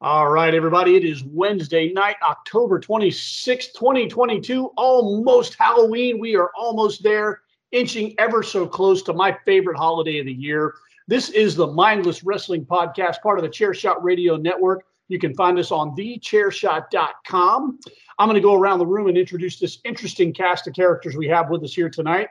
All 0.00 0.30
right, 0.30 0.54
everybody. 0.54 0.94
It 0.94 1.04
is 1.04 1.24
Wednesday 1.24 1.92
night, 1.92 2.14
October 2.22 2.78
26th, 2.78 3.72
2022. 3.74 4.66
Almost 4.76 5.56
Halloween. 5.58 6.20
We 6.20 6.36
are 6.36 6.52
almost 6.56 7.02
there, 7.02 7.40
inching 7.72 8.14
ever 8.20 8.44
so 8.44 8.64
close 8.64 9.02
to 9.02 9.12
my 9.12 9.36
favorite 9.44 9.76
holiday 9.76 10.20
of 10.20 10.26
the 10.26 10.32
year. 10.32 10.76
This 11.08 11.30
is 11.30 11.56
the 11.56 11.66
Mindless 11.66 12.22
Wrestling 12.22 12.64
Podcast, 12.64 13.22
part 13.22 13.40
of 13.40 13.42
the 13.42 13.48
Chairshot 13.50 13.96
Radio 14.00 14.36
Network. 14.36 14.84
You 15.08 15.18
can 15.18 15.34
find 15.34 15.58
us 15.58 15.72
on 15.72 15.96
thechairshot.com. 15.96 17.78
I'm 18.20 18.28
going 18.28 18.40
to 18.40 18.40
go 18.40 18.54
around 18.54 18.78
the 18.78 18.86
room 18.86 19.08
and 19.08 19.18
introduce 19.18 19.58
this 19.58 19.80
interesting 19.84 20.32
cast 20.32 20.68
of 20.68 20.74
characters 20.74 21.16
we 21.16 21.26
have 21.26 21.50
with 21.50 21.64
us 21.64 21.74
here 21.74 21.90
tonight. 21.90 22.28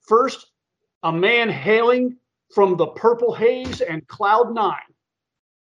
First, 0.00 0.46
a 1.04 1.12
man 1.12 1.48
hailing 1.48 2.16
from 2.52 2.76
the 2.76 2.88
purple 2.88 3.32
haze 3.32 3.82
and 3.82 4.04
cloud 4.08 4.52
nine 4.52 4.80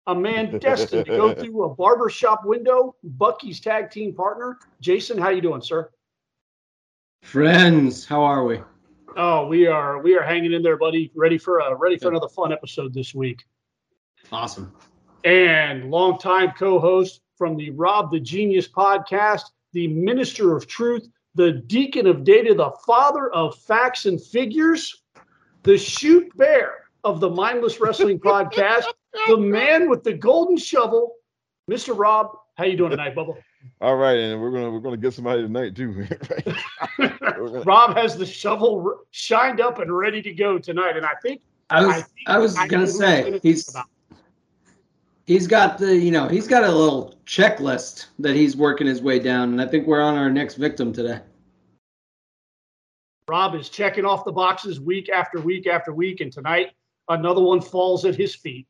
a 0.09 0.15
man 0.15 0.59
destined 0.61 1.07
to 1.07 1.17
go 1.17 1.35
through 1.35 1.65
a 1.65 1.75
barber 1.75 2.09
shop 2.09 2.45
window, 2.45 2.97
Bucky's 3.05 3.61
tag 3.61 3.91
team 3.91 4.13
partner. 4.15 4.59
Jason, 4.81 5.19
how 5.19 5.29
you 5.29 5.41
doing, 5.41 5.63
sir? 5.63 5.91
Friends, 7.23 8.05
how 8.05 8.23
are 8.23 8.45
we? 8.45 8.61
Oh, 9.17 9.47
we 9.47 9.67
are 9.67 10.01
we 10.01 10.17
are 10.17 10.23
hanging 10.23 10.53
in 10.53 10.63
there, 10.63 10.77
buddy. 10.77 11.11
Ready 11.15 11.39
for 11.39 11.59
a 11.59 11.75
ready 11.75 11.99
for 11.99 12.09
another 12.09 12.29
fun 12.29 12.53
episode 12.53 12.95
this 12.95 13.15
week. 13.15 13.45
Awesome. 14.33 14.73
And 15.25 15.91
longtime 15.91 16.53
co-host 16.59 17.21
from 17.37 17.57
the 17.57 17.71
Rob 17.71 18.11
the 18.11 18.21
Genius 18.21 18.69
podcast, 18.69 19.43
the 19.73 19.89
minister 19.89 20.57
of 20.57 20.67
truth, 20.67 21.09
the 21.35 21.53
deacon 21.53 22.07
of 22.07 22.25
data, 22.25 22.55
the 22.55 22.71
father 22.87 23.31
of 23.31 23.57
facts 23.59 24.07
and 24.07 24.23
figures, 24.23 25.03
the 25.65 25.77
shoot 25.77 26.35
bear 26.37 26.85
of 27.05 27.21
the 27.21 27.29
Mindless 27.29 27.81
Wrestling 27.81 28.21
podcast, 28.25 28.87
the 29.29 29.37
man 29.37 29.89
with 29.89 30.05
the 30.05 30.13
golden 30.13 30.57
shovel, 30.57 31.15
Mr. 31.71 31.97
Rob. 31.97 32.37
How 32.57 32.65
you 32.65 32.77
doing 32.77 32.91
tonight, 32.91 33.15
Bubble? 33.15 33.39
All 33.81 33.97
right, 33.97 34.19
and 34.19 34.41
we're 34.41 34.51
gonna 34.51 34.71
we're 34.71 34.81
gonna 34.81 34.97
get 34.97 35.15
somebody 35.15 35.43
tonight 35.43 35.75
too. 35.75 36.07
gonna... 36.99 37.63
Rob 37.65 37.97
has 37.97 38.17
the 38.17 38.27
shovel 38.27 39.01
shined 39.11 39.61
up 39.61 39.79
and 39.79 39.97
ready 39.97 40.23
to 40.23 40.33
go 40.33 40.59
tonight, 40.59 40.97
and 40.97 41.05
I 41.05 41.13
think 41.23 41.43
I 41.71 41.85
was 41.85 42.05
I, 42.27 42.37
I 42.37 42.39
was 42.39 42.57
I 42.57 42.67
gonna 42.67 42.87
say 42.87 43.39
he's 43.43 43.75
he's 45.27 45.47
got 45.47 45.79
the 45.79 45.97
you 45.97 46.11
know 46.11 46.29
he's 46.29 46.47
got 46.47 46.65
a 46.65 46.71
little 46.71 47.15
checklist 47.27 48.07
that 48.19 48.35
he's 48.35 48.57
working 48.57 48.87
his 48.87 49.03
way 49.03 49.19
down, 49.19 49.51
and 49.51 49.61
I 49.61 49.67
think 49.67 49.87
we're 49.87 50.03
on 50.03 50.17
our 50.17 50.31
next 50.31 50.55
victim 50.55 50.93
today. 50.93 51.21
Rob 53.29 53.55
is 53.55 53.69
checking 53.69 54.05
off 54.05 54.25
the 54.25 54.33
boxes 54.33 54.81
week 54.81 55.11
after 55.11 55.41
week 55.41 55.67
after 55.67 55.93
week, 55.93 56.21
and 56.21 56.33
tonight 56.33 56.71
another 57.09 57.43
one 57.43 57.61
falls 57.61 58.05
at 58.05 58.15
his 58.15 58.35
feet. 58.35 58.67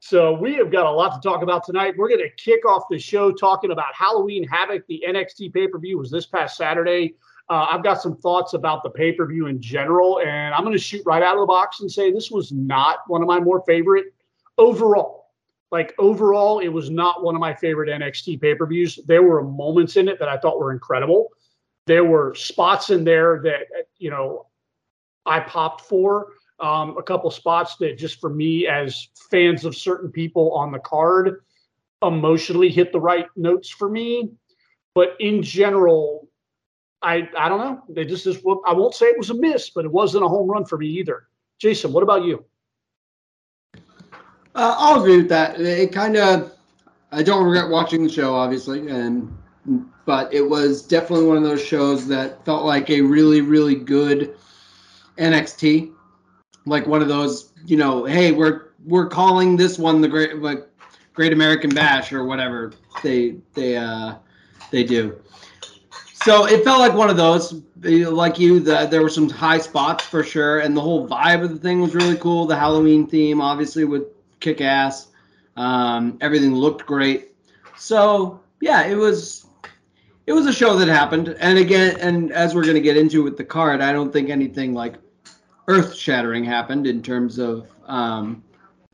so 0.00 0.32
we 0.34 0.54
have 0.54 0.70
got 0.70 0.86
a 0.86 0.90
lot 0.90 1.20
to 1.20 1.28
talk 1.28 1.42
about 1.42 1.64
tonight. 1.64 1.94
We're 1.96 2.08
going 2.08 2.20
to 2.20 2.30
kick 2.36 2.66
off 2.66 2.84
the 2.90 2.98
show 2.98 3.32
talking 3.32 3.70
about 3.70 3.94
Halloween 3.94 4.46
Havoc. 4.46 4.86
The 4.86 5.02
NXT 5.06 5.52
pay 5.52 5.68
per 5.68 5.78
view 5.78 5.98
was 5.98 6.10
this 6.10 6.26
past 6.26 6.56
Saturday. 6.56 7.14
Uh, 7.48 7.68
I've 7.70 7.84
got 7.84 8.02
some 8.02 8.16
thoughts 8.16 8.54
about 8.54 8.82
the 8.82 8.90
pay 8.90 9.12
per 9.12 9.26
view 9.26 9.46
in 9.46 9.60
general, 9.60 10.20
and 10.20 10.54
I'm 10.54 10.62
going 10.62 10.76
to 10.76 10.82
shoot 10.82 11.02
right 11.06 11.22
out 11.22 11.36
of 11.36 11.40
the 11.40 11.46
box 11.46 11.80
and 11.80 11.90
say 11.90 12.10
this 12.10 12.30
was 12.30 12.50
not 12.50 12.98
one 13.06 13.22
of 13.22 13.28
my 13.28 13.38
more 13.38 13.62
favorite 13.66 14.06
overall. 14.58 15.26
Like 15.70 15.94
overall, 15.98 16.60
it 16.60 16.68
was 16.68 16.90
not 16.90 17.22
one 17.22 17.34
of 17.34 17.40
my 17.40 17.54
favorite 17.54 17.88
NXT 17.88 18.40
pay 18.40 18.54
per 18.54 18.66
views. 18.66 18.98
There 19.06 19.22
were 19.22 19.42
moments 19.42 19.96
in 19.96 20.08
it 20.08 20.18
that 20.18 20.28
I 20.28 20.38
thought 20.38 20.58
were 20.58 20.72
incredible. 20.72 21.28
There 21.86 22.04
were 22.04 22.34
spots 22.34 22.90
in 22.90 23.04
there 23.04 23.40
that 23.44 23.66
you 23.98 24.10
know 24.10 24.46
I 25.24 25.40
popped 25.40 25.82
for 25.82 26.28
um, 26.60 26.96
a 26.96 27.02
couple 27.02 27.30
spots 27.30 27.76
that 27.76 27.98
just 27.98 28.20
for 28.20 28.30
me 28.30 28.66
as 28.66 29.08
fans 29.30 29.64
of 29.64 29.76
certain 29.76 30.10
people 30.10 30.52
on 30.52 30.72
the 30.72 30.78
card 30.78 31.42
emotionally 32.02 32.68
hit 32.68 32.92
the 32.92 33.00
right 33.00 33.26
notes 33.36 33.68
for 33.68 33.88
me. 33.88 34.30
But 34.94 35.16
in 35.20 35.42
general, 35.42 36.28
I 37.02 37.28
I 37.36 37.48
don't 37.48 37.58
know. 37.58 37.82
They 37.88 38.04
just 38.04 38.26
is 38.26 38.38
I 38.66 38.72
won't 38.72 38.94
say 38.94 39.06
it 39.06 39.18
was 39.18 39.30
a 39.30 39.34
miss, 39.34 39.70
but 39.70 39.84
it 39.84 39.92
wasn't 39.92 40.24
a 40.24 40.28
home 40.28 40.50
run 40.50 40.64
for 40.64 40.78
me 40.78 40.88
either. 40.88 41.28
Jason, 41.58 41.92
what 41.92 42.02
about 42.02 42.24
you? 42.24 42.44
Uh, 44.54 44.74
I'll 44.78 45.00
agree 45.00 45.18
with 45.18 45.28
that. 45.28 45.60
It 45.60 45.92
kind 45.92 46.16
of 46.16 46.52
I 47.12 47.22
don't 47.22 47.44
regret 47.44 47.70
watching 47.70 48.04
the 48.04 48.12
show, 48.12 48.34
obviously, 48.34 48.88
and 48.88 49.36
but 50.06 50.32
it 50.32 50.48
was 50.48 50.82
definitely 50.82 51.26
one 51.26 51.36
of 51.36 51.42
those 51.42 51.64
shows 51.64 52.06
that 52.08 52.44
felt 52.44 52.64
like 52.64 52.88
a 52.88 53.02
really 53.02 53.42
really 53.42 53.74
good 53.74 54.36
NXT 55.18 55.92
like 56.66 56.86
one 56.86 57.00
of 57.00 57.08
those, 57.08 57.52
you 57.64 57.76
know, 57.76 58.04
hey, 58.04 58.32
we're 58.32 58.66
we're 58.84 59.08
calling 59.08 59.56
this 59.56 59.78
one 59.78 60.00
the 60.00 60.08
great 60.08 60.36
like 60.36 60.68
Great 61.14 61.32
American 61.32 61.70
Bash 61.70 62.12
or 62.12 62.24
whatever 62.24 62.72
they 63.02 63.36
they 63.54 63.76
uh 63.76 64.16
they 64.70 64.84
do. 64.84 65.18
So 66.12 66.46
it 66.46 66.64
felt 66.64 66.80
like 66.80 66.92
one 66.92 67.08
of 67.08 67.16
those, 67.16 67.62
like 67.82 68.38
you. 68.38 68.58
The, 68.58 68.86
there 68.90 69.00
were 69.00 69.08
some 69.08 69.30
high 69.30 69.58
spots 69.58 70.04
for 70.04 70.24
sure, 70.24 70.58
and 70.58 70.76
the 70.76 70.80
whole 70.80 71.06
vibe 71.06 71.44
of 71.44 71.50
the 71.50 71.58
thing 71.58 71.80
was 71.80 71.94
really 71.94 72.16
cool. 72.16 72.46
The 72.46 72.56
Halloween 72.56 73.06
theme, 73.06 73.40
obviously, 73.40 73.84
with 73.84 74.02
kick 74.40 74.60
ass. 74.60 75.08
Um, 75.56 76.18
everything 76.20 76.52
looked 76.52 76.84
great. 76.84 77.28
So 77.76 78.40
yeah, 78.60 78.86
it 78.86 78.96
was 78.96 79.46
it 80.26 80.32
was 80.32 80.46
a 80.46 80.52
show 80.52 80.76
that 80.76 80.88
happened. 80.88 81.36
And 81.38 81.58
again, 81.58 81.96
and 82.00 82.32
as 82.32 82.54
we're 82.54 82.64
gonna 82.64 82.80
get 82.80 82.96
into 82.96 83.22
with 83.22 83.36
the 83.36 83.44
card, 83.44 83.80
I 83.80 83.92
don't 83.92 84.12
think 84.12 84.28
anything 84.28 84.74
like 84.74 84.96
earth 85.68 85.94
shattering 85.94 86.44
happened 86.44 86.86
in 86.86 87.02
terms 87.02 87.38
of 87.38 87.68
um, 87.86 88.42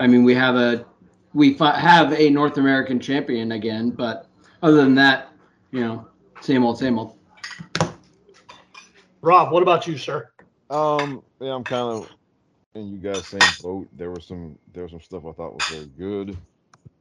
I 0.00 0.06
mean 0.06 0.25
we 0.25 0.34
have 0.34 0.56
a 0.56 0.87
we 1.34 1.55
have 1.55 2.12
a 2.12 2.31
North 2.31 2.59
American 2.59 3.00
champion 3.00 3.53
again, 3.53 3.91
but 3.91 4.27
other 4.62 4.77
than 4.77 4.94
that, 4.97 5.32
you 5.71 5.81
know, 5.81 6.09
same 6.41 6.65
old, 6.65 6.78
same 6.78 6.99
old. 6.99 7.19
Rob, 9.22 9.53
what 9.53 9.62
about 9.62 9.87
you, 9.87 9.97
sir? 9.97 10.31
Um, 10.69 11.22
yeah, 11.41 11.55
I'm 11.55 11.65
kind 11.65 11.88
of 11.88 12.09
in 12.75 12.91
you 12.91 12.99
guys 12.99 13.27
same 13.27 13.55
boat. 13.62 13.88
There 13.97 14.11
was 14.11 14.27
some 14.27 14.59
there 14.72 14.82
was 14.82 14.93
some 14.93 15.00
stuff 15.00 15.25
I 15.27 15.32
thought 15.32 15.55
was 15.55 15.66
very 15.69 15.87
good, 15.87 16.37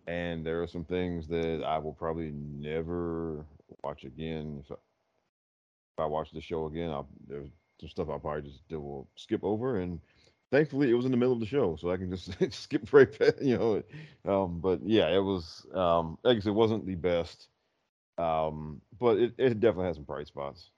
and 0.07 0.45
there 0.45 0.61
are 0.61 0.67
some 0.67 0.83
things 0.83 1.27
that 1.27 1.63
I 1.65 1.77
will 1.77 1.93
probably 1.93 2.31
never 2.31 3.45
watch 3.83 4.03
again. 4.03 4.61
If 4.63 4.71
I, 4.71 4.75
if 4.75 5.99
I 5.99 6.05
watch 6.05 6.31
the 6.31 6.41
show 6.41 6.67
again, 6.67 6.89
I'll, 6.89 7.07
there's 7.27 7.49
some 7.81 7.89
stuff 7.89 8.09
I 8.09 8.17
probably 8.17 8.43
just 8.43 8.61
will 8.69 9.07
skip 9.15 9.43
over. 9.43 9.79
And 9.79 9.99
thankfully, 10.51 10.89
it 10.89 10.93
was 10.93 11.05
in 11.05 11.11
the 11.11 11.17
middle 11.17 11.33
of 11.33 11.39
the 11.39 11.45
show, 11.45 11.75
so 11.75 11.91
I 11.91 11.97
can 11.97 12.09
just 12.11 12.31
skip 12.53 12.93
right 12.93 13.11
past, 13.17 13.41
you 13.41 13.57
know. 13.57 13.83
Um, 14.31 14.59
but 14.59 14.79
yeah, 14.85 15.09
it 15.09 15.19
was. 15.19 15.65
Um, 15.73 16.17
I 16.23 16.35
guess 16.35 16.45
it 16.45 16.51
wasn't 16.51 16.85
the 16.85 16.95
best, 16.95 17.47
um, 18.17 18.81
but 18.99 19.17
it, 19.17 19.33
it 19.37 19.59
definitely 19.59 19.87
has 19.87 19.95
some 19.97 20.05
bright 20.05 20.27
spots. 20.27 20.69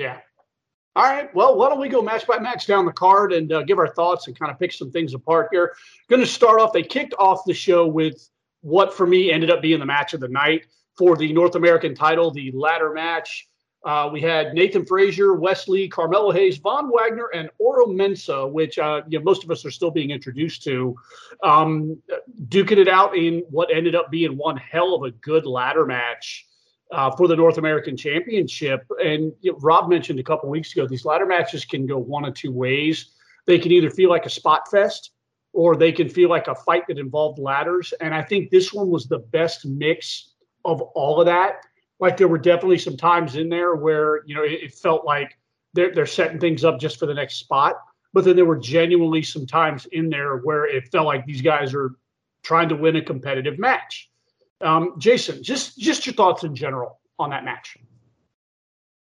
Yeah. 0.00 0.18
All 0.96 1.04
right. 1.04 1.32
Well, 1.34 1.56
why 1.58 1.68
don't 1.68 1.78
we 1.78 1.90
go 1.90 2.00
match 2.00 2.26
by 2.26 2.38
match 2.38 2.66
down 2.66 2.86
the 2.86 2.92
card 2.92 3.34
and 3.34 3.52
uh, 3.52 3.62
give 3.62 3.78
our 3.78 3.92
thoughts 3.92 4.28
and 4.28 4.38
kind 4.38 4.50
of 4.50 4.58
pick 4.58 4.72
some 4.72 4.90
things 4.90 5.12
apart 5.12 5.48
here. 5.52 5.74
Going 6.08 6.22
to 6.22 6.26
start 6.26 6.58
off. 6.58 6.72
They 6.72 6.82
kicked 6.82 7.12
off 7.18 7.42
the 7.46 7.52
show 7.52 7.86
with 7.86 8.30
what 8.62 8.94
for 8.94 9.06
me 9.06 9.30
ended 9.30 9.50
up 9.50 9.60
being 9.60 9.78
the 9.78 9.84
match 9.84 10.14
of 10.14 10.20
the 10.20 10.28
night 10.28 10.64
for 10.96 11.14
the 11.14 11.30
North 11.34 11.54
American 11.54 11.94
title, 11.94 12.30
the 12.30 12.50
ladder 12.52 12.94
match. 12.94 13.46
Uh, 13.86 14.10
we 14.12 14.20
had 14.20 14.52
Nathan 14.52 14.84
Frazer, 14.84 15.34
Wesley, 15.34 15.86
Carmelo 15.86 16.32
Hayes, 16.32 16.56
Von 16.56 16.90
Wagner, 16.92 17.30
and 17.32 17.48
Oro 17.58 17.86
Mensah, 17.86 18.50
which 18.50 18.80
uh, 18.80 19.02
you 19.06 19.16
know, 19.16 19.24
most 19.24 19.44
of 19.44 19.50
us 19.52 19.64
are 19.64 19.70
still 19.70 19.92
being 19.92 20.10
introduced 20.10 20.64
to, 20.64 20.96
um, 21.44 21.96
duking 22.48 22.78
it 22.78 22.88
out 22.88 23.16
in 23.16 23.44
what 23.48 23.72
ended 23.72 23.94
up 23.94 24.10
being 24.10 24.36
one 24.36 24.56
hell 24.56 24.96
of 24.96 25.04
a 25.04 25.12
good 25.12 25.46
ladder 25.46 25.86
match 25.86 26.48
uh, 26.90 27.12
for 27.12 27.28
the 27.28 27.36
North 27.36 27.58
American 27.58 27.96
Championship. 27.96 28.84
And 28.98 29.32
you 29.40 29.52
know, 29.52 29.58
Rob 29.60 29.88
mentioned 29.88 30.18
a 30.18 30.24
couple 30.24 30.50
weeks 30.50 30.72
ago, 30.72 30.88
these 30.88 31.04
ladder 31.04 31.26
matches 31.26 31.64
can 31.64 31.86
go 31.86 31.96
one 31.96 32.24
of 32.24 32.34
two 32.34 32.50
ways. 32.50 33.12
They 33.46 33.60
can 33.60 33.70
either 33.70 33.90
feel 33.90 34.10
like 34.10 34.26
a 34.26 34.30
spot 34.30 34.68
fest, 34.68 35.12
or 35.52 35.76
they 35.76 35.92
can 35.92 36.08
feel 36.08 36.28
like 36.28 36.48
a 36.48 36.56
fight 36.56 36.88
that 36.88 36.98
involved 36.98 37.38
ladders. 37.38 37.94
And 38.00 38.12
I 38.12 38.22
think 38.22 38.50
this 38.50 38.72
one 38.72 38.90
was 38.90 39.06
the 39.06 39.20
best 39.20 39.64
mix 39.64 40.32
of 40.64 40.82
all 40.82 41.20
of 41.20 41.26
that 41.26 41.60
like 41.98 42.16
there 42.16 42.28
were 42.28 42.38
definitely 42.38 42.78
some 42.78 42.96
times 42.96 43.36
in 43.36 43.48
there 43.48 43.74
where 43.74 44.22
you 44.26 44.34
know 44.34 44.42
it, 44.42 44.52
it, 44.62 44.74
felt 44.74 45.04
like 45.04 45.38
they're 45.74 45.94
they're 45.94 46.06
setting 46.06 46.38
things 46.38 46.64
up 46.64 46.78
just 46.78 46.98
for 46.98 47.06
the 47.06 47.14
next 47.14 47.36
spot. 47.36 47.76
But 48.12 48.24
then 48.24 48.36
there 48.36 48.44
were 48.44 48.56
genuinely 48.56 49.22
some 49.22 49.46
times 49.46 49.86
in 49.92 50.08
there 50.08 50.38
where 50.38 50.66
it 50.66 50.88
felt 50.88 51.06
like 51.06 51.26
these 51.26 51.42
guys 51.42 51.74
are 51.74 51.96
trying 52.42 52.68
to 52.68 52.76
win 52.76 52.96
a 52.96 53.02
competitive 53.02 53.58
match. 53.58 54.10
Um, 54.60 54.94
Jason, 54.98 55.42
just 55.42 55.78
just 55.78 56.06
your 56.06 56.14
thoughts 56.14 56.44
in 56.44 56.54
general 56.54 57.00
on 57.18 57.30
that 57.30 57.44
match. 57.44 57.76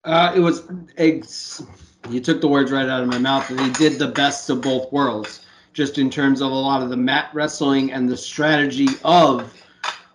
Uh, 0.03 0.33
it 0.35 0.39
was 0.39 0.63
eggs. 0.97 1.61
You 2.09 2.19
took 2.21 2.41
the 2.41 2.47
words 2.47 2.71
right 2.71 2.87
out 2.87 3.03
of 3.03 3.09
my 3.09 3.17
mouth. 3.17 3.47
they 3.49 3.69
did 3.71 3.99
the 3.99 4.07
best 4.07 4.49
of 4.49 4.61
both 4.61 4.91
worlds, 4.91 5.45
just 5.73 5.97
in 5.97 6.09
terms 6.09 6.41
of 6.41 6.51
a 6.51 6.55
lot 6.55 6.81
of 6.81 6.89
the 6.89 6.97
mat 6.97 7.29
wrestling 7.33 7.91
and 7.91 8.07
the 8.07 8.17
strategy 8.17 8.87
of 9.03 9.53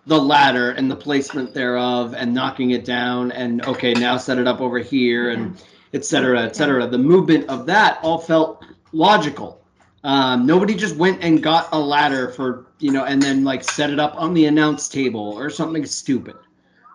the 0.07 0.17
ladder 0.17 0.71
and 0.71 0.89
the 0.89 0.95
placement 0.95 1.53
thereof 1.53 2.13
and 2.15 2.33
knocking 2.33 2.71
it 2.71 2.85
down 2.85 3.31
and 3.31 3.65
okay 3.65 3.93
now 3.93 4.17
set 4.17 4.37
it 4.37 4.47
up 4.47 4.61
over 4.61 4.79
here 4.79 5.31
and 5.31 5.63
etc 5.93 6.41
etc 6.41 6.85
the 6.87 6.97
movement 6.97 7.47
of 7.49 7.65
that 7.65 7.99
all 8.03 8.17
felt 8.19 8.63
logical 8.91 9.61
Um, 10.05 10.45
nobody 10.45 10.75
just 10.75 10.95
went 10.97 11.23
and 11.23 11.41
got 11.41 11.67
a 11.71 11.79
ladder 11.79 12.29
for 12.29 12.67
you 12.77 12.91
know, 12.91 13.05
and 13.05 13.19
then 13.19 13.43
like 13.43 13.63
set 13.63 13.89
it 13.89 13.99
up 13.99 14.13
on 14.15 14.35
the 14.35 14.45
announce 14.45 14.87
table 14.87 15.33
or 15.35 15.49
something 15.49 15.83
stupid. 15.83 16.35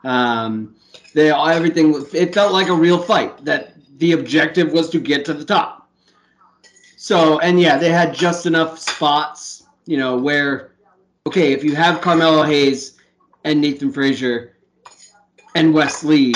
Um, 0.04 0.76
they 1.12 1.32
everything 1.32 2.06
it 2.12 2.32
felt 2.32 2.52
like 2.52 2.68
a 2.68 2.74
real 2.74 3.02
fight 3.02 3.44
that 3.44 3.74
the 3.98 4.12
objective 4.12 4.70
was 4.72 4.88
to 4.90 5.00
get 5.00 5.24
to 5.24 5.34
the 5.34 5.44
top. 5.44 5.90
So 6.96 7.40
and 7.40 7.60
yeah, 7.60 7.78
they 7.78 7.90
had 7.90 8.14
just 8.14 8.46
enough 8.46 8.78
spots, 8.78 9.64
you 9.86 9.96
know, 9.96 10.16
where 10.16 10.70
okay, 11.26 11.52
if 11.52 11.64
you 11.64 11.74
have 11.74 12.00
Carmelo 12.00 12.44
Hayes 12.44 12.99
and 13.44 13.60
Nathan 13.60 13.92
Frazer 13.92 14.56
and 15.54 15.74
Wes 15.74 16.04
Lee 16.04 16.34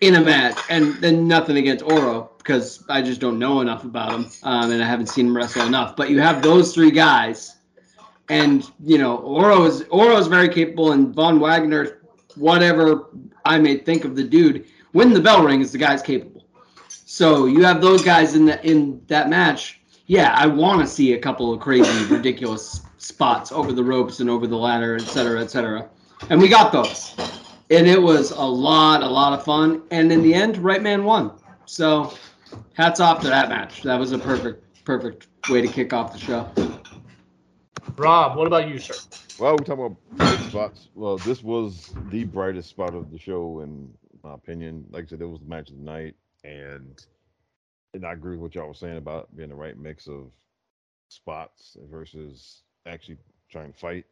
in 0.00 0.14
a 0.16 0.20
match, 0.20 0.58
and 0.68 0.94
then 0.96 1.26
nothing 1.26 1.56
against 1.56 1.84
Oro 1.84 2.30
because 2.38 2.84
I 2.88 3.02
just 3.02 3.20
don't 3.20 3.38
know 3.38 3.60
enough 3.60 3.84
about 3.84 4.12
him, 4.12 4.26
um, 4.42 4.70
and 4.70 4.82
I 4.82 4.86
haven't 4.86 5.08
seen 5.08 5.26
him 5.26 5.36
wrestle 5.36 5.66
enough. 5.66 5.96
But 5.96 6.10
you 6.10 6.20
have 6.20 6.42
those 6.42 6.74
three 6.74 6.90
guys, 6.90 7.56
and 8.28 8.70
you 8.84 8.98
know 8.98 9.16
Oro 9.18 9.64
is 9.64 9.82
Oro 9.90 10.16
is 10.16 10.26
very 10.26 10.48
capable, 10.48 10.92
and 10.92 11.14
Von 11.14 11.40
Wagner, 11.40 12.02
whatever 12.34 13.06
I 13.44 13.58
may 13.58 13.78
think 13.78 14.04
of 14.04 14.16
the 14.16 14.24
dude, 14.24 14.66
when 14.92 15.12
the 15.12 15.20
bell 15.20 15.42
rings, 15.42 15.72
the 15.72 15.78
guy's 15.78 16.02
capable. 16.02 16.46
So 16.88 17.46
you 17.46 17.64
have 17.64 17.80
those 17.80 18.02
guys 18.02 18.34
in 18.34 18.44
the 18.44 18.64
in 18.66 19.02
that 19.06 19.28
match. 19.28 19.80
Yeah, 20.06 20.32
I 20.36 20.46
want 20.46 20.80
to 20.82 20.86
see 20.86 21.14
a 21.14 21.18
couple 21.18 21.52
of 21.52 21.60
crazy, 21.60 22.04
ridiculous 22.04 22.82
spots 22.98 23.50
over 23.50 23.72
the 23.72 23.82
ropes 23.82 24.20
and 24.20 24.30
over 24.30 24.46
the 24.46 24.56
ladder, 24.56 24.94
et 24.94 25.02
cetera, 25.02 25.40
et 25.40 25.50
cetera. 25.50 25.88
And 26.30 26.40
we 26.40 26.48
got 26.48 26.72
those. 26.72 27.14
And 27.70 27.86
it 27.86 28.00
was 28.00 28.30
a 28.30 28.42
lot, 28.42 29.02
a 29.02 29.08
lot 29.08 29.38
of 29.38 29.44
fun. 29.44 29.82
And 29.90 30.10
in 30.12 30.22
the 30.22 30.34
end, 30.34 30.58
right 30.58 30.82
man 30.82 31.04
won. 31.04 31.32
So 31.64 32.14
hats 32.74 33.00
off 33.00 33.20
to 33.22 33.28
that 33.28 33.48
match. 33.48 33.82
That 33.82 33.98
was 33.98 34.12
a 34.12 34.18
perfect, 34.18 34.84
perfect 34.84 35.26
way 35.48 35.62
to 35.62 35.68
kick 35.68 35.92
off 35.92 36.12
the 36.12 36.18
show. 36.18 36.50
Rob, 37.96 38.36
what 38.36 38.46
about 38.46 38.68
you, 38.68 38.78
sir? 38.78 38.94
Well, 39.38 39.52
we're 39.52 39.64
talking 39.64 39.96
about 40.12 40.38
spots. 40.48 40.88
Well, 40.94 41.18
this 41.18 41.42
was 41.42 41.94
the 42.10 42.24
brightest 42.24 42.70
spot 42.70 42.94
of 42.94 43.10
the 43.10 43.18
show, 43.18 43.60
in 43.60 43.92
my 44.22 44.34
opinion. 44.34 44.84
Like 44.90 45.04
I 45.04 45.06
said, 45.08 45.20
it 45.20 45.26
was 45.26 45.40
the 45.40 45.46
match 45.46 45.70
of 45.70 45.76
the 45.76 45.82
night, 45.82 46.14
and 46.44 47.04
and 47.94 48.06
I 48.06 48.12
agree 48.12 48.32
with 48.32 48.40
what 48.40 48.54
y'all 48.54 48.68
were 48.68 48.74
saying 48.74 48.96
about 48.96 49.34
being 49.36 49.48
the 49.48 49.54
right 49.54 49.78
mix 49.78 50.06
of 50.06 50.30
spots 51.08 51.76
versus 51.90 52.62
actually 52.86 53.18
trying 53.50 53.72
to 53.72 53.78
fight. 53.78 54.04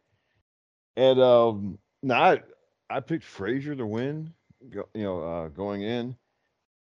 And 0.97 1.19
um, 1.19 1.77
now 2.05 2.23
I 2.23 2.43
I 2.89 3.01
picked 3.01 3.25
Frazer 3.25 3.75
to 3.75 3.87
win, 3.87 4.33
you 4.71 4.85
know, 4.95 5.21
uh, 5.21 5.49
going 5.49 5.83
in, 5.83 6.15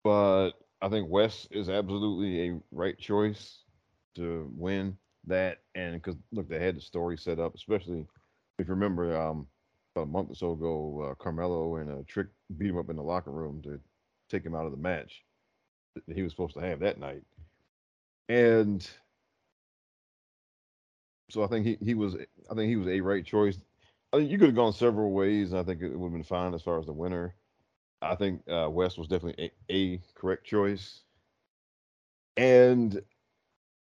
but 0.04 0.52
I 0.82 0.88
think 0.88 1.10
Wes 1.10 1.48
is 1.50 1.68
absolutely 1.70 2.48
a 2.50 2.60
right 2.72 2.98
choice 2.98 3.64
to 4.16 4.50
win 4.56 4.98
that. 5.26 5.58
And 5.74 5.94
because 5.94 6.16
look, 6.32 6.48
they 6.48 6.60
had 6.60 6.76
the 6.76 6.82
story 6.82 7.16
set 7.18 7.40
up, 7.40 7.54
especially 7.54 8.06
if 8.58 8.68
you 8.68 8.74
remember 8.74 9.16
um, 9.20 9.48
about 9.96 10.04
a 10.04 10.12
month 10.12 10.30
or 10.30 10.36
so 10.36 10.52
ago, 10.52 11.10
uh, 11.10 11.14
Carmelo 11.22 11.76
and 11.76 11.90
uh, 11.90 12.02
Trick 12.06 12.28
beat 12.58 12.70
him 12.70 12.78
up 12.78 12.90
in 12.90 12.96
the 12.96 13.02
locker 13.02 13.32
room 13.32 13.62
to 13.62 13.80
take 14.30 14.44
him 14.44 14.54
out 14.54 14.66
of 14.66 14.72
the 14.72 14.78
match 14.78 15.24
that 16.06 16.16
he 16.16 16.22
was 16.22 16.32
supposed 16.32 16.54
to 16.54 16.60
have 16.60 16.80
that 16.80 17.00
night. 17.00 17.22
And 18.28 18.88
so 21.30 21.42
I 21.44 21.48
think 21.48 21.66
he, 21.66 21.78
he 21.84 21.94
was 21.94 22.16
I 22.16 22.54
think 22.54 22.68
he 22.68 22.76
was 22.76 22.88
a 22.88 23.00
right 23.00 23.24
choice. 23.24 23.58
I 24.14 24.18
think 24.18 24.30
you 24.30 24.38
could 24.38 24.46
have 24.46 24.54
gone 24.54 24.72
several 24.72 25.10
ways, 25.10 25.50
and 25.50 25.60
I 25.60 25.64
think 25.64 25.82
it 25.82 25.88
would 25.88 26.06
have 26.06 26.12
been 26.12 26.22
fine 26.22 26.54
as 26.54 26.62
far 26.62 26.78
as 26.78 26.86
the 26.86 26.92
winner. 26.92 27.34
I 28.00 28.14
think 28.14 28.42
uh, 28.48 28.68
Wes 28.70 28.96
was 28.96 29.08
definitely 29.08 29.50
a, 29.68 29.74
a, 29.74 30.00
correct 30.14 30.46
choice. 30.46 31.02
And 32.36 33.02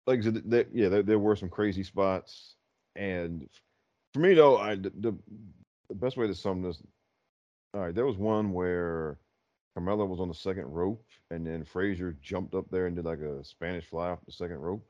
like 0.06 0.20
I 0.20 0.22
said, 0.22 0.44
there, 0.46 0.66
yeah, 0.72 0.90
there, 0.90 1.02
there, 1.02 1.18
were 1.18 1.36
some 1.36 1.50
crazy 1.50 1.82
spots. 1.82 2.56
And 2.96 3.50
for 4.14 4.20
me, 4.20 4.36
though, 4.36 4.58
I 4.58 4.76
the, 4.76 5.18
the 5.90 5.96
best 5.96 6.18
way 6.18 6.28
to 6.28 6.36
sum 6.36 6.62
this, 6.62 6.84
all 7.74 7.82
right, 7.82 7.96
there 7.96 8.06
was 8.06 8.18
one 8.18 8.54
where 8.54 9.18
Carmelo 9.74 10.06
was 10.06 10.20
on 10.20 10.28
the 10.28 10.36
second 10.36 10.66
rope, 10.66 11.04
and 11.32 11.48
then 11.48 11.66
Frazer 11.66 12.16
jumped 12.22 12.54
up 12.54 12.66
there 12.70 12.86
and 12.86 12.96
did 12.96 13.06
like 13.06 13.22
a 13.22 13.44
Spanish 13.44 13.86
fly 13.88 14.10
off 14.10 14.20
the 14.28 14.32
second 14.32 14.58
rope. 14.58 14.86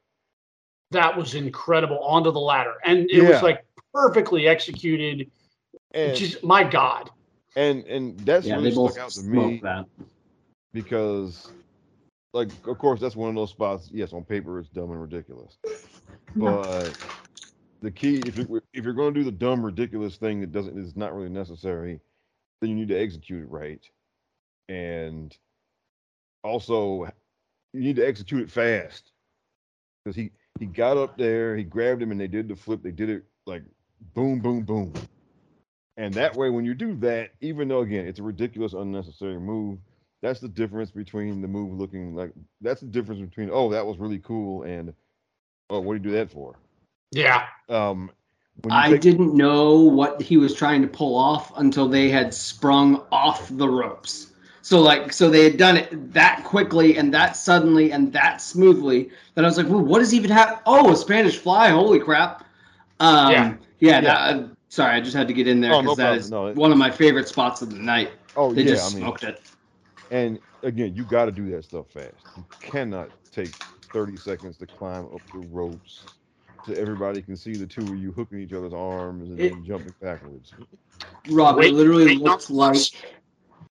That 0.89 1.15
was 1.15 1.35
incredible 1.35 1.99
onto 1.99 2.31
the 2.31 2.39
ladder, 2.39 2.73
and 2.83 3.09
it 3.09 3.23
yeah. 3.23 3.29
was 3.29 3.41
like 3.41 3.65
perfectly 3.93 4.47
executed. 4.47 5.29
And 5.93 6.17
just 6.17 6.43
my 6.43 6.63
God. 6.63 7.09
And 7.55 7.85
and 7.85 8.19
that's 8.21 8.47
yeah, 8.47 8.55
really 8.55 8.71
stuck 8.71 8.97
out 8.97 9.11
to 9.11 9.23
me 9.23 9.59
that. 9.63 9.85
because, 10.73 11.51
like, 12.33 12.49
of 12.65 12.77
course, 12.77 13.01
that's 13.01 13.15
one 13.15 13.29
of 13.29 13.35
those 13.35 13.49
spots. 13.49 13.89
Yes, 13.91 14.13
on 14.13 14.23
paper, 14.23 14.59
it's 14.59 14.69
dumb 14.69 14.91
and 14.91 15.01
ridiculous, 15.01 15.57
but 16.35 16.97
the 17.81 17.91
key 17.91 18.21
if 18.25 18.37
you're 18.37 18.61
if 18.73 18.85
you're 18.85 18.93
going 18.93 19.13
to 19.13 19.19
do 19.19 19.23
the 19.25 19.31
dumb, 19.31 19.65
ridiculous 19.65 20.15
thing 20.15 20.39
that 20.41 20.51
doesn't 20.51 20.77
is 20.77 20.95
not 20.95 21.13
really 21.13 21.29
necessary, 21.29 21.99
then 22.61 22.69
you 22.69 22.75
need 22.75 22.87
to 22.87 22.97
execute 22.97 23.43
it 23.43 23.49
right, 23.49 23.83
and 24.69 25.35
also 26.43 27.05
you 27.73 27.81
need 27.81 27.95
to 27.97 28.07
execute 28.07 28.43
it 28.43 28.51
fast 28.51 29.11
because 30.03 30.15
he 30.15 30.31
he 30.59 30.65
got 30.67 30.95
up 30.95 31.17
there, 31.17 31.57
he 31.57 31.63
grabbed 31.63 32.01
him, 32.01 32.11
and 32.11 32.19
they 32.19 32.27
did 32.27 32.47
the 32.47 32.55
flip. 32.55 32.81
They 32.81 32.91
did 32.91 33.09
it 33.09 33.23
like 33.45 33.63
boom, 34.13 34.39
boom, 34.39 34.61
boom. 34.61 34.93
And 35.97 36.13
that 36.13 36.35
way, 36.35 36.49
when 36.49 36.65
you 36.65 36.73
do 36.73 36.95
that, 36.97 37.31
even 37.41 37.67
though 37.67 37.81
again 37.81 38.07
it's 38.07 38.19
a 38.19 38.23
ridiculous, 38.23 38.73
unnecessary 38.73 39.39
move, 39.39 39.79
that's 40.21 40.39
the 40.39 40.47
difference 40.47 40.91
between 40.91 41.41
the 41.41 41.47
move 41.47 41.77
looking 41.77 42.15
like 42.15 42.31
that's 42.61 42.81
the 42.81 42.87
difference 42.87 43.21
between 43.21 43.49
oh 43.51 43.69
that 43.71 43.85
was 43.85 43.97
really 43.97 44.19
cool 44.19 44.63
and 44.63 44.93
oh 45.69 45.79
what 45.79 45.93
do 45.93 45.97
you 45.97 46.13
do 46.13 46.17
that 46.17 46.31
for? 46.31 46.55
Yeah. 47.11 47.45
Um, 47.69 48.11
I 48.69 48.91
take- 48.91 49.01
didn't 49.01 49.35
know 49.35 49.79
what 49.79 50.21
he 50.21 50.37
was 50.37 50.53
trying 50.53 50.81
to 50.81 50.87
pull 50.87 51.15
off 51.15 51.57
until 51.57 51.87
they 51.87 52.09
had 52.09 52.33
sprung 52.33 53.03
off 53.11 53.49
the 53.51 53.67
ropes. 53.67 54.27
So 54.61 54.79
like 54.79 55.11
so 55.11 55.29
they 55.29 55.43
had 55.43 55.57
done 55.57 55.77
it 55.77 56.13
that 56.13 56.43
quickly 56.43 56.97
and 56.97 57.13
that 57.13 57.35
suddenly 57.35 57.91
and 57.91 58.13
that 58.13 58.41
smoothly 58.41 59.09
that 59.33 59.43
I 59.43 59.47
was 59.47 59.57
like, 59.57 59.67
well, 59.67 59.83
what 59.83 59.99
does 59.99 60.13
even 60.13 60.29
happen? 60.29 60.59
Oh, 60.65 60.91
a 60.91 60.95
Spanish 60.95 61.37
fly! 61.37 61.69
Holy 61.69 61.99
crap! 61.99 62.45
Um, 63.01 63.31
yeah, 63.31 63.55
yeah. 63.79 64.01
yeah. 64.01 64.01
That, 64.01 64.51
Sorry, 64.69 64.95
I 64.95 65.01
just 65.01 65.17
had 65.17 65.27
to 65.27 65.33
get 65.33 65.49
in 65.49 65.59
there 65.59 65.71
because 65.81 65.99
oh, 65.99 66.03
no 66.03 66.09
that 66.09 66.17
is 66.17 66.31
no, 66.31 66.53
one 66.53 66.71
of 66.71 66.77
my 66.77 66.89
favorite 66.89 67.27
spots 67.27 67.61
of 67.61 67.71
the 67.71 67.77
night. 67.77 68.11
Oh 68.37 68.53
they 68.53 68.61
yeah, 68.61 68.69
just 68.69 68.91
I 68.91 68.95
mean, 68.95 69.03
smoked 69.03 69.23
it. 69.25 69.41
And 70.11 70.39
again, 70.63 70.95
you 70.95 71.03
got 71.03 71.25
to 71.25 71.31
do 71.33 71.49
that 71.51 71.65
stuff 71.65 71.87
fast. 71.89 72.15
You 72.37 72.45
cannot 72.61 73.09
take 73.33 73.53
30 73.91 74.15
seconds 74.15 74.55
to 74.57 74.65
climb 74.65 75.07
up 75.13 75.21
the 75.33 75.45
ropes 75.49 76.05
so 76.65 76.71
everybody 76.71 77.21
can 77.21 77.35
see 77.35 77.57
the 77.57 77.67
two 77.67 77.81
of 77.81 77.97
you 77.97 78.13
hooking 78.13 78.39
each 78.39 78.53
other's 78.53 78.73
arms 78.73 79.29
and 79.29 79.39
it, 79.41 79.51
then 79.51 79.65
jumping 79.65 79.93
backwards. 80.01 80.53
Rob, 81.29 81.57
wait, 81.57 81.71
it 81.71 81.73
literally 81.73 82.05
wait, 82.05 82.21
looks 82.21 82.49
like 82.49 82.77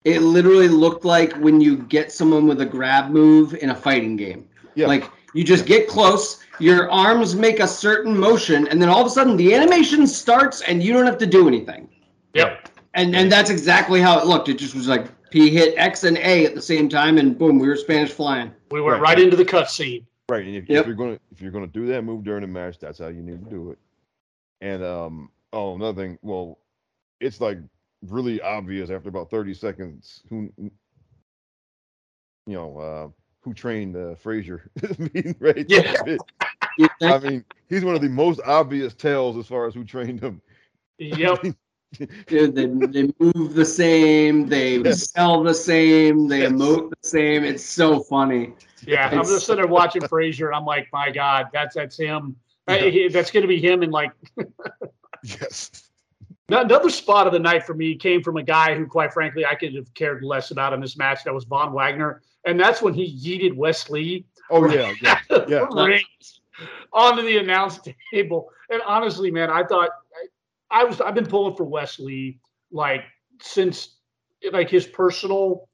it 0.04 0.20
literally 0.20 0.68
looked 0.68 1.06
like 1.06 1.32
when 1.36 1.62
you 1.62 1.78
get 1.78 2.12
someone 2.12 2.46
with 2.46 2.60
a 2.60 2.66
grab 2.66 3.10
move 3.10 3.54
in 3.54 3.70
a 3.70 3.74
fighting 3.74 4.16
game. 4.16 4.46
Yeah. 4.74 4.86
Like 4.86 5.10
you 5.34 5.44
just 5.44 5.66
get 5.66 5.88
close, 5.88 6.42
your 6.58 6.90
arms 6.90 7.34
make 7.34 7.60
a 7.60 7.68
certain 7.68 8.18
motion, 8.18 8.68
and 8.68 8.80
then 8.80 8.88
all 8.88 9.00
of 9.00 9.06
a 9.06 9.10
sudden 9.10 9.36
the 9.36 9.54
animation 9.54 10.06
starts 10.06 10.62
and 10.62 10.82
you 10.82 10.92
don't 10.92 11.06
have 11.06 11.18
to 11.18 11.26
do 11.26 11.48
anything. 11.48 11.88
Yep. 12.34 12.68
And 12.94 13.14
and 13.14 13.30
that's 13.30 13.50
exactly 13.50 14.00
how 14.00 14.18
it 14.18 14.26
looked. 14.26 14.48
It 14.48 14.58
just 14.58 14.74
was 14.74 14.88
like 14.88 15.06
P 15.30 15.50
hit 15.50 15.74
X 15.76 16.04
and 16.04 16.18
A 16.18 16.44
at 16.44 16.54
the 16.54 16.62
same 16.62 16.88
time, 16.88 17.18
and 17.18 17.38
boom, 17.38 17.58
we 17.58 17.68
were 17.68 17.76
Spanish 17.76 18.10
flying. 18.10 18.52
We 18.70 18.80
went 18.80 19.00
right, 19.00 19.16
right 19.16 19.20
into 19.20 19.36
the 19.36 19.44
cutscene. 19.44 20.04
Right, 20.28 20.44
and 20.44 20.56
if, 20.56 20.68
yep. 20.68 20.82
if, 20.82 20.86
you're 20.86 20.96
gonna 20.96 21.18
if 21.32 21.40
you're 21.40 21.52
gonna 21.52 21.66
do 21.66 21.86
that 21.86 22.02
move 22.02 22.24
during 22.24 22.42
the 22.42 22.48
match, 22.48 22.78
that's 22.78 22.98
how 22.98 23.08
you 23.08 23.22
need 23.22 23.44
to 23.44 23.50
do 23.50 23.70
it. 23.70 23.78
And 24.60 24.82
um, 24.82 25.30
oh, 25.52 25.74
another 25.74 26.00
thing. 26.00 26.18
Well, 26.22 26.58
it's 27.20 27.40
like 27.40 27.58
really 28.08 28.40
obvious 28.40 28.90
after 28.90 29.08
about 29.08 29.30
30 29.30 29.54
seconds 29.54 30.22
who 30.28 30.50
you 30.58 30.70
know 32.46 32.78
uh, 32.78 33.08
who 33.40 33.54
trained 33.54 33.96
uh, 33.96 34.14
Frazer. 34.16 34.70
right? 35.38 35.66
Yeah. 35.68 35.94
I 37.02 37.18
mean, 37.18 37.44
he's 37.68 37.84
one 37.84 37.94
of 37.94 38.00
the 38.00 38.08
most 38.08 38.40
obvious 38.46 38.94
tells 38.94 39.36
as 39.36 39.46
far 39.46 39.66
as 39.66 39.74
who 39.74 39.84
trained 39.84 40.20
him. 40.20 40.40
Yep. 40.98 41.44
they, 42.28 42.46
they 42.46 42.66
move 42.66 43.54
the 43.54 43.64
same, 43.64 44.46
they 44.46 44.78
yes. 44.78 45.10
sell 45.10 45.42
the 45.42 45.54
same, 45.54 46.28
they 46.28 46.42
yes. 46.42 46.52
emote 46.52 46.90
the 46.90 47.08
same. 47.08 47.44
It's 47.44 47.64
so 47.64 48.00
funny. 48.00 48.52
Yeah, 48.86 49.06
it's, 49.08 49.16
I'm 49.16 49.24
just 49.24 49.46
sitting 49.46 49.62
there 49.62 49.70
watching 49.70 50.06
Frazer, 50.06 50.46
and 50.46 50.56
I'm 50.56 50.64
like, 50.64 50.88
my 50.92 51.10
God, 51.10 51.48
that's 51.52 51.74
that's 51.74 51.98
him. 51.98 52.36
Yeah. 52.68 53.08
That's 53.10 53.30
going 53.32 53.42
to 53.42 53.48
be 53.48 53.60
him, 53.60 53.82
and 53.82 53.90
like, 53.90 54.12
yes. 55.24 55.90
Now, 56.48 56.62
Another 56.62 56.90
spot 56.90 57.26
of 57.26 57.32
the 57.32 57.38
night 57.38 57.64
for 57.64 57.74
me 57.74 57.94
came 57.94 58.22
from 58.22 58.36
a 58.36 58.42
guy 58.42 58.74
who, 58.74 58.86
quite 58.86 59.12
frankly, 59.12 59.46
I 59.46 59.54
could 59.54 59.74
have 59.74 59.92
cared 59.94 60.24
less 60.24 60.50
about 60.50 60.72
in 60.72 60.80
this 60.80 60.96
match. 60.96 61.22
That 61.24 61.32
was 61.32 61.44
Von 61.44 61.72
Wagner, 61.72 62.22
and 62.44 62.58
that's 62.58 62.82
when 62.82 62.94
he 62.94 63.16
yeeted 63.16 63.56
Wes 63.56 63.88
Lee. 63.90 64.26
Oh 64.50 64.68
yeah, 64.68 64.92
yeah, 65.02 65.18
yeah. 65.48 65.66
onto 66.92 67.22
the 67.22 67.38
announce 67.38 67.80
table. 68.12 68.50
And 68.70 68.82
honestly, 68.82 69.30
man, 69.30 69.50
I 69.50 69.64
thought 69.64 69.90
I, 70.70 70.80
I 70.80 70.84
was 70.84 71.00
I've 71.00 71.14
been 71.14 71.26
pulling 71.26 71.56
for 71.56 71.64
Wes 71.64 71.98
Lee 71.98 72.38
like 72.72 73.04
since 73.40 73.96
like 74.52 74.70
his 74.70 74.86
personal 74.86 75.68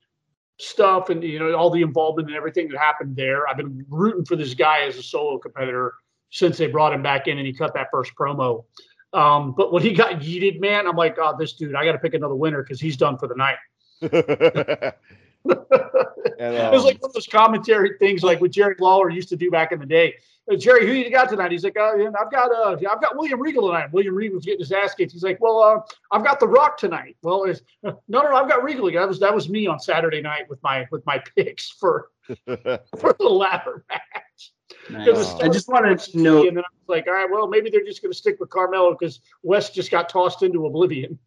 stuff 0.59 1.11
and 1.11 1.23
you 1.23 1.39
know 1.39 1.55
all 1.55 1.71
the 1.71 1.83
involvement 1.83 2.29
and 2.29 2.37
everything 2.37 2.69
that 2.69 2.79
happened 2.79 3.17
there. 3.17 3.49
I've 3.49 3.57
been 3.57 3.85
rooting 3.89 4.25
for 4.25 4.37
this 4.37 4.55
guy 4.55 4.83
as 4.83 4.97
a 4.97 5.03
solo 5.03 5.39
competitor 5.39 5.95
since 6.31 6.59
they 6.59 6.67
brought 6.67 6.93
him 6.93 7.03
back 7.03 7.29
in 7.29 7.39
and 7.39 7.47
he 7.47 7.53
cut 7.53 7.75
that 7.75 7.89
first 7.91 8.13
promo. 8.15 8.65
Um, 9.13 9.55
but 9.57 9.73
when 9.73 9.83
he 9.83 9.93
got 9.93 10.21
yeeted, 10.21 10.61
man, 10.61 10.87
I'm 10.87 10.97
like, 10.97 11.17
oh, 11.19 11.35
this 11.39 11.55
dude, 11.55 11.75
I 11.75 11.85
got 11.85 11.93
to 11.93 11.99
pick 11.99 12.15
another 12.15 12.35
winner 12.35 12.63
because 12.63 12.81
he's 12.81 12.97
done 12.97 13.17
for 13.17 13.29
the 13.29 13.35
night. 13.35 13.57
and, 15.51 16.55
it 16.55 16.73
was 16.73 16.83
um, 16.83 16.87
like 16.87 17.03
one 17.03 17.11
of 17.11 17.15
those 17.15 17.27
commentary 17.27 17.97
things 17.99 18.23
like 18.23 18.41
what 18.41 18.51
Jerry 18.51 18.77
Lawler 18.79 19.11
used 19.11 19.29
to 19.31 19.37
do 19.37 19.51
back 19.51 19.73
in 19.73 19.81
the 19.81 19.87
day. 19.87 20.15
Uh, 20.51 20.57
Jerry, 20.57 20.87
who 20.87 20.93
you 20.93 21.11
got 21.11 21.29
tonight? 21.29 21.51
He's 21.51 21.65
like, 21.65 21.77
uh, 21.77 21.93
I've 21.93 22.31
got 22.31 22.53
uh, 22.53 22.73
I've 22.73 23.01
got 23.01 23.17
William 23.17 23.41
Regal 23.41 23.69
tonight. 23.69 23.93
William 23.93 24.15
Regal's 24.15 24.45
getting 24.45 24.61
his 24.61 24.73
ass 24.73 24.95
kicked. 24.95 25.13
He's 25.13 25.25
like, 25.25 25.41
well, 25.41 25.61
uh, 25.61 25.81
I've 26.13 26.25
got 26.25 26.39
The 26.39 26.47
Rock 26.47 26.79
tonight. 26.79 27.17
Well, 27.23 27.45
it's, 27.45 27.63
no, 27.83 28.01
no, 28.09 28.23
no, 28.23 28.37
I've 28.37 28.49
got 28.49 28.63
Regal. 28.63 28.91
That 28.93 29.09
was 29.09 29.19
that 29.21 29.35
was 29.35 29.49
me 29.49 29.67
on 29.67 29.81
Saturday 29.81 30.21
night 30.21 30.49
with 30.49 30.63
my 30.63 30.87
with 30.91 31.05
my 31.07 31.23
picks 31.37 31.71
for 31.71 32.11
for 32.27 33.17
the 33.19 33.29
ladder 33.29 33.85
match. 33.89 34.53
Nice. 34.91 35.35
I 35.41 35.49
just 35.49 35.69
wanted 35.69 35.99
to 35.99 36.19
know, 36.19 36.47
and 36.47 36.57
then 36.57 36.65
I 36.65 36.71
was 36.73 36.89
like, 36.89 37.07
all 37.09 37.15
right, 37.15 37.29
well, 37.31 37.49
maybe 37.49 37.71
they're 37.71 37.85
just 37.85 38.03
going 38.03 38.13
to 38.13 38.19
stick 38.19 38.39
with 38.39 38.51
Carmelo 38.51 38.97
because 38.97 39.21
Wes 39.43 39.71
just 39.71 39.91
got 39.91 40.09
tossed 40.09 40.43
into 40.43 40.67
oblivion. 40.67 41.19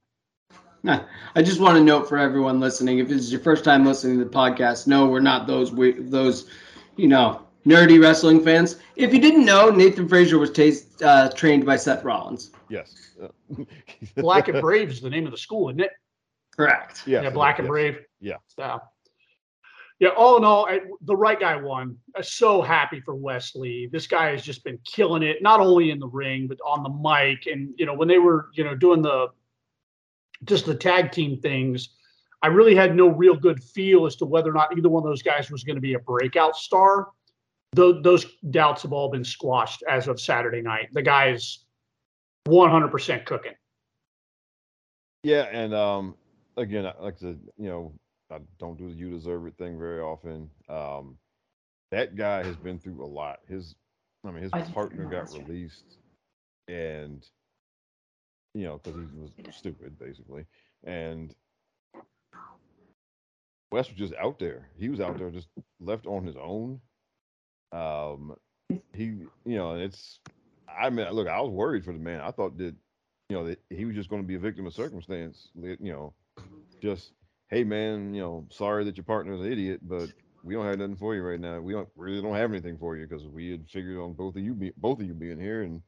I 1.36 1.42
just 1.42 1.60
want 1.60 1.78
to 1.78 1.84
note 1.84 2.08
for 2.08 2.18
everyone 2.18 2.60
listening, 2.60 3.00
if 3.00 3.08
this 3.08 3.22
is 3.22 3.32
your 3.32 3.42
first 3.42 3.64
time 3.64 3.86
listening 3.86 4.18
to 4.20 4.26
the 4.26 4.30
podcast, 4.30 4.88
no, 4.88 5.08
we're 5.08 5.20
not 5.20 5.48
those 5.48 5.72
we, 5.72 5.94
those, 5.94 6.50
you 6.96 7.08
know, 7.08 7.46
nerdy 7.66 8.02
wrestling 8.02 8.44
fans. 8.44 8.78
If 8.96 9.14
you 9.14 9.20
didn't 9.20 9.46
know, 9.46 9.70
Nathan 9.70 10.08
Frazer 10.08 10.40
was 10.40 10.52
taste, 10.52 11.02
uh, 11.04 11.30
trained 11.32 11.66
by 11.66 11.76
Seth 11.76 12.04
Rollins. 12.04 12.52
yes. 12.70 13.18
Black 14.16 14.48
and 14.48 14.62
Brave 14.62 14.90
is 14.90 15.02
the 15.02 15.10
name 15.10 15.26
of 15.26 15.32
the 15.32 15.38
school, 15.38 15.70
isn't 15.70 15.82
it? 15.82 15.92
Correct. 16.56 17.04
Yes, 17.06 17.24
yeah, 17.24 17.30
Black 17.30 17.60
and 17.60 17.66
yes. 17.66 17.70
Brave. 17.70 18.00
Yeah. 18.22 18.36
So, 18.48 18.80
yeah, 20.00 20.10
all 20.10 20.38
in 20.38 20.46
all, 20.46 20.66
I, 20.66 20.80
the 21.02 21.16
right 21.16 21.38
guy 21.40 21.58
won. 21.58 21.98
I'm 22.16 22.24
so 22.24 22.62
happy 22.62 23.02
for 23.02 23.16
Wes 23.16 23.56
Lee. 23.56 23.90
This 23.92 24.08
guy 24.08 24.30
has 24.32 24.44
just 24.44 24.64
been 24.64 24.80
killing 24.86 25.24
it, 25.24 25.42
not 25.42 25.60
only 25.60 25.92
in 25.92 26.00
the 26.00 26.08
ring 26.08 26.48
but 26.48 26.58
on 26.66 26.84
the 26.84 26.90
mic. 26.90 27.48
And 27.48 27.74
you 27.78 27.86
know, 27.86 27.94
when 27.94 28.08
they 28.08 28.20
were, 28.20 28.50
you 28.54 28.64
know, 28.64 28.76
doing 28.76 29.02
the 29.02 29.28
just 30.44 30.66
the 30.66 30.76
tag 30.76 31.12
team 31.12 31.40
things, 31.40 31.90
I 32.42 32.48
really 32.48 32.76
had 32.76 32.96
no 32.96 33.08
real 33.10 33.36
good 33.36 33.62
feel 33.62 34.06
as 34.06 34.16
to 34.18 34.26
whether 34.26 34.50
or 34.50 34.54
not 34.54 34.76
either 34.78 34.90
one 34.90 35.04
of 35.04 35.10
those 35.10 35.22
guys 35.22 35.52
was 35.52 35.64
going 35.64 35.76
to 35.76 35.82
be 35.82 35.94
a 35.94 36.00
breakout 36.00 36.56
star. 36.56 37.10
Those, 37.74 38.02
those 38.02 38.26
doubts 38.50 38.82
have 38.84 38.94
all 38.94 39.10
been 39.10 39.26
squashed 39.26 39.84
as 39.90 40.08
of 40.08 40.20
Saturday 40.20 40.62
night. 40.62 40.90
The 40.94 41.02
guy 41.02 41.32
is 41.32 41.66
100% 42.48 43.26
cooking. 43.26 43.54
Yeah, 45.24 45.44
and 45.52 45.74
um, 45.74 46.16
again, 46.58 46.86
I- 46.86 46.96
like 47.00 47.16
I 47.16 47.20
said, 47.20 47.40
you 47.58 47.68
know, 47.70 47.94
I 48.32 48.38
don't 48.60 48.78
do 48.78 48.88
the 48.90 48.96
"you 48.96 49.10
deserve 49.10 49.48
it" 49.48 49.58
thing 49.58 49.78
very 49.80 50.00
often. 50.00 50.50
Um, 50.70 51.18
that 51.92 52.16
guy 52.16 52.44
has 52.44 52.56
been 52.56 52.80
through 52.80 53.04
a 53.04 53.08
lot. 53.08 53.40
His, 53.48 53.76
I 54.24 54.32
mean, 54.32 54.44
his 54.44 54.54
I 54.54 54.62
partner 54.62 55.04
got 55.06 55.12
that's 55.12 55.36
right. 55.36 55.48
released, 55.48 55.98
and 56.68 57.28
you 58.60 58.66
know, 58.66 58.80
because 58.84 59.00
he 59.36 59.44
was 59.44 59.56
stupid, 59.56 59.98
basically, 59.98 60.46
and 60.84 61.34
Wes 63.72 63.88
was 63.88 63.98
just 63.98 64.14
out 64.16 64.40
there. 64.40 64.70
He 64.78 64.90
was 64.90 65.00
out 65.00 65.18
there 65.18 65.30
just 65.30 65.48
left 65.80 66.06
on 66.08 66.26
his 66.26 66.36
own. 66.36 66.82
Um, 67.72 68.36
he, 68.94 69.04
you 69.04 69.30
know, 69.46 69.76
it's. 69.76 70.20
I 70.68 70.90
mean, 70.90 71.10
look, 71.12 71.28
I 71.28 71.42
was 71.42 71.52
worried 71.52 71.84
for 71.84 71.94
the 71.94 72.00
man. 72.00 72.22
I 72.22 72.32
thought 72.32 72.58
that 72.58 72.76
you 73.30 73.38
know, 73.38 73.46
that 73.46 73.60
he 73.70 73.86
was 73.86 73.96
just 73.96 74.10
going 74.10 74.22
to 74.22 74.28
be 74.28 74.36
a 74.36 74.40
victim 74.40 74.66
of 74.66 74.74
circumstance. 74.74 75.50
You 75.56 75.78
know, 75.82 76.14
just 76.82 77.12
hey 77.50 77.64
man, 77.64 78.14
you 78.14 78.22
know, 78.22 78.46
sorry 78.52 78.84
that 78.86 78.98
your 78.98 79.04
partner's 79.04 79.42
an 79.42 79.52
idiot, 79.52 79.82
but 79.84 80.10
we 80.44 80.54
don't 80.54 80.66
have 80.66 80.80
nothing 80.80 80.96
for 80.96 81.16
you 81.16 81.22
right 81.22 81.40
now. 81.40 81.60
We 81.60 81.74
don't 81.74 81.90
really 81.96 82.22
don't 82.22 82.36
have 82.36 82.52
anything 82.52 82.78
for 82.78 82.98
you 82.98 83.08
because 83.08 83.26
we 83.28 83.52
had 83.52 83.70
figured 83.70 83.98
on 83.98 84.14
both 84.14 84.36
of 84.36 84.42
you 84.42 84.54
be, 84.54 84.72
both 84.78 85.00
of 85.00 85.06
you 85.06 85.14
being 85.14 85.40
here, 85.40 85.62
and 85.62 85.82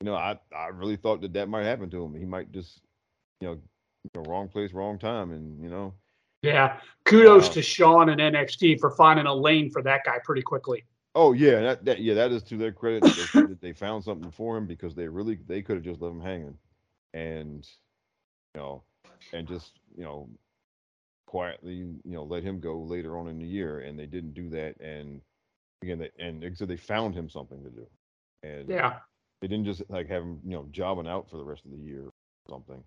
you 0.00 0.06
know, 0.06 0.14
I 0.14 0.38
I 0.54 0.68
really 0.68 0.96
thought 0.96 1.20
that 1.20 1.32
that 1.34 1.48
might 1.48 1.64
happen 1.64 1.90
to 1.90 2.04
him. 2.04 2.14
He 2.14 2.24
might 2.24 2.52
just 2.52 2.80
you 3.40 3.48
know, 3.48 3.52
you 3.54 4.22
know 4.22 4.30
wrong 4.30 4.48
place, 4.48 4.72
wrong 4.72 4.98
time, 4.98 5.30
and 5.30 5.62
you 5.62 5.70
know, 5.70 5.94
Yeah. 6.42 6.80
Kudos 7.04 7.48
Wow. 7.48 7.54
to 7.54 7.62
Shawn 7.62 8.08
and 8.08 8.20
NXT 8.20 8.80
for 8.80 8.90
finding 8.90 9.26
a 9.26 9.34
lane 9.34 9.70
for 9.70 9.82
that 9.82 10.04
guy 10.04 10.18
pretty 10.24 10.42
quickly. 10.42 10.84
Oh 11.14 11.32
yeah, 11.32 11.60
that, 11.60 11.84
that 11.84 12.00
yeah, 12.00 12.14
that 12.14 12.30
is 12.32 12.42
to 12.44 12.56
their 12.56 12.72
credit. 12.72 13.02
that 13.02 13.58
They, 13.60 13.68
they 13.68 13.72
found 13.72 14.04
something 14.04 14.30
for 14.30 14.56
him 14.56 14.66
because 14.66 14.94
they 14.94 15.08
really 15.08 15.38
they 15.46 15.60
could 15.62 15.76
have 15.76 15.84
just 15.84 16.00
left 16.00 16.14
him 16.14 16.20
hanging, 16.20 16.56
and 17.12 17.68
you 18.54 18.60
know, 18.60 18.82
and 19.32 19.46
just 19.48 19.72
you 19.96 20.04
know, 20.04 20.28
quietly 21.26 21.74
you 21.74 22.00
know 22.04 22.22
let 22.22 22.42
him 22.42 22.60
go 22.60 22.78
later 22.80 23.18
on 23.18 23.28
in 23.28 23.38
the 23.38 23.46
year, 23.46 23.80
and 23.80 23.98
they 23.98 24.06
didn't 24.06 24.34
do 24.34 24.48
that. 24.50 24.80
And 24.80 25.20
again, 25.82 25.98
they, 25.98 26.10
and 26.18 26.56
said 26.56 26.68
they 26.68 26.76
found 26.76 27.14
him 27.14 27.28
something 27.28 27.62
to 27.64 27.70
do, 27.70 27.86
and 28.44 28.68
Yeah. 28.68 28.98
They 29.40 29.48
didn't 29.48 29.64
just 29.64 29.82
like 29.88 30.08
have 30.08 30.22
him 30.22 30.40
you 30.44 30.52
know 30.52 30.66
jobbing 30.70 31.08
out 31.08 31.28
for 31.30 31.36
the 31.36 31.44
rest 31.44 31.64
of 31.64 31.70
the 31.70 31.78
year 31.78 32.04
or 32.04 32.12
something. 32.48 32.82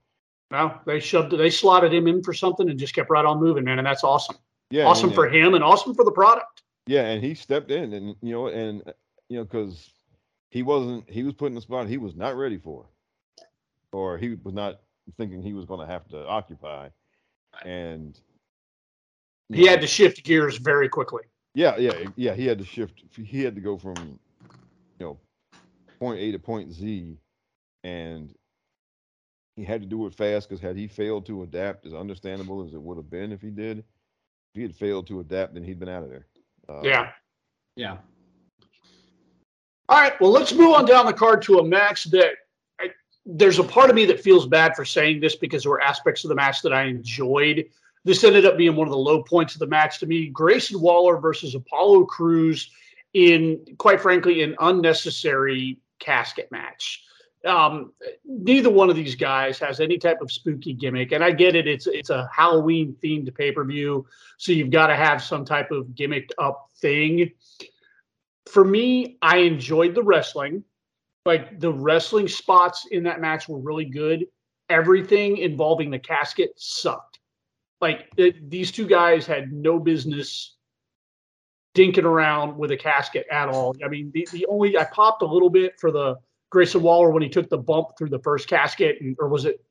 No, 0.52 0.80
they 0.86 1.00
shoved 1.00 1.32
they 1.32 1.50
slotted 1.50 1.94
him 1.94 2.08
in 2.08 2.22
for 2.22 2.34
something 2.34 2.70
and 2.70 2.78
just 2.78 2.94
kept 2.94 3.10
right 3.10 3.26
on 3.26 3.40
moving, 3.40 3.64
man. 3.64 3.80
And 3.80 3.88
that's 3.88 4.04
awesome. 4.04 4.38
Yeah, 4.70 4.86
awesome 4.86 5.10
and, 5.10 5.16
for 5.16 5.28
him 5.28 5.54
and 5.56 5.64
awesome 5.64 5.94
for 5.96 6.06
the 6.06 6.12
product. 6.12 6.62
Yeah, 6.86 7.06
and 7.06 7.24
he 7.24 7.34
stepped 7.34 7.72
in, 7.72 7.94
and 7.94 8.16
you 8.22 8.34
know, 8.34 8.48
and 8.48 8.82
uh, 8.88 8.92
you 9.30 9.38
know, 9.38 9.44
because 9.46 9.92
he 10.50 10.62
wasn't, 10.62 11.10
he 11.10 11.24
was 11.24 11.34
put 11.34 11.52
in 11.52 11.58
a 11.58 11.62
spot 11.62 11.88
he 11.88 11.98
was 11.98 12.16
not 12.16 12.36
ready 12.36 12.58
for, 12.58 12.86
or 13.92 14.18
he 14.18 14.36
was 14.44 14.54
not 14.54 14.82
thinking 15.18 15.42
he 15.42 15.54
was 15.54 15.66
going 15.66 15.80
to 15.80 15.92
have 15.92 16.08
to 16.10 16.28
occupy, 16.28 16.90
and 17.66 18.20
He 19.50 19.64
know, 19.64 19.72
had 19.72 19.82
to 19.82 19.88
shift 19.88 20.24
gears 20.24 20.58
very 20.58 20.90
quickly. 20.90 21.24
yeah, 21.56 21.78
yeah, 21.78 21.94
yeah, 22.16 22.34
he 22.36 22.46
had 22.46 22.60
to 22.60 22.66
shift, 22.66 23.04
he 23.16 23.42
had 23.42 23.56
to 23.56 23.62
go 23.62 23.78
from, 23.78 23.96
you 25.00 25.06
know, 25.06 25.18
point 26.04 26.20
A 26.20 26.32
to 26.34 26.40
point 26.40 26.74
Z, 26.74 27.18
and 27.86 28.36
he 29.56 29.64
had 29.64 29.82
to 29.82 29.88
do 29.88 30.06
it 30.06 30.14
fast 30.14 30.50
because 30.50 30.62
had 30.62 30.76
he 30.76 30.86
failed 30.86 31.26
to 31.28 31.44
adapt, 31.44 31.86
as 31.86 31.94
understandable 31.94 32.62
as 32.66 32.74
it 32.74 32.82
would 32.82 32.98
have 32.98 33.10
been 33.10 33.32
if 33.32 33.42
he 33.42 33.50
did, 33.50 33.80
if 33.80 33.86
he 34.56 34.62
had 34.64 34.76
failed 34.76 35.08
to 35.08 35.22
adapt, 35.22 35.54
then 35.54 35.64
he'd 35.64 35.80
been 35.80 35.88
out 35.88 36.04
of 36.04 36.10
there. 36.10 36.28
Uh, 36.68 36.82
Yeah. 36.84 37.12
Yeah. 37.78 37.98
All 39.88 39.98
right. 39.98 40.20
Well, 40.20 40.32
let's 40.32 40.52
move 40.52 40.76
on 40.76 40.86
down 40.86 41.06
the 41.06 41.14
card 41.14 41.42
to 41.44 41.60
a 41.60 41.64
match 41.64 42.06
that 42.06 42.34
I, 42.82 42.90
there's 43.26 43.60
a 43.60 43.64
part 43.64 43.90
of 43.90 43.96
me 43.96 44.06
that 44.08 44.20
feels 44.20 44.46
bad 44.46 44.76
for 44.76 44.84
saying 44.84 45.22
this 45.22 45.38
because 45.38 45.64
there 45.64 45.72
were 45.72 45.82
aspects 45.82 46.26
of 46.26 46.30
the 46.30 46.36
match 46.36 46.62
that 46.64 46.74
I 46.74 46.84
enjoyed. 46.84 47.66
This 48.04 48.26
ended 48.26 48.46
up 48.46 48.58
being 48.58 48.76
one 48.76 48.88
of 48.88 48.92
the 48.92 48.98
low 48.98 49.24
points 49.24 49.54
of 49.54 49.60
the 49.60 49.68
match 49.68 50.00
to 50.00 50.06
me. 50.06 50.28
Grayson 50.28 50.82
Waller 50.82 51.16
versus 51.16 51.56
Apollo 51.56 52.06
Crews 52.08 52.72
in, 53.14 53.64
quite 53.78 54.02
frankly, 54.02 54.42
an 54.42 54.56
unnecessary 54.60 55.80
casket 56.04 56.52
match. 56.52 57.04
Um, 57.46 57.92
neither 58.26 58.70
one 58.70 58.90
of 58.90 58.96
these 58.96 59.16
guys 59.16 59.60
has 59.60 59.80
any 59.80 59.98
type 59.98 60.22
of 60.22 60.32
spooky 60.32 60.74
gimmick, 60.74 61.12
and 61.12 61.24
I 61.24 61.32
get 61.32 61.56
it. 61.56 61.68
It's 61.68 61.88
it's 61.88 62.10
a 62.10 62.30
Halloween 62.34 62.96
themed 63.04 63.34
pay 63.36 63.52
per 63.52 63.66
view, 63.66 64.06
so 64.38 64.52
you've 64.52 64.72
got 64.72 64.88
to 64.88 64.96
have 64.96 65.22
some 65.22 65.44
type 65.44 65.72
of 65.72 65.88
gimmicked 65.88 66.32
up 66.38 66.70
thing 66.80 67.32
for 68.54 68.64
me, 68.64 69.18
I 69.22 69.38
enjoyed 69.38 69.96
the 69.96 70.04
wrestling. 70.04 70.64
Like 71.26 71.60
the 71.60 71.72
wrestling 71.72 72.28
spots 72.28 72.88
in 72.92 73.04
that 73.04 73.22
match 73.22 73.48
were 73.48 73.60
really 73.60 73.86
good. 73.86 74.26
Everything 74.70 75.38
involving 75.38 75.90
the 75.90 76.00
casket 76.00 76.52
sucked. 76.58 77.20
Like 77.80 78.10
it, 78.18 78.50
these 78.50 78.72
two 78.72 78.88
guys 78.88 79.26
had 79.26 79.52
no 79.52 79.80
business 79.80 80.56
dinking 81.76 82.04
around 82.04 82.58
with 82.58 82.72
a 82.72 82.78
casket 82.78 83.26
at 83.32 83.50
all. 83.50 83.76
I 83.84 83.88
mean, 83.88 84.12
the, 84.14 84.28
the 84.32 84.46
only 84.48 84.78
I 84.78 84.86
popped 84.86 85.22
a 85.22 85.26
little 85.26 85.50
bit 85.50 85.80
for 85.80 85.92
the 85.92 86.16
Grayson 86.52 86.82
Waller 86.82 87.10
when 87.10 87.24
he 87.24 87.30
took 87.30 87.50
the 87.50 87.58
bump 87.58 87.98
through 87.98 88.10
the 88.10 88.20
first 88.20 88.48
casket, 88.48 88.98
and, 89.02 89.16
or 89.20 89.28
was 89.28 89.46
it? 89.46 89.64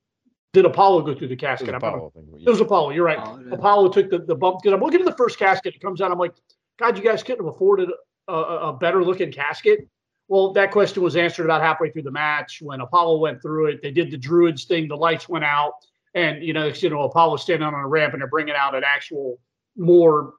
Did 0.52 0.66
Apollo 0.66 1.02
go 1.02 1.14
through 1.14 1.28
the 1.28 1.34
It 1.34 1.40
casket? 1.40 1.68
was 1.68 1.74
I'm 1.74 1.76
Apollo, 1.76 2.12
I 2.14 2.20
think. 2.20 2.46
It 2.46 2.50
was 2.50 2.60
Apollo. 2.60 2.90
You're 2.90 3.06
right. 3.06 3.18
Apollo 3.18 3.38
did. 3.42 3.52
Apollo 3.52 3.88
took 3.90 4.10
the, 4.10 4.18
the 4.18 4.34
bump 4.34 4.58
because 4.62 4.74
I'm 4.74 4.80
looking 4.82 5.00
at 5.00 5.06
the 5.06 5.16
first 5.16 5.38
casket. 5.38 5.74
It 5.74 5.80
comes 5.80 6.00
out. 6.02 6.10
I'm 6.10 6.18
like, 6.18 6.34
God, 6.78 6.98
you 6.98 7.04
guys 7.04 7.22
couldn't 7.22 7.44
have 7.44 7.54
afforded 7.54 7.88
a, 8.28 8.32
a, 8.32 8.68
a 8.68 8.72
better 8.74 9.02
looking 9.02 9.32
casket. 9.32 9.88
Well, 10.28 10.52
that 10.52 10.70
question 10.70 11.02
was 11.02 11.16
answered 11.16 11.44
about 11.44 11.62
halfway 11.62 11.90
through 11.90 12.02
the 12.02 12.10
match 12.10 12.60
when 12.60 12.80
Apollo 12.80 13.18
went 13.18 13.40
through 13.40 13.66
it. 13.66 13.82
They 13.82 13.90
did 13.92 14.10
the 14.10 14.18
Druids 14.18 14.64
thing. 14.64 14.88
The 14.88 14.96
lights 14.96 15.28
went 15.28 15.44
out, 15.44 15.72
and 16.14 16.42
you 16.42 16.52
know, 16.52 16.66
you 16.66 16.90
know, 16.90 17.02
Apollo 17.02 17.36
standing 17.38 17.66
on 17.66 17.74
a 17.74 17.86
ramp 17.88 18.12
and 18.12 18.20
they're 18.20 18.28
bringing 18.28 18.54
out 18.54 18.74
an 18.74 18.82
actual 18.84 19.38
more 19.76 20.34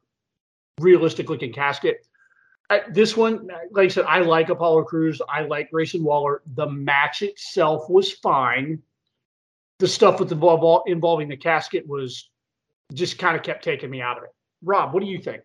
realistic 0.80 1.30
looking 1.30 1.54
casket. 1.54 2.06
I, 2.70 2.82
this 2.90 3.16
one, 3.18 3.48
like 3.72 3.86
I 3.86 3.88
said, 3.90 4.06
I 4.06 4.20
like 4.20 4.50
Apollo 4.50 4.84
Crews. 4.84 5.22
I 5.30 5.42
like 5.44 5.72
Grayson 5.72 6.04
Waller. 6.04 6.42
The 6.56 6.70
match 6.70 7.22
itself 7.22 7.90
was 7.90 8.12
fine. 8.12 8.82
The 9.80 9.88
stuff 9.88 10.20
with 10.20 10.30
the 10.30 10.36
ball 10.36 10.84
involving 10.88 11.28
the 11.28 11.38
casket 11.38 11.88
was 11.88 12.30
just 12.94 13.18
kind 13.18 13.36
of 13.36 13.44
kept 13.44 13.64
taking 13.64 13.90
me 13.90 14.02
out 14.02 14.18
of 14.18 14.24
it. 14.24 14.30
Rob, 14.64 14.94
what 14.94 15.02
do 15.02 15.08
you 15.08 15.20
think? 15.20 15.42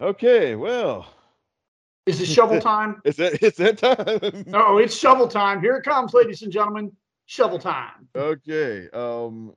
Okay, 0.00 0.54
well, 0.54 1.06
Is 2.06 2.20
it 2.20 2.26
shovel 2.26 2.60
time? 2.72 3.00
Is 3.04 3.16
that 3.16 3.42
it's 3.42 3.56
that 3.58 3.78
time. 3.78 4.44
oh, 4.54 4.78
it's 4.78 4.96
shovel 4.96 5.28
time. 5.28 5.60
Here 5.60 5.76
it 5.76 5.84
comes, 5.84 6.12
ladies 6.12 6.42
and 6.42 6.52
gentlemen. 6.52 6.92
Shovel 7.26 7.58
time. 7.58 8.08
Okay. 8.14 8.90
Um, 8.90 9.54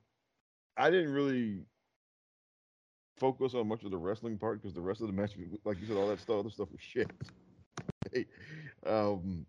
I 0.76 0.90
didn't 0.90 1.12
really 1.12 1.64
focus 3.18 3.54
on 3.54 3.68
much 3.68 3.82
of 3.84 3.90
the 3.90 3.96
wrestling 3.96 4.38
part 4.38 4.60
because 4.60 4.74
the 4.74 4.80
rest 4.80 5.00
of 5.00 5.06
the 5.06 5.12
match, 5.12 5.32
like 5.64 5.80
you 5.80 5.86
said, 5.86 5.96
all 5.96 6.08
that 6.08 6.20
stuff, 6.20 6.40
other 6.40 6.50
stuff 6.50 6.68
was 6.70 6.80
shit. 6.80 7.10
Um, 8.86 9.44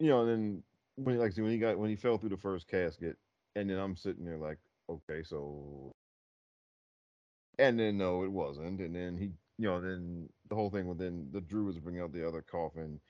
you 0.00 0.08
know, 0.08 0.22
and 0.22 0.28
then 0.28 0.62
when 0.96 1.14
he 1.14 1.20
like 1.20 1.36
when 1.36 1.50
he 1.50 1.58
got 1.58 1.78
when 1.78 1.90
he 1.90 1.96
fell 1.96 2.18
through 2.18 2.30
the 2.30 2.36
first 2.36 2.66
casket, 2.66 3.16
and 3.54 3.68
then 3.68 3.78
I'm 3.78 3.94
sitting 3.94 4.24
there 4.24 4.38
like, 4.38 4.58
okay, 4.88 5.22
so, 5.22 5.92
and 7.58 7.78
then 7.78 7.98
no, 7.98 8.24
it 8.24 8.32
wasn't, 8.32 8.80
and 8.80 8.96
then 8.96 9.16
he, 9.16 9.32
you 9.58 9.68
know, 9.68 9.80
then 9.80 10.28
the 10.48 10.54
whole 10.54 10.70
thing 10.70 10.86
with 10.88 10.98
then 10.98 11.28
the 11.32 11.42
Druids 11.42 11.78
bringing 11.78 12.00
out 12.02 12.12
the 12.12 12.26
other 12.26 12.42
coffin, 12.42 13.00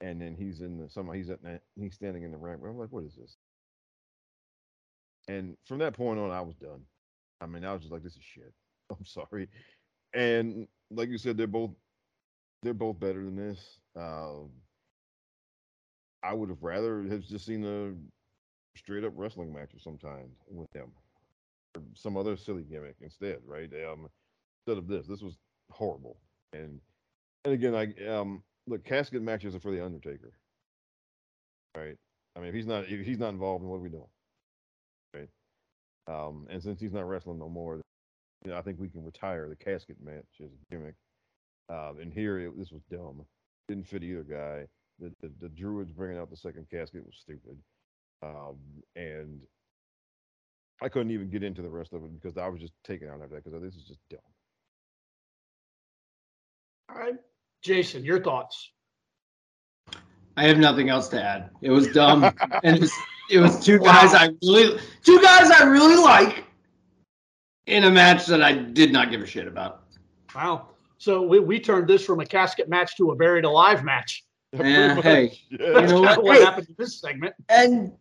and 0.00 0.20
then 0.20 0.34
he's 0.34 0.60
in 0.60 0.78
the 0.78 0.88
somehow 0.88 1.12
he's 1.12 1.30
at 1.30 1.40
he's 1.76 1.94
standing 1.94 2.22
in 2.22 2.32
the 2.32 2.38
ramp. 2.38 2.62
I'm 2.64 2.78
like, 2.78 2.90
what 2.90 3.04
is 3.04 3.14
this? 3.14 3.36
And 5.28 5.56
from 5.66 5.78
that 5.78 5.92
point 5.92 6.18
on, 6.18 6.30
I 6.30 6.40
was 6.40 6.56
done. 6.56 6.82
I 7.40 7.46
mean, 7.46 7.64
I 7.64 7.72
was 7.72 7.82
just 7.82 7.92
like, 7.92 8.02
this 8.02 8.16
is 8.16 8.22
shit. 8.22 8.52
I'm 8.98 9.04
sorry. 9.04 9.48
And 10.14 10.68
like 10.90 11.08
you 11.10 11.18
said, 11.18 11.36
they're 11.36 11.46
both 11.46 11.72
they're 12.62 12.74
both 12.74 13.00
better 13.00 13.24
than 13.24 13.36
this. 13.36 13.80
Um, 13.96 14.50
I 16.22 16.32
would 16.34 16.48
have 16.48 16.62
rather 16.62 17.02
have 17.04 17.22
just 17.22 17.46
seen 17.46 17.64
a 17.64 17.94
straight 18.78 19.04
up 19.04 19.12
wrestling 19.16 19.52
match 19.52 19.74
of 19.74 19.82
some 19.82 19.98
kind 19.98 20.30
with 20.48 20.70
them, 20.72 20.92
or 21.76 21.82
some 21.94 22.16
other 22.16 22.36
silly 22.36 22.64
gimmick 22.64 22.96
instead, 23.00 23.38
right? 23.46 23.70
Um, 23.86 24.08
instead 24.66 24.78
of 24.78 24.88
this, 24.88 25.06
this 25.06 25.22
was 25.22 25.38
horrible. 25.70 26.18
And 26.52 26.80
and 27.44 27.54
again, 27.54 27.74
I 27.74 27.94
um, 28.08 28.42
look, 28.66 28.84
casket 28.84 29.22
matches 29.22 29.54
are 29.54 29.60
for 29.60 29.72
the 29.72 29.84
Undertaker, 29.84 30.32
right? 31.76 31.96
I 32.36 32.40
mean, 32.40 32.48
if 32.48 32.54
he's 32.54 32.66
not 32.66 32.84
if 32.88 33.04
he's 33.06 33.18
not 33.18 33.30
involved, 33.30 33.62
in 33.64 33.68
what 33.70 33.76
are 33.76 33.80
we 33.80 33.88
doing, 33.90 34.06
right? 35.14 35.28
Um, 36.08 36.46
and 36.50 36.62
since 36.62 36.80
he's 36.80 36.92
not 36.92 37.08
wrestling 37.08 37.38
no 37.38 37.48
more, 37.48 37.80
you 38.44 38.50
know, 38.50 38.58
I 38.58 38.62
think 38.62 38.78
we 38.78 38.88
can 38.88 39.04
retire 39.04 39.48
the 39.48 39.56
casket 39.56 39.96
match 40.02 40.26
as 40.40 40.50
a 40.50 40.74
gimmick. 40.74 40.94
Um, 41.68 41.98
and 42.00 42.12
here 42.12 42.38
it, 42.38 42.58
this 42.58 42.70
was 42.70 42.82
dumb. 42.90 43.24
Didn't 43.68 43.86
fit 43.86 44.02
either 44.02 44.22
guy. 44.22 44.66
The, 45.00 45.12
the, 45.20 45.32
the 45.40 45.48
Druids 45.48 45.92
bringing 45.92 46.18
out 46.18 46.30
the 46.30 46.36
second 46.36 46.66
casket 46.70 47.04
was 47.04 47.16
stupid. 47.20 47.56
Um, 48.22 48.56
and 48.96 49.40
I 50.82 50.88
couldn't 50.88 51.10
even 51.10 51.30
get 51.30 51.42
into 51.42 51.62
the 51.62 51.68
rest 51.68 51.92
of 51.92 52.02
it 52.04 52.20
because 52.20 52.36
I 52.38 52.48
was 52.48 52.60
just 52.60 52.72
taken 52.84 53.08
out 53.08 53.20
after 53.22 53.34
that 53.34 53.44
because 53.44 53.60
this 53.62 53.74
is 53.74 53.84
just 53.84 54.00
dumb. 54.10 54.20
All 56.90 56.98
right, 56.98 57.16
Jason, 57.62 58.04
your 58.04 58.22
thoughts? 58.22 58.70
I 60.36 60.46
have 60.46 60.58
nothing 60.58 60.88
else 60.88 61.08
to 61.08 61.22
add. 61.22 61.50
It 61.60 61.70
was 61.70 61.88
dumb, 61.88 62.24
and 62.64 62.76
it 62.76 62.80
was, 62.80 62.92
it 63.30 63.38
was 63.38 63.64
two 63.64 63.78
guys 63.78 64.14
I 64.14 64.30
really, 64.42 64.78
two 65.02 65.20
guys 65.20 65.50
I 65.50 65.64
really 65.64 65.96
like, 65.96 66.44
in 67.68 67.84
a 67.84 67.90
match 67.90 68.26
that 68.26 68.42
I 68.42 68.52
did 68.52 68.92
not 68.92 69.10
give 69.10 69.20
a 69.20 69.26
shit 69.26 69.46
about. 69.46 69.82
Wow. 70.34 70.68
So 70.98 71.22
we, 71.22 71.38
we 71.38 71.60
turned 71.60 71.86
this 71.86 72.04
from 72.04 72.20
a 72.20 72.26
casket 72.26 72.68
match 72.68 72.96
to 72.96 73.10
a 73.10 73.16
buried 73.16 73.44
alive 73.44 73.84
match. 73.84 74.24
Yeah, 74.54 74.98
hey, 75.02 75.38
Yeah. 75.50 75.80
You 75.80 75.86
know 75.88 76.00
what? 76.00 76.22
what 76.24 76.38
Hey. 76.38 76.44
happened 76.44 76.68
in 76.70 76.74
this 76.78 76.98
segment. 77.00 77.34
and 77.50 77.92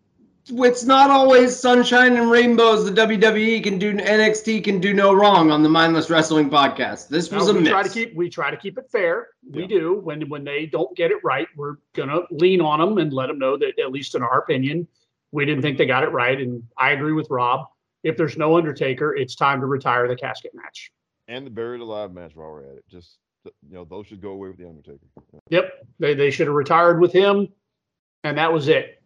it's 0.49 0.85
not 0.85 1.09
always 1.11 1.53
sunshine 1.53 2.15
and 2.15 2.31
rainbows. 2.31 2.85
The 2.85 2.91
WWE 3.01 3.61
can 3.61 3.77
do 3.77 3.93
NXT 3.93 4.63
can 4.63 4.79
do 4.79 4.93
no 4.93 5.13
wrong 5.13 5.51
on 5.51 5.61
the 5.61 5.67
Mindless 5.67 6.09
Wrestling 6.09 6.49
podcast. 6.49 7.09
This 7.09 7.29
was 7.29 7.47
No, 7.47 7.51
a 7.51 7.53
we 7.55 7.59
miss. 7.63 7.69
try 7.69 7.83
to 7.83 7.89
keep 7.89 8.15
we 8.15 8.29
try 8.29 8.49
to 8.49 8.55
keep 8.55 8.77
it 8.77 8.85
fair. 8.89 9.27
We 9.51 9.63
Yeah. 9.63 9.67
do. 9.67 9.99
When 10.01 10.21
when 10.29 10.45
they 10.45 10.65
don't 10.67 10.95
get 10.95 11.11
it 11.11 11.17
right, 11.21 11.49
we're 11.57 11.75
gonna 11.93 12.21
lean 12.31 12.61
on 12.61 12.79
them 12.79 12.97
and 12.97 13.11
let 13.11 13.27
them 13.27 13.39
know 13.39 13.57
that 13.57 13.77
at 13.77 13.91
least 13.91 14.15
in 14.15 14.23
our 14.23 14.39
opinion, 14.39 14.87
we 15.33 15.43
didn't 15.43 15.63
think 15.63 15.77
they 15.77 15.85
got 15.85 16.03
it 16.03 16.11
right. 16.13 16.39
And 16.39 16.63
I 16.77 16.91
agree 16.91 17.11
with 17.11 17.27
Rob. 17.29 17.65
If 18.07 18.15
there's 18.17 18.37
no 18.37 18.57
Undertaker, 18.57 19.15
it's 19.15 19.35
time 19.35 19.59
to 19.59 19.65
retire 19.65 20.07
the 20.07 20.15
casket 20.15 20.51
match. 20.55 20.91
and 21.27 21.45
the 21.45 21.51
buried 21.51 21.81
alive 21.81 22.13
match 22.13 22.31
while 22.35 22.51
we're 22.51 22.63
at 22.63 22.77
it. 22.77 22.85
Just 22.89 23.19
you 23.45 23.51
know, 23.75 23.85
those 23.85 24.07
should 24.07 24.21
go 24.21 24.29
away 24.29 24.47
with 24.49 24.57
the 24.57 24.67
Undertaker. 24.67 25.05
Yep, 25.49 25.71
they 25.99 26.13
they 26.13 26.31
should 26.31 26.47
have 26.47 26.55
retired 26.55 26.99
with 27.01 27.11
him, 27.11 27.47
and 28.23 28.37
that 28.37 28.51
was 28.51 28.67
it. 28.69 29.01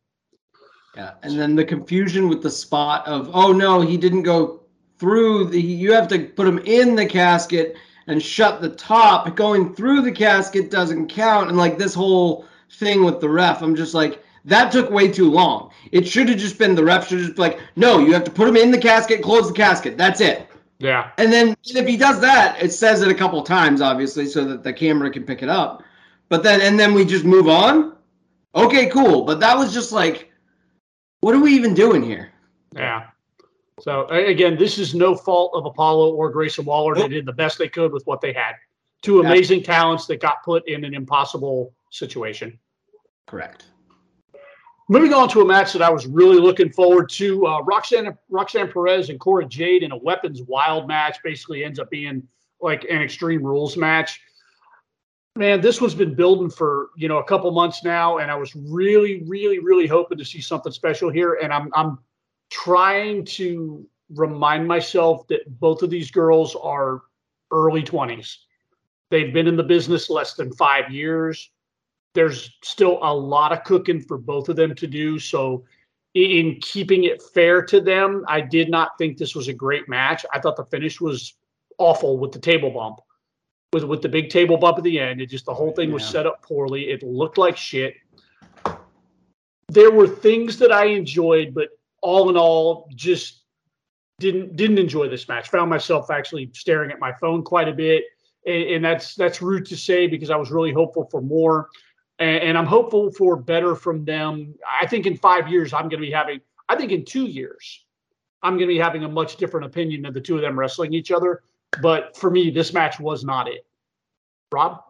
Yeah, 0.96 1.14
and 1.24 1.40
then 1.40 1.56
the 1.56 1.66
confusion 1.66 2.28
with 2.30 2.44
the 2.44 2.50
spot 2.52 3.08
of 3.08 3.30
oh 3.34 3.52
no, 3.52 3.82
he 3.82 3.98
didn't 3.98 4.24
go 4.24 4.62
through 5.00 5.46
the. 5.46 5.62
You 5.62 5.94
have 5.94 6.08
to 6.10 6.20
put 6.26 6.48
him 6.48 6.60
in 6.60 6.96
the 6.96 7.06
casket 7.06 7.76
and 8.08 8.22
shut 8.22 8.62
the 8.62 8.70
top. 8.70 9.36
Going 9.36 9.74
through 9.74 10.02
the 10.02 10.12
casket 10.12 10.70
doesn't 10.70 11.08
count, 11.08 11.50
and 11.50 11.58
like 11.58 11.78
this 11.78 11.94
whole 11.94 12.46
thing 12.74 13.04
with 13.04 13.20
the 13.20 13.30
ref, 13.30 13.62
I'm 13.62 13.76
just 13.76 13.94
like 13.94 14.24
that 14.46 14.72
took 14.72 14.90
way 14.90 15.08
too 15.08 15.30
long. 15.30 15.72
It 15.92 16.08
should 16.08 16.30
have 16.30 16.38
just 16.38 16.58
been 16.58 16.76
the 16.76 16.84
ref 16.84 17.08
should 17.08 17.20
just 17.20 17.36
be 17.36 17.42
like 17.42 17.60
no, 17.76 18.00
you 18.00 18.14
have 18.14 18.24
to 18.24 18.32
put 18.32 18.48
him 18.48 18.58
in 18.58 18.72
the 18.72 18.78
casket, 18.78 19.22
close 19.22 19.48
the 19.48 19.54
casket. 19.54 19.98
That's 19.98 20.22
it. 20.22 20.48
Yeah, 20.80 21.12
And 21.20 21.32
then 21.32 21.56
if 21.64 21.88
he 21.88 21.96
does 21.96 22.20
that, 22.22 22.58
it 22.60 22.72
says 22.72 23.04
it 23.04 23.08
a 23.12 23.14
couple 23.14 23.44
times, 23.44 23.82
obviously, 23.82 24.26
so 24.26 24.44
that 24.46 24.64
the 24.64 24.74
camera 24.74 25.12
can 25.12 25.24
pick 25.24 25.44
it 25.44 25.50
up. 25.50 25.84
But 26.28 26.42
then, 26.42 26.60
and 26.60 26.80
then 26.80 26.96
we 26.96 27.06
just 27.06 27.24
move 27.24 27.48
on. 27.48 27.96
Okay, 28.56 28.90
cool. 28.90 29.24
But 29.24 29.40
that 29.42 29.56
was 29.56 29.76
just 29.76 29.92
like, 29.92 30.32
what 31.20 31.36
are 31.36 31.40
we 31.40 31.54
even 31.54 31.76
doing 31.76 32.02
here? 32.02 32.32
yeah. 32.76 33.08
So 33.80 34.08
again, 34.08 34.58
this 34.58 34.78
is 34.78 34.94
no 34.94 35.16
fault 35.16 35.52
of 35.56 35.66
Apollo 35.66 36.14
or 36.14 36.30
Grayson 36.30 36.66
Waller. 36.66 36.94
They 36.94 37.08
did 37.08 37.26
the 37.26 37.34
best 37.34 37.58
they 37.58 37.68
could 37.68 37.92
with 37.92 38.06
what 38.06 38.22
they 38.22 38.32
had. 38.32 38.54
Two 39.02 39.22
amazing 39.22 39.64
talents 39.64 40.06
that 40.06 40.22
got 40.22 40.44
put 40.44 40.68
in 40.68 40.86
an 40.86 40.94
impossible 40.94 41.74
situation. 41.90 42.60
Correct. 43.26 43.66
Moving 44.92 45.14
on 45.14 45.30
to 45.30 45.40
a 45.40 45.46
match 45.46 45.72
that 45.72 45.82
I 45.82 45.90
was 45.90 46.06
really 46.06 46.38
looking 46.38 46.70
forward 46.70 47.08
to, 47.12 47.48
uh, 47.48 47.62
Roxanne 47.62 48.14
Roxanne 48.30 48.70
Perez 48.70 49.10
and 49.10 49.18
Cora 49.22 49.46
Jade 49.46 49.84
in 49.84 49.94
a 49.94 49.98
weapons 49.98 50.42
wild 50.42 50.86
match. 50.86 51.16
Basically, 51.24 51.64
ends 51.64 51.80
up 51.80 51.90
being 51.90 52.28
like 52.60 52.84
an 52.84 53.02
Extreme 53.02 53.42
Rules 53.42 53.78
match. 53.78 54.20
Man, 55.38 55.62
this 55.62 55.80
one's 55.80 55.96
been 55.96 56.14
building 56.14 56.50
for 56.50 56.90
you 56.98 57.08
know 57.08 57.20
a 57.20 57.24
couple 57.24 57.50
months 57.52 57.86
now, 57.86 58.18
and 58.18 58.30
I 58.30 58.36
was 58.36 58.54
really, 58.54 59.24
really, 59.28 59.60
really 59.60 59.88
hoping 59.88 60.18
to 60.18 60.26
see 60.26 60.42
something 60.42 60.74
special 60.74 61.10
here. 61.10 61.36
And 61.42 61.54
I'm 61.54 61.72
I'm 61.74 61.98
trying 62.50 63.24
to 63.38 63.88
remind 64.10 64.68
myself 64.68 65.26
that 65.30 65.58
both 65.62 65.84
of 65.84 65.90
these 65.90 66.12
girls 66.12 66.54
are 66.62 67.04
early 67.50 67.82
20s. 67.82 68.40
They've 69.10 69.34
been 69.34 69.48
in 69.48 69.56
the 69.56 69.64
business 69.64 70.10
less 70.10 70.34
than 70.34 70.52
five 70.52 70.92
years 70.92 71.50
there's 72.14 72.58
still 72.64 73.00
a 73.02 73.14
lot 73.14 73.52
of 73.52 73.64
cooking 73.64 74.02
for 74.02 74.18
both 74.18 74.50
of 74.50 74.56
them 74.56 74.76
to 74.76 74.88
do. 74.88 75.20
So, 75.20 75.64
in 76.14 76.60
keeping 76.62 77.06
it 77.06 77.22
fair 77.22 77.62
to 77.64 77.80
them, 77.80 78.26
I 78.28 78.42
did 78.42 78.70
not 78.70 78.98
think 78.98 79.18
this 79.18 79.34
was 79.34 79.48
a 79.48 79.54
great 79.54 79.88
match. 79.88 80.26
I 80.34 80.40
thought 80.40 80.58
the 80.58 80.66
finish 80.66 81.00
was 81.00 81.36
awful 81.78 82.18
with 82.18 82.34
the 82.34 82.40
table 82.40 82.70
bump, 82.70 83.00
with 83.72 83.86
with 83.86 84.02
the 84.02 84.10
big 84.10 84.30
table 84.30 84.58
bump 84.58 84.78
at 84.78 84.84
the 84.84 85.00
end. 85.00 85.22
It 85.22 85.28
just 85.28 85.46
the 85.46 85.54
whole 85.54 85.72
thing 85.72 85.92
was 85.92 86.06
set 86.06 86.26
up 86.26 86.42
poorly. 86.42 86.90
It 86.90 87.02
looked 87.02 87.38
like 87.38 87.56
shit. 87.56 87.96
There 89.70 89.92
were 89.92 90.08
things 90.08 90.58
that 90.58 90.72
I 90.72 90.86
enjoyed, 90.86 91.54
but 91.54 91.70
all 92.02 92.30
in 92.30 92.36
all, 92.36 92.90
just 92.94 93.44
didn't 94.20 94.58
didn't 94.58 94.80
enjoy 94.80 95.08
this 95.08 95.30
match. 95.30 95.50
Found 95.50 95.70
myself 95.70 96.12
actually 96.12 96.50
staring 96.54 96.92
at 96.92 97.00
my 97.00 97.14
phone 97.14 97.42
quite 97.42 97.70
a 97.70 97.74
bit, 97.74 98.04
and, 98.46 98.64
and 98.64 98.86
that's 98.86 99.16
that's 99.16 99.42
rude 99.42 99.66
to 99.68 99.78
say 99.78 100.08
because 100.08 100.30
I 100.30 100.36
was 100.36 100.52
really 100.52 100.74
hopeful 100.74 101.08
for 101.10 101.22
more 101.22 101.70
and, 102.22 102.44
and 102.44 102.58
I'm 102.58 102.66
hopeful 102.66 103.12
for 103.12 103.36
better 103.36 103.76
from 103.76 104.06
them. 104.06 104.54
I 104.82 104.86
think 104.86 105.06
in 105.06 105.18
five 105.18 105.50
years, 105.50 105.74
I'm 105.74 105.90
going 105.90 106.02
to 106.02 106.08
be 106.08 106.12
having, 106.12 106.40
I 106.70 106.76
think 106.76 106.92
in 106.92 107.04
two 107.04 107.26
years, 107.26 107.84
I'm 108.44 108.54
going 108.54 108.68
to 108.68 108.74
be 108.74 108.78
having 108.78 109.04
a 109.04 109.10
much 109.10 109.38
different 109.38 109.66
opinion 109.66 110.06
of 110.06 110.14
the 110.14 110.22
two 110.22 110.36
of 110.36 110.42
them 110.42 110.58
wrestling 110.58 110.94
each 110.94 111.12
other. 111.12 111.42
But 111.82 112.16
for 112.16 112.30
me, 112.30 112.52
this 112.52 112.74
match 112.74 113.00
was 113.00 113.24
not 113.24 113.48
it. 113.48 113.66
Rob? 114.52 114.84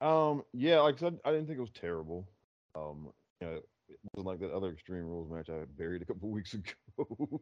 Um, 0.00 0.42
yeah, 0.52 0.80
like 0.80 0.96
I 0.96 0.98
said, 0.98 1.18
I 1.24 1.30
didn't 1.30 1.46
think 1.46 1.58
it 1.58 1.62
was 1.62 1.70
terrible. 1.70 2.26
Um, 2.74 3.08
you 3.40 3.46
know, 3.46 3.52
it 3.54 3.98
wasn't 4.14 4.26
like 4.26 4.40
that 4.40 4.52
other 4.52 4.70
Extreme 4.70 5.04
Rules 5.04 5.30
match 5.30 5.48
I 5.48 5.64
buried 5.78 6.02
a 6.02 6.06
couple 6.06 6.28
weeks 6.30 6.54
ago. 6.54 7.40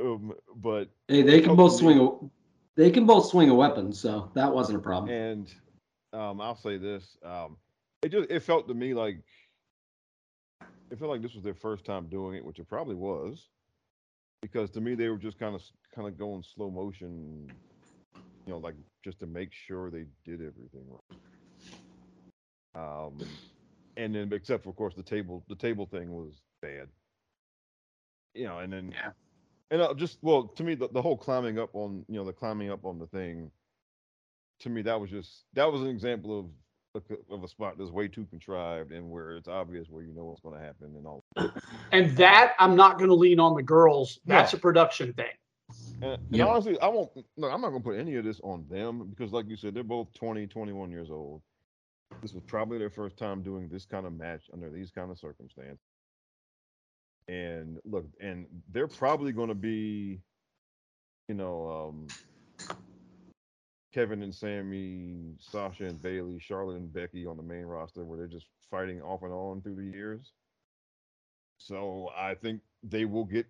um, 0.00 0.32
but 0.56 0.88
Hey, 1.06 1.22
they 1.22 1.40
can 1.40 1.54
both 1.54 1.76
swing. 1.76 2.00
A, 2.00 2.10
they 2.74 2.90
can 2.90 3.06
both 3.06 3.26
swing 3.26 3.50
a 3.50 3.54
weapon, 3.54 3.92
so 3.92 4.30
that 4.34 4.52
wasn't 4.52 4.78
a 4.78 4.82
problem. 4.82 5.10
and 5.10 5.54
um, 6.12 6.40
I'll 6.40 6.56
say 6.56 6.78
this, 6.78 7.16
um, 7.24 7.56
it 8.02 8.10
just 8.10 8.30
it 8.30 8.40
felt 8.40 8.68
to 8.68 8.74
me 8.74 8.94
like 8.94 9.18
it 10.90 10.98
felt 10.98 11.10
like 11.10 11.22
this 11.22 11.34
was 11.34 11.44
their 11.44 11.54
first 11.54 11.84
time 11.84 12.08
doing 12.08 12.36
it, 12.36 12.44
which 12.44 12.58
it 12.58 12.68
probably 12.68 12.96
was, 12.96 13.48
because 14.42 14.70
to 14.72 14.80
me 14.80 14.94
they 14.94 15.08
were 15.08 15.18
just 15.18 15.38
kind 15.38 15.54
of 15.54 15.62
kind 15.94 16.08
of 16.08 16.18
going 16.18 16.42
slow 16.42 16.70
motion, 16.70 17.58
you 18.46 18.52
know, 18.52 18.58
like 18.58 18.76
just 19.04 19.20
to 19.20 19.26
make 19.26 19.52
sure 19.52 19.90
they 19.90 20.06
did 20.24 20.40
everything 20.42 20.86
right. 20.88 21.00
Um, 22.74 23.38
and 23.96 24.14
then 24.14 24.32
except 24.32 24.64
for 24.64 24.70
of 24.70 24.76
course 24.76 24.94
the 24.94 25.02
table 25.02 25.44
the 25.48 25.56
table 25.56 25.86
thing 25.86 26.10
was 26.12 26.42
bad, 26.62 26.88
you 28.34 28.44
know, 28.46 28.58
and 28.58 28.72
then 28.72 28.92
Yeah. 28.92 29.12
and 29.70 29.82
uh, 29.82 29.94
just 29.94 30.18
well 30.22 30.48
to 30.48 30.64
me 30.64 30.74
the, 30.74 30.88
the 30.88 31.02
whole 31.02 31.16
climbing 31.16 31.58
up 31.58 31.74
on 31.74 32.04
you 32.08 32.16
know 32.16 32.24
the 32.24 32.32
climbing 32.32 32.70
up 32.70 32.84
on 32.84 32.98
the 32.98 33.06
thing 33.08 33.50
to 34.60 34.70
me 34.70 34.82
that 34.82 35.00
was 35.00 35.10
just 35.10 35.44
that 35.54 35.70
was 35.70 35.82
an 35.82 35.88
example 35.88 36.38
of 36.38 36.46
of 36.94 37.42
a- 37.44 37.48
spot 37.48 37.76
that's 37.78 37.90
way 37.90 38.06
too 38.08 38.26
contrived 38.26 38.92
and 38.92 39.10
where 39.10 39.36
it's 39.36 39.48
obvious 39.48 39.88
where 39.88 40.02
you 40.02 40.12
know 40.12 40.24
what's 40.24 40.40
going 40.40 40.54
to 40.58 40.60
happen 40.60 40.94
and 40.96 41.06
all 41.06 41.24
And 41.90 42.14
that 42.16 42.54
I'm 42.58 42.76
not 42.76 42.98
going 42.98 43.08
to 43.08 43.14
lean 43.14 43.40
on 43.40 43.54
the 43.54 43.62
girls. 43.62 44.20
No. 44.26 44.34
That's 44.36 44.52
a 44.52 44.58
production 44.58 45.12
thing. 45.14 45.30
and, 46.02 46.12
and 46.12 46.18
Yeah. 46.30 46.46
honestly 46.46 46.78
i 46.80 46.88
won't 46.88 47.10
no 47.36 47.48
i'm 47.48 47.60
not 47.62 47.70
going 47.70 47.82
to 47.82 47.88
put 47.88 47.98
any 47.98 48.16
of 48.16 48.24
this 48.24 48.40
on 48.44 48.66
them 48.68 49.08
because 49.08 49.32
like 49.32 49.48
you 49.48 49.56
said 49.56 49.74
they're 49.74 49.82
both 49.84 50.12
20 50.14 50.46
21 50.46 50.90
years 50.90 51.10
old 51.10 51.40
this 52.20 52.34
was 52.34 52.42
probably 52.46 52.78
their 52.78 52.90
first 52.90 53.16
time 53.16 53.42
doing 53.42 53.68
this 53.68 53.86
kind 53.86 54.06
of 54.06 54.12
match 54.12 54.44
under 54.52 54.68
these 54.70 54.90
kind 54.90 55.10
of 55.10 55.18
circumstances. 55.18 55.78
And 57.28 57.78
look, 57.84 58.04
and 58.20 58.46
they're 58.70 58.86
probably 58.88 59.32
going 59.32 59.48
to 59.48 59.54
be, 59.54 60.20
you 61.28 61.34
know, 61.34 61.88
um, 61.88 62.06
Kevin 63.92 64.22
and 64.22 64.34
Sami, 64.34 65.34
Sasha 65.38 65.84
and 65.84 66.00
Bayley, 66.00 66.38
Charlotte 66.40 66.76
and 66.76 66.92
Becky 66.92 67.26
on 67.26 67.36
the 67.36 67.42
main 67.42 67.64
roster, 67.64 68.04
where 68.04 68.18
they're 68.18 68.26
just 68.26 68.46
fighting 68.70 69.02
off 69.02 69.22
and 69.22 69.32
on 69.32 69.60
through 69.60 69.76
the 69.76 69.96
years. 69.96 70.32
So 71.58 72.10
I 72.16 72.34
think 72.34 72.60
they 72.82 73.04
will 73.04 73.24
get 73.24 73.46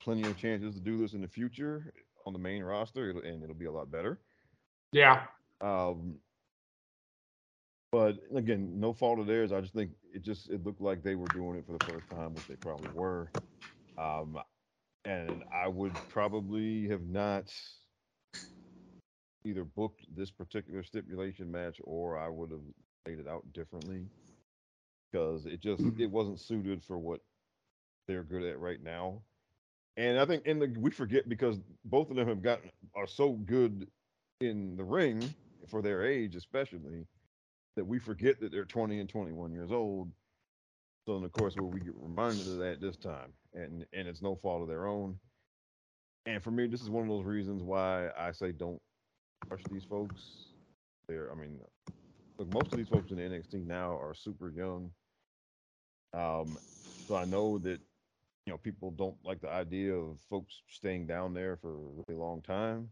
plenty 0.00 0.22
of 0.22 0.36
chances 0.36 0.74
to 0.74 0.80
do 0.80 0.98
this 0.98 1.14
in 1.14 1.22
the 1.22 1.28
future 1.28 1.92
on 2.26 2.32
the 2.32 2.38
main 2.38 2.62
roster, 2.62 3.10
and 3.10 3.42
it'll 3.42 3.54
be 3.54 3.66
a 3.66 3.72
lot 3.72 3.90
better. 3.90 4.20
Yeah. 4.92 5.22
Um, 5.60 6.16
but 7.90 8.18
again, 8.34 8.78
no 8.78 8.92
fault 8.92 9.18
of 9.18 9.26
theirs. 9.26 9.52
I 9.52 9.60
just 9.60 9.74
think 9.74 9.90
it 10.14 10.22
just 10.22 10.50
it 10.50 10.64
looked 10.64 10.80
like 10.80 11.02
they 11.02 11.14
were 11.14 11.26
doing 11.28 11.56
it 11.56 11.66
for 11.66 11.76
the 11.78 11.92
first 11.92 12.08
time, 12.10 12.34
which 12.34 12.46
they 12.46 12.56
probably 12.56 12.90
were. 12.94 13.30
Um, 13.98 14.38
and 15.04 15.42
I 15.52 15.68
would 15.68 15.94
probably 16.08 16.88
have 16.88 17.02
not 17.02 17.52
either 19.44 19.64
booked 19.64 20.04
this 20.14 20.30
particular 20.30 20.82
stipulation 20.82 21.50
match 21.50 21.80
or 21.84 22.18
I 22.18 22.28
would 22.28 22.50
have 22.50 22.60
laid 23.06 23.18
it 23.18 23.28
out 23.28 23.44
differently 23.52 24.06
because 25.10 25.46
it 25.46 25.60
just 25.60 25.82
mm. 25.82 25.98
it 26.00 26.10
wasn't 26.10 26.40
suited 26.40 26.82
for 26.82 26.98
what 26.98 27.20
they're 28.08 28.24
good 28.24 28.44
at 28.44 28.58
right 28.58 28.82
now. 28.82 29.22
And 29.96 30.18
I 30.18 30.24
think 30.24 30.46
in 30.46 30.58
the 30.58 30.74
we 30.78 30.90
forget 30.90 31.28
because 31.28 31.60
both 31.84 32.10
of 32.10 32.16
them 32.16 32.28
have 32.28 32.42
gotten 32.42 32.70
are 32.96 33.06
so 33.06 33.32
good 33.32 33.86
in 34.40 34.76
the 34.76 34.84
ring 34.84 35.22
for 35.68 35.82
their 35.82 36.04
age, 36.04 36.34
especially 36.34 37.06
that 37.76 37.84
we 37.84 37.98
forget 37.98 38.40
that 38.40 38.52
they're 38.52 38.64
20 38.64 39.00
and 39.00 39.08
21 39.08 39.52
years 39.52 39.70
old. 39.70 40.10
So, 41.06 41.14
then 41.14 41.24
of 41.24 41.32
course, 41.32 41.54
well, 41.58 41.70
we 41.70 41.80
get 41.80 41.94
reminded 41.96 42.46
of 42.46 42.58
that 42.58 42.80
this 42.80 42.96
time, 42.96 43.32
and 43.54 43.84
and 43.92 44.08
it's 44.08 44.22
no 44.22 44.36
fault 44.36 44.62
of 44.62 44.68
their 44.68 44.86
own. 44.86 45.18
And 46.26 46.42
for 46.42 46.52
me, 46.52 46.68
this 46.68 46.80
is 46.80 46.90
one 46.90 47.02
of 47.02 47.08
those 47.08 47.24
reasons 47.24 47.62
why 47.62 48.08
I 48.16 48.30
say 48.30 48.52
don't 48.52 48.80
rush 49.48 49.62
these 49.70 49.84
folks. 49.84 50.46
They're, 51.08 51.30
I 51.30 51.34
mean, 51.34 51.58
look, 52.38 52.52
most 52.52 52.72
of 52.72 52.78
these 52.78 52.88
folks 52.88 53.10
in 53.10 53.16
the 53.16 53.22
NXT 53.22 53.66
now 53.66 53.96
are 53.98 54.14
super 54.14 54.50
young. 54.50 54.90
Um, 56.14 56.58
so 57.06 57.16
I 57.16 57.24
know 57.24 57.58
that 57.58 57.80
you 58.46 58.52
know 58.52 58.58
people 58.58 58.90
don't 58.90 59.16
like 59.24 59.40
the 59.40 59.50
idea 59.50 59.94
of 59.94 60.18
folks 60.28 60.62
staying 60.68 61.06
down 61.06 61.32
there 61.32 61.56
for 61.56 61.70
a 61.70 61.76
really 61.76 62.18
long 62.18 62.42
time 62.42 62.90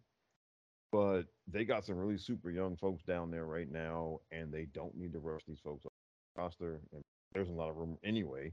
but 0.92 1.22
they 1.46 1.64
got 1.64 1.84
some 1.84 1.96
really 1.96 2.18
super 2.18 2.50
young 2.50 2.76
folks 2.76 3.02
down 3.04 3.30
there 3.30 3.46
right 3.46 3.70
now, 3.70 4.20
and 4.32 4.52
they 4.52 4.66
don't 4.74 4.96
need 4.96 5.12
to 5.12 5.18
rush 5.20 5.42
these 5.46 5.60
folks 5.62 5.86
off 5.86 5.92
the 6.34 6.42
roster. 6.42 6.80
And 6.92 7.02
there's 7.32 7.48
a 7.48 7.52
lot 7.52 7.70
of 7.70 7.76
room 7.76 7.96
anyway. 8.04 8.52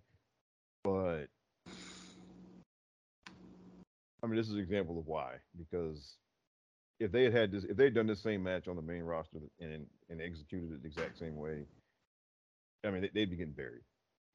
But 0.83 1.25
I 4.23 4.27
mean, 4.27 4.36
this 4.36 4.47
is 4.47 4.53
an 4.53 4.60
example 4.60 4.99
of 4.99 5.07
why. 5.07 5.36
Because 5.57 6.17
if 6.99 7.12
they 7.12 7.23
had 7.23 7.33
had 7.33 7.51
this, 7.51 7.63
if 7.63 7.77
they 7.77 7.86
had 7.86 7.93
done 7.93 8.07
this 8.07 8.21
same 8.21 8.43
match 8.43 8.67
on 8.67 8.75
the 8.75 8.81
main 8.81 9.03
roster 9.03 9.38
and 9.60 9.86
and 10.10 10.21
executed 10.21 10.71
it 10.71 10.81
the 10.81 10.88
exact 10.88 11.17
same 11.17 11.36
way, 11.36 11.65
I 12.86 12.91
mean, 12.91 13.10
they, 13.13 13.21
would 13.21 13.29
be 13.29 13.36
getting 13.36 13.53
buried. 13.53 13.83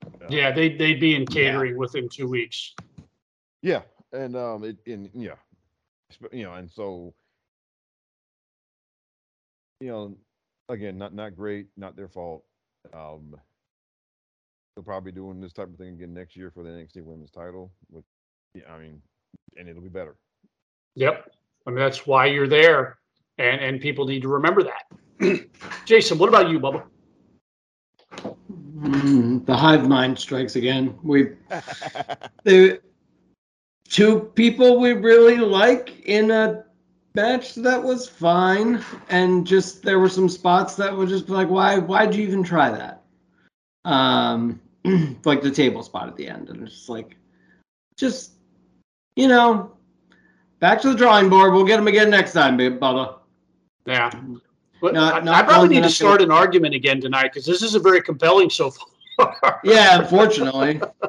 Uh, 0.05 0.27
yeah, 0.29 0.51
they 0.51 0.77
they'd 0.77 1.01
be 1.01 1.15
in 1.15 1.27
catering 1.27 1.73
yeah. 1.73 1.79
within 1.79 2.09
two 2.09 2.29
weeks. 2.29 2.75
Yeah, 3.63 3.83
and 4.13 4.37
um, 4.37 4.65
it 4.65 4.77
and 4.87 5.11
yeah, 5.15 5.37
you 6.33 6.45
know, 6.45 6.55
and 6.55 6.71
so 6.71 7.15
you 9.81 9.89
know, 9.89 10.17
again, 10.69 10.99
not 10.99 11.15
not 11.15 11.37
great, 11.37 11.67
not 11.77 11.97
their 11.97 12.09
fault. 12.09 12.45
Um, 12.95 13.37
they'll 14.75 14.85
probably 14.85 15.13
be 15.13 15.17
doing 15.17 15.41
this 15.41 15.53
type 15.53 15.69
of 15.69 15.77
thing 15.77 15.95
again 15.95 16.15
next 16.15 16.37
year 16.37 16.51
for 16.51 16.63
the 16.63 16.71
NXT 16.71 17.05
Women's 17.05 17.31
Title. 17.31 17.73
With, 17.91 18.05
yeah, 18.55 18.73
I 18.73 18.79
mean, 18.79 19.03
and 19.57 19.69
it'll 19.69 19.83
be 19.83 19.89
better. 19.89 20.17
Yep, 20.95 21.33
I 21.67 21.71
mean 21.71 21.79
that's 21.79 22.07
why 22.07 22.27
you're 22.27 22.49
there, 22.49 22.99
and 23.39 23.61
and 23.61 23.81
people 23.81 24.07
need 24.07 24.23
to 24.23 24.29
remember 24.29 24.63
that. 24.65 25.47
Jason, 25.85 26.19
what 26.19 26.29
about 26.29 26.51
you, 26.51 26.59
Bubba? 26.59 26.85
Mm, 28.81 29.47
the 29.47 29.57
hive 29.57 29.89
mind 29.89 30.19
strikes 30.19 30.57
again. 30.57 30.99
We 31.03 31.31
the 32.45 32.81
two 33.89 34.21
people 34.35 34.81
we 34.81 34.93
really 34.93 35.37
like 35.37 36.07
in 36.07 36.31
a 36.31 36.65
match 37.15 37.55
that 37.57 37.83
was 37.83 38.09
fine, 38.09 38.83
and 39.09 39.47
just 39.47 39.83
there 39.83 39.99
were 40.01 40.09
some 40.09 40.29
spots 40.29 40.75
that 40.77 40.97
were 40.97 41.07
just 41.07 41.29
like, 41.29 41.49
why? 41.49 41.79
Why'd 41.79 42.15
you 42.15 42.25
even 42.25 42.43
try 42.43 42.71
that? 42.71 43.03
Um, 43.85 44.61
like 45.25 45.43
the 45.43 45.51
table 45.51 45.83
spot 45.83 46.09
at 46.09 46.17
the 46.17 46.29
end, 46.29 46.49
and 46.49 46.63
it's 46.63 46.75
just 46.75 46.89
like, 46.89 47.17
just 47.97 48.33
you 49.17 49.29
know, 49.29 49.77
back 50.63 50.81
to 50.81 50.89
the 50.89 50.95
drawing 50.95 51.29
board. 51.29 51.53
We'll 51.53 51.65
get 51.65 51.77
them 51.77 51.89
again 51.89 52.09
next 52.09 52.33
time, 52.33 52.57
babe, 52.57 52.79
Bubba. 52.79 53.19
Yeah. 53.85 54.11
But 54.81 54.95
not, 54.95 55.25
not 55.25 55.35
I 55.35 55.47
probably 55.47 55.69
need 55.69 55.83
to 55.83 55.91
start 55.91 56.23
an 56.23 56.31
argument 56.31 56.75
again 56.75 57.01
tonight 57.01 57.25
because 57.25 57.45
this 57.45 57.63
isn't 57.63 57.83
very 57.83 58.01
compelling 58.01 58.49
so 58.49 58.71
far. 58.71 59.61
yeah, 59.65 60.01
unfortunately. 60.01 60.81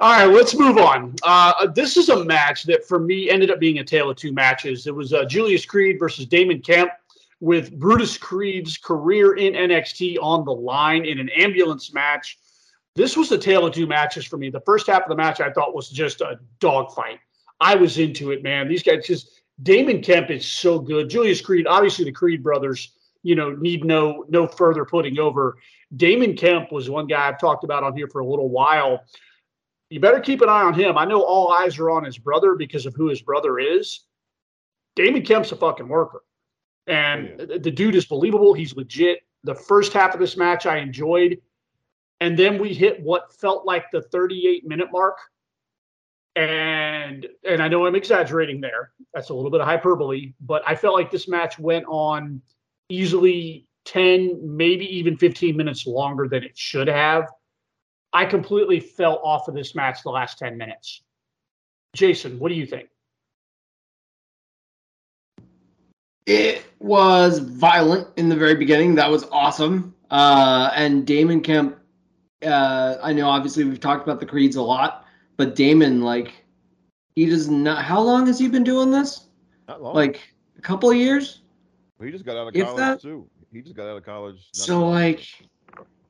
All 0.00 0.12
right, 0.12 0.26
let's 0.26 0.54
move 0.54 0.78
on. 0.78 1.14
Uh, 1.22 1.68
this 1.68 1.96
is 1.96 2.08
a 2.08 2.24
match 2.24 2.64
that 2.64 2.84
for 2.84 2.98
me 2.98 3.30
ended 3.30 3.50
up 3.50 3.60
being 3.60 3.78
a 3.78 3.84
tale 3.84 4.10
of 4.10 4.16
two 4.16 4.32
matches. 4.32 4.86
It 4.86 4.94
was 4.94 5.12
uh, 5.12 5.24
Julius 5.24 5.64
Creed 5.64 5.98
versus 5.98 6.26
Damon 6.26 6.60
Kemp 6.60 6.90
with 7.40 7.72
Brutus 7.78 8.18
Creed's 8.18 8.76
career 8.76 9.36
in 9.36 9.54
NXT 9.54 10.16
on 10.20 10.44
the 10.44 10.52
line 10.52 11.04
in 11.04 11.20
an 11.20 11.28
ambulance 11.30 11.94
match. 11.94 12.38
This 12.96 13.16
was 13.16 13.30
a 13.30 13.38
tale 13.38 13.64
of 13.64 13.74
two 13.74 13.86
matches 13.86 14.24
for 14.24 14.38
me. 14.38 14.50
The 14.50 14.60
first 14.60 14.88
half 14.88 15.02
of 15.02 15.08
the 15.08 15.16
match 15.16 15.40
I 15.40 15.52
thought 15.52 15.74
was 15.74 15.88
just 15.88 16.20
a 16.20 16.40
dogfight. 16.58 17.20
I 17.60 17.74
was 17.74 17.98
into 17.98 18.30
it, 18.30 18.42
man. 18.42 18.68
These 18.68 18.82
guys 18.82 19.06
just 19.06 19.40
Damon 19.62 20.02
Kemp 20.02 20.30
is 20.30 20.46
so 20.46 20.78
good. 20.78 21.10
Julius 21.10 21.40
Creed, 21.40 21.66
obviously 21.66 22.04
the 22.04 22.12
Creed 22.12 22.42
brothers, 22.42 22.92
you 23.22 23.34
know, 23.34 23.50
need 23.50 23.84
no 23.84 24.24
no 24.28 24.46
further 24.46 24.84
putting 24.84 25.18
over. 25.18 25.56
Damon 25.96 26.36
Kemp 26.36 26.70
was 26.70 26.88
one 26.88 27.06
guy 27.06 27.28
I've 27.28 27.40
talked 27.40 27.64
about 27.64 27.82
on 27.82 27.96
here 27.96 28.08
for 28.08 28.20
a 28.20 28.26
little 28.26 28.48
while 28.50 29.04
you 29.90 30.00
better 30.00 30.20
keep 30.20 30.42
an 30.42 30.48
eye 30.48 30.62
on 30.62 30.74
him. 30.74 30.98
I 30.98 31.04
know 31.04 31.22
all 31.22 31.52
eyes 31.52 31.78
are 31.78 31.90
on 31.90 32.04
his 32.04 32.18
brother 32.18 32.54
because 32.54 32.86
of 32.86 32.94
who 32.94 33.08
his 33.08 33.22
brother 33.22 33.58
is. 33.58 34.04
Damon 34.96 35.22
Kemp's 35.22 35.52
a 35.52 35.56
fucking 35.56 35.88
worker. 35.88 36.22
And 36.86 37.34
yeah. 37.38 37.58
the 37.58 37.70
dude 37.70 37.94
is 37.94 38.04
believable. 38.04 38.54
He's 38.54 38.76
legit. 38.76 39.20
The 39.44 39.54
first 39.54 39.92
half 39.92 40.14
of 40.14 40.20
this 40.20 40.36
match 40.36 40.66
I 40.66 40.78
enjoyed. 40.78 41.38
And 42.20 42.38
then 42.38 42.58
we 42.58 42.74
hit 42.74 43.00
what 43.00 43.32
felt 43.32 43.64
like 43.64 43.84
the 43.92 44.02
38 44.02 44.66
minute 44.66 44.88
mark. 44.92 45.16
And 46.38 47.26
and 47.48 47.62
I 47.62 47.68
know 47.68 47.86
I'm 47.86 47.94
exaggerating 47.94 48.60
there. 48.60 48.92
That's 49.12 49.30
a 49.30 49.34
little 49.34 49.50
bit 49.50 49.60
of 49.60 49.66
hyperbole, 49.66 50.34
but 50.40 50.62
I 50.66 50.76
felt 50.76 50.94
like 50.94 51.10
this 51.10 51.28
match 51.28 51.58
went 51.58 51.84
on 51.88 52.40
easily 52.88 53.66
10, 53.86 54.40
maybe 54.44 54.84
even 54.96 55.16
15 55.16 55.56
minutes 55.56 55.86
longer 55.86 56.28
than 56.28 56.44
it 56.44 56.56
should 56.56 56.88
have 56.88 57.26
I 58.12 58.24
completely 58.24 58.80
fell 58.80 59.20
off 59.22 59.48
of 59.48 59.54
this 59.54 59.74
match 59.74 60.02
the 60.02 60.10
last 60.10 60.38
10 60.38 60.56
minutes. 60.56 61.02
Jason, 61.94 62.38
what 62.38 62.48
do 62.48 62.54
you 62.54 62.66
think? 62.66 62.88
It 66.26 66.64
was 66.78 67.38
violent 67.38 68.08
in 68.16 68.28
the 68.28 68.36
very 68.36 68.54
beginning. 68.54 68.94
That 68.94 69.10
was 69.10 69.24
awesome. 69.32 69.94
Uh, 70.10 70.70
and 70.74 71.06
Damon 71.06 71.40
Kemp, 71.40 71.78
uh, 72.44 72.96
I 73.02 73.12
know 73.12 73.28
obviously 73.28 73.64
we've 73.64 73.80
talked 73.80 74.02
about 74.02 74.20
the 74.20 74.26
Creeds 74.26 74.56
a 74.56 74.62
lot, 74.62 75.06
but 75.38 75.54
Damon, 75.54 76.02
like, 76.02 76.44
he 77.16 77.24
does 77.24 77.48
not. 77.48 77.82
How 77.82 78.00
long 78.02 78.26
has 78.26 78.38
he 78.38 78.48
been 78.48 78.64
doing 78.64 78.90
this? 78.90 79.28
Not 79.66 79.82
long. 79.82 79.94
Like 79.94 80.34
a 80.58 80.60
couple 80.60 80.90
of 80.90 80.96
years. 80.96 81.40
He 82.02 82.10
just 82.10 82.26
got 82.26 82.36
out 82.36 82.48
of 82.48 82.54
college 82.54 82.76
that, 82.76 83.00
too. 83.00 83.26
He 83.50 83.62
just 83.62 83.74
got 83.74 83.88
out 83.88 83.96
of 83.96 84.04
college. 84.04 84.48
So 84.52 84.86
like, 84.86 85.26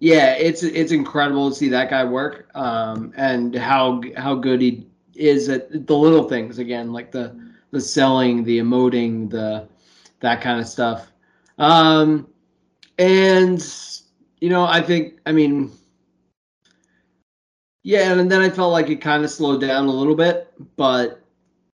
yeah, 0.00 0.34
it's 0.34 0.64
it's 0.64 0.90
incredible 0.90 1.50
to 1.50 1.54
see 1.54 1.68
that 1.68 1.88
guy 1.88 2.04
work, 2.04 2.50
um, 2.56 3.12
and 3.16 3.54
how 3.54 4.02
how 4.16 4.34
good 4.34 4.60
he 4.60 4.88
is 5.14 5.48
at 5.48 5.86
the 5.86 5.96
little 5.96 6.28
things 6.28 6.58
again, 6.58 6.92
like 6.92 7.12
the 7.12 7.38
the 7.70 7.80
selling, 7.80 8.44
the 8.44 8.58
emoting, 8.58 9.30
the 9.30 9.68
that 10.20 10.40
kind 10.40 10.60
of 10.60 10.66
stuff. 10.66 11.12
Um, 11.58 12.28
and 12.98 13.64
you 14.40 14.48
know, 14.50 14.64
I 14.64 14.80
think, 14.80 15.18
I 15.26 15.32
mean, 15.32 15.72
yeah, 17.82 18.12
and 18.12 18.30
then 18.30 18.40
I 18.40 18.50
felt 18.50 18.72
like 18.72 18.88
it 18.90 19.00
kind 19.00 19.24
of 19.24 19.30
slowed 19.30 19.60
down 19.60 19.86
a 19.86 19.92
little 19.92 20.14
bit, 20.14 20.52
but 20.76 21.22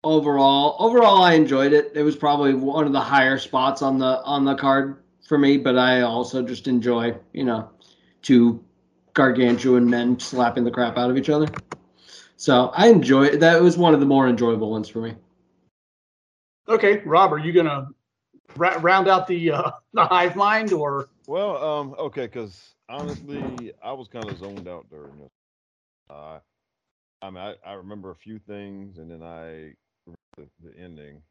overall, 0.03 0.75
overall, 0.79 1.21
I 1.23 1.33
enjoyed 1.33 1.73
it. 1.73 1.91
It 1.95 2.03
was 2.03 2.15
probably 2.15 2.53
one 2.53 2.85
of 2.85 2.93
the 2.93 2.99
higher 2.99 3.37
spots 3.37 3.81
on 3.81 3.99
the 3.99 4.21
on 4.23 4.45
the 4.45 4.55
card 4.55 5.03
for 5.27 5.37
me, 5.37 5.57
but 5.57 5.77
I 5.77 6.01
also 6.01 6.41
just 6.41 6.67
enjoy, 6.67 7.15
you 7.33 7.43
know, 7.43 7.69
two 8.21 8.63
gargantuan 9.13 9.89
men 9.89 10.19
slapping 10.19 10.63
the 10.63 10.71
crap 10.71 10.97
out 10.97 11.09
of 11.09 11.17
each 11.17 11.29
other. 11.29 11.47
So 12.37 12.71
I 12.73 12.87
enjoy 12.87 13.25
it. 13.25 13.39
That 13.41 13.61
was 13.61 13.77
one 13.77 13.93
of 13.93 13.99
the 13.99 14.05
more 14.05 14.27
enjoyable 14.27 14.71
ones 14.71 14.87
for 14.87 15.01
me. 15.01 15.15
Okay, 16.67 16.99
Rob, 16.99 17.33
are 17.33 17.39
you 17.39 17.51
gonna 17.51 17.89
ra- 18.55 18.77
round 18.81 19.07
out 19.07 19.27
the 19.27 19.51
uh, 19.51 19.71
the 19.93 20.05
hive 20.05 20.35
mind, 20.35 20.71
or 20.71 21.09
Well, 21.27 21.57
um, 21.57 21.95
okay, 21.99 22.25
because 22.25 22.75
honestly, 22.87 23.73
I 23.83 23.91
was 23.93 24.07
kind 24.07 24.25
of 24.29 24.37
zoned 24.37 24.67
out 24.67 24.89
during 24.89 25.17
this. 25.19 25.29
Uh, 26.09 26.39
I 27.21 27.29
mean, 27.29 27.37
I, 27.43 27.55
I 27.65 27.73
remember 27.73 28.11
a 28.11 28.15
few 28.15 28.39
things, 28.39 28.97
and 28.97 29.11
then 29.11 29.23
I 29.23 29.73
remember 30.05 30.17
the, 30.37 30.47
the 30.63 30.77
ending. 30.77 31.21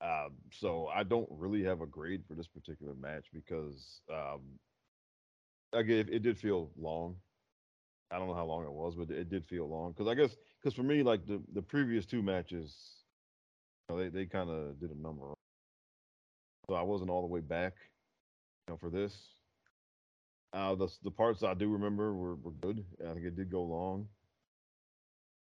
Um, 0.00 0.32
so 0.52 0.88
I 0.88 1.02
don't 1.02 1.28
really 1.30 1.62
have 1.64 1.80
a 1.80 1.86
grade 1.86 2.24
for 2.28 2.34
this 2.34 2.46
particular 2.48 2.94
match 2.94 3.26
because, 3.32 4.00
um, 4.12 4.42
again, 5.72 5.98
it, 5.98 6.08
it 6.10 6.18
did 6.22 6.38
feel 6.38 6.70
long. 6.76 7.16
I 8.10 8.18
don't 8.18 8.28
know 8.28 8.34
how 8.34 8.44
long 8.46 8.64
it 8.64 8.72
was, 8.72 8.94
but 8.94 9.10
it 9.10 9.30
did 9.30 9.44
feel 9.46 9.68
long. 9.68 9.92
Because 9.92 10.08
I 10.08 10.14
guess, 10.14 10.36
because 10.60 10.74
for 10.74 10.82
me, 10.82 11.02
like 11.02 11.26
the 11.26 11.42
the 11.54 11.62
previous 11.62 12.06
two 12.06 12.22
matches, 12.22 12.76
you 13.88 13.96
know, 13.96 14.02
they 14.02 14.08
they 14.08 14.26
kind 14.26 14.50
of 14.50 14.78
did 14.80 14.90
a 14.90 15.00
number. 15.00 15.34
So 16.68 16.74
I 16.74 16.82
wasn't 16.82 17.10
all 17.10 17.22
the 17.22 17.28
way 17.28 17.40
back 17.40 17.74
you 18.68 18.74
know, 18.74 18.78
for 18.78 18.90
this. 18.90 19.14
Uh, 20.54 20.76
the 20.76 20.88
the 21.02 21.10
parts 21.10 21.42
I 21.42 21.52
do 21.54 21.68
remember 21.68 22.14
were, 22.14 22.36
were 22.36 22.52
good. 22.52 22.84
I 23.02 23.12
think 23.12 23.26
it 23.26 23.36
did 23.36 23.50
go 23.50 23.64
long. 23.64 24.06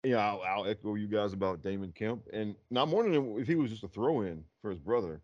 Yeah, 0.03 0.17
I'll, 0.17 0.41
I'll 0.41 0.67
echo 0.67 0.95
you 0.95 1.07
guys 1.07 1.33
about 1.33 1.63
Damon 1.63 1.91
Kemp, 1.91 2.23
and 2.33 2.55
now 2.71 2.83
I'm 2.83 2.91
wondering 2.91 3.39
if 3.39 3.47
he 3.47 3.55
was 3.55 3.71
just 3.71 3.83
a 3.83 3.87
throw-in 3.87 4.43
for 4.61 4.69
his 4.69 4.79
brother, 4.79 5.21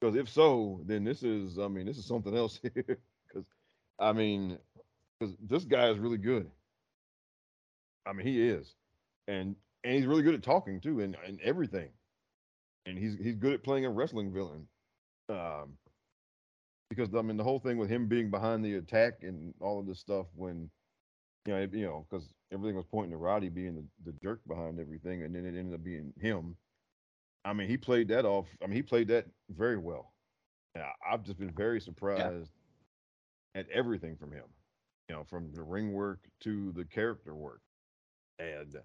because 0.00 0.16
if 0.16 0.28
so, 0.28 0.80
then 0.84 1.04
this 1.04 1.22
is, 1.22 1.58
I 1.58 1.68
mean, 1.68 1.86
this 1.86 1.96
is 1.96 2.04
something 2.06 2.36
else 2.36 2.58
here. 2.74 2.98
Because, 3.28 3.46
I 3.98 4.12
mean, 4.12 4.58
because 5.18 5.36
this 5.40 5.64
guy 5.64 5.88
is 5.90 5.98
really 5.98 6.18
good. 6.18 6.50
I 8.06 8.12
mean, 8.12 8.26
he 8.26 8.48
is, 8.48 8.74
and 9.28 9.56
and 9.84 9.94
he's 9.94 10.06
really 10.06 10.22
good 10.22 10.34
at 10.34 10.42
talking 10.42 10.80
too, 10.80 11.00
and 11.00 11.16
and 11.26 11.38
everything, 11.42 11.90
and 12.86 12.98
he's 12.98 13.16
he's 13.16 13.36
good 13.36 13.52
at 13.52 13.62
playing 13.62 13.84
a 13.84 13.90
wrestling 13.90 14.32
villain. 14.32 14.66
Um, 15.28 15.76
because 16.94 17.14
I 17.14 17.22
mean 17.22 17.36
the 17.36 17.44
whole 17.44 17.58
thing 17.60 17.78
with 17.78 17.88
him 17.90 18.06
being 18.06 18.30
behind 18.30 18.64
the 18.64 18.74
attack 18.74 19.22
and 19.22 19.54
all 19.60 19.78
of 19.80 19.86
this 19.86 20.00
stuff 20.00 20.26
when 20.34 20.70
you 21.46 21.52
know 21.54 21.60
it- 21.60 21.74
you 21.74 21.84
know 21.86 22.06
because 22.08 22.32
everything 22.52 22.76
was 22.76 22.86
pointing 22.86 23.12
to 23.12 23.16
Roddy 23.16 23.48
being 23.48 23.74
the, 23.74 23.84
the 24.04 24.18
jerk 24.22 24.40
behind 24.46 24.78
everything 24.78 25.22
and 25.22 25.34
then 25.34 25.44
it 25.44 25.56
ended 25.58 25.74
up 25.74 25.84
being 25.84 26.12
him. 26.20 26.56
I 27.44 27.52
mean 27.52 27.68
he 27.68 27.76
played 27.76 28.08
that 28.08 28.24
off. 28.24 28.48
I 28.62 28.66
mean 28.66 28.76
he 28.76 28.82
played 28.82 29.08
that 29.08 29.26
very 29.50 29.78
well. 29.78 30.12
Yeah, 30.76 30.90
I've 31.10 31.22
just 31.24 31.38
been 31.38 31.52
very 31.52 31.80
surprised 31.80 32.50
at 33.54 33.68
everything 33.70 34.16
from 34.16 34.32
him. 34.32 34.44
You 35.08 35.16
know, 35.16 35.24
from 35.24 35.52
the 35.52 35.62
ring 35.62 35.92
work 35.92 36.20
to 36.40 36.72
the 36.72 36.84
character 36.84 37.34
work, 37.34 37.60
and 38.38 38.76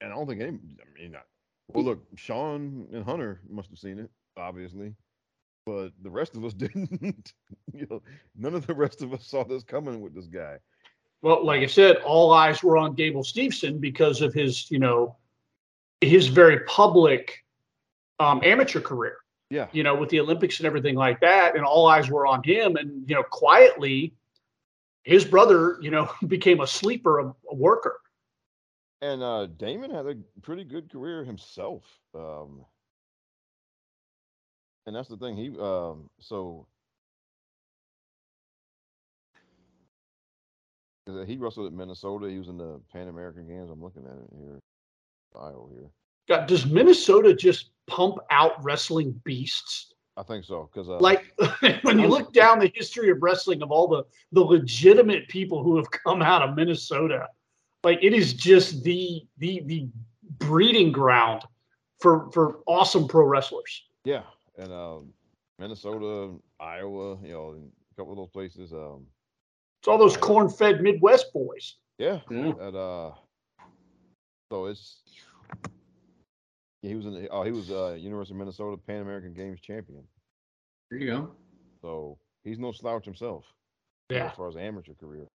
and 0.00 0.12
I 0.12 0.16
don't 0.16 0.26
think 0.26 0.40
any. 0.40 0.58
I 0.58 1.00
mean, 1.00 1.14
I, 1.14 1.20
well, 1.68 1.84
look, 1.84 2.04
Shawn 2.16 2.88
and 2.92 3.04
Hunter 3.04 3.40
must 3.48 3.68
have 3.70 3.78
seen 3.78 3.98
it, 3.98 4.10
obviously 4.36 4.94
but 5.68 5.90
the 6.02 6.10
rest 6.10 6.34
of 6.34 6.44
us 6.44 6.54
didn't. 6.64 7.34
you 7.74 7.86
know, 7.90 8.02
none 8.36 8.54
of 8.54 8.66
the 8.66 8.74
rest 8.74 9.02
of 9.02 9.12
us 9.12 9.26
saw 9.26 9.44
this 9.44 9.62
coming 9.62 10.00
with 10.00 10.14
this 10.14 10.26
guy. 10.26 10.56
well, 11.20 11.44
like 11.44 11.62
I 11.62 11.66
said, 11.66 11.96
all 11.98 12.32
eyes 12.32 12.62
were 12.62 12.78
on 12.78 12.94
Gable 12.94 13.22
Steveson 13.22 13.78
because 13.80 14.22
of 14.22 14.32
his, 14.32 14.70
you 14.70 14.78
know, 14.78 15.16
his 16.00 16.28
very 16.28 16.60
public 16.60 17.44
um, 18.18 18.40
amateur 18.42 18.80
career. 18.80 19.18
Yeah, 19.50 19.68
you 19.72 19.82
know, 19.82 19.94
with 19.94 20.10
the 20.10 20.20
Olympics 20.20 20.58
and 20.58 20.66
everything 20.66 20.94
like 20.94 21.20
that, 21.20 21.56
and 21.56 21.64
all 21.64 21.86
eyes 21.86 22.10
were 22.10 22.26
on 22.26 22.42
him. 22.42 22.76
And 22.76 23.08
you 23.08 23.14
know, 23.14 23.22
quietly, 23.22 24.14
his 25.04 25.24
brother, 25.24 25.78
you 25.80 25.90
know, 25.90 26.10
became 26.26 26.60
a 26.60 26.66
sleeper, 26.66 27.18
a, 27.18 27.34
a 27.50 27.54
worker. 27.54 28.00
and 29.02 29.22
uh, 29.22 29.46
Damon 29.46 29.90
had 29.90 30.06
a 30.06 30.16
pretty 30.42 30.64
good 30.64 30.90
career 30.90 31.24
himself. 31.24 31.84
Um, 32.14 32.64
and 34.88 34.96
that's 34.96 35.08
the 35.08 35.18
thing. 35.18 35.36
He 35.36 35.48
um, 35.60 36.08
so 36.18 36.66
he 41.26 41.36
wrestled 41.36 41.66
at 41.66 41.72
Minnesota. 41.74 42.28
He 42.30 42.38
was 42.38 42.48
in 42.48 42.56
the 42.56 42.80
Pan 42.90 43.08
American 43.08 43.46
Games. 43.46 43.70
I'm 43.70 43.82
looking 43.82 44.04
at 44.06 44.12
it 44.12 44.30
here, 44.36 44.58
bio 45.34 45.68
here. 45.72 45.90
God, 46.26 46.46
does 46.46 46.66
Minnesota 46.66 47.34
just 47.34 47.70
pump 47.86 48.16
out 48.30 48.62
wrestling 48.64 49.20
beasts? 49.24 49.92
I 50.16 50.22
think 50.22 50.44
so 50.44 50.70
because 50.72 50.88
uh, 50.88 50.98
Like 50.98 51.34
when 51.82 51.98
you 51.98 52.08
look 52.08 52.32
down 52.32 52.58
the 52.58 52.72
history 52.74 53.10
of 53.10 53.18
wrestling 53.20 53.62
of 53.62 53.70
all 53.70 53.88
the 53.88 54.04
the 54.32 54.40
legitimate 54.40 55.28
people 55.28 55.62
who 55.62 55.76
have 55.76 55.90
come 55.90 56.22
out 56.22 56.40
of 56.40 56.56
Minnesota, 56.56 57.28
like 57.84 57.98
it 58.00 58.14
is 58.14 58.32
just 58.32 58.82
the 58.84 59.22
the 59.36 59.62
the 59.66 59.86
breeding 60.38 60.92
ground 60.92 61.42
for 62.00 62.30
for 62.32 62.60
awesome 62.66 63.06
pro 63.06 63.26
wrestlers. 63.26 63.84
yeah, 64.04 64.22
and 64.58 64.72
um, 64.72 65.12
Minnesota, 65.58 66.34
Iowa, 66.60 67.16
you 67.22 67.32
know, 67.32 67.56
a 67.56 67.94
couple 67.96 68.12
of 68.12 68.18
those 68.18 68.30
places. 68.30 68.72
Um, 68.72 69.06
It's 69.80 69.88
all 69.88 69.98
those 69.98 70.16
corn-fed 70.16 70.82
Midwest 70.82 71.32
boys. 71.32 71.76
Yeah. 71.98 72.20
Yeah. 72.30 72.52
And 72.60 72.76
uh 72.76 73.10
so 74.52 74.66
it's 74.66 75.02
yeah, 76.82 76.90
he 76.90 76.94
was 76.94 77.06
in 77.06 77.14
the 77.14 77.28
oh 77.30 77.42
he 77.42 77.50
was 77.50 77.70
uh 77.70 77.92
University 77.94 78.34
of 78.34 78.38
Minnesota 78.38 78.76
Pan 78.86 79.02
American 79.02 79.34
Games 79.34 79.60
champion. 79.60 80.04
There 80.90 81.00
you 81.00 81.06
go. 81.10 81.30
So 81.82 82.18
he's 82.44 82.58
no 82.58 82.72
slouch 82.72 83.04
himself. 83.04 83.44
Yeah, 84.10 84.26
As 84.30 84.36
far 84.36 84.48
as 84.48 84.56
amateur 84.56 84.94
career. 84.94 85.26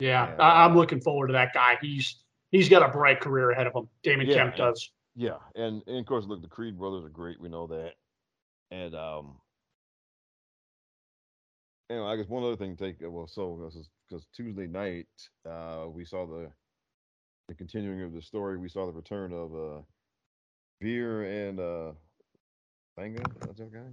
yeah. 0.00 0.28
Yeah. 0.30 0.42
I, 0.42 0.64
I'm 0.64 0.74
looking 0.76 1.00
forward 1.00 1.28
to 1.28 1.32
that 1.34 1.52
guy. 1.54 1.76
He's 1.80 2.22
he's 2.50 2.68
got 2.68 2.82
a 2.82 2.88
bright 2.90 3.20
career 3.20 3.50
ahead 3.50 3.66
of 3.66 3.74
him. 3.74 3.88
Damon 4.02 4.26
Yeah, 4.26 4.34
Kemp 4.36 4.56
yeah. 4.56 4.64
does. 4.64 4.90
Yeah. 5.16 5.36
And, 5.54 5.82
and 5.86 5.98
of 5.98 6.06
course 6.06 6.24
look 6.26 6.40
the 6.42 6.48
Creed 6.48 6.78
brothers 6.78 7.04
are 7.04 7.08
great, 7.10 7.38
we 7.40 7.48
know 7.50 7.66
that. 7.66 7.92
And 8.70 8.94
um 8.94 9.36
anyway, 11.90 12.06
I 12.06 12.16
guess 12.16 12.28
one 12.28 12.44
other 12.44 12.56
thing 12.56 12.76
to 12.76 12.84
take 12.84 13.02
uh, 13.04 13.10
well 13.10 13.26
so 13.26 13.60
this 13.64 13.74
is 13.76 13.88
because 14.08 14.26
Tuesday 14.34 14.66
night 14.66 15.08
uh 15.48 15.86
we 15.88 16.04
saw 16.04 16.26
the 16.26 16.50
the 17.48 17.54
continuing 17.54 18.02
of 18.02 18.12
the 18.12 18.22
story, 18.22 18.56
we 18.58 18.68
saw 18.68 18.86
the 18.86 18.92
return 18.92 19.32
of 19.32 19.54
uh 19.54 19.82
Veer 20.80 21.48
and 21.48 21.60
uh 21.60 21.92
Banga, 22.96 23.22
that's 23.40 23.58
that 23.58 23.72
guy? 23.72 23.88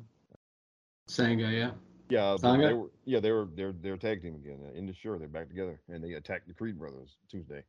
Sanga, 1.07 1.49
yeah. 1.49 1.71
Yeah, 2.09 2.33
but 2.33 2.41
Sanga? 2.41 2.67
they 2.67 2.73
were, 2.73 2.91
yeah, 3.05 3.19
they 3.19 3.31
were 3.31 3.47
they're 3.55 3.73
they're 3.81 3.97
tag 3.97 4.21
team 4.21 4.35
again 4.35 4.59
uh, 4.65 4.73
in 4.77 4.85
the 4.85 4.93
sure 4.93 5.17
they're 5.17 5.27
back 5.27 5.49
together 5.49 5.79
and 5.89 6.03
they 6.03 6.13
attacked 6.13 6.47
the 6.47 6.53
Creed 6.53 6.77
brothers 6.77 7.17
Tuesday. 7.29 7.63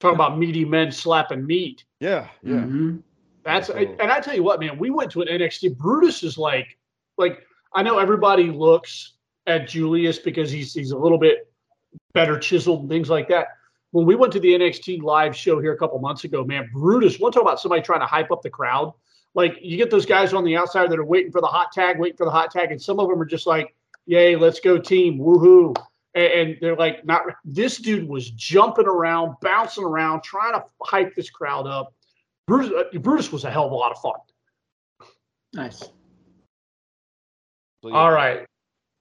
Talking 0.00 0.16
about 0.16 0.38
meaty 0.38 0.64
men 0.64 0.92
slapping 0.92 1.46
meat. 1.46 1.84
Yeah, 2.00 2.28
yeah, 2.42 2.64
Mhm. 2.64 3.02
That's 3.46 3.70
and 3.70 4.10
I 4.10 4.18
tell 4.18 4.34
you 4.34 4.42
what, 4.42 4.58
man, 4.58 4.76
we 4.76 4.90
went 4.90 5.12
to 5.12 5.22
an 5.22 5.28
NXT. 5.28 5.76
Brutus 5.76 6.24
is 6.24 6.36
like, 6.36 6.76
like 7.16 7.46
I 7.72 7.82
know 7.84 8.00
everybody 8.00 8.50
looks 8.50 9.12
at 9.46 9.68
Julius 9.68 10.18
because 10.18 10.50
he's 10.50 10.74
he's 10.74 10.90
a 10.90 10.98
little 10.98 11.16
bit 11.16 11.48
better 12.12 12.40
chiseled 12.40 12.80
and 12.80 12.88
things 12.88 13.08
like 13.08 13.28
that. 13.28 13.46
When 13.92 14.04
we 14.04 14.16
went 14.16 14.32
to 14.32 14.40
the 14.40 14.48
NXT 14.48 15.00
live 15.00 15.36
show 15.36 15.60
here 15.60 15.72
a 15.72 15.78
couple 15.78 15.96
months 16.00 16.24
ago, 16.24 16.42
man, 16.44 16.68
Brutus. 16.72 17.20
One 17.20 17.30
talk 17.30 17.42
about 17.42 17.60
somebody 17.60 17.82
trying 17.82 18.00
to 18.00 18.06
hype 18.06 18.32
up 18.32 18.42
the 18.42 18.50
crowd. 18.50 18.92
Like 19.34 19.56
you 19.62 19.76
get 19.76 19.92
those 19.92 20.06
guys 20.06 20.34
on 20.34 20.42
the 20.42 20.56
outside 20.56 20.90
that 20.90 20.98
are 20.98 21.04
waiting 21.04 21.30
for 21.30 21.40
the 21.40 21.46
hot 21.46 21.70
tag, 21.70 22.00
waiting 22.00 22.16
for 22.16 22.26
the 22.26 22.32
hot 22.32 22.50
tag, 22.50 22.72
and 22.72 22.82
some 22.82 22.98
of 22.98 23.08
them 23.08 23.22
are 23.22 23.26
just 23.26 23.46
like, 23.46 23.76
"Yay, 24.06 24.34
let's 24.34 24.58
go 24.58 24.76
team, 24.76 25.20
woohoo!" 25.20 25.72
And, 26.16 26.32
and 26.32 26.58
they're 26.60 26.74
like, 26.74 27.04
"Not." 27.04 27.22
This 27.44 27.78
dude 27.78 28.08
was 28.08 28.28
jumping 28.30 28.88
around, 28.88 29.36
bouncing 29.40 29.84
around, 29.84 30.24
trying 30.24 30.54
to 30.54 30.64
hype 30.82 31.14
this 31.14 31.30
crowd 31.30 31.68
up. 31.68 31.92
Brutus, 32.46 32.72
uh, 32.72 32.98
Brutus 32.98 33.32
was 33.32 33.44
a 33.44 33.50
hell 33.50 33.66
of 33.66 33.72
a 33.72 33.74
lot 33.74 33.92
of 33.92 33.98
fun. 33.98 34.14
Nice. 35.54 35.78
So, 35.80 35.90
yeah, 37.84 37.94
All 37.94 38.12
right. 38.12 38.46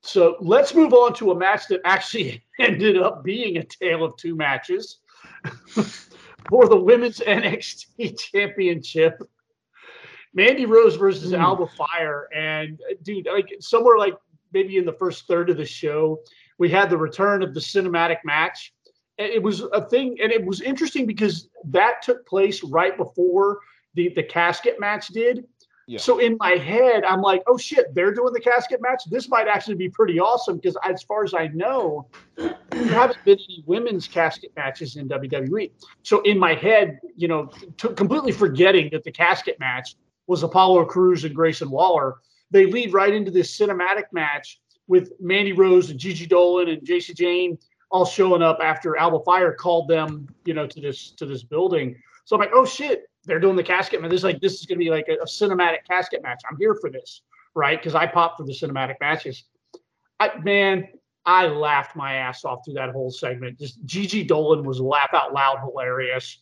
So 0.04 0.38
let's 0.40 0.76
move 0.76 0.94
on 0.94 1.14
to 1.16 1.32
a 1.32 1.36
match 1.36 1.68
that 1.70 1.82
actually 1.84 2.44
ended 2.60 2.98
up 2.98 3.24
being 3.24 3.58
a 3.58 3.64
tale 3.64 4.04
of 4.04 4.16
two 4.18 4.36
matches 4.36 5.00
for 6.50 6.68
the 6.68 6.76
women's 6.78 7.20
NXT 7.28 8.20
championship. 8.20 9.20
Mandy 10.34 10.66
Rose 10.66 10.96
versus 10.96 11.32
Hmm. 11.32 11.42
Alba 11.42 11.66
Fyre. 11.68 12.28
And 12.36 12.80
uh, 12.92 12.96
dude, 13.04 13.28
like 13.32 13.50
somewhere 13.60 13.98
like 13.98 14.16
maybe 14.54 14.78
in 14.78 14.86
the 14.86 14.94
first 14.94 15.28
third 15.28 15.50
of 15.50 15.58
the 15.58 15.66
show, 15.66 16.20
we 16.60 16.70
had 16.70 16.90
the 16.90 16.98
return 16.98 17.42
of 17.42 17.54
the 17.54 17.60
cinematic 17.60 18.18
match. 18.24 18.74
It 19.18 19.42
was 19.42 19.62
a 19.62 19.88
thing, 19.88 20.18
and 20.22 20.32
it 20.32 20.46
was 20.46 20.62
interesting 20.62 21.06
because 21.06 21.48
that 21.66 22.02
took 22.02 22.26
place 22.26 22.64
right 22.64 22.98
before 22.98 23.60
the, 23.94 24.10
the 24.10 24.24
casket 24.24 24.80
match 24.80 25.08
did. 25.08 25.46
Yeah. 25.88 26.00
So 26.00 26.18
in 26.18 26.36
my 26.40 26.52
head, 26.52 27.06
I'm 27.06 27.22
like, 27.22 27.44
oh 27.48 27.58
shit, 27.58 27.94
they're 27.94 28.14
doing 28.14 28.34
the 28.34 28.40
casket 28.40 28.82
match. 28.82 29.04
This 29.10 29.30
might 29.30 29.48
actually 29.48 29.76
be 29.76 29.88
pretty 29.88 30.20
awesome 30.20 30.58
because, 30.58 30.76
as 30.84 31.04
far 31.04 31.24
as 31.24 31.34
I 31.34 31.48
know, 31.48 32.08
there 32.36 32.88
haven't 32.88 33.24
been 33.24 33.38
any 33.38 33.64
women's 33.68 34.08
casket 34.08 34.52
matches 34.56 34.96
in 34.96 35.08
WWE. 35.08 35.72
So 36.02 36.22
in 36.22 36.40
my 36.40 36.56
head, 36.56 37.00
you 37.16 37.28
know, 37.28 37.52
t- 37.78 37.94
completely 37.94 38.32
forgetting 38.32 38.90
that 38.94 39.04
the 39.04 39.12
casket 39.12 39.60
match 39.60 39.96
was 40.28 40.42
Apollo 40.42 40.86
Crews 40.86 41.24
and 41.24 41.36
Grayson 41.36 41.70
Waller, 41.70 42.16
they 42.50 42.66
lead 42.66 42.92
right 42.92 43.14
into 43.14 43.30
this 43.30 43.56
cinematic 43.56 44.06
match 44.12 44.60
with 44.88 45.12
Mandy 45.20 45.54
Rose 45.54 45.92
and 45.92 46.00
Gigi 46.00 46.26
Dolan 46.26 46.68
and 46.70 46.84
Jacy 46.84 47.14
Jayne 47.14 47.60
all 47.96 48.04
showing 48.06 48.42
up 48.42 48.60
after 48.62 48.98
Alba 48.98 49.20
Fyre 49.24 49.54
called 49.54 49.88
them, 49.88 50.28
you 50.44 50.54
know, 50.54 50.68
to 50.68 50.82
this 50.82 51.12
to 51.12 51.26
this 51.26 51.44
building. 51.44 51.96
So 52.26 52.36
I'm 52.36 52.42
like, 52.42 52.52
oh 52.54 52.66
shit, 52.66 53.10
they're 53.24 53.40
doing 53.40 53.56
the 53.56 53.64
casket 53.64 54.02
match. 54.02 54.12
This 54.12 54.20
is 54.20 54.24
like 54.26 54.42
this 54.42 54.60
is 54.60 54.66
gonna 54.66 54.80
be 54.80 54.90
like 54.90 55.08
a, 55.08 55.14
a 55.14 55.26
cinematic 55.26 55.86
casket 55.90 56.22
match. 56.22 56.42
I'm 56.50 56.58
here 56.58 56.76
for 56.76 56.90
this, 56.90 57.22
right? 57.54 57.80
Because 57.80 57.96
I 57.96 58.06
pop 58.06 58.36
for 58.36 58.44
the 58.44 58.52
cinematic 58.52 58.96
matches. 59.00 59.46
I, 60.20 60.32
man, 60.44 60.90
I 61.26 61.48
laughed 61.48 61.96
my 61.96 62.16
ass 62.16 62.44
off 62.44 62.66
through 62.66 62.74
that 62.74 62.90
whole 62.90 63.12
segment. 63.12 63.60
Just 63.60 63.80
Gigi 63.86 64.26
Dolan 64.26 64.66
was 64.66 64.82
laugh 64.82 65.14
out 65.14 65.34
loud 65.34 65.60
hilarious. 65.62 66.40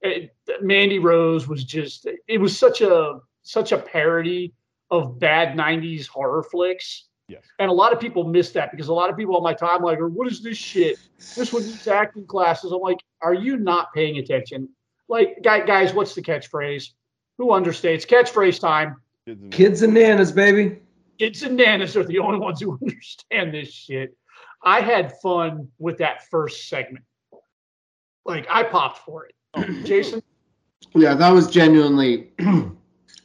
It, 0.00 0.30
Mandy 0.60 1.00
Rose 1.00 1.48
was 1.48 1.64
just 1.64 2.06
it 2.28 2.40
was 2.40 2.56
such 2.56 2.82
a 2.82 3.18
such 3.42 3.72
a 3.72 3.78
parody 3.78 4.54
of 4.92 5.18
bad 5.18 5.58
90s 5.58 6.06
horror 6.06 6.44
flicks. 6.44 7.08
Yes. 7.28 7.42
And 7.58 7.70
a 7.70 7.72
lot 7.72 7.92
of 7.92 8.00
people 8.00 8.24
miss 8.24 8.50
that 8.50 8.70
because 8.70 8.88
a 8.88 8.92
lot 8.92 9.08
of 9.08 9.16
people 9.16 9.36
on 9.36 9.42
my 9.42 9.54
timeline 9.54 9.98
are, 9.98 10.06
oh, 10.06 10.10
what 10.10 10.30
is 10.30 10.42
this 10.42 10.58
shit? 10.58 10.98
This 11.36 11.52
one 11.52 11.64
needs 11.64 11.86
acting 11.88 12.26
classes. 12.26 12.72
I'm 12.72 12.80
like, 12.80 12.98
are 13.22 13.34
you 13.34 13.56
not 13.56 13.92
paying 13.94 14.18
attention? 14.18 14.68
Like, 15.08 15.42
guys, 15.42 15.94
what's 15.94 16.14
the 16.14 16.22
catchphrase? 16.22 16.90
Who 17.38 17.46
understates? 17.46 18.06
Catchphrase 18.06 18.60
time. 18.60 18.96
Kids 19.26 19.42
and, 19.42 19.52
Kids 19.52 19.82
and 19.82 19.94
nanas, 19.94 20.32
baby. 20.32 20.78
Kids 21.18 21.42
and 21.42 21.58
nanas 21.58 21.96
are 21.96 22.04
the 22.04 22.18
only 22.18 22.38
ones 22.38 22.60
who 22.60 22.78
understand 22.82 23.54
this 23.54 23.72
shit. 23.72 24.16
I 24.62 24.80
had 24.80 25.18
fun 25.20 25.68
with 25.78 25.98
that 25.98 26.28
first 26.30 26.68
segment. 26.68 27.04
Like, 28.26 28.46
I 28.50 28.62
popped 28.62 28.98
for 28.98 29.26
it. 29.26 29.34
Oh, 29.54 29.64
Jason? 29.84 30.22
Yeah, 30.94 31.14
that 31.14 31.30
was 31.30 31.50
genuinely 31.50 32.32
a 32.38 32.72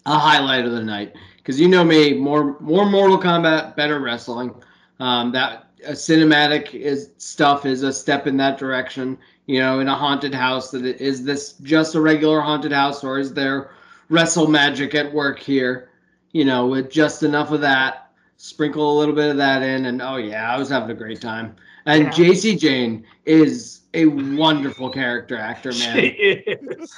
highlight 0.06 0.66
of 0.66 0.72
the 0.72 0.84
night 0.84 1.16
because 1.39 1.60
you 1.60 1.67
know 1.67 1.84
me, 1.84 2.13
more 2.13 2.60
more 2.60 2.86
Mortal 2.86 3.17
Kombat, 3.17 3.75
better 3.75 3.99
wrestling. 3.99 4.54
Um, 4.99 5.32
that 5.32 5.75
cinematic 5.88 6.73
is 6.73 7.12
stuff 7.17 7.65
is 7.65 7.84
a 7.84 7.93
step 7.93 8.28
in 8.28 8.38
that 8.38 8.58
direction. 8.58 9.17
You 9.47 9.60
know, 9.60 9.80
in 9.80 9.88
a 9.88 9.95
haunted 9.95 10.34
house, 10.34 10.71
that 10.71 10.86
is 10.86 11.23
this 11.23 11.54
just 11.63 11.95
a 11.95 12.02
regular 12.02 12.41
haunted 12.41 12.71
house, 12.71 13.04
or 13.04 13.17
is 13.19 13.34
there 13.34 13.71
wrestle 14.10 14.47
magic 14.47 14.93
at 14.93 15.12
work 15.12 15.39
here? 15.39 15.89
You 16.34 16.45
know, 16.45 16.67
with 16.67 16.91
just 16.91 17.23
enough 17.23 17.52
of 17.52 17.62
that, 17.62 18.12
sprinkle 18.38 18.95
a 18.95 18.99
little 18.99 19.15
bit 19.15 19.32
of 19.32 19.38
that 19.38 19.63
in, 19.63 19.86
and 19.86 20.02
oh 20.02 20.17
yeah, 20.17 20.54
I 20.54 20.58
was 20.58 20.69
having 20.69 20.91
a 20.91 20.95
great 20.95 21.21
time. 21.21 21.56
And 21.86 22.04
yeah. 22.04 22.10
Jacy 22.12 22.56
Jayne 22.56 23.06
is 23.25 23.80
a 23.93 24.06
wonderful 24.06 24.89
character 24.89 25.38
actor, 25.38 25.71
man. 25.71 26.15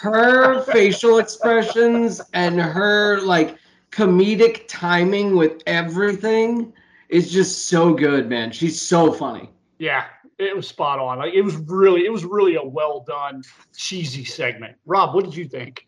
Her 0.01 0.63
facial 0.63 1.19
expressions 1.19 2.21
and 2.33 2.59
her 2.59 3.21
like 3.21 3.57
comedic 3.91 4.65
timing 4.67 5.35
with 5.35 5.61
everything 5.67 6.73
is 7.09 7.31
just 7.31 7.67
so 7.67 7.93
good, 7.93 8.29
man. 8.29 8.51
She's 8.51 8.81
so 8.81 9.11
funny. 9.11 9.49
Yeah, 9.79 10.05
it 10.37 10.55
was 10.55 10.67
spot 10.67 10.99
on. 10.99 11.19
Like 11.19 11.33
it 11.33 11.41
was 11.41 11.55
really, 11.55 12.05
it 12.05 12.11
was 12.11 12.25
really 12.25 12.55
a 12.55 12.63
well 12.63 13.01
done 13.01 13.43
cheesy 13.75 14.23
segment. 14.23 14.77
Rob, 14.85 15.13
what 15.13 15.25
did 15.25 15.35
you 15.35 15.47
think? 15.47 15.87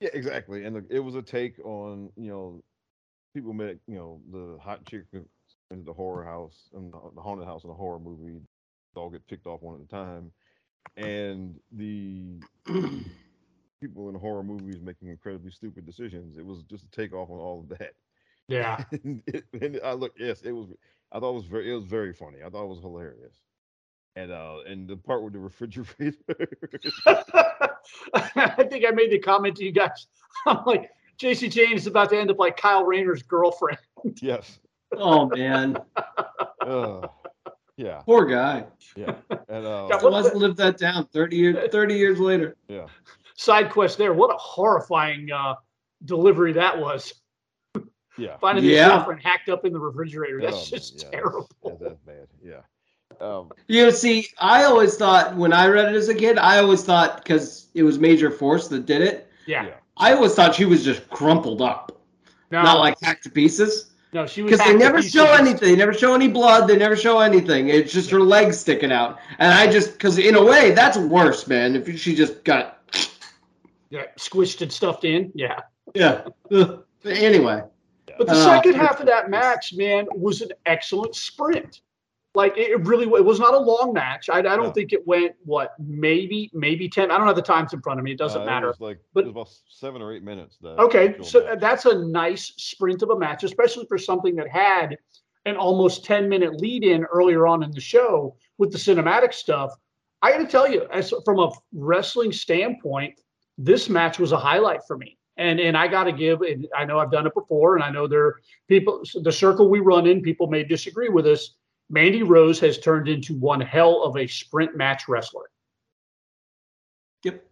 Yeah, 0.00 0.10
exactly. 0.12 0.64
And 0.64 0.76
the, 0.76 0.84
it 0.90 1.00
was 1.00 1.14
a 1.14 1.22
take 1.22 1.58
on 1.64 2.10
you 2.16 2.30
know 2.30 2.62
people 3.34 3.52
met 3.52 3.76
you 3.86 3.96
know 3.96 4.20
the 4.32 4.58
hot 4.60 4.84
chick 4.86 5.04
in 5.12 5.84
the 5.84 5.92
horror 5.92 6.24
house 6.24 6.68
and 6.74 6.92
the, 6.92 6.98
the 7.14 7.20
haunted 7.20 7.46
house 7.46 7.64
in 7.64 7.70
a 7.70 7.74
horror 7.74 7.98
movie. 7.98 8.40
All 8.96 9.10
get 9.10 9.26
picked 9.26 9.46
off 9.46 9.60
one 9.60 9.74
at 9.74 9.80
a 9.80 9.88
time, 9.88 10.30
and 10.96 11.56
the 11.72 12.40
people 13.86 14.08
in 14.08 14.14
horror 14.14 14.42
movies 14.42 14.80
making 14.80 15.08
incredibly 15.08 15.50
stupid 15.50 15.84
decisions. 15.84 16.38
It 16.38 16.46
was 16.46 16.62
just 16.62 16.84
a 16.84 16.90
takeoff 16.90 17.30
on 17.30 17.38
all 17.38 17.60
of 17.60 17.78
that. 17.78 17.92
Yeah. 18.48 18.82
and, 19.04 19.22
it, 19.26 19.44
and 19.60 19.80
I 19.84 19.92
look, 19.92 20.14
yes, 20.18 20.42
it 20.42 20.52
was. 20.52 20.68
I 21.12 21.20
thought 21.20 21.30
it 21.30 21.34
was 21.34 21.44
very, 21.44 21.70
it 21.70 21.74
was 21.74 21.84
very 21.84 22.12
funny. 22.12 22.38
I 22.44 22.48
thought 22.48 22.64
it 22.64 22.68
was 22.68 22.80
hilarious. 22.80 23.34
And 24.16 24.30
uh, 24.30 24.58
and 24.66 24.88
the 24.88 24.96
part 24.96 25.22
with 25.22 25.32
the 25.32 25.38
refrigerator. 25.40 26.16
I 27.06 28.64
think 28.70 28.84
I 28.86 28.90
made 28.92 29.10
the 29.10 29.18
comment 29.18 29.56
to 29.56 29.64
you 29.64 29.72
guys. 29.72 30.06
I'm 30.46 30.64
like, 30.64 30.90
Jacy 31.18 31.48
Jayne 31.48 31.74
is 31.74 31.86
about 31.86 32.10
to 32.10 32.18
end 32.18 32.30
up 32.30 32.38
like 32.38 32.56
Kyle 32.56 32.84
Rayner's 32.84 33.22
girlfriend. 33.22 33.78
yes. 34.22 34.60
Oh 34.96 35.28
man. 35.34 35.76
uh, 36.60 37.08
yeah. 37.76 38.02
Poor 38.06 38.24
guy. 38.24 38.64
Yeah. 38.96 39.16
And 39.48 39.66
uh, 39.66 39.88
God, 39.88 40.02
must 40.10 40.34
live 40.36 40.56
that 40.56 40.78
down 40.78 41.06
30 41.12 41.36
years 41.36 41.70
30 41.72 41.94
years 41.94 42.20
later. 42.20 42.56
Yeah 42.68 42.86
side 43.34 43.70
quest 43.70 43.98
there. 43.98 44.12
What 44.12 44.34
a 44.34 44.38
horrifying 44.38 45.30
uh, 45.30 45.54
delivery 46.04 46.52
that 46.54 46.78
was. 46.78 47.14
Yeah. 48.16 48.36
Finding 48.38 48.64
yeah. 48.64 48.84
his 48.84 48.92
girlfriend 48.92 49.22
hacked 49.22 49.48
up 49.48 49.64
in 49.64 49.72
the 49.72 49.78
refrigerator. 49.78 50.40
That's 50.40 50.72
oh, 50.72 50.76
just 50.76 51.02
yeah, 51.02 51.10
terrible. 51.10 51.48
That's, 51.62 51.76
yeah, 51.80 51.88
that's 51.88 52.00
bad. 52.06 52.28
Yeah. 52.42 52.60
Um, 53.20 53.50
you 53.68 53.84
know, 53.84 53.90
see, 53.90 54.28
I 54.38 54.64
always 54.64 54.96
thought 54.96 55.36
when 55.36 55.52
I 55.52 55.68
read 55.68 55.92
it 55.92 55.96
as 55.96 56.08
a 56.08 56.14
kid, 56.14 56.38
I 56.38 56.58
always 56.58 56.82
thought 56.82 57.22
because 57.22 57.68
it 57.74 57.82
was 57.82 57.98
Major 57.98 58.30
Force 58.30 58.68
that 58.68 58.86
did 58.86 59.02
it. 59.02 59.28
Yeah. 59.46 59.66
yeah. 59.66 59.74
I 59.96 60.12
always 60.12 60.34
thought 60.34 60.54
she 60.54 60.64
was 60.64 60.84
just 60.84 61.08
crumpled 61.10 61.62
up, 61.62 62.00
no. 62.50 62.62
not 62.62 62.80
like 62.80 62.96
hacked 63.00 63.24
to 63.24 63.30
pieces. 63.30 63.92
No, 64.12 64.26
she 64.26 64.42
was 64.42 64.52
because 64.52 64.66
they 64.66 64.76
never 64.76 65.02
show 65.02 65.32
anything. 65.32 65.68
They 65.70 65.76
never 65.76 65.92
show 65.92 66.14
any 66.14 66.28
blood. 66.28 66.68
They 66.68 66.76
never 66.76 66.96
show 66.96 67.20
anything. 67.20 67.68
It's 67.68 67.92
just 67.92 68.10
her 68.10 68.20
legs 68.20 68.58
sticking 68.58 68.92
out, 68.92 69.18
and 69.38 69.52
I 69.52 69.70
just 69.70 69.92
because 69.92 70.18
in 70.18 70.36
a 70.36 70.44
way 70.44 70.70
that's 70.70 70.96
worse, 70.96 71.46
man. 71.48 71.76
If 71.76 71.98
she 71.98 72.14
just 72.14 72.44
got 72.44 72.83
yeah, 73.94 74.06
squished 74.18 74.60
and 74.60 74.72
stuffed 74.72 75.04
in. 75.04 75.30
Yeah. 75.36 75.60
Yeah. 75.94 76.24
anyway. 77.04 77.62
But 78.18 78.26
the 78.26 78.32
uh, 78.32 78.44
second 78.44 78.74
half 78.74 78.98
of 78.98 79.06
that 79.06 79.30
match, 79.30 79.72
man, 79.74 80.08
was 80.12 80.40
an 80.42 80.50
excellent 80.66 81.14
sprint. 81.14 81.80
Like 82.34 82.56
it 82.56 82.84
really, 82.84 83.04
it 83.04 83.24
was 83.24 83.38
not 83.38 83.54
a 83.54 83.58
long 83.58 83.92
match. 83.92 84.28
I, 84.28 84.38
I 84.38 84.42
don't 84.42 84.64
no. 84.64 84.72
think 84.72 84.92
it 84.92 85.06
went 85.06 85.36
what 85.44 85.74
maybe 85.78 86.50
maybe 86.52 86.88
ten. 86.88 87.12
I 87.12 87.18
don't 87.18 87.28
have 87.28 87.36
the 87.36 87.42
times 87.42 87.72
in 87.72 87.80
front 87.80 88.00
of 88.00 88.04
me. 88.04 88.10
It 88.10 88.18
doesn't 88.18 88.42
uh, 88.42 88.44
matter. 88.44 88.70
It 88.70 88.80
like 88.80 88.98
but, 89.12 89.28
about 89.28 89.50
seven 89.68 90.02
or 90.02 90.12
eight 90.12 90.24
minutes. 90.24 90.58
okay, 90.64 91.14
so 91.22 91.44
match. 91.44 91.60
that's 91.60 91.86
a 91.86 91.96
nice 91.96 92.52
sprint 92.56 93.02
of 93.02 93.10
a 93.10 93.16
match, 93.16 93.44
especially 93.44 93.86
for 93.86 93.98
something 93.98 94.34
that 94.34 94.48
had 94.48 94.98
an 95.46 95.54
almost 95.54 96.04
ten 96.04 96.28
minute 96.28 96.60
lead 96.60 96.82
in 96.82 97.04
earlier 97.04 97.46
on 97.46 97.62
in 97.62 97.70
the 97.70 97.80
show 97.80 98.34
with 98.58 98.72
the 98.72 98.78
cinematic 98.78 99.32
stuff. 99.32 99.72
I 100.20 100.32
got 100.32 100.38
to 100.38 100.46
tell 100.46 100.68
you, 100.68 100.88
as 100.90 101.14
from 101.24 101.38
a 101.38 101.52
wrestling 101.72 102.32
standpoint, 102.32 103.20
this 103.58 103.88
match 103.88 104.18
was 104.18 104.32
a 104.32 104.38
highlight 104.38 104.80
for 104.86 104.96
me. 104.96 105.18
And 105.36 105.58
and 105.58 105.76
I 105.76 105.88
got 105.88 106.04
to 106.04 106.12
give. 106.12 106.42
I 106.76 106.84
know 106.84 107.00
I've 107.00 107.10
done 107.10 107.26
it 107.26 107.34
before, 107.34 107.74
and 107.74 107.82
I 107.82 107.90
know 107.90 108.06
there 108.06 108.24
are 108.24 108.40
people. 108.68 109.02
The 109.22 109.32
circle 109.32 109.68
we 109.68 109.80
run 109.80 110.06
in, 110.06 110.22
people 110.22 110.46
may 110.46 110.62
disagree 110.62 111.08
with 111.08 111.26
us. 111.26 111.54
Mandy 111.90 112.22
Rose 112.22 112.60
has 112.60 112.78
turned 112.78 113.08
into 113.08 113.34
one 113.34 113.60
hell 113.60 114.04
of 114.04 114.16
a 114.16 114.28
sprint 114.28 114.76
match 114.76 115.08
wrestler. 115.08 115.50
Yep. 117.24 117.44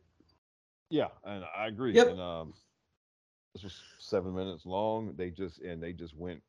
Yeah, 0.91 1.09
and 1.25 1.45
I 1.57 1.67
agree. 1.67 1.93
Yep. 1.93 2.09
And 2.09 2.21
um, 2.21 2.55
this 3.55 3.65
was 3.65 3.81
seven 3.99 4.33
minutes 4.33 4.65
long. 4.65 5.15
They 5.17 5.31
just 5.31 5.61
and 5.61 5.83
they 5.83 5.93
just 5.93 6.17
went 6.17 6.41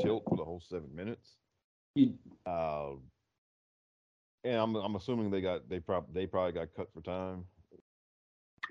tilt 0.00 0.22
for 0.28 0.36
the 0.36 0.44
whole 0.44 0.62
seven 0.68 0.94
minutes. 0.94 1.36
You, 1.96 2.14
uh, 2.46 2.92
and 4.44 4.54
I'm 4.54 4.76
I'm 4.76 4.96
assuming 4.96 5.30
they 5.30 5.40
got 5.40 5.68
they 5.68 5.80
probably 5.80 6.10
they 6.14 6.26
probably 6.26 6.52
got 6.52 6.68
cut 6.76 6.88
for 6.94 7.00
time. 7.00 7.44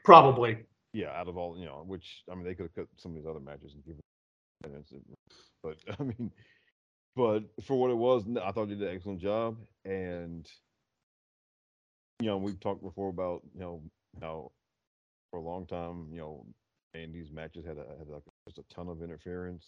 Probably. 0.10 0.58
Yeah, 0.92 1.12
out 1.12 1.28
of 1.28 1.38
all 1.38 1.56
you 1.56 1.66
know, 1.66 1.84
which 1.86 2.24
I 2.32 2.34
mean, 2.34 2.44
they 2.44 2.56
could 2.56 2.64
have 2.64 2.74
cut 2.74 2.88
some 2.98 3.12
of 3.12 3.16
these 3.16 3.30
other 3.30 3.40
matches 3.40 3.76
and 3.76 3.86
given 3.86 4.02
minutes, 4.68 4.92
but 5.64 5.78
I 6.00 6.02
mean, 6.02 6.32
but 7.16 7.44
for 7.64 7.80
what 7.80 7.92
it 7.92 7.98
was, 7.98 8.24
I 8.44 8.52
thought 8.52 8.70
they 8.70 8.74
did 8.74 8.88
an 8.88 8.96
excellent 8.96 9.22
job. 9.22 9.58
And 9.86 10.50
you 12.20 12.26
know, 12.26 12.38
we've 12.38 12.60
talked 12.60 12.82
before 12.82 13.10
about 13.10 13.44
you 13.54 13.62
know 13.62 13.84
how 14.20 14.52
for 15.30 15.38
a 15.38 15.44
long 15.44 15.68
time, 15.68 16.08
you 16.12 16.22
know, 16.22 16.44
and 16.96 17.14
these 17.14 17.32
matches 17.32 17.64
had 17.64 17.78
a, 17.78 17.86
had 18.00 18.08
like 18.10 18.24
just 18.48 18.58
a 18.58 18.74
ton 18.74 18.88
of 18.90 19.04
interference. 19.04 19.68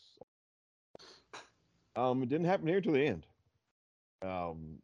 Um, 1.95 2.23
it 2.23 2.29
didn't 2.29 2.47
happen 2.47 2.65
here 2.65 2.81
till 2.81 2.93
the 2.93 3.05
end. 3.05 3.27
Um, 4.25 4.79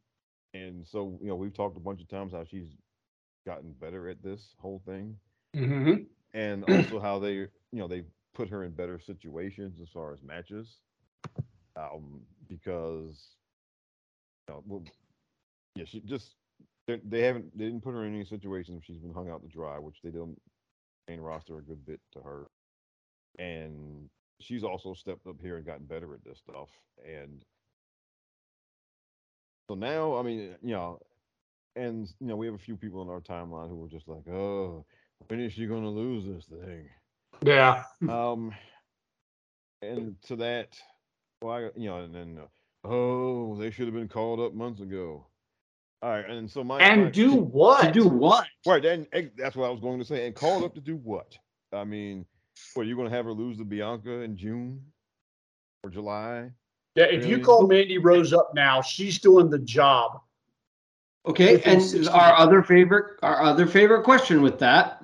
and 0.54 0.86
so 0.86 1.18
you 1.20 1.30
know, 1.30 1.36
we've 1.36 1.56
talked 1.56 1.78
a 1.78 1.80
bunch 1.80 2.00
of 2.00 2.10
times 2.10 2.34
how 2.34 2.44
she's 2.44 2.76
gotten 3.48 3.74
better 3.82 4.08
at 4.08 4.22
this 4.22 4.54
whole 4.60 4.84
thing. 4.86 5.18
Mm-hmm. 5.56 6.04
And 6.34 6.64
also 6.70 7.00
how 7.00 7.20
they, 7.20 7.34
you 7.34 7.50
know, 7.72 7.88
they 7.88 8.04
put 8.34 8.50
her 8.50 8.64
in 8.64 8.72
better 8.72 9.00
situations 9.00 9.80
as 9.82 9.90
far 9.90 10.14
as 10.14 10.22
matches. 10.22 10.78
Um, 11.76 12.22
because, 12.48 13.36
you 14.48 14.54
know, 14.54 14.64
well, 14.66 14.84
yeah, 15.76 15.86
she 15.86 16.02
just 16.02 16.36
they 16.88 17.22
haven't 17.22 17.56
they 17.58 17.66
didn't 17.66 17.84
put 17.84 17.94
her 17.94 18.06
in 18.06 18.16
any 18.16 18.26
situations 18.26 18.76
where 18.76 18.82
she's 18.82 19.02
been 19.02 19.14
hung 19.14 19.30
out 19.30 19.42
to 19.42 19.48
dry, 19.48 19.78
which 19.78 19.98
they 20.04 20.10
don't 20.10 20.40
main 21.08 21.20
roster 21.20 21.58
a 21.58 21.62
good 21.62 21.86
bit 21.86 22.00
to 22.14 22.20
her. 22.20 22.48
And 23.40 24.10
she's 24.40 24.64
also 24.64 24.94
stepped 24.94 25.28
up 25.28 25.42
here 25.42 25.58
and 25.58 25.66
gotten 25.66 25.86
better 25.86 26.14
at 26.14 26.24
this 26.24 26.40
stuff. 26.40 26.70
And 27.06 27.44
so 29.70 29.76
now, 29.76 30.18
I 30.18 30.24
mean, 30.24 30.56
you 30.64 30.74
know, 30.74 31.00
and 31.76 32.12
you 32.20 32.28
know, 32.28 32.36
we 32.36 32.46
have 32.48 32.56
a 32.56 32.60
few 32.60 32.78
people 32.78 33.02
in 33.02 33.10
our 33.10 33.22
timeline 33.22 33.70
who 33.70 33.76
were 33.76 33.90
just 33.90 34.08
like, 34.08 34.28
oh, 34.28 34.86
when 35.28 35.40
is 35.40 35.54
she 35.54 35.66
going 35.66 35.84
to 35.84 35.90
lose 35.90 36.26
this 36.26 36.46
thing? 36.46 36.90
Yeah. 37.44 37.84
Um, 38.10 38.54
and 39.82 40.16
to 40.24 40.36
that, 40.38 40.78
well, 41.42 41.54
I, 41.54 41.60
you 41.76 41.90
know, 41.90 41.98
and 42.00 42.16
then, 42.16 42.40
uh, 42.42 42.88
oh, 42.88 43.56
they 43.58 43.72
should 43.72 43.86
have 43.86 43.94
been 43.94 44.08
called 44.08 44.40
up 44.40 44.54
months 44.54 44.82
ago. 44.82 45.28
All 46.04 46.10
right, 46.12 46.30
and 46.30 46.50
so 46.50 46.64
my 46.64 46.80
And 46.80 47.06
my- 47.06 47.10
do 47.10 47.34
what? 47.34 47.82
To 47.86 47.92
do 47.92 48.08
what? 48.08 48.46
right, 48.68 48.86
and 48.86 49.08
and 49.14 49.32
that's 49.36 49.56
what 49.56 49.66
I 49.66 49.72
was 49.72 49.80
going 49.80 49.98
to 49.98 50.06
say. 50.06 50.28
And 50.28 50.36
called 50.36 50.64
up 50.64 50.76
to 50.76 50.82
do 50.82 50.96
what? 50.98 51.36
I 51.74 51.84
mean, 51.84 52.24
what 52.76 52.86
you're 52.86 52.96
going 52.96 53.10
to 53.10 53.16
have 53.16 53.26
her 53.26 53.34
lose 53.34 53.58
to 53.58 53.66
Bianca 53.66 54.22
in 54.22 54.38
June 54.38 54.80
or 55.84 55.90
July? 55.90 56.52
Yeah, 56.96 57.06
if 57.06 57.26
you 57.26 57.40
call 57.40 57.68
Mandy 57.68 57.98
Rose 57.98 58.32
up 58.32 58.52
now, 58.54 58.80
she's 58.82 59.18
doing 59.20 59.50
the 59.50 59.58
job. 59.60 60.22
Okay, 61.26 61.62
and 61.64 62.08
our 62.10 62.36
other 62.36 62.62
favorite, 62.62 63.20
our 63.24 63.42
other 63.42 63.66
favorite 63.66 64.04
question 64.04 64.44
with 64.44 64.60
that: 64.60 65.04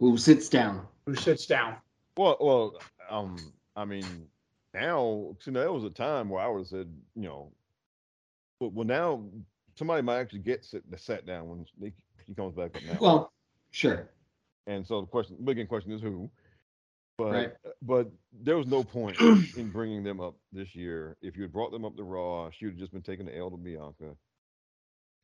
Who 0.00 0.16
sits 0.16 0.48
down? 0.48 0.86
Who 1.06 1.14
sits 1.14 1.46
down? 1.46 1.76
Well, 2.16 2.36
well, 2.40 2.78
um, 3.10 3.36
I 3.76 3.84
mean, 3.84 4.26
now, 4.74 5.34
see, 5.40 5.50
there 5.50 5.72
was 5.72 5.84
a 5.84 5.90
time 5.90 6.28
where 6.28 6.42
I 6.42 6.48
would 6.48 6.58
have 6.58 6.66
said, 6.68 6.92
you 7.14 7.22
know, 7.22 7.52
well, 8.60 8.70
well 8.70 8.86
now 8.86 9.24
somebody 9.76 10.02
might 10.02 10.18
actually 10.18 10.40
get 10.40 10.64
sit, 10.64 10.82
sat 10.96 11.26
down 11.26 11.48
when 11.48 11.66
he, 11.80 11.92
she 12.26 12.34
comes 12.34 12.54
back 12.54 12.74
up 12.76 12.82
now. 12.82 12.98
Well, 13.00 13.32
sure. 13.70 14.08
and 14.66 14.86
so 14.86 15.00
the 15.00 15.06
question, 15.06 15.36
big 15.44 15.68
question 15.68 15.92
is 15.92 16.02
who. 16.02 16.30
But 17.16 17.32
Right. 17.32 17.52
but 17.82 18.10
there 18.32 18.56
was 18.56 18.68
no 18.68 18.84
point 18.84 19.18
in 19.56 19.70
bringing 19.72 20.04
them 20.04 20.20
up 20.20 20.36
this 20.52 20.76
year. 20.76 21.16
If 21.20 21.36
you 21.36 21.42
had 21.42 21.52
brought 21.52 21.72
them 21.72 21.84
up 21.84 21.96
to 21.96 22.04
Raw, 22.04 22.48
she 22.50 22.66
would 22.66 22.74
have 22.74 22.80
just 22.80 22.92
been 22.92 23.02
taking 23.02 23.26
the 23.26 23.36
L 23.36 23.50
to 23.50 23.56
Bianca, 23.56 24.16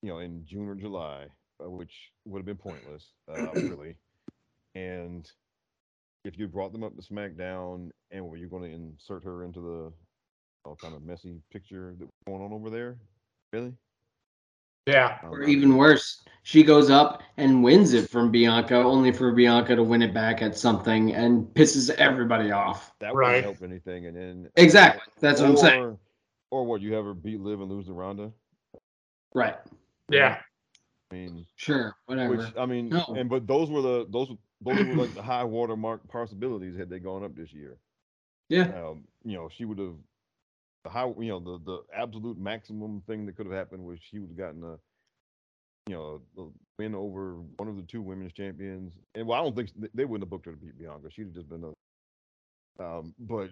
you 0.03 0.09
know, 0.09 0.19
in 0.19 0.45
June 0.45 0.69
or 0.69 0.75
July, 0.75 1.27
uh, 1.65 1.71
which 1.71 1.93
would 2.25 2.41
have 2.41 2.47
been 2.47 2.57
pointless, 2.57 3.13
uh, 3.29 3.53
really. 3.55 3.95
And 4.75 5.31
if 6.25 6.39
you 6.39 6.49
brought 6.49 6.73
them 6.73 6.83
up 6.85 6.97
to 6.97 7.03
SmackDown, 7.03 7.91
and 8.11 8.27
were 8.27 8.37
you 8.37 8.49
going 8.49 8.63
to 8.63 8.71
insert 8.75 9.25
her 9.25 9.45
into 9.45 9.61
the 9.61 10.71
uh, 10.71 10.75
kind 10.77 10.95
of 10.95 11.03
messy 11.03 11.41
picture 11.53 11.95
that 11.99 12.05
was 12.05 12.11
going 12.27 12.43
on 12.43 12.53
over 12.53 12.71
there? 12.71 12.97
Really? 13.53 13.73
Yeah. 14.87 15.19
Um, 15.23 15.31
Or 15.33 15.43
even 15.45 15.77
worse, 15.77 16.23
she 16.43 16.63
goes 16.63 16.91
up 16.91 17.23
and 17.39 17.63
wins 17.65 17.93
it 17.95 18.11
from 18.11 18.31
Bianca, 18.31 18.77
only 18.77 19.13
for 19.13 19.33
Bianca 19.33 19.77
to 19.77 19.83
win 19.83 20.03
it 20.03 20.13
back 20.13 20.43
at 20.43 20.57
something 20.59 21.15
and 21.15 21.47
pisses 21.55 21.89
everybody 21.91 22.51
off. 22.51 22.93
that 23.01 23.15
Right. 23.15 23.37
wouldn't 23.47 23.61
help 23.61 23.71
anything. 23.71 24.07
And 24.07 24.17
then 24.17 24.51
Exactly. 24.57 25.03
That's 25.21 25.41
what 25.41 25.51
I'm 25.51 25.57
saying. 25.57 25.83
Or- 25.83 25.99
Or 26.51 26.65
what? 26.65 26.81
You 26.83 26.93
have 26.95 27.05
her 27.05 27.15
beat 27.15 27.41
Liv 27.41 27.61
and 27.61 27.71
lose 27.71 27.87
to 27.87 27.93
Ronda? 27.95 28.33
Right. 29.35 29.57
Yeah. 30.11 30.41
I 31.11 31.15
mean, 31.15 31.47
Sure. 31.57 31.97
Whatever. 32.07 32.37
which 32.37 32.57
I 32.57 32.67
mean, 32.67 32.91
No. 32.91 33.05
and 33.17 33.29
but 33.29 33.47
those 33.47 33.71
were 33.71 33.83
the 33.83 34.07
those 34.11 34.31
those 34.61 34.85
were 34.87 34.95
like 34.95 35.15
the 35.15 35.23
high 35.23 35.45
watermark 35.45 36.07
possibilities 36.09 36.77
had 36.79 36.91
they 36.91 36.99
gone 36.99 37.25
up 37.25 37.35
this 37.37 37.53
year. 37.53 37.79
yeah. 38.49 38.65
Um, 38.69 39.05
you 39.25 39.35
know, 39.37 39.49
she 39.49 39.65
would 39.65 39.79
have 39.79 39.95
the 40.85 40.91
high, 40.91 41.07
you 41.19 41.29
know, 41.29 41.41
the 41.41 41.59
the 41.65 41.79
absolute 41.95 42.39
maximum 42.39 43.03
thing 43.07 43.27
that 43.27 43.37
could 43.37 43.47
have 43.47 43.55
happened 43.55 43.85
was 43.85 43.99
she 44.03 44.19
would 44.19 44.31
have 44.31 44.39
gotten 44.39 44.65
a, 44.65 44.79
you 45.89 45.95
know, 45.97 46.21
a 46.39 46.45
win 46.79 46.95
over 46.95 47.37
one 47.57 47.69
of 47.69 47.77
the 47.77 47.83
two 47.83 48.03
women's 48.03 48.33
champions. 48.33 48.93
And 49.15 49.27
well, 49.27 49.41
I 49.41 49.43
don't 49.45 49.57
think 49.57 49.71
they 49.95 50.05
wouldn't 50.05 50.25
have 50.27 50.31
booked 50.31 50.47
her 50.47 50.53
to 50.53 50.59
beat 50.59 50.79
Bianca. 50.79 51.11
She'd 51.11 51.27
have 51.27 51.35
just 51.35 51.49
been 51.49 51.65
a, 52.81 52.85
um, 52.85 53.15
but. 53.19 53.51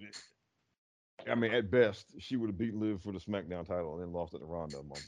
I 1.31 1.37
mean, 1.37 1.53
at 1.55 1.71
best, 1.71 2.07
she 2.19 2.35
would 2.37 2.49
have 2.49 2.59
beat 2.59 2.75
Liv 2.75 3.01
for 3.03 3.13
the 3.13 3.21
SmackDown 3.21 3.67
title 3.67 3.95
and 3.95 4.03
then 4.03 4.13
lost 4.13 4.35
it 4.35 4.39
to 4.41 4.45
Ronda 4.45 4.79
a 4.79 4.83
month. 4.83 5.07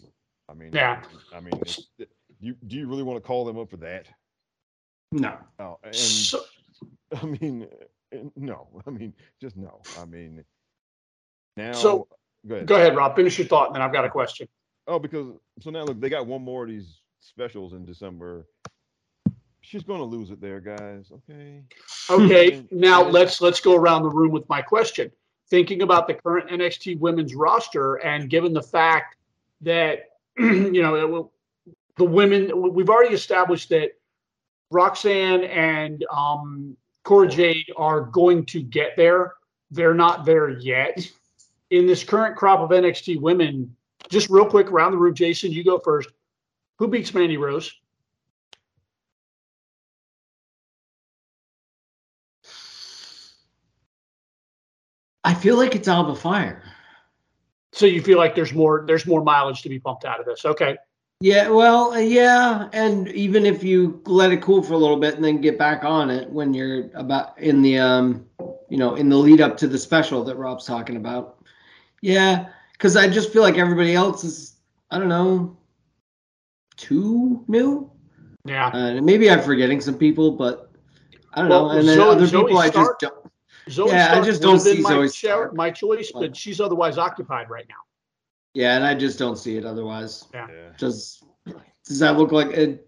I 0.49 0.55
mean, 0.55 0.70
Yeah. 0.72 1.03
I 1.34 1.40
mean, 1.40 1.55
it's, 1.61 1.88
do 1.99 2.07
you 2.40 2.55
do 2.66 2.76
you 2.76 2.86
really 2.88 3.03
want 3.03 3.16
to 3.20 3.26
call 3.26 3.45
them 3.45 3.59
up 3.59 3.70
for 3.70 3.78
that? 3.78 4.07
No. 5.14 5.36
Oh, 5.60 5.78
and 5.84 5.94
So, 5.94 6.40
I 7.14 7.24
mean, 7.24 7.68
uh, 8.12 8.18
no. 8.36 8.66
I 8.86 8.90
mean, 8.90 9.14
just 9.40 9.56
no. 9.56 9.80
I 10.00 10.04
mean, 10.04 10.44
now. 11.56 11.72
So, 11.72 12.08
go 12.46 12.56
ahead. 12.56 12.66
go 12.66 12.74
ahead, 12.74 12.96
Rob. 12.96 13.14
Finish 13.14 13.38
your 13.38 13.46
thought, 13.46 13.68
and 13.68 13.76
then 13.76 13.82
I've 13.82 13.92
got 13.92 14.04
a 14.04 14.10
question. 14.10 14.48
Oh, 14.88 14.98
because 14.98 15.28
so 15.60 15.70
now 15.70 15.84
look, 15.84 16.00
they 16.00 16.08
got 16.08 16.26
one 16.26 16.42
more 16.42 16.64
of 16.64 16.68
these 16.68 17.00
specials 17.20 17.74
in 17.74 17.84
December. 17.84 18.46
She's 19.60 19.84
going 19.84 20.00
to 20.00 20.04
lose 20.04 20.30
it 20.30 20.40
there, 20.40 20.60
guys. 20.60 21.10
Okay. 21.30 21.62
Okay, 22.10 22.64
now 22.72 23.02
let's 23.02 23.40
let's 23.40 23.60
go 23.60 23.76
around 23.76 24.02
the 24.02 24.10
room 24.10 24.32
with 24.32 24.48
my 24.48 24.60
question. 24.62 25.10
Thinking 25.48 25.82
about 25.82 26.08
the 26.08 26.14
current 26.14 26.50
NXT 26.50 26.98
women's 26.98 27.34
roster, 27.36 27.94
and 27.96 28.28
given 28.28 28.52
the 28.52 28.62
fact 28.62 29.16
that 29.60 30.10
you 30.38 30.82
know 30.82 30.96
it 30.96 31.08
will- 31.08 31.32
the 31.96 32.04
women, 32.04 32.74
we've 32.74 32.90
already 32.90 33.14
established 33.14 33.68
that 33.68 33.92
Roxanne 34.75 35.45
and 35.45 36.05
um, 36.12 36.77
Cora 37.05 37.29
Jade 37.29 37.70
are 37.77 38.03
going 38.03 38.45
to 38.47 38.61
get 38.62 38.97
there. 38.97 39.35
They're 39.70 39.95
not 39.95 40.25
there 40.25 40.51
yet. 40.51 41.09
In 41.70 41.87
this 41.87 42.05
current 42.05 42.37
crop 42.37 42.61
of 42.61 42.70
NXT 42.70 43.20
women, 43.20 43.75
just 44.09 44.29
real 44.29 44.47
quick 44.47 44.70
around 44.70 44.93
the 44.93 44.99
room, 44.99 45.14
Jason, 45.14 45.53
you 45.53 45.64
go 45.64 45.79
first. 45.79 46.11
Who 46.79 46.89
beats 46.89 47.14
Mandy 47.14 47.37
Rose? 47.37 47.72
I 55.22 55.33
feel 55.33 55.57
like 55.57 55.75
it's 55.75 55.89
Alba 55.89 56.14
Fyre. 56.14 56.62
So 57.72 57.87
you 57.87 58.03
feel 58.03 58.18
like 58.18 58.35
there's 58.35 58.53
more 58.53 58.85
there's 58.87 59.07
more 59.07 59.22
mileage 59.22 59.62
to 59.62 59.68
be 59.68 59.81
pumped 59.81 60.05
out 60.05 60.20
of 60.20 60.27
this. 60.27 60.45
Okay. 60.45 60.77
Yeah, 61.25 61.49
well, 61.49 61.95
uh, 61.95 62.01
yeah, 62.01 62.68
and 62.75 63.09
even 63.09 63.47
if 63.47 63.64
you 63.64 64.03
let 64.05 64.31
it 64.31 64.43
cool 64.43 64.62
for 64.62 64.75
a 64.75 64.77
little 64.77 64.99
bit 64.99 65.14
and 65.14 65.25
then 65.25 65.41
get 65.41 65.57
back 65.59 65.83
on 65.83 66.11
it 66.11 66.29
when 66.29 66.53
you're 66.53 66.91
about 66.93 67.39
in 67.39 67.62
the 67.62 67.79
um, 67.79 68.27
you 68.68 68.77
know, 68.77 68.97
in 68.97 69.09
the 69.09 69.16
lead 69.16 69.41
up 69.41 69.57
to 69.57 69.66
the 69.66 69.79
special 69.79 70.22
that 70.25 70.37
Rob's 70.37 70.66
talking 70.66 70.97
about. 70.97 71.43
Yeah, 72.03 72.49
because 72.75 72.95
I 72.95 73.09
just 73.09 73.33
feel 73.33 73.41
like 73.41 73.57
everybody 73.57 73.95
else 73.95 74.22
is, 74.22 74.57
I 74.91 74.99
don't 74.99 75.09
know, 75.09 75.57
too 76.77 77.43
new. 77.49 77.91
Yeah. 78.45 78.66
Uh, 78.66 79.01
maybe 79.01 79.31
I'm 79.31 79.41
forgetting 79.41 79.81
some 79.81 79.97
people, 79.97 80.33
but 80.33 80.70
I 81.33 81.41
don't 81.41 81.49
Well, 81.49 81.68
know. 81.68 81.79
And 81.79 81.89
then 81.89 81.99
Zoey- 82.01 82.11
other 82.12 82.27
Zoey 82.27 82.43
people, 82.45 82.59
I 82.59 82.68
Stark- 82.68 83.01
just 83.01 83.14
don't. 83.14 83.33
Zoey 83.70 83.93
Yeah, 83.93 84.12
I 84.14 84.20
just 84.22 84.43
don't 84.43 84.61
see 84.61 84.83
my, 84.83 84.91
Zoey 84.93 85.05
cho- 85.05 85.29
Stark. 85.29 85.57
my 85.57 85.70
choice, 85.70 86.12
Like- 86.12 86.33
but 86.33 86.37
she's 86.37 86.61
otherwise 86.61 86.99
occupied 86.99 87.49
right 87.49 87.64
now. 87.66 87.77
Yeah, 88.55 88.76
and 88.76 88.84
I 88.84 88.94
just 88.94 89.18
don't 89.18 89.36
see 89.36 89.57
it 89.57 89.64
otherwise. 89.64 90.24
Yeah. 90.32 90.48
Does 90.78 91.22
does 91.84 91.98
that 91.98 92.16
look 92.16 92.32
like 92.32 92.57
a 92.57 92.78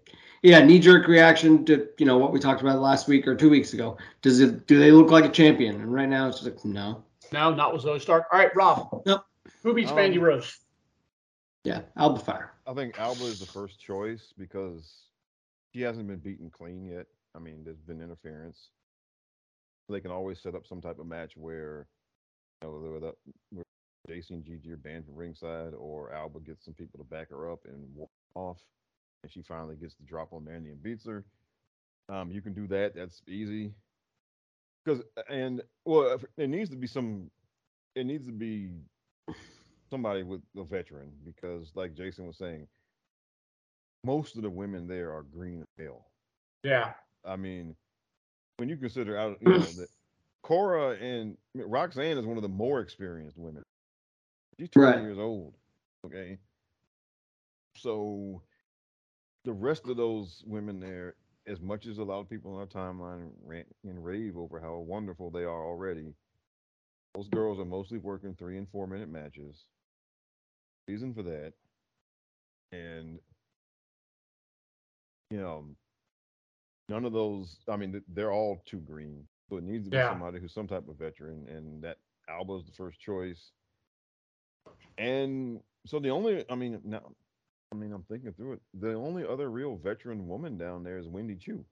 yeah 0.41 0.63
knee 0.63 0.79
jerk 0.79 1.07
reaction 1.07 1.65
to 1.65 1.87
you 1.97 2.05
know 2.05 2.17
what 2.17 2.31
we 2.31 2.39
talked 2.39 2.61
about 2.61 2.79
last 2.79 3.07
week 3.07 3.27
or 3.27 3.35
two 3.35 3.49
weeks 3.49 3.73
ago? 3.73 3.97
Does 4.21 4.39
it 4.39 4.65
do 4.65 4.79
they 4.79 4.91
look 4.91 5.11
like 5.11 5.25
a 5.25 5.29
champion? 5.29 5.81
And 5.81 5.93
right 5.93 6.09
now 6.09 6.27
it's 6.27 6.39
just 6.39 6.49
like 6.49 6.65
no. 6.65 7.03
No, 7.33 7.53
not 7.53 7.73
with 7.73 7.83
Zoey 7.83 7.99
Stark. 8.01 8.25
All 8.31 8.39
right, 8.39 8.55
Rob. 8.55 9.03
Nope. 9.05 9.25
Who 9.63 9.73
beats 9.73 9.89
Um, 9.89 9.97
Mandy 9.97 10.17
Rose? 10.17 10.59
Yeah, 11.65 11.81
Alba 11.97 12.19
Fyre. 12.19 12.53
I 12.65 12.73
think 12.73 12.97
Alba 12.97 13.25
is 13.25 13.41
the 13.41 13.45
first 13.45 13.81
choice 13.81 14.33
because 14.37 15.09
she 15.73 15.81
hasn't 15.81 16.07
been 16.07 16.19
beaten 16.19 16.49
clean 16.49 16.85
yet. 16.85 17.07
I 17.35 17.39
mean, 17.39 17.63
there's 17.65 17.81
been 17.81 18.01
interference. 18.01 18.69
They 19.89 19.99
can 19.99 20.11
always 20.11 20.39
set 20.39 20.55
up 20.55 20.65
some 20.65 20.81
type 20.81 20.99
of 20.99 21.05
match 21.05 21.35
where, 21.35 21.87
you 22.61 22.67
know, 22.69 22.79
whether 22.79 22.99
that 23.01 23.15
where 23.51 23.65
Jacy 24.07 24.33
and 24.35 24.45
Gigi 24.45 24.71
are 24.71 24.77
banned 24.77 25.05
from 25.05 25.15
ringside, 25.15 25.73
or 25.73 26.13
Alba 26.13 26.39
gets 26.39 26.65
some 26.65 26.73
people 26.73 26.99
to 26.99 27.03
back 27.03 27.29
her 27.29 27.51
up 27.51 27.59
and 27.65 27.83
walk 27.95 28.09
off, 28.35 28.57
and 29.23 29.31
she 29.31 29.41
finally 29.41 29.75
gets 29.75 29.95
the 29.95 30.05
drop 30.05 30.33
on 30.33 30.45
Mandy 30.45 30.69
and 30.69 30.81
beats 30.81 31.05
her. 31.05 31.25
Um, 32.09 32.31
you 32.31 32.41
can 32.41 32.53
do 32.53 32.67
that. 32.67 32.95
That's 32.95 33.21
easy. 33.27 33.73
Because 34.83 35.03
and 35.29 35.61
well, 35.85 36.17
it 36.37 36.49
needs 36.49 36.69
to 36.69 36.77
be 36.77 36.87
some. 36.87 37.29
It 37.95 38.05
needs 38.05 38.25
to 38.27 38.31
be 38.31 38.69
somebody 39.89 40.23
with 40.23 40.41
a 40.55 40.63
veteran 40.63 41.11
because, 41.25 41.71
like 41.75 41.95
Jason 41.95 42.27
was 42.27 42.37
saying, 42.37 42.67
most 44.05 44.37
of 44.37 44.43
the 44.43 44.49
women 44.49 44.87
there 44.87 45.13
are 45.13 45.23
green 45.23 45.61
as 45.61 45.85
hell. 45.85 46.05
Yeah. 46.63 46.93
I 47.25 47.35
mean, 47.35 47.75
when 48.57 48.69
you 48.69 48.77
consider 48.77 49.17
out, 49.17 49.37
you 49.41 49.51
know, 49.51 49.59
that 49.59 49.87
Cora 50.43 50.91
and 50.95 51.35
I 51.53 51.59
mean, 51.59 51.69
Roxanne 51.69 52.17
is 52.17 52.25
one 52.25 52.37
of 52.37 52.43
the 52.43 52.49
more 52.49 52.79
experienced 52.79 53.37
women. 53.37 53.63
She's 54.59 54.69
20 54.69 54.99
Right. 54.99 55.01
years 55.01 55.19
old. 55.19 55.55
Okay. 56.05 56.39
So 57.77 58.43
the 59.43 59.53
rest 59.53 59.87
of 59.87 59.97
those 59.97 60.43
women 60.45 60.79
there, 60.79 61.15
as 61.47 61.61
much 61.61 61.85
as 61.87 61.97
a 61.97 62.03
lot 62.03 62.19
of 62.19 62.29
people 62.29 62.53
on 62.55 62.59
our 62.61 62.67
timeline 62.67 63.31
rant 63.43 63.67
and 63.83 64.03
rave 64.03 64.37
over 64.37 64.59
how 64.59 64.77
wonderful 64.79 65.31
they 65.31 65.43
are 65.43 65.65
already, 65.65 66.15
those 67.15 67.29
girls 67.29 67.59
are 67.59 67.65
mostly 67.65 67.97
working 67.97 68.35
three 68.35 68.57
and 68.57 68.69
four 68.69 68.87
minute 68.87 69.09
matches. 69.09 69.65
Reason 70.87 71.13
for 71.13 71.23
that. 71.23 71.53
And 72.71 73.19
you 75.29 75.37
know, 75.39 75.65
none 76.89 77.05
of 77.05 77.13
those. 77.13 77.57
I 77.67 77.77
mean, 77.77 78.01
they're 78.09 78.31
all 78.31 78.61
too 78.65 78.79
green. 78.79 79.27
So 79.49 79.57
it 79.57 79.63
needs 79.63 79.85
to 79.85 79.91
be 79.91 79.97
Yeah. 79.97 80.01
somebody 80.01 80.39
who's 80.39 80.53
some 80.53 80.67
type 80.67 80.87
of 80.87 80.97
veteran, 80.97 81.47
and 81.47 81.83
that 81.83 81.97
Alba's 82.29 82.65
the 82.65 82.73
first 82.73 82.99
choice. 82.99 83.51
And 84.97 85.59
so 85.85 85.99
the 85.99 86.09
only, 86.09 86.43
I 86.49 86.55
mean, 86.55 86.79
now, 86.83 87.01
I 87.71 87.75
mean, 87.75 87.91
I'm 87.93 88.03
thinking 88.03 88.33
through 88.33 88.53
it. 88.53 88.61
The 88.79 88.93
only 88.93 89.25
other 89.25 89.49
real 89.49 89.77
veteran 89.77 90.27
woman 90.27 90.57
down 90.57 90.83
there 90.83 90.97
is 90.97 91.07
Wendy 91.07 91.35
Choo. 91.35 91.63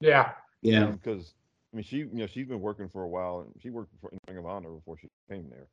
Yeah. 0.00 0.32
Yeah. 0.62 0.86
Because 0.86 1.34
I 1.72 1.76
mean, 1.76 1.84
she, 1.84 1.98
you 1.98 2.10
know, 2.12 2.26
she's 2.26 2.46
been 2.46 2.60
working 2.60 2.88
for 2.88 3.02
a 3.02 3.08
while, 3.08 3.40
and 3.40 3.62
she 3.62 3.70
worked 3.70 3.92
for 4.00 4.10
in 4.10 4.18
Ring 4.28 4.38
of 4.38 4.46
Honor 4.46 4.70
before 4.70 4.96
she 4.98 5.08
came 5.28 5.50
there. 5.50 5.66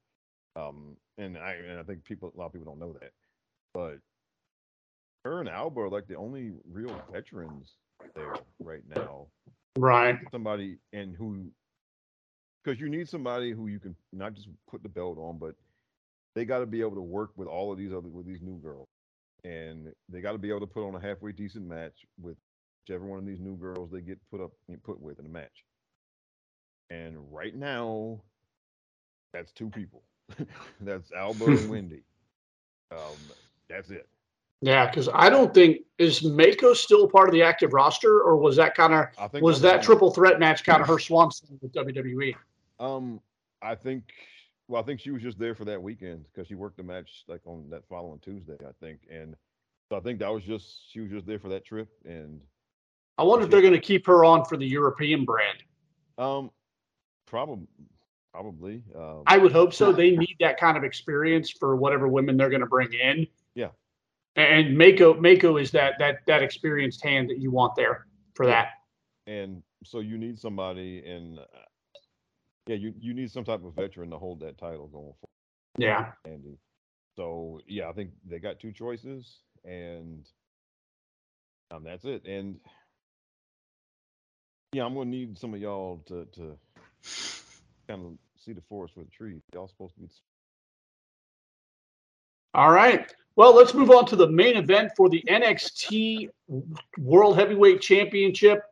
Um, 0.55 0.95
and 1.17 1.37
I, 1.37 1.53
and 1.53 1.79
I 1.79 1.83
think 1.83 2.03
people, 2.03 2.31
a 2.35 2.37
lot 2.37 2.47
of 2.47 2.53
people 2.53 2.65
don't 2.65 2.79
know 2.79 2.93
that, 2.99 3.11
but 3.73 3.97
her 5.23 5.31
her 5.31 5.39
and 5.39 5.49
Alba 5.49 5.81
are 5.81 5.89
like 5.89 6.07
the 6.07 6.15
only 6.15 6.51
real 6.69 7.01
veterans 7.11 7.71
there 8.15 8.35
right 8.59 8.83
now. 8.95 9.27
Right. 9.77 10.17
Somebody 10.31 10.77
and 10.91 11.15
who, 11.15 11.51
because 12.63 12.79
you 12.79 12.89
need 12.89 13.07
somebody 13.07 13.51
who 13.51 13.67
you 13.67 13.79
can 13.79 13.95
not 14.11 14.33
just 14.33 14.49
put 14.69 14.83
the 14.83 14.89
belt 14.89 15.17
on, 15.17 15.37
but 15.37 15.55
they 16.36 16.45
got 16.45 16.59
to 16.59 16.65
be 16.65 16.82
able 16.82 16.95
to 16.95 17.01
work 17.01 17.32
with 17.36 17.47
all 17.47 17.71
of 17.71 17.77
these 17.77 17.91
other 17.91 18.09
with 18.09 18.25
these 18.25 18.41
new 18.41 18.57
girls, 18.59 18.88
and 19.43 19.91
they 20.09 20.21
got 20.21 20.34
to 20.34 20.38
be 20.38 20.49
able 20.49 20.61
to 20.61 20.67
put 20.67 20.88
on 20.88 20.95
a 20.95 20.99
halfway 20.99 21.32
decent 21.32 21.65
match 21.65 22.05
with 22.19 22.38
whichever 22.82 23.05
one 23.05 23.19
of 23.19 23.25
these 23.25 23.39
new 23.39 23.55
girls 23.55 23.89
they 23.91 24.01
get 24.01 24.19
put 24.29 24.41
up 24.41 24.51
put 24.84 24.99
with 25.01 25.19
in 25.19 25.25
a 25.25 25.29
match. 25.29 25.65
And 26.89 27.17
right 27.32 27.55
now, 27.55 28.21
that's 29.34 29.51
two 29.51 29.69
people. 29.69 30.03
that's 30.82 31.11
Alba 31.11 31.45
and 31.45 31.69
Wendy. 31.69 32.03
Um, 32.91 33.17
that's 33.69 33.89
it. 33.89 34.07
Yeah, 34.61 34.88
because 34.88 35.09
I 35.13 35.29
don't 35.29 35.53
think 35.53 35.79
is 35.97 36.21
Meiko 36.21 36.75
still 36.75 37.07
part 37.07 37.27
of 37.27 37.34
the 37.34 37.41
active 37.41 37.73
roster, 37.73 38.21
or 38.21 38.38
was 38.38 38.55
that 38.57 38.75
kind 38.75 38.93
of 38.93 39.41
was 39.41 39.59
that 39.61 39.82
triple 39.82 40.11
threat 40.11 40.39
match 40.39 40.63
kind 40.63 40.82
of 40.82 40.88
her 40.88 40.99
swan 40.99 41.32
song 41.32 41.57
with 41.61 41.73
WWE? 41.73 42.36
Um, 42.79 43.19
I 43.61 43.75
think. 43.75 44.03
Well, 44.72 44.82
I 44.82 44.86
think 44.86 45.01
she 45.01 45.11
was 45.11 45.22
just 45.22 45.38
there 45.38 45.53
for 45.53 45.65
that 45.65 45.84
weekend 45.84 46.24
because 46.32 46.47
she 46.47 46.55
worked 46.55 46.78
the 46.78 46.84
match 46.84 47.26
like 47.28 47.41
on 47.45 47.69
that 47.72 47.86
following 47.89 48.19
Tuesday, 48.19 48.55
I 48.61 48.72
think, 48.80 49.01
and 49.11 49.36
so 49.89 49.97
I 49.97 49.99
think 49.99 50.19
that 50.19 50.32
was 50.32 50.45
just 50.45 50.89
she 50.89 51.01
was 51.01 51.11
just 51.11 51.26
there 51.26 51.39
for 51.39 51.49
that 51.49 51.65
trip. 51.65 51.89
And 52.05 52.39
I 53.17 53.24
wonder 53.24 53.43
if 53.43 53.51
they're 53.51 53.59
going 53.59 53.74
to 53.74 53.82
keep 53.82 54.07
her 54.07 54.24
on 54.24 54.45
for 54.45 54.55
the 54.55 54.65
European 54.65 55.26
brand. 55.26 55.57
Um, 56.17 56.51
probably, 57.26 57.67
probably. 58.34 58.82
Um, 58.95 59.24
I 59.28 59.38
would 59.38 59.51
hope 59.51 59.74
so. 59.74 59.91
They 59.91 60.15
need 60.15 60.38
that 60.39 60.57
kind 60.57 60.78
of 60.78 60.86
experience 60.86 61.49
for 61.49 61.76
whatever 61.76 62.07
women 62.07 62.38
they're 62.38 62.49
going 62.49 62.61
to 62.61 62.65
bring 62.65 62.93
in. 62.93 63.28
Yeah, 63.55 63.72
and 64.38 64.78
Meiko 64.78 65.19
Meiko 65.19 65.61
is 65.61 65.72
that 65.72 65.95
that 65.99 66.19
that 66.28 66.41
experienced 66.41 67.03
hand 67.03 67.30
that 67.30 67.39
you 67.39 67.51
want 67.51 67.76
there 67.76 68.07
for 68.36 68.45
that. 68.45 68.69
And 69.28 69.63
so 69.84 69.99
you 69.99 70.17
need 70.17 70.39
somebody, 70.39 71.03
and 71.05 71.39
uh, 71.39 71.43
yeah, 72.72 72.78
you 72.78 72.93
you 73.01 73.13
need 73.13 73.30
some 73.30 73.43
type 73.43 73.65
of 73.65 73.76
veteran 73.76 74.09
to 74.11 74.17
hold 74.17 74.39
that 74.39 74.57
title 74.57 74.88
going 74.88 75.13
forward. 75.19 75.78
Yeah, 75.78 76.11
Andy. 76.26 76.57
So 77.17 77.59
yeah, 77.67 77.89
I 77.89 77.91
think 77.91 78.11
they 78.26 78.39
got 78.39 78.61
two 78.61 78.72
choices, 78.72 79.39
and 79.65 80.26
um, 81.69 81.84
that's 81.84 82.05
it. 82.05 82.26
And 82.26 82.61
yeah, 84.72 84.86
I'm 84.86 84.93
gonna 84.93 85.09
need 85.09 85.38
some 85.38 85.53
of 85.53 85.59
y'all 85.59 86.01
to 86.07 86.26
to 86.34 86.57
kind 87.89 88.05
of 88.05 88.13
see 88.38 88.53
the 88.53 88.63
forest 88.69 88.93
for 88.93 89.01
the 89.01 89.09
trees. 89.09 89.41
Y'all 89.53 89.67
supposed 89.67 89.95
to 89.95 89.99
be. 89.99 90.07
All 92.53 92.72
right. 92.72 93.13
Well, 93.36 93.53
let's 93.53 93.74
move 93.74 93.91
on 93.91 94.05
to 94.07 94.15
the 94.15 94.30
main 94.30 94.55
event 94.55 94.91
for 94.95 95.09
the 95.09 95.24
NXT 95.28 96.30
World 96.99 97.38
Heavyweight 97.38 97.82
Championship. 97.82 98.63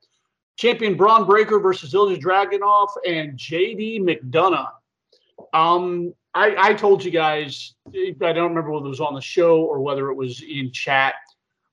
Champion 0.60 0.98
Bron 0.98 1.26
Breakker 1.26 1.58
versus 1.58 1.94
Ilja 1.94 2.20
Dragunov 2.20 2.90
and 3.08 3.40
JD 3.40 4.02
McDonagh. 4.02 4.70
Um, 5.54 6.14
I, 6.36 6.54
I 6.58 6.74
told 6.74 7.02
you 7.02 7.12
guys, 7.12 7.76
I 7.88 8.12
don't 8.34 8.50
remember 8.50 8.72
whether 8.72 8.88
it 8.88 8.90
was 8.90 9.00
on 9.00 9.14
the 9.14 9.22
show 9.22 9.64
or 9.64 9.80
whether 9.80 10.10
it 10.10 10.16
was 10.16 10.42
in 10.42 10.70
chat. 10.74 11.14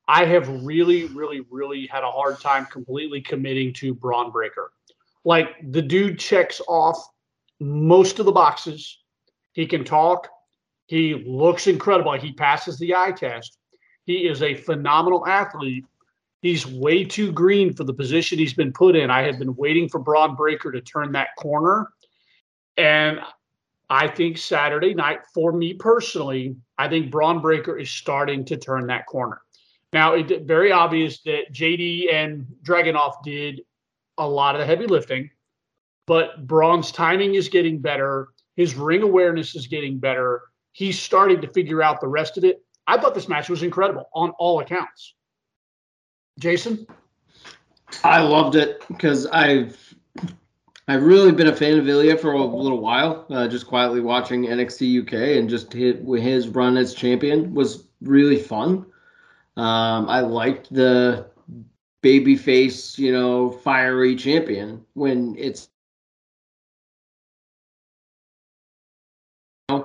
I 0.07 0.25
have 0.27 0.49
really, 0.65 1.07
really, 1.07 1.41
really 1.51 1.89
had 1.89 2.05
a 2.05 2.11
hard 2.13 2.41
time 2.41 2.65
completely 2.67 3.21
committing 3.21 3.73
to 3.75 3.93
Bron 3.93 4.31
Breakker. 4.31 4.71
Like 5.25 5.49
the 5.73 5.83
dude 5.83 6.21
checks 6.21 6.61
off 6.69 7.09
most 7.59 8.21
of 8.21 8.27
the 8.27 8.31
boxes. 8.31 9.01
He 9.55 9.67
can 9.67 9.83
talk. 9.83 10.29
He 10.87 11.25
looks 11.27 11.67
incredible. 11.67 12.13
He 12.13 12.33
passes 12.33 12.79
the 12.79 12.95
eye 12.95 13.11
test. 13.17 13.59
He 14.05 14.29
is 14.29 14.43
a 14.43 14.55
phenomenal 14.55 15.27
athlete. 15.27 15.87
He's 16.47 16.67
way 16.67 17.05
too 17.05 17.33
green 17.33 17.73
for 17.73 17.85
the 17.85 17.95
position 17.95 18.39
he's 18.39 18.55
been 18.55 18.73
put 18.73 18.97
in. 18.97 19.11
I 19.11 19.23
have 19.23 19.39
been 19.39 19.55
waiting 19.57 19.89
for 19.89 19.99
Bron 19.99 20.35
Breakker 20.35 20.73
to 20.73 20.81
turn 20.81 21.13
that 21.13 21.29
corner. 21.39 21.89
And 22.77 23.21
I 23.89 24.09
think 24.09 24.39
Saturday 24.39 24.95
night, 24.95 25.21
for 25.33 25.53
me 25.53 25.75
personally, 25.75 26.57
I 26.79 26.89
think 26.89 27.11
Bron 27.11 27.41
Breakker 27.41 27.79
is 27.79 27.91
starting 27.91 28.45
to 28.47 28.57
turn 28.57 28.87
that 28.89 29.07
corner. 29.07 29.41
Now, 29.93 30.15
it's 30.15 30.45
very 30.45 30.73
obvious 30.73 31.23
that 31.23 31.53
JD 31.53 32.13
and 32.13 32.47
Dragunov 32.63 33.23
did 33.25 33.63
a 34.19 34.29
lot 34.29 34.55
of 34.55 34.61
the 34.61 34.67
heavy 34.67 34.87
lifting, 34.87 35.31
but 36.07 36.47
Bron's 36.47 36.93
timing 36.93 37.35
is 37.35 37.49
getting 37.49 37.81
better. 37.81 38.29
His 38.57 38.75
ring 38.75 39.03
awareness 39.03 39.55
is 39.55 39.67
getting 39.67 39.99
better 39.99 40.43
he's 40.77 41.01
starting 41.01 41.41
to 41.41 41.49
figure 41.49 41.83
out 41.83 42.03
the 42.03 42.07
rest 42.07 42.37
of 42.37 42.45
it. 42.45 42.63
I 42.87 43.01
thought 43.01 43.15
this 43.15 43.29
match 43.29 43.49
was 43.49 43.63
incredible 43.63 44.11
on 44.15 44.33
all 44.39 44.61
accounts. 44.61 45.15
Jason? 46.39 46.87
I 48.05 48.21
loved 48.21 48.57
it 48.57 48.83
because 48.89 49.27
I've 49.27 49.95
I've 50.89 51.03
really 51.03 51.33
been 51.33 51.49
a 51.49 51.57
fan 51.57 51.79
of 51.79 51.85
Ilja 51.85 52.21
for 52.21 52.33
a 52.33 52.45
little 52.45 52.81
while. 52.81 53.27
Uh, 53.29 53.49
just 53.49 53.67
quietly 53.67 54.01
watching 54.01 54.45
NXT 54.45 55.03
UK 55.03 55.39
and 55.39 55.49
just 55.49 55.73
his, 55.73 55.97
his 56.23 56.49
run 56.49 56.77
as 56.77 56.95
champion 56.95 57.55
was 57.55 57.89
really 58.01 58.39
fun. 58.39 58.87
Um, 59.57 60.09
I 60.09 60.21
liked 60.21 60.73
the 60.73 61.27
babyface, 62.03 62.99
you 62.99 63.11
know, 63.11 63.51
fiery 63.51 64.15
champion 64.15 64.85
when 64.95 65.35
it's 65.37 65.69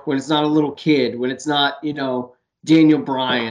when 0.04 0.16
it's 0.16 0.28
not 0.28 0.44
a 0.44 0.48
little 0.48 0.72
kid, 0.72 1.18
when 1.18 1.30
it's 1.30 1.46
not, 1.46 1.82
you 1.82 1.92
know, 1.92 2.36
Daniel 2.64 3.00
Bryan, 3.00 3.50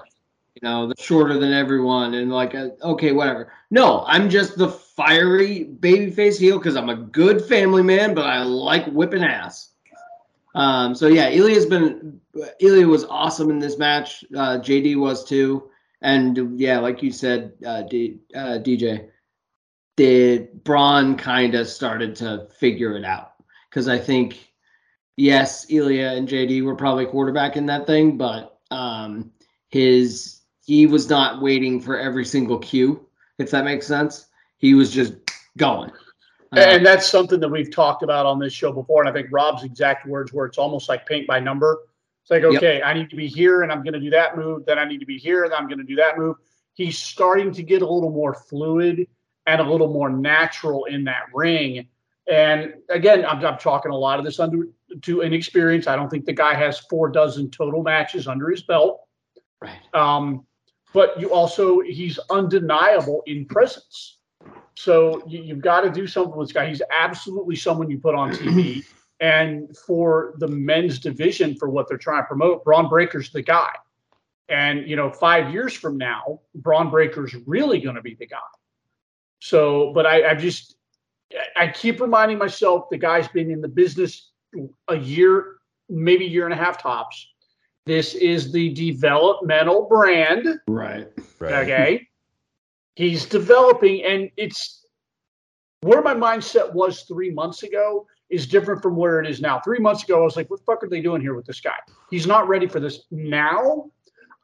you 0.56 0.68
know, 0.68 0.88
the 0.88 1.02
shorter 1.02 1.38
than 1.39 1.54
everyone, 1.54 2.14
and 2.14 2.32
like, 2.32 2.56
uh, 2.56 2.70
okay, 2.84 3.12
whatever. 3.12 3.52
No, 3.70 4.04
I'm 4.08 4.30
just 4.30 4.58
the 4.58 4.70
fiery 4.70 5.70
babyface 5.80 6.38
heel 6.38 6.58
because 6.58 6.76
I'm 6.76 6.89
a 6.89 6.95
good 6.95 7.43
family 7.45 7.84
man, 7.84 8.14
but 8.14 8.26
I 8.26 8.43
like 8.43 8.86
whipping 8.88 9.24
ass. 9.24 9.70
Um, 10.54 10.93
so 10.93 11.08
yeah, 11.08 11.32
Ilja's 11.32 11.66
been 11.66 12.20
Ilja 12.62 12.88
was 12.88 13.06
awesome 13.06 13.49
in 13.49 13.60
this 13.60 13.78
match. 13.78 14.26
Uh, 14.36 14.58
JD 14.60 14.97
was 14.97 15.24
too, 15.24 15.70
and 16.02 16.60
yeah, 16.60 16.80
like 16.80 17.02
you 17.02 17.12
said, 17.12 17.54
uh, 17.66 17.84
D, 17.84 18.20
uh, 18.36 18.60
DJ, 18.60 19.10
did 19.95 20.64
Bron 20.64 21.16
kind 21.16 21.56
of 21.56 21.68
started 21.68 22.16
to 22.18 22.47
figure 22.60 22.97
it 22.97 23.06
out 23.06 23.34
because 23.70 23.88
I 23.88 23.97
think 23.97 24.52
yes, 25.16 25.66
Ilja 25.68 26.18
and 26.18 26.28
JD 26.28 26.64
were 26.64 26.76
probably 26.76 27.06
quarterback 27.06 27.56
in 27.56 27.66
that 27.68 27.88
thing, 27.88 28.18
but 28.18 28.60
um, 28.72 29.32
his 29.70 30.41
he 30.66 30.86
was 30.86 31.09
not 31.09 31.41
waiting 31.41 31.82
for 31.82 31.99
every 31.99 32.26
single 32.26 32.59
cue, 32.59 33.05
if 33.38 33.51
that 33.51 33.66
makes 33.66 33.88
sense. 33.88 34.28
He 34.57 34.74
was 34.74 34.91
just 34.91 35.14
going. 35.57 35.91
Uh, 36.55 36.59
and 36.59 36.86
that's 36.86 37.07
something 37.07 37.39
that 37.39 37.49
we've 37.49 37.72
talked 37.72 38.03
about 38.03 38.26
on 38.26 38.38
this 38.38 38.53
show 38.53 38.72
before. 38.72 39.01
And 39.01 39.09
I 39.09 39.14
think 39.14 39.30
Rob's 39.32 39.64
exact 39.64 40.05
words 40.05 40.34
were 40.34 40.45
it's 40.45 40.57
almost 40.57 40.89
like 40.89 41.05
paint 41.05 41.26
by 41.26 41.39
number. 41.39 41.80
It's 42.22 42.30
like, 42.30 42.43
okay, 42.43 42.78
yep. 42.78 42.86
I 42.86 42.93
need 42.93 43.09
to 43.09 43.16
be 43.16 43.28
here 43.28 43.64
and 43.64 43.72
I'm 43.72 43.84
going 43.84 43.93
to 43.93 43.99
do 43.99 44.09
that 44.12 44.38
move. 44.38 44.66
Then 44.66 44.78
I 44.78 44.86
need 44.86 44.99
to 44.99 45.05
be 45.05 45.18
here 45.18 45.45
and 45.45 45.53
I'm 45.53 45.68
going 45.68 45.80
to 45.80 45.84
do 45.84 45.95
that 45.95 46.18
move. 46.18 46.36
He's 46.74 46.97
starting 46.97 47.53
to 47.53 47.64
get 47.64 47.82
a 47.82 47.88
little 47.88 48.12
more 48.12 48.34
fluid 48.34 49.07
and 49.47 49.62
a 49.62 49.64
little 49.64 49.91
more 49.91 50.09
natural 50.09 50.86
in 50.86 51.05
that 51.05 51.24
ring. 51.34 51.88
And 52.30 52.76
again, 52.89 53.26
I'm, 53.26 53.43
I'm 53.43 53.57
talking 53.57 53.91
a 53.91 53.97
lot 53.97 54.20
of 54.20 54.26
this 54.26 54.39
under 54.39 54.68
to 55.01 55.22
inexperience. 55.22 55.88
I 55.88 55.95
don't 55.95 56.09
think 56.09 56.26
the 56.26 56.34
guy 56.34 56.53
has 56.53 56.80
four 56.80 57.09
dozen 57.09 57.49
total 57.49 57.82
matches 57.82 58.28
under 58.28 58.49
his 58.49 58.62
belt. 58.62 59.01
Right. 59.62 59.80
Um, 59.93 60.45
but 60.94 61.20
you 61.20 61.32
also 61.32 61.82
he's 61.82 62.20
undeniable 62.30 63.24
in 63.26 63.46
presence. 63.46 64.18
So 64.76 65.24
you, 65.28 65.54
have 65.54 65.62
got 65.62 65.82
to 65.82 65.92
do 65.92 66.08
something 66.08 66.36
with 66.36 66.48
this 66.48 66.54
guy. 66.54 66.68
He's 66.68 66.82
absolutely 66.92 67.56
someone 67.56 67.89
you 67.89 68.00
put 68.00 68.16
on 68.16 68.32
TV. 68.32 68.84
and 69.20 69.76
for 69.78 70.34
the 70.39 70.48
men's 70.48 71.00
division, 71.00 71.56
for 71.56 71.70
what 71.70 71.88
they're 71.88 71.98
trying 71.98 72.24
to 72.24 72.28
promote, 72.28 72.64
Bron 72.64 72.89
Breakker's 72.89 73.32
the 73.32 73.42
guy. 73.42 73.72
And 74.50 74.89
you 74.89 74.96
know, 74.96 75.10
five 75.10 75.54
years 75.54 75.74
from 75.74 75.98
now, 75.98 76.42
Bron 76.56 76.89
Breakker's 76.89 77.36
really 77.46 77.80
going 77.80 77.96
to 77.96 78.02
be 78.02 78.16
the 78.16 78.28
guy. 78.28 78.38
So, 79.39 79.92
but 79.94 80.06
I, 80.06 80.32
I 80.32 80.36
just 80.36 80.76
I 81.56 81.68
keep 81.68 82.02
reminding 82.02 82.38
myself 82.38 82.89
the 82.89 82.98
guy's 82.98 83.28
been 83.28 83.50
in 83.50 83.62
the 83.62 83.68
business 83.68 84.32
a 84.88 84.98
year, 84.98 85.58
maybe 85.89 86.26
year 86.26 86.46
and 86.46 86.54
a 86.54 86.58
half 86.58 86.82
tops. 86.82 87.31
This 87.86 88.14
is 88.14 88.52
the 88.52 88.74
developmental 88.74 89.88
brand. 89.88 90.60
Right. 90.68 91.08
right. 91.40 91.54
Okay. 91.54 92.08
He's 92.96 93.26
developing, 93.26 94.04
and 94.04 94.30
it's 94.38 94.86
where 95.82 96.02
my 96.02 96.14
mindset 96.14 96.74
was 96.74 97.04
three 97.04 97.32
months 97.32 97.64
ago 97.64 98.06
is 98.30 98.48
different 98.48 98.82
from 98.82 98.96
where 98.96 99.20
it 99.20 99.30
is 99.30 99.42
now. 99.42 99.60
Three 99.60 99.80
months 99.80 100.04
ago, 100.04 100.22
I 100.22 100.24
was 100.24 100.36
like, 100.36 100.50
what 100.50 100.60
the 100.60 100.66
fuck 100.66 100.84
are 100.84 100.90
they 100.90 101.02
doing 101.02 101.22
here 101.22 101.34
with 101.34 101.46
this 101.46 101.60
guy? 101.60 101.78
He's 102.10 102.28
not 102.28 102.48
ready 102.48 102.68
for 102.68 102.80
this. 102.80 103.04
Now, 103.12 103.92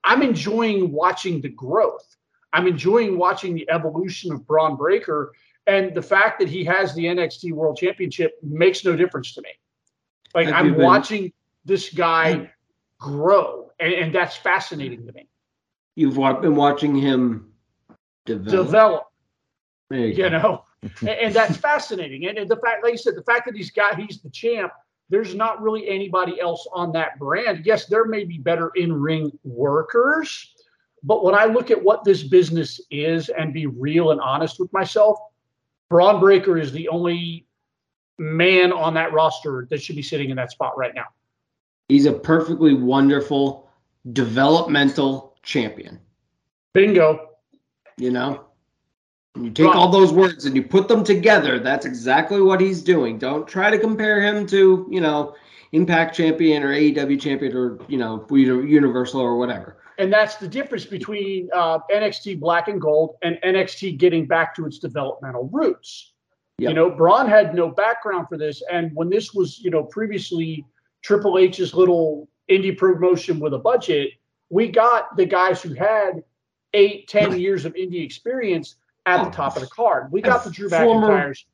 I'm 0.03 0.21
enjoying 0.21 0.91
watching 0.91 1.41
the 1.41 1.49
growth. 1.49 2.15
I'm 2.53 2.67
enjoying 2.67 3.17
watching 3.17 3.53
the 3.53 3.69
evolution 3.69 4.31
of 4.31 4.45
Bron 4.47 4.75
Breakker. 4.75 5.31
And 5.67 5.93
the 5.93 6.01
fact 6.01 6.39
that 6.39 6.49
he 6.49 6.63
has 6.65 6.95
the 6.95 7.05
NXT 7.05 7.51
World 7.51 7.77
Championship 7.77 8.39
makes 8.41 8.83
no 8.83 8.95
difference 8.95 9.33
to 9.35 9.41
me. 9.41 9.49
Like 10.33 10.47
I'm 10.47 10.73
been, 10.73 10.81
watching 10.81 11.33
this 11.65 11.93
guy 11.93 12.49
grow, 12.99 13.71
and, 13.79 13.93
and 13.93 14.15
that's 14.15 14.35
fascinating 14.35 15.05
to 15.05 15.13
me. 15.13 15.27
You've 15.95 16.15
been 16.15 16.55
watching 16.55 16.95
him 16.95 17.51
develop. 18.25 18.65
Develop. 18.67 19.03
You, 19.89 20.05
you 20.05 20.29
know 20.29 20.63
and, 21.01 21.09
and 21.09 21.33
that's 21.33 21.57
fascinating 21.57 22.25
and, 22.27 22.37
and 22.37 22.49
the 22.49 22.57
fact 22.57 22.83
like 22.83 22.91
you 22.91 22.97
said 22.97 23.15
the 23.15 23.23
fact 23.23 23.45
that 23.45 23.55
he's 23.55 23.71
got 23.71 23.97
he's 23.97 24.21
the 24.21 24.29
champ 24.29 24.71
there's 25.09 25.33
not 25.33 25.61
really 25.61 25.87
anybody 25.87 26.39
else 26.41 26.67
on 26.73 26.91
that 26.91 27.17
brand 27.17 27.65
yes 27.65 27.85
there 27.85 28.05
may 28.05 28.25
be 28.25 28.37
better 28.37 28.71
in-ring 28.75 29.31
workers 29.45 30.53
but 31.03 31.23
when 31.23 31.33
i 31.33 31.45
look 31.45 31.71
at 31.71 31.81
what 31.81 32.03
this 32.03 32.23
business 32.23 32.81
is 32.91 33.29
and 33.29 33.53
be 33.53 33.65
real 33.65 34.11
and 34.11 34.19
honest 34.19 34.59
with 34.59 34.71
myself 34.73 35.17
bron 35.89 36.19
breakker 36.19 36.57
is 36.57 36.71
the 36.73 36.89
only 36.89 37.47
man 38.19 38.73
on 38.73 38.93
that 38.93 39.13
roster 39.13 39.67
that 39.69 39.81
should 39.81 39.95
be 39.95 40.01
sitting 40.01 40.29
in 40.29 40.35
that 40.35 40.51
spot 40.51 40.77
right 40.77 40.93
now 40.93 41.05
He's 41.89 42.05
a 42.05 42.13
perfectly 42.13 42.73
wonderful 42.73 43.69
developmental 44.13 45.35
champion. 45.43 45.99
bingo 46.73 47.29
You 47.97 48.11
know, 48.11 48.45
And 49.35 49.45
you 49.45 49.51
take 49.51 49.75
all 49.75 49.89
those 49.89 50.11
words 50.11 50.45
and 50.45 50.55
you 50.55 50.63
put 50.63 50.87
them 50.87 51.03
together. 51.03 51.59
That's 51.59 51.85
exactly 51.85 52.41
what 52.41 52.59
he's 52.61 52.81
doing. 52.81 53.17
Don't 53.17 53.47
try 53.47 53.69
to 53.69 53.79
compare 53.79 54.21
him 54.21 54.45
to 54.47 54.87
you 54.89 55.01
know 55.01 55.35
Impact 55.73 56.15
champion 56.15 56.63
or 56.63 56.73
AEW 56.73 57.19
champion 57.19 57.55
or 57.55 57.79
you 57.87 57.97
know 57.97 58.25
Uni- 58.31 58.69
Universal 58.71 59.19
or 59.19 59.37
whatever. 59.37 59.77
and 59.97 60.11
that's 60.13 60.35
the 60.35 60.47
difference 60.47 60.85
between 60.85 61.49
uh, 61.53 61.79
NXT 61.91 62.39
Black 62.39 62.67
and 62.67 62.79
Gold 62.79 63.15
and 63.21 63.37
NXT 63.43 63.97
getting 63.97 64.25
back 64.27 64.55
to 64.55 64.65
its 64.65 64.79
developmental 64.79 65.49
roots. 65.51 66.13
Yep. 66.59 66.69
You 66.69 66.75
know, 66.75 66.89
Bron 66.89 67.27
had 67.27 67.53
no 67.53 67.69
background 67.69 68.27
for 68.29 68.37
this, 68.37 68.63
and 68.71 68.91
when 68.95 69.09
this 69.09 69.33
was, 69.33 69.59
you 69.59 69.69
know, 69.69 69.83
previously 69.83 70.65
Triple 71.01 71.37
H's 71.37 71.73
little 71.73 72.27
indie 72.49 72.77
promotion 72.77 73.39
with 73.39 73.53
a 73.53 73.57
budget, 73.59 74.11
we 74.49 74.67
got 74.69 75.15
the 75.17 75.25
guys 75.25 75.61
who 75.61 75.73
had 75.73 76.23
eight, 76.73 77.07
ten 77.07 77.39
years 77.39 77.65
of 77.65 77.73
indie 77.73 78.03
experience 78.03 78.75
at 79.05 79.23
the 79.23 79.29
top 79.29 79.55
of 79.55 79.61
the 79.61 79.67
card. 79.69 80.11
We 80.11 80.21
got 80.21 80.43
the 80.43 80.49
Drew 80.51 80.69
Former- 80.69 81.07
McIntyres. 81.07 81.45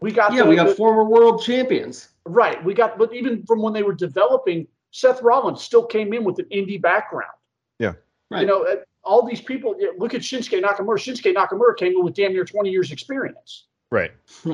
We 0.00 0.10
got 0.10 0.32
Yeah, 0.32 0.42
the, 0.42 0.48
we 0.50 0.56
got 0.56 0.68
the- 0.68 0.74
former 0.74 1.04
world 1.04 1.42
champions. 1.42 2.08
right. 2.24 2.62
We 2.64 2.74
got, 2.74 2.98
but 2.98 3.14
even 3.14 3.44
from 3.46 3.62
when 3.62 3.72
they 3.72 3.84
were 3.84 3.94
developing, 3.94 4.66
Seth 4.90 5.22
Rollins 5.22 5.62
still 5.62 5.84
came 5.86 6.12
in 6.12 6.24
with 6.24 6.38
an 6.40 6.46
indie 6.46 6.80
background. 6.82 7.30
Yeah. 7.78 7.92
Right. 8.30 8.40
You 8.40 8.46
know, 8.46 8.64
uh, 8.64 8.76
all 9.04 9.24
these 9.24 9.40
people. 9.40 9.76
Look 9.98 10.14
at 10.14 10.22
Shinsuke 10.22 10.60
Nakamura. 10.60 10.96
Shinsuke 10.98 11.32
Nakamura 11.34 11.76
came 11.76 11.92
in 11.92 12.04
with 12.04 12.14
damn 12.14 12.32
near 12.32 12.44
20 12.44 12.70
years 12.70 12.90
experience. 12.90 13.66
Right. 13.92 14.10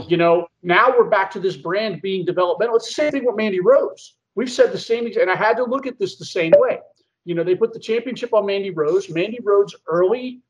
You 0.09 0.19
know, 0.19 0.47
now 0.63 0.91
we're 0.97 1.09
back 1.09 1.31
to 1.31 1.41
this 1.41 1.57
brand 1.57 2.03
being 2.03 2.27
developmental. 2.27 2.77
It's 2.77 2.87
the 2.89 2.93
same 2.93 3.13
thing 3.13 3.25
with 3.25 3.37
Mandy 3.37 3.61
Rose. 3.61 4.15
We've 4.35 4.51
said 4.51 4.73
the 4.73 4.79
same, 4.79 5.07
and 5.07 5.31
I 5.31 5.37
had 5.37 5.57
to 5.57 5.65
look 5.65 5.87
at 5.87 5.99
this 5.99 6.17
the 6.17 6.25
same 6.25 6.53
way. 6.57 6.79
You 7.25 7.35
know, 7.35 7.45
they 7.45 7.55
put 7.55 7.73
the 7.73 7.79
championship 7.79 8.33
on 8.33 8.47
Mandy 8.47 8.71
Rose. 8.71 9.09
Mandy 9.11 9.39
Rose's 9.43 9.79
early 9.87 10.41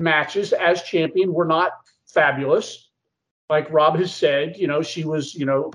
matches 0.00 0.52
as 0.52 0.82
champion 0.82 1.32
were 1.32 1.46
not 1.46 1.72
fabulous. 2.06 2.90
Like 3.48 3.70
Rob 3.72 3.98
has 3.98 4.14
said, 4.14 4.56
you 4.56 4.66
know, 4.66 4.82
she 4.82 5.04
was, 5.04 5.34
you 5.34 5.46
know, 5.46 5.72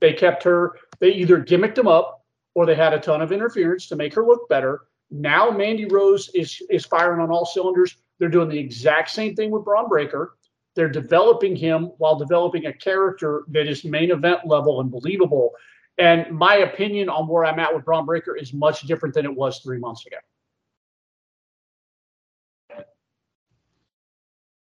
they 0.00 0.12
kept 0.12 0.44
her, 0.44 0.76
they 1.00 1.12
either 1.12 1.42
gimmicked 1.42 1.74
them 1.74 1.88
up 1.88 2.24
or 2.54 2.66
they 2.66 2.74
had 2.74 2.92
a 2.92 3.00
ton 3.00 3.20
of 3.20 3.32
interference 3.32 3.88
to 3.88 3.96
make 3.96 4.14
her 4.14 4.24
look 4.24 4.48
better. 4.48 4.82
Now 5.10 5.50
Mandy 5.50 5.86
Rose 5.86 6.30
is 6.34 6.60
is 6.70 6.84
firing 6.84 7.20
on 7.20 7.30
all 7.30 7.46
cylinders. 7.46 7.96
They're 8.18 8.28
doing 8.28 8.48
the 8.48 8.58
exact 8.58 9.10
same 9.10 9.34
thing 9.34 9.50
with 9.50 9.64
Bron 9.64 9.88
Breakker. 9.88 10.34
They're 10.74 10.88
developing 10.88 11.56
him 11.56 11.92
while 11.98 12.16
developing 12.16 12.66
a 12.66 12.72
character 12.72 13.44
that 13.48 13.66
is 13.66 13.84
main 13.84 14.10
event 14.10 14.46
level 14.46 14.80
and 14.80 14.90
believable. 14.90 15.52
And 15.98 16.30
my 16.30 16.56
opinion 16.56 17.08
on 17.08 17.26
where 17.26 17.44
I'm 17.44 17.58
at 17.58 17.74
with 17.74 17.84
Bron 17.84 18.04
Breakker 18.04 18.36
is 18.36 18.52
much 18.52 18.82
different 18.82 19.14
than 19.14 19.24
it 19.24 19.34
was 19.34 19.60
three 19.60 19.78
months 19.78 20.06
ago. 20.06 20.16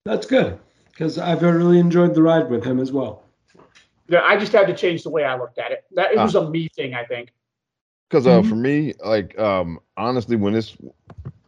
That's 0.04 0.26
good 0.26 0.58
because 0.90 1.18
I've 1.18 1.42
really 1.42 1.78
enjoyed 1.78 2.14
the 2.14 2.22
ride 2.22 2.50
with 2.50 2.62
him 2.64 2.78
as 2.78 2.92
well. 2.92 3.22
Yeah, 4.08 4.20
I 4.22 4.36
just 4.36 4.52
had 4.52 4.66
to 4.66 4.74
change 4.74 5.02
the 5.02 5.10
way 5.10 5.24
I 5.24 5.36
looked 5.38 5.58
at 5.58 5.72
it. 5.72 5.84
That 5.92 6.12
it 6.12 6.18
was 6.18 6.34
a 6.34 6.50
me 6.50 6.68
thing, 6.68 6.94
I 6.94 7.04
think. 7.04 7.32
Because 8.10 8.26
uh, 8.26 8.42
Mhm. 8.42 8.48
for 8.48 8.54
me, 8.56 8.92
like 9.02 9.38
um, 9.38 9.80
honestly, 9.96 10.36
when 10.36 10.52
this 10.52 10.76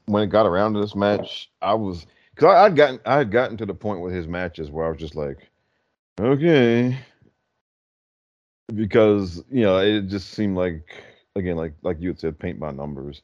when 0.06 0.22
it 0.22 0.28
got 0.28 0.46
around 0.46 0.72
to 0.74 0.80
this 0.80 0.94
match, 0.96 1.50
I 1.60 1.74
was 1.74 2.06
because 2.34 2.46
I 2.54 2.62
had 2.62 2.76
gotten 2.76 2.98
I 3.04 3.18
had 3.18 3.30
gotten 3.30 3.58
to 3.58 3.66
the 3.66 3.74
point 3.74 4.00
with 4.00 4.14
his 4.14 4.26
matches 4.26 4.70
where 4.70 4.86
I 4.86 4.88
was 4.88 4.98
just 4.98 5.14
like, 5.16 5.50
okay, 6.18 6.98
because 8.74 9.42
you 9.50 9.62
know 9.62 9.78
it 9.78 10.08
just 10.08 10.30
seemed 10.30 10.56
like 10.56 11.02
again 11.36 11.56
like 11.56 11.74
like 11.82 12.00
you 12.00 12.08
had 12.08 12.20
said, 12.20 12.38
paint 12.38 12.60
by 12.60 12.72
numbers. 12.72 13.22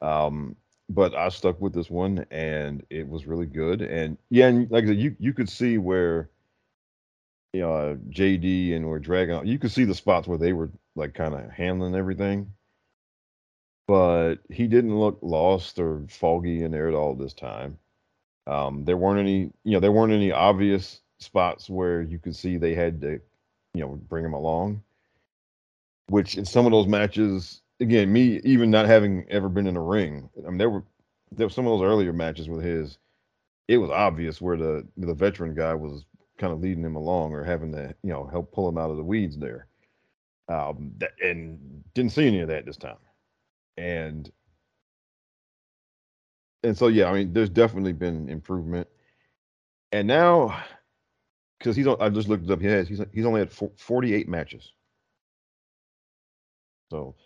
Um, 0.00 0.56
but 0.88 1.14
I 1.14 1.28
stuck 1.30 1.60
with 1.60 1.72
this 1.74 1.90
one, 1.90 2.26
and 2.30 2.84
it 2.90 3.08
was 3.08 3.26
really 3.26 3.46
good. 3.46 3.82
And 3.82 4.18
yeah, 4.30 4.48
and 4.48 4.70
like 4.70 4.84
I 4.84 4.88
said, 4.88 4.98
you 4.98 5.16
you 5.18 5.32
could 5.32 5.48
see 5.48 5.78
where 5.78 6.30
you 7.52 7.60
know 7.60 7.72
uh, 7.72 7.94
JD 8.10 8.74
and 8.74 8.86
were 8.86 8.98
dragon 8.98 9.46
You 9.46 9.58
could 9.58 9.70
see 9.72 9.84
the 9.84 9.94
spots 9.94 10.28
where 10.28 10.38
they 10.38 10.52
were 10.52 10.70
like 10.96 11.14
kind 11.14 11.34
of 11.34 11.50
handling 11.50 11.94
everything 11.94 12.52
but 13.86 14.36
he 14.48 14.66
didn't 14.66 14.98
look 14.98 15.18
lost 15.22 15.78
or 15.78 16.04
foggy 16.08 16.62
in 16.62 16.70
there 16.70 16.88
at 16.88 16.94
all 16.94 17.14
this 17.14 17.34
time. 17.34 17.78
Um, 18.46 18.84
there 18.84 18.96
weren't 18.96 19.20
any, 19.20 19.52
you 19.64 19.72
know, 19.72 19.80
there 19.80 19.92
weren't 19.92 20.12
any 20.12 20.32
obvious 20.32 21.00
spots 21.18 21.70
where 21.70 22.02
you 22.02 22.18
could 22.18 22.34
see 22.36 22.56
they 22.56 22.74
had 22.74 23.00
to, 23.02 23.20
you 23.74 23.80
know, 23.80 24.00
bring 24.08 24.24
him 24.24 24.34
along. 24.34 24.82
Which 26.08 26.36
in 26.36 26.44
some 26.44 26.66
of 26.66 26.72
those 26.72 26.86
matches, 26.86 27.62
again, 27.80 28.12
me 28.12 28.40
even 28.44 28.70
not 28.70 28.86
having 28.86 29.24
ever 29.30 29.48
been 29.48 29.66
in 29.66 29.76
a 29.76 29.82
ring, 29.82 30.28
I 30.38 30.48
mean, 30.48 30.58
there 30.58 30.70
were 30.70 30.84
there 31.30 31.46
were 31.46 31.52
some 31.52 31.66
of 31.66 31.78
those 31.78 31.86
earlier 31.86 32.12
matches 32.12 32.48
with 32.48 32.62
his. 32.64 32.98
It 33.68 33.78
was 33.78 33.90
obvious 33.90 34.40
where 34.40 34.56
the 34.56 34.86
the 34.96 35.14
veteran 35.14 35.54
guy 35.54 35.74
was 35.74 36.04
kind 36.38 36.52
of 36.52 36.60
leading 36.60 36.84
him 36.84 36.96
along 36.96 37.32
or 37.32 37.44
having 37.44 37.72
to, 37.72 37.94
you 38.02 38.10
know, 38.10 38.26
help 38.26 38.52
pull 38.52 38.68
him 38.68 38.78
out 38.78 38.90
of 38.90 38.96
the 38.96 39.04
weeds 39.04 39.38
there. 39.38 39.68
Um, 40.48 40.92
that, 40.98 41.12
and 41.22 41.84
didn't 41.94 42.12
see 42.12 42.26
any 42.26 42.40
of 42.40 42.48
that 42.48 42.66
this 42.66 42.76
time 42.76 42.96
and 43.76 44.30
and 46.64 46.76
so 46.76 46.86
yeah, 46.86 47.10
I 47.10 47.12
mean, 47.12 47.32
there's 47.32 47.50
definitely 47.50 47.92
been 47.92 48.28
improvement, 48.28 48.86
and 49.90 50.06
now 50.06 50.62
because 51.62 51.76
he's 51.76 51.86
I 51.86 52.08
just 52.10 52.28
looked 52.28 52.44
it 52.44 52.50
up. 52.50 52.60
He 52.60 52.66
has 52.68 52.88
he's 52.88 53.00
he's 53.12 53.26
only 53.26 53.40
had 53.40 53.52
48 53.52 54.28
matches, 54.28 54.72
so 56.90 57.16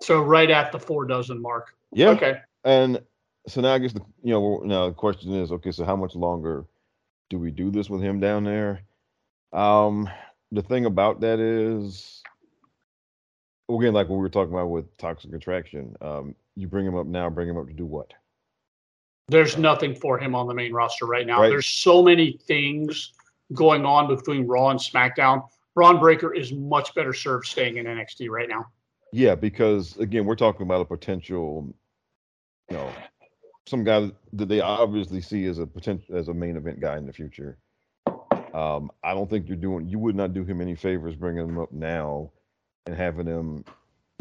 So 0.00 0.22
right 0.22 0.50
at 0.50 0.72
the 0.72 0.78
four 0.78 1.06
dozen 1.06 1.40
mark. 1.42 1.74
yeah. 1.92 2.10
Okay. 2.10 2.38
And 2.64 3.00
so 3.48 3.60
now 3.60 3.74
I 3.74 3.78
guess 3.78 3.92
the 3.92 4.02
you 4.22 4.32
know 4.32 4.62
now 4.64 4.88
the 4.88 4.94
question 4.94 5.34
is 5.34 5.52
okay, 5.52 5.72
so 5.72 5.84
how 5.84 5.96
much 5.96 6.14
longer 6.14 6.66
do 7.30 7.38
we 7.38 7.50
do 7.50 7.70
this 7.70 7.90
with 7.90 8.02
him 8.02 8.20
down 8.20 8.44
there? 8.44 8.82
Um, 9.52 10.08
the 10.52 10.62
thing 10.62 10.86
about 10.86 11.20
that 11.20 11.40
is, 11.40 12.22
again, 13.70 13.94
like 13.94 14.08
what 14.08 14.16
we 14.16 14.22
were 14.22 14.28
talking 14.28 14.52
about 14.52 14.68
with 14.68 14.96
toxic 14.98 15.32
attraction, 15.32 15.96
um, 16.00 16.34
you 16.56 16.68
bring 16.68 16.86
him 16.86 16.96
up 16.96 17.06
now, 17.06 17.30
bring 17.30 17.48
him 17.48 17.58
up 17.58 17.68
to 17.68 17.72
do 17.74 17.86
what? 17.86 18.12
There's 19.28 19.56
nothing 19.56 19.94
for 19.94 20.18
him 20.18 20.34
on 20.34 20.46
the 20.46 20.54
main 20.54 20.72
roster 20.72 21.06
right 21.06 21.26
now. 21.26 21.40
Right. 21.40 21.48
There's 21.48 21.68
so 21.68 22.02
many 22.02 22.38
things 22.46 23.12
going 23.52 23.84
on 23.84 24.08
between 24.08 24.46
Raw 24.46 24.70
and 24.70 24.80
SmackDown. 24.80 25.48
Bron 25.74 25.98
Breakker 25.98 26.34
is 26.34 26.52
much 26.52 26.94
better 26.94 27.12
served 27.12 27.46
staying 27.46 27.76
in 27.76 27.86
NXT 27.86 28.28
right 28.28 28.48
now. 28.48 28.66
Yeah, 29.12 29.34
because 29.34 29.96
again, 29.98 30.24
we're 30.24 30.36
talking 30.36 30.62
about 30.62 30.80
a 30.80 30.84
potential, 30.84 31.74
you 32.70 32.76
know, 32.76 32.90
some 33.66 33.84
guy 33.84 34.10
that 34.32 34.48
they 34.48 34.60
obviously 34.60 35.20
see 35.20 35.44
as 35.46 35.58
a 35.58 35.66
potential 35.66 36.16
as 36.16 36.28
a 36.28 36.34
main 36.34 36.56
event 36.56 36.80
guy 36.80 36.96
in 36.96 37.06
the 37.06 37.12
future. 37.12 37.58
Um, 38.54 38.90
I 39.02 39.14
don't 39.14 39.30
think 39.30 39.48
you're 39.48 39.56
doing. 39.56 39.88
You 39.88 39.98
would 39.98 40.16
not 40.16 40.34
do 40.34 40.44
him 40.44 40.60
any 40.60 40.74
favors 40.74 41.14
bringing 41.14 41.48
him 41.48 41.58
up 41.58 41.72
now 41.72 42.32
and 42.86 42.94
having 42.94 43.26
him, 43.26 43.64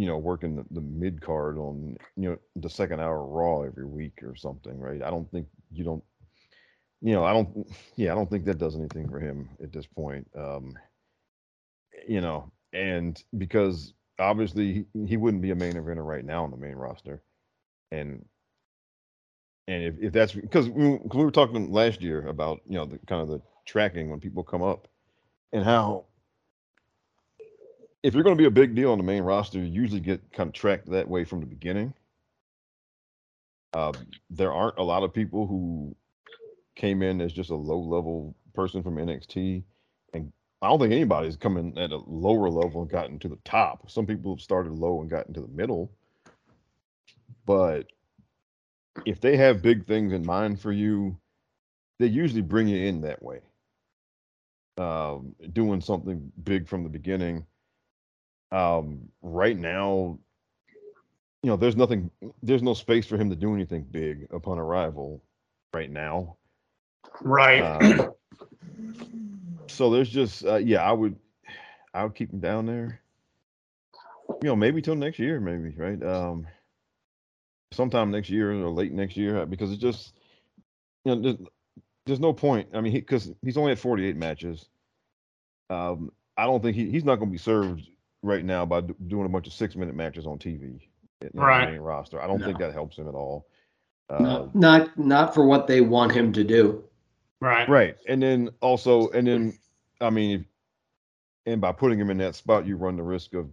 you 0.01 0.07
know, 0.07 0.17
working 0.17 0.55
the, 0.55 0.65
the 0.71 0.81
mid 0.81 1.21
card 1.21 1.59
on 1.59 1.95
you 2.17 2.31
know 2.31 2.37
the 2.55 2.69
second 2.71 2.99
hour 3.01 3.23
Raw 3.23 3.61
every 3.61 3.85
week 3.85 4.23
or 4.23 4.35
something, 4.35 4.79
right? 4.79 5.03
I 5.03 5.11
don't 5.11 5.29
think 5.29 5.45
you 5.71 5.83
don't. 5.83 6.03
You 7.01 7.13
know, 7.13 7.23
I 7.23 7.33
don't. 7.33 7.67
Yeah, 7.97 8.13
I 8.13 8.15
don't 8.15 8.27
think 8.27 8.45
that 8.45 8.57
does 8.57 8.75
anything 8.75 9.07
for 9.07 9.19
him 9.19 9.47
at 9.61 9.71
this 9.71 9.85
point. 9.85 10.27
Um, 10.35 10.73
you 12.07 12.19
know, 12.19 12.51
and 12.73 13.23
because 13.37 13.93
obviously 14.17 14.87
he, 14.95 15.05
he 15.05 15.17
wouldn't 15.17 15.43
be 15.43 15.51
a 15.51 15.55
main 15.55 15.73
eventer 15.73 16.03
right 16.03 16.25
now 16.25 16.45
on 16.45 16.49
the 16.49 16.57
main 16.57 16.77
roster, 16.77 17.21
and 17.91 18.25
and 19.67 19.83
if, 19.83 19.95
if 20.01 20.13
that's 20.13 20.33
because 20.33 20.67
we, 20.67 20.97
we 21.13 21.23
were 21.23 21.29
talking 21.29 21.71
last 21.71 22.01
year 22.01 22.25
about 22.25 22.61
you 22.67 22.75
know 22.75 22.85
the 22.85 22.97
kind 23.05 23.21
of 23.21 23.27
the 23.27 23.39
tracking 23.67 24.09
when 24.09 24.19
people 24.19 24.43
come 24.43 24.63
up 24.63 24.87
and 25.53 25.63
how 25.63 26.05
if 28.03 28.13
you're 28.13 28.23
going 28.23 28.35
to 28.35 28.41
be 28.41 28.47
a 28.47 28.51
big 28.51 28.75
deal 28.75 28.91
on 28.91 28.97
the 28.97 29.03
main 29.03 29.23
roster, 29.23 29.59
you 29.59 29.65
usually 29.65 29.99
get 29.99 30.21
kind 30.33 30.47
of 30.47 30.53
tracked 30.53 30.89
that 30.89 31.07
way 31.07 31.23
from 31.23 31.39
the 31.39 31.45
beginning. 31.45 31.93
Uh, 33.73 33.93
there 34.29 34.51
aren't 34.51 34.77
a 34.79 34.83
lot 34.83 35.03
of 35.03 35.13
people 35.13 35.47
who 35.47 35.95
came 36.75 37.01
in 37.01 37.21
as 37.21 37.31
just 37.31 37.49
a 37.49 37.55
low 37.55 37.79
level 37.79 38.35
person 38.53 38.83
from 38.83 38.95
NXT 38.95 39.63
and 40.13 40.31
I 40.61 40.67
don't 40.67 40.79
think 40.79 40.93
anybody's 40.93 41.37
coming 41.37 41.77
at 41.77 41.91
a 41.91 41.97
lower 42.05 42.49
level 42.49 42.81
and 42.81 42.91
gotten 42.91 43.17
to 43.19 43.27
the 43.27 43.39
top. 43.43 43.89
Some 43.89 44.05
people 44.05 44.35
have 44.35 44.41
started 44.41 44.73
low 44.73 45.01
and 45.01 45.09
gotten 45.09 45.33
to 45.33 45.41
the 45.41 45.47
middle, 45.47 45.91
but 47.45 47.87
if 49.05 49.19
they 49.21 49.37
have 49.37 49.63
big 49.63 49.87
things 49.87 50.13
in 50.13 50.25
mind 50.25 50.61
for 50.61 50.71
you, 50.71 51.17
they 51.97 52.05
usually 52.07 52.41
bring 52.41 52.67
you 52.67 52.77
in 52.77 53.01
that 53.01 53.23
way. 53.23 53.39
Um, 54.77 55.35
doing 55.53 55.81
something 55.81 56.31
big 56.43 56.67
from 56.67 56.83
the 56.83 56.89
beginning. 56.89 57.45
Um, 58.51 59.09
right 59.21 59.57
now, 59.57 60.19
you 61.43 61.49
know, 61.49 61.55
there's 61.55 61.75
nothing, 61.75 62.11
there's 62.43 62.61
no 62.61 62.73
space 62.73 63.05
for 63.05 63.17
him 63.17 63.29
to 63.29 63.35
do 63.35 63.53
anything 63.55 63.85
big 63.89 64.27
upon 64.31 64.59
arrival 64.59 65.23
right 65.73 65.89
now. 65.89 66.37
Right. 67.21 67.61
Uh, 67.61 68.11
so 69.67 69.89
there's 69.89 70.09
just, 70.09 70.45
uh, 70.45 70.57
yeah, 70.57 70.83
I 70.83 70.91
would, 70.91 71.15
I 71.93 72.03
would 72.03 72.15
keep 72.15 72.31
him 72.31 72.39
down 72.39 72.65
there. 72.65 73.01
You 74.41 74.49
know, 74.49 74.55
maybe 74.55 74.81
till 74.81 74.95
next 74.95 75.19
year, 75.19 75.39
maybe 75.39 75.75
right. 75.77 76.01
Um, 76.03 76.47
sometime 77.71 78.11
next 78.11 78.29
year 78.29 78.51
or 78.51 78.69
late 78.69 78.91
next 78.91 79.17
year, 79.17 79.45
because 79.45 79.71
it's 79.71 79.81
just, 79.81 80.13
you 81.05 81.15
know, 81.15 81.21
there's, 81.21 81.37
there's 82.05 82.19
no 82.19 82.33
point. 82.33 82.69
I 82.73 82.81
mean, 82.81 82.93
because 82.93 83.25
he, 83.25 83.35
he's 83.43 83.57
only 83.57 83.71
had 83.71 83.79
48 83.79 84.15
matches. 84.15 84.67
Um, 85.69 86.11
I 86.37 86.45
don't 86.45 86.61
think 86.61 86.75
he, 86.75 86.89
he's 86.89 87.03
not 87.03 87.15
going 87.15 87.29
to 87.29 87.31
be 87.31 87.37
served 87.37 87.87
right 88.23 88.43
now 88.45 88.65
by 88.65 88.81
do, 88.81 88.95
doing 89.07 89.25
a 89.25 89.29
bunch 89.29 89.47
of 89.47 89.53
six 89.53 89.75
minute 89.75 89.95
matches 89.95 90.25
on 90.27 90.37
TV. 90.37 90.79
you 91.21 91.29
know, 91.33 91.41
Right. 91.43 91.65
the 91.65 91.71
main 91.73 91.81
roster. 91.81 92.21
I 92.21 92.27
don't 92.27 92.41
think 92.43 92.57
that 92.59 92.73
helps 92.73 92.97
him 92.97 93.07
at 93.07 93.13
all. 93.15 93.47
Uh, 94.09 94.19
Not, 94.19 94.55
not 94.55 94.97
not 94.97 95.33
for 95.33 95.45
what 95.45 95.67
they 95.67 95.81
want 95.81 96.11
him 96.11 96.33
to 96.33 96.43
do. 96.43 96.83
right. 97.39 97.67
Right. 97.69 97.95
And 98.07 98.21
then 98.21 98.49
also, 98.61 99.09
and 99.11 99.27
then, 99.27 99.57
I 100.01 100.09
mean, 100.09 100.45
and 101.45 101.61
by 101.61 101.71
putting 101.71 101.99
him 101.99 102.09
in 102.09 102.17
that 102.17 102.35
spot, 102.35 102.65
you 102.67 102.75
run 102.75 102.95
the 102.97 103.03
risk 103.03 103.33
of 103.33 103.49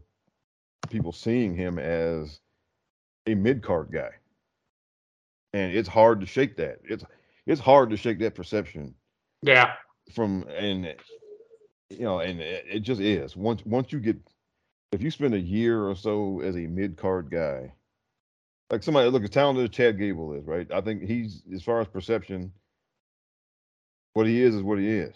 people 0.90 1.12
seeing 1.12 1.54
him 1.54 1.78
as 1.78 2.40
a 3.26 3.34
mid 3.34 3.62
card 3.62 3.90
guy. 3.92 4.10
And 5.54 5.72
it's 5.74 5.88
hard 5.88 6.20
to 6.20 6.26
shake 6.26 6.56
that. 6.56 6.80
It's 6.84 7.04
it's 7.46 7.60
hard 7.60 7.90
to 7.90 7.96
shake 7.96 8.18
that 8.20 8.34
perception 8.34 8.94
Yeah. 9.42 9.72
from 10.14 10.44
and 10.48 10.94
you 11.90 12.00
know, 12.04 12.20
and 12.20 12.40
it, 12.40 12.64
it 12.68 12.80
just 12.80 13.00
is. 13.00 13.36
Once 13.36 13.64
once 13.64 13.92
you 13.92 14.00
get 14.00 14.16
if 14.92 15.02
you 15.02 15.10
spend 15.10 15.34
a 15.34 15.40
year 15.40 15.86
or 15.86 15.94
so 15.94 16.40
as 16.40 16.56
a 16.56 16.66
mid 16.66 16.96
card 16.96 17.30
guy, 17.30 17.72
like 18.70 18.82
somebody 18.82 19.10
look 19.10 19.24
as 19.24 19.30
talented 19.30 19.64
as 19.64 19.70
Chad 19.70 19.98
Gable 19.98 20.32
is, 20.34 20.44
right? 20.44 20.70
I 20.72 20.80
think 20.80 21.02
he's 21.02 21.42
as 21.52 21.62
far 21.62 21.80
as 21.80 21.88
perception, 21.88 22.52
what 24.14 24.26
he 24.26 24.42
is 24.42 24.54
is 24.54 24.62
what 24.62 24.78
he 24.78 24.88
is 24.88 25.14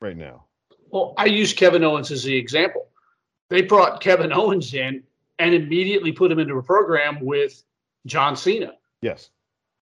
right 0.00 0.16
now. 0.16 0.44
Well, 0.90 1.14
I 1.16 1.26
use 1.26 1.52
Kevin 1.52 1.84
Owens 1.84 2.10
as 2.10 2.24
the 2.24 2.36
example. 2.36 2.88
They 3.50 3.62
brought 3.62 4.00
Kevin 4.00 4.32
Owens 4.32 4.74
in 4.74 5.02
and 5.38 5.54
immediately 5.54 6.12
put 6.12 6.30
him 6.30 6.38
into 6.38 6.56
a 6.56 6.62
program 6.62 7.18
with 7.20 7.62
John 8.06 8.36
Cena. 8.36 8.74
Yes. 9.00 9.30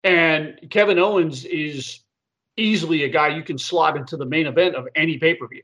And 0.03 0.59
Kevin 0.70 0.99
Owens 0.99 1.45
is 1.45 2.01
easily 2.55 3.03
a 3.03 3.09
guy 3.09 3.30
you 3.30 3.43
can 3.43 3.57
slot 3.57 3.97
into 3.97 4.18
the 4.18 4.26
main 4.26 4.47
event 4.47 4.76
of 4.76 4.88
any 4.95 5.18
pay 5.18 5.36
per 5.36 5.47
view. 5.47 5.63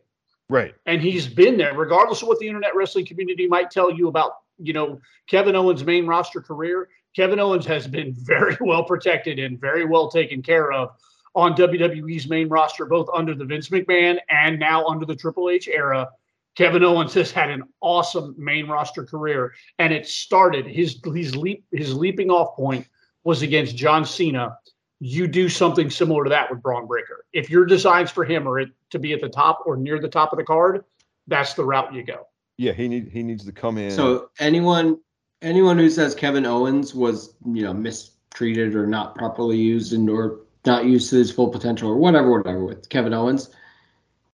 Right. 0.50 0.76
And 0.86 1.02
he's 1.02 1.28
been 1.28 1.58
there, 1.58 1.74
regardless 1.74 2.22
of 2.22 2.28
what 2.28 2.40
the 2.40 2.48
internet 2.48 2.76
wrestling 2.76 3.06
community 3.06 3.48
might 3.48 3.72
tell 3.72 3.92
you 3.92 4.08
about, 4.08 4.34
you 4.58 4.74
know, 4.74 5.00
Kevin 5.28 5.56
Owens' 5.56 5.84
main 5.84 6.06
roster 6.06 6.42
career. 6.42 6.90
Kevin 7.16 7.40
Owens 7.40 7.66
has 7.66 7.88
been 7.88 8.14
very 8.18 8.58
well 8.62 8.84
protected 8.84 9.40
and 9.40 9.60
very 9.60 9.86
well 9.86 10.10
taken 10.10 10.42
care 10.42 10.72
of 10.72 10.92
on 11.36 11.56
WWE's 11.56 12.30
main 12.30 12.48
roster, 12.48 12.86
both 12.86 13.10
under 13.14 13.34
the 13.34 13.46
Vince 13.46 13.70
McMahon 13.70 14.20
and 14.30 14.60
now 14.60 14.86
under 14.86 15.06
the 15.06 15.16
Triple 15.16 15.50
H 15.50 15.68
era. 15.68 16.10
Kevin 16.56 16.84
Owens 16.84 17.14
has 17.16 17.32
had 17.32 17.50
an 17.50 17.64
awesome 17.82 18.36
main 18.38 18.68
roster 18.68 19.04
career, 19.04 19.54
and 19.80 19.92
it 19.92 20.08
started 20.08 20.68
his 20.68 21.00
his 21.16 21.36
leap 21.36 21.66
his 21.72 21.96
leaping 21.96 22.30
off 22.30 22.56
point 22.56 22.88
was 23.24 23.42
against 23.42 23.76
John 23.76 24.06
Cena. 24.06 24.58
You 25.00 25.28
do 25.28 25.50
something 25.50 25.90
similar 25.90 26.24
to 26.24 26.30
that 26.30 26.50
with 26.50 26.62
Bron 26.62 26.88
Breakker. 26.88 27.26
If 27.34 27.50
your 27.50 27.66
designs 27.66 28.12
for 28.12 28.24
him 28.24 28.48
are 28.48 28.66
to 28.90 29.00
be 29.00 29.14
at 29.14 29.22
the 29.22 29.30
top 29.30 29.64
or 29.66 29.76
near 29.76 30.00
the 30.00 30.08
top 30.08 30.32
of 30.32 30.38
the 30.38 30.46
card, 30.46 30.86
that's 31.28 31.54
the 31.54 31.66
route 31.66 31.94
you 31.94 32.04
go. 32.04 32.28
Yeah, 32.58 32.74
he 32.74 32.88
need 32.88 33.10
he 33.12 33.24
needs 33.24 33.46
to 33.46 33.52
come 33.52 33.78
in. 33.78 33.92
So 33.92 34.30
anyone 34.40 35.00
anyone 35.42 35.78
who 35.78 35.90
says 35.90 36.16
Kevin 36.16 36.46
Owens 36.46 36.94
was 36.94 37.36
you 37.46 37.64
know 37.64 37.74
mistreated 37.74 38.76
or 38.76 38.88
not 38.88 39.16
properly 39.16 39.58
used 39.58 39.94
and 39.94 40.10
or 40.10 40.40
not 40.66 40.86
used 40.86 41.10
to 41.10 41.18
his 41.18 41.32
full 41.32 41.50
potential 41.50 41.90
or 41.90 41.98
whatever 41.98 42.32
whatever 42.32 42.64
with 42.64 42.88
Kevin 42.90 43.14
Owens, 43.14 43.50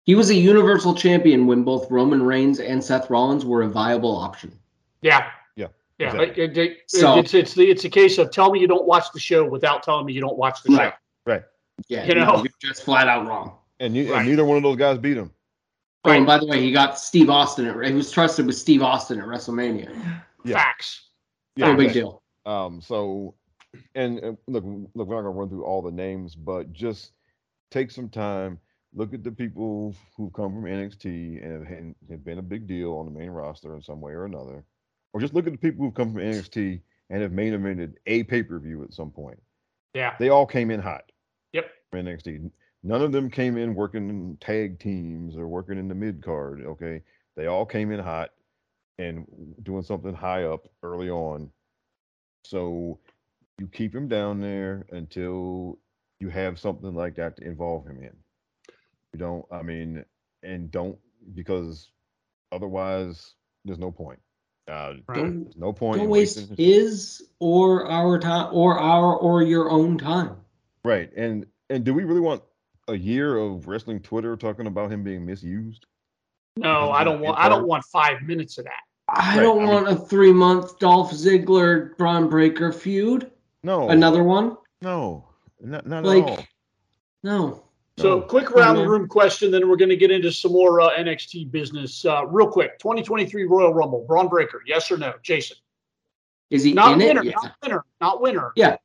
he 0.05 0.15
was 0.15 0.31
a 0.31 0.35
Universal 0.35 0.95
Champion 0.95 1.47
when 1.47 1.65
both 1.65 1.91
Roman 1.91 2.23
Reigns 2.23 2.61
and 2.61 2.83
Seth 2.83 3.11
Rollins 3.11 3.45
were 3.45 3.63
a 3.63 3.69
viable 3.69 4.17
option. 4.17 4.59
Yeah. 5.01 5.31
Yeah, 5.99 6.15
Yeah. 6.15 6.21
exactly. 6.23 6.45
It- 6.45 6.59
it- 6.59 6.71
it- 6.71 6.79
So- 6.91 7.19
it's 7.19 7.35
it's 7.35 7.55
the 7.55 7.69
it's 7.71 7.85
a 7.85 7.91
case 7.91 8.19
of 8.19 8.31
tell 8.31 8.51
me 8.53 8.61
you 8.61 8.69
don't 8.69 8.87
watch 8.87 9.11
the 9.13 9.21
show 9.21 9.49
without 9.49 9.83
telling 9.83 10.07
me 10.07 10.13
you 10.13 10.21
don't 10.21 10.39
watch 10.39 10.63
the 10.63 10.75
Right. 10.75 10.93
show. 10.93 10.99
right. 11.33 11.43
Yeah, 11.89 12.05
You 12.07 12.15
know? 12.15 12.37
you're 12.39 12.53
just 12.61 12.83
flat 12.85 13.07
out 13.09 13.27
wrong. 13.27 13.57
And, 13.81 13.95
you, 13.95 14.11
Right. 14.13 14.21
and 14.21 14.29
neither 14.29 14.45
one 14.45 14.57
of 14.57 14.63
those 14.65 14.77
guys 14.77 14.99
beat 14.99 15.17
him. 15.17 15.33
Oh, 16.05 16.11
and 16.11 16.27
by 16.27 16.39
the 16.39 16.47
way, 16.47 16.61
he 16.61 16.73
got 16.73 16.99
Steve 16.99 17.29
Austin. 17.31 17.67
At, 17.67 17.85
he 17.87 17.93
was 17.93 18.11
trusted 18.11 18.47
with 18.47 18.57
Steve 18.57 18.83
Austin 18.83 19.21
at 19.21 19.27
WrestleMania. 19.27 20.23
Yeah. 20.45 20.55
Facts. 20.55 21.11
No 21.57 21.75
big 21.77 21.87
exactly. 21.89 22.01
deal. 22.01 22.23
Um, 22.47 22.81
so, 22.81 23.35
and, 23.95 24.19
and 24.21 24.39
look, 24.47 24.65
look, 24.95 25.09
we're 25.09 25.17
not 25.17 25.23
gonna 25.23 25.31
run 25.31 25.49
through 25.49 25.65
all 25.65 25.83
the 25.83 25.91
names, 25.93 26.35
but 26.35 26.73
just 26.73 27.13
take 27.71 27.91
some 27.91 28.09
time, 28.09 28.59
look 28.95 29.13
at 29.13 29.23
the 29.23 29.31
people 29.33 29.95
who've 30.17 30.33
come 30.33 30.53
from 30.55 30.65
NXT 30.65 31.45
and 31.45 31.67
have, 31.67 31.79
and 31.79 31.95
have 32.11 32.25
been 32.25 32.39
a 32.39 32.43
big 32.43 32.67
deal 32.67 32.95
on 32.95 33.05
the 33.05 33.13
main 33.17 33.31
roster 33.31 33.75
in 33.75 33.83
some 33.83 34.01
way 34.01 34.13
or 34.13 34.25
another, 34.25 34.65
or 35.13 35.21
just 35.21 35.35
look 35.35 35.47
at 35.47 35.53
the 35.53 35.59
people 35.59 35.85
who've 35.85 35.95
come 35.95 36.13
from 36.13 36.23
NXT 36.23 36.81
and 37.11 37.23
have 37.23 37.33
main 37.33 37.53
evented 37.53 37.95
a 38.07 38.23
pay 38.25 38.43
per 38.43 38.59
view 38.59 38.83
at 38.85 38.93
some 38.93 39.11
point. 39.11 39.41
Yeah. 39.95 40.15
They 40.19 40.29
all 40.29 40.47
came 40.47 40.71
in 40.71 40.81
hot. 40.81 41.11
Yep. 41.53 41.71
from 41.91 42.05
NXT. 42.05 42.51
None 42.83 43.03
of 43.03 43.13
them 43.13 43.31
came 43.31 43.57
in 43.57 43.75
working 43.75 44.09
in 44.09 44.37
tag 44.41 44.79
teams 44.79 45.37
or 45.37 45.49
working 45.49 45.79
in 45.79 45.89
the 45.89 45.95
mid 45.95 46.23
card. 46.23 46.63
Okay, 46.65 47.03
they 47.37 47.47
all 47.47 47.67
came 47.67 47.91
in 47.91 47.99
hot 47.99 48.31
and 48.99 49.27
doing 49.63 49.83
something 49.83 50.15
high 50.15 50.45
up 50.45 50.69
early 50.83 51.11
on. 51.11 51.51
So 52.45 52.99
you 53.59 53.67
keep 53.69 53.95
him 53.95 54.09
down 54.09 54.41
there 54.41 54.87
until 54.91 55.79
you 56.21 56.29
have 56.29 56.59
something 56.59 56.95
like 56.95 57.17
that 57.17 57.37
to 57.37 57.45
involve 57.45 57.87
him 57.87 58.03
in. 58.03 58.17
You 59.13 59.19
don't, 59.19 59.45
I 59.51 59.63
mean, 59.63 60.05
and 60.43 60.71
don't 60.71 60.99
because 61.35 61.91
otherwise 62.53 63.35
there's 63.65 63.79
no 63.79 63.91
point. 63.91 64.21
Uh, 64.69 64.95
Right. 65.07 65.17
Don't 65.17 65.57
no 65.57 65.73
point. 65.73 65.97
don't 65.97 66.05
in 66.05 66.11
waste 66.11 66.37
wasting- 66.37 66.57
his 66.57 67.23
or 67.39 67.87
our 67.91 68.19
time 68.19 68.51
or 68.53 68.79
our 68.79 69.17
or 69.17 69.43
your 69.43 69.71
own 69.71 69.97
time. 69.99 70.37
Right. 70.85 71.11
And 71.17 71.47
and 71.71 71.85
do 71.85 71.95
we 71.95 72.05
really 72.05 72.21
want 72.21 72.43
a 72.89 72.95
year 72.95 73.37
of 73.37 73.67
wrestling 73.67 74.01
Twitter 74.01 74.37
talking 74.37 74.67
about 74.67 74.91
him 74.93 75.03
being 75.03 75.25
misused? 75.25 75.87
No, 76.57 76.91
I 76.91 77.05
don't 77.05 77.21
want 77.21 77.39
I 77.39 77.49
don't 77.49 77.67
want 77.67 77.85
five 77.85 78.23
minutes 78.23 78.59
of 78.59 78.65
that. 78.65 78.83
I 79.09 79.37
Right, 79.37 79.43
don't 79.43 79.59
I 79.61 79.65
mean- 79.65 79.73
want 79.73 79.89
a 79.89 79.97
three 79.97 80.33
month 80.33 80.79
Dolph 80.79 81.13
Ziggler 81.13 81.97
Bron 81.97 82.29
Breakker 82.29 82.73
feud. 82.73 83.31
No. 83.63 83.89
Another 83.89 84.23
one? 84.23 84.57
No. 84.83 85.25
Not 85.61 85.87
not 85.87 86.05
Like- 86.05 86.25
at 86.25 86.31
all. 86.31 86.45
No. 87.23 87.65
So, 87.99 88.21
quick 88.21 88.51
round 88.53 88.79
the 88.79 88.89
room 88.89 89.09
question, 89.09 89.51
then 89.51 89.69
we're 89.69 89.77
going 89.77 89.89
to 89.89 89.97
get 89.97 90.11
into 90.11 90.31
some 90.31 90.53
more 90.53 90.81
uh, 90.81 90.91
NXT 90.97 91.51
business. 91.51 92.05
Uh, 92.05 92.27
real 92.27 92.49
quick 92.49 92.79
2023 92.79 93.45
Royal 93.45 93.75
Rumble, 93.75 94.05
Bron 94.07 94.29
Breakker, 94.29 94.63
yes 94.67 94.91
or 94.91 94.97
no? 94.97 95.15
Jason? 95.23 95.57
Is 96.51 96.63
he 96.63 96.73
Not 96.73 96.93
in 96.93 96.99
winner, 97.07 97.21
it? 97.23 97.27
Yeah. 97.27 97.33
not 97.43 97.57
winner, 97.63 97.85
not 98.01 98.21
winner. 98.23 98.53
Yeah. 98.57 98.77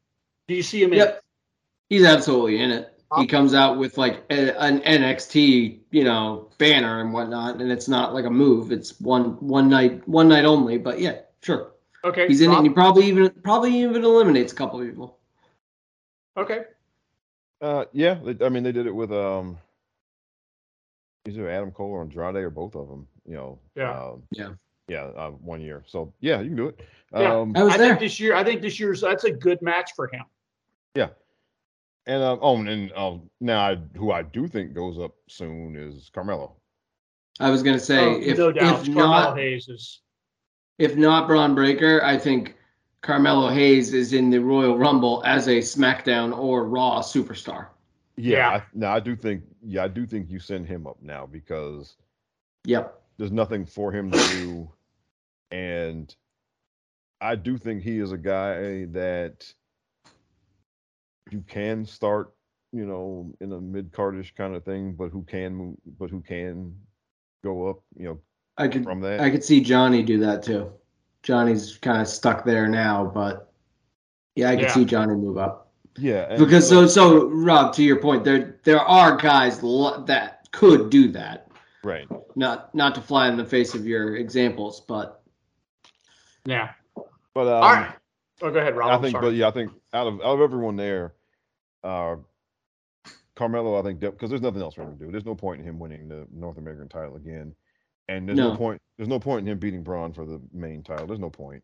Do 0.48 0.56
you 0.56 0.64
see 0.64 0.82
him 0.84 0.94
in? 0.94 1.00
Yep. 1.00 1.24
He's 1.90 2.04
absolutely 2.06 2.60
in 2.60 2.72
it. 2.72 2.90
He 3.20 3.28
comes 3.28 3.54
out 3.54 3.78
with 3.78 4.00
like 4.00 4.24
a, 4.32 4.60
an 4.60 4.80
NXT, 4.80 5.82
you 5.92 6.04
know, 6.04 6.50
banner 6.58 7.00
and 7.00 7.14
whatnot, 7.14 7.62
and 7.62 7.72
it's 7.72 7.88
not 7.88 8.16
like 8.16 8.26
a 8.26 8.30
move. 8.30 8.72
It's 8.72 9.00
one 9.00 9.34
one 9.40 9.70
night, 9.70 10.08
one 10.08 10.28
night 10.28 10.46
only. 10.46 10.80
But 10.80 11.00
yeah, 11.00 11.20
sure, 11.44 11.74
Okay. 12.04 12.28
he's 12.28 12.42
in 12.42 12.50
it, 12.52 12.56
and 12.56 12.66
he 12.66 12.74
probably 12.74 13.06
even 13.06 13.30
probably 13.44 13.80
even 13.82 14.04
eliminates 14.04 14.52
a 14.52 14.56
couple 14.56 14.82
of 14.82 14.88
people. 14.88 15.20
Okay. 16.38 16.62
Uh 17.64 17.86
yeah, 17.94 18.16
they, 18.24 18.46
I 18.46 18.50
mean 18.50 18.64
they 18.64 18.74
did 18.74 18.88
it 18.88 18.94
with 18.94 19.12
um 19.14 19.58
either 21.26 21.50
Adam 21.50 21.72
Cole 21.72 21.92
or 21.92 22.02
Andrade 22.02 22.36
or 22.36 22.50
both 22.50 22.76
of 22.76 22.90
them, 22.90 23.08
you 23.26 23.36
know. 23.36 23.60
Yeah. 23.76 23.92
Um, 24.04 24.24
Yeah. 24.32 24.50
Yeah, 24.90 25.04
uh, 25.16 25.30
one 25.32 25.62
year. 25.62 25.82
So 25.88 26.14
yeah, 26.20 26.42
you 26.42 26.48
can 26.48 26.58
do 26.58 26.68
it. 26.68 26.82
Yeah. 27.14 27.34
Um 27.40 27.54
I 27.56 27.64
was 27.64 27.74
I 27.74 27.78
there. 27.78 27.88
think 27.88 28.00
this 28.02 28.20
year, 28.20 28.36
I 28.36 28.44
think 28.44 28.62
this 28.62 28.80
year's 28.82 29.00
that's 29.00 29.24
a 29.24 29.32
good 29.32 29.62
match 29.62 29.92
for 29.96 30.08
him. 30.08 30.26
Yeah, 30.94 31.10
and 32.06 32.22
um 32.22 32.40
oh 32.42 32.58
and 32.58 32.92
um 32.92 33.30
now 33.40 33.62
I, 33.62 33.78
who 33.96 34.12
I 34.12 34.24
do 34.24 34.46
think 34.48 34.74
goes 34.74 35.00
up 35.00 35.14
soon 35.30 35.78
is 35.78 36.12
Carmelo. 36.14 36.54
I 37.40 37.50
was 37.50 37.64
gonna 37.64 37.80
say 37.80 37.98
Oh, 38.00 38.20
if 38.22 38.38
no 38.38 38.52
doubt, 38.52 38.82
if 38.82 38.94
Carmelo 38.94 39.08
not 39.08 39.38
Hayes 39.38 39.70
is. 39.70 40.02
if 40.80 40.98
not 40.98 41.28
Bron 41.28 41.56
Breakker, 41.56 42.04
I 42.04 42.18
think 42.18 42.58
Carmelo 43.04 43.50
Hayes 43.50 43.94
is 43.94 44.14
in 44.14 44.30
the 44.30 44.40
Royal 44.40 44.78
Rumble 44.78 45.22
as 45.26 45.48
a 45.48 45.58
SmackDown 45.60 46.36
or 46.36 46.66
Raw 46.66 47.02
superstar. 47.02 47.68
Yeah, 48.16 48.38
Yeah. 48.38 48.50
I, 48.50 48.64
now 48.74 48.94
I 48.96 49.00
do 49.02 49.16
think 49.16 49.44
yeah, 49.62 49.84
I 49.84 49.88
do 49.90 50.06
think 50.08 50.30
you 50.32 50.40
send 50.40 50.66
him 50.68 50.88
up 50.88 50.98
now 51.02 51.26
because 51.26 51.96
Yep. 52.66 53.00
there's 53.18 53.32
nothing 53.32 53.66
for 53.66 53.92
him 53.92 54.10
to 54.12 54.18
do. 54.30 54.72
And 55.52 56.16
I 57.22 57.36
do 57.36 57.58
think 57.58 57.84
he 57.84 58.00
is 58.00 58.12
a 58.14 58.18
guy 58.18 58.86
that 58.86 59.54
you 61.30 61.42
can 61.48 61.86
start, 61.86 62.34
you 62.72 62.86
know, 62.86 63.34
in 63.42 63.52
a 63.52 63.60
mid 63.60 63.92
cardish 63.92 64.34
kind 64.36 64.56
of 64.56 64.64
thing, 64.64 64.94
but 64.94 65.10
who 65.10 65.24
can 65.24 65.54
move, 65.56 65.76
but 66.00 66.10
who 66.10 66.22
can 66.22 66.74
go 67.44 67.68
up, 67.68 67.80
you 67.98 68.06
know, 68.06 68.20
I 68.58 68.70
could 68.70 68.84
from 68.86 69.02
that. 69.02 69.20
I 69.20 69.30
could 69.30 69.44
see 69.44 69.60
Johnny 69.62 70.04
do 70.04 70.20
that 70.20 70.44
too. 70.44 70.72
Johnny's 71.24 71.78
kind 71.78 72.02
of 72.02 72.08
stuck 72.08 72.46
there 72.46 72.68
now, 72.68 73.06
but 73.06 73.52
yeah, 74.36 74.50
I 74.50 74.56
could 74.56 74.64
Yeah. 74.66 74.74
see 74.74 74.86
Johnny 74.86 75.16
move 75.16 75.38
up 75.38 75.72
yeah, 75.98 76.36
because 76.38 76.68
so 76.68 76.88
so 76.88 77.28
Rob, 77.30 77.74
to 77.76 77.84
your 77.84 77.98
point, 78.00 78.24
there 78.24 78.60
there 78.64 78.80
are 78.80 79.16
guys 79.18 79.62
lo- 79.64 80.04
that 80.06 80.48
could 80.52 80.90
do 80.90 81.08
that. 81.10 81.52
right. 81.84 82.08
Not 82.36 82.74
not 82.74 82.96
to 82.96 83.02
fly 83.02 83.28
in 83.28 83.38
the 83.38 83.46
face 83.46 83.76
of 83.76 83.86
your 83.86 84.16
examples, 84.18 84.82
but 84.82 85.22
Yeah. 86.46 86.72
But 87.34 87.48
um, 87.48 87.64
All 87.64 87.74
right. 87.74 87.94
Oh, 88.42 88.52
go 88.52 88.60
ahead, 88.60 88.76
Rob. 88.76 88.90
I 88.90 88.96
I'm 88.96 89.02
think, 89.02 89.12
sorry. 89.14 89.28
but 89.28 89.36
yeah, 89.36 89.48
I 89.48 89.52
think 89.52 89.72
out 89.94 90.08
of 90.08 90.16
out 90.22 90.34
of 90.36 90.42
everyone 90.42 90.76
there, 90.76 91.14
uh, 91.84 92.16
Carmelo, 93.36 93.80
I 93.80 93.84
think 93.84 94.00
because 94.00 94.30
there's 94.30 94.42
nothing 94.42 94.62
else 94.62 94.74
for 94.76 94.82
him 94.84 94.98
to 94.98 95.06
do. 95.06 95.12
There's 95.12 95.26
no 95.26 95.36
point 95.36 95.62
in 95.62 95.68
him 95.68 95.80
winning 95.80 96.08
the 96.10 96.28
North 96.32 96.58
American 96.58 96.90
title 96.90 97.16
again, 97.16 97.54
and 98.08 98.28
there's 98.28 98.38
no, 98.38 98.52
No. 98.52 98.56
point. 98.58 98.82
There's 98.98 99.10
no 99.10 99.20
point 99.20 99.46
in 99.48 99.52
him 99.52 99.60
beating 99.60 99.84
Bron 99.84 100.14
for 100.14 100.26
the 100.26 100.42
main 100.54 100.84
title. 100.84 101.08
There's 101.08 101.20
no 101.20 101.30
point. 101.30 101.64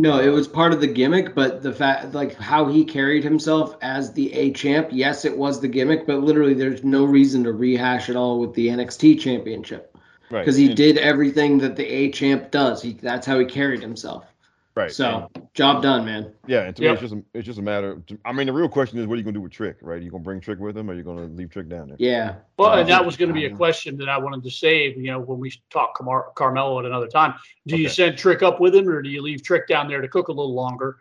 no, 0.00 0.18
it 0.18 0.30
was 0.30 0.48
part 0.48 0.72
of 0.72 0.80
the 0.80 0.86
gimmick. 0.88 1.32
But 1.34 1.62
the 1.62 1.72
fact, 1.72 2.12
like 2.14 2.34
how 2.36 2.66
he 2.66 2.84
carried 2.84 3.22
himself 3.22 3.76
as 3.82 4.12
the 4.12 4.32
A 4.32 4.50
champ, 4.52 4.88
yes, 4.90 5.24
it 5.24 5.36
was 5.36 5.60
the 5.60 5.68
gimmick, 5.68 6.06
but 6.06 6.20
literally, 6.22 6.54
there's 6.54 6.82
no 6.82 7.04
reason 7.04 7.44
to 7.44 7.52
rehash 7.52 8.08
it 8.10 8.16
all 8.16 8.40
with 8.40 8.52
the 8.54 8.68
NXT 8.68 9.20
championship 9.20 9.96
Right. 10.30 10.40
because 10.40 10.56
he 10.56 10.66
and- 10.68 10.76
did 10.76 10.98
everything 10.98 11.58
that 11.58 11.76
the 11.76 11.84
A 11.86 12.10
champ 12.10 12.50
does. 12.50 12.82
He 12.82 12.94
that's 12.94 13.26
how 13.26 13.38
he 13.38 13.44
carried 13.44 13.80
himself. 13.80 14.31
Right. 14.74 14.90
So 14.90 15.28
and- 15.34 15.48
job 15.52 15.82
done, 15.82 16.06
man. 16.06 16.32
yeah, 16.46 16.62
and 16.62 16.74
to 16.76 16.82
me, 16.82 16.88
it's 16.88 17.00
just 17.02 17.12
a, 17.12 17.22
it's 17.34 17.44
just 17.46 17.58
a 17.58 17.62
matter. 17.62 17.92
Of, 17.92 18.04
I 18.24 18.32
mean, 18.32 18.46
the 18.46 18.54
real 18.54 18.68
question 18.70 18.98
is, 18.98 19.06
what 19.06 19.14
are 19.14 19.18
you 19.18 19.22
gonna 19.22 19.34
do 19.34 19.42
with 19.42 19.52
Trick? 19.52 19.76
Right? 19.82 19.96
Are 19.96 19.98
you 19.98 20.10
gonna 20.10 20.22
bring 20.22 20.40
Trick 20.40 20.58
with 20.58 20.76
him, 20.76 20.88
or 20.88 20.94
are 20.94 20.96
you 20.96 21.02
gonna 21.02 21.26
leave 21.26 21.50
Trick 21.50 21.68
down 21.68 21.88
there? 21.88 21.96
Yeah. 21.98 22.36
Well, 22.56 22.72
and 22.78 22.88
that 22.88 23.04
was 23.04 23.16
going 23.16 23.28
to 23.28 23.34
be 23.34 23.44
a 23.44 23.54
question 23.54 23.98
that 23.98 24.08
I 24.08 24.16
wanted 24.16 24.42
to 24.44 24.50
save. 24.50 24.96
You 24.96 25.10
know, 25.10 25.20
when 25.20 25.38
we 25.38 25.52
talk 25.68 25.94
Car- 25.94 26.32
Carmelo 26.36 26.78
at 26.78 26.86
another 26.86 27.08
time, 27.08 27.34
do 27.66 27.76
you 27.76 27.88
send 27.88 28.16
Trick 28.16 28.42
up 28.42 28.60
with 28.60 28.74
him, 28.74 28.88
or 28.88 29.02
do 29.02 29.10
you 29.10 29.20
leave 29.20 29.42
Trick 29.42 29.66
down 29.68 29.88
there 29.88 30.00
to 30.00 30.08
cook 30.08 30.28
a 30.28 30.32
little 30.32 30.54
longer? 30.54 30.98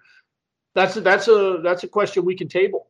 That's 0.74 0.97
a, 0.97 1.01
that's 1.01 1.28
a 1.28 1.59
that's 1.63 1.84
a 1.84 1.88
question 1.88 2.26
we 2.26 2.36
can 2.36 2.47
table. 2.49 2.88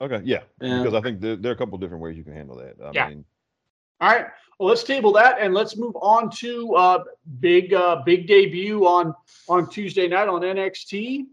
Okay. 0.00 0.20
Yeah. 0.24 0.40
Yeah. 0.60 0.78
Because 0.78 0.94
I 0.94 1.00
think 1.00 1.20
there, 1.20 1.36
there 1.36 1.52
are 1.52 1.54
a 1.54 1.58
couple 1.58 1.76
different 1.78 2.02
ways 2.02 2.16
you 2.16 2.24
can 2.24 2.34
handle 2.34 2.56
that. 2.56 2.76
I 2.82 2.90
Yeah. 2.92 3.08
mean, 3.08 3.24
All 4.04 4.10
right. 4.10 4.26
Well, 4.58 4.68
let's 4.68 4.84
table 4.84 5.12
that 5.14 5.38
and 5.40 5.54
let's 5.54 5.78
move 5.78 5.96
on 5.96 6.28
to 6.32 6.74
uh, 6.74 7.04
big 7.40 7.72
uh, 7.72 8.02
big 8.04 8.26
debut 8.26 8.86
on 8.86 9.14
on 9.48 9.66
Tuesday 9.70 10.06
night 10.08 10.28
on 10.28 10.42
NXT. 10.42 11.24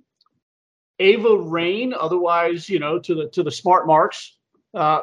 Ava 0.99 1.35
Raine, 1.35 1.93
otherwise 1.93 2.69
you 2.69 2.79
know 2.79 2.97
to 2.97 3.13
the 3.13 3.27
to 3.31 3.43
the 3.43 3.51
smart 3.51 3.87
marks, 3.87 4.37
uh, 4.73 5.01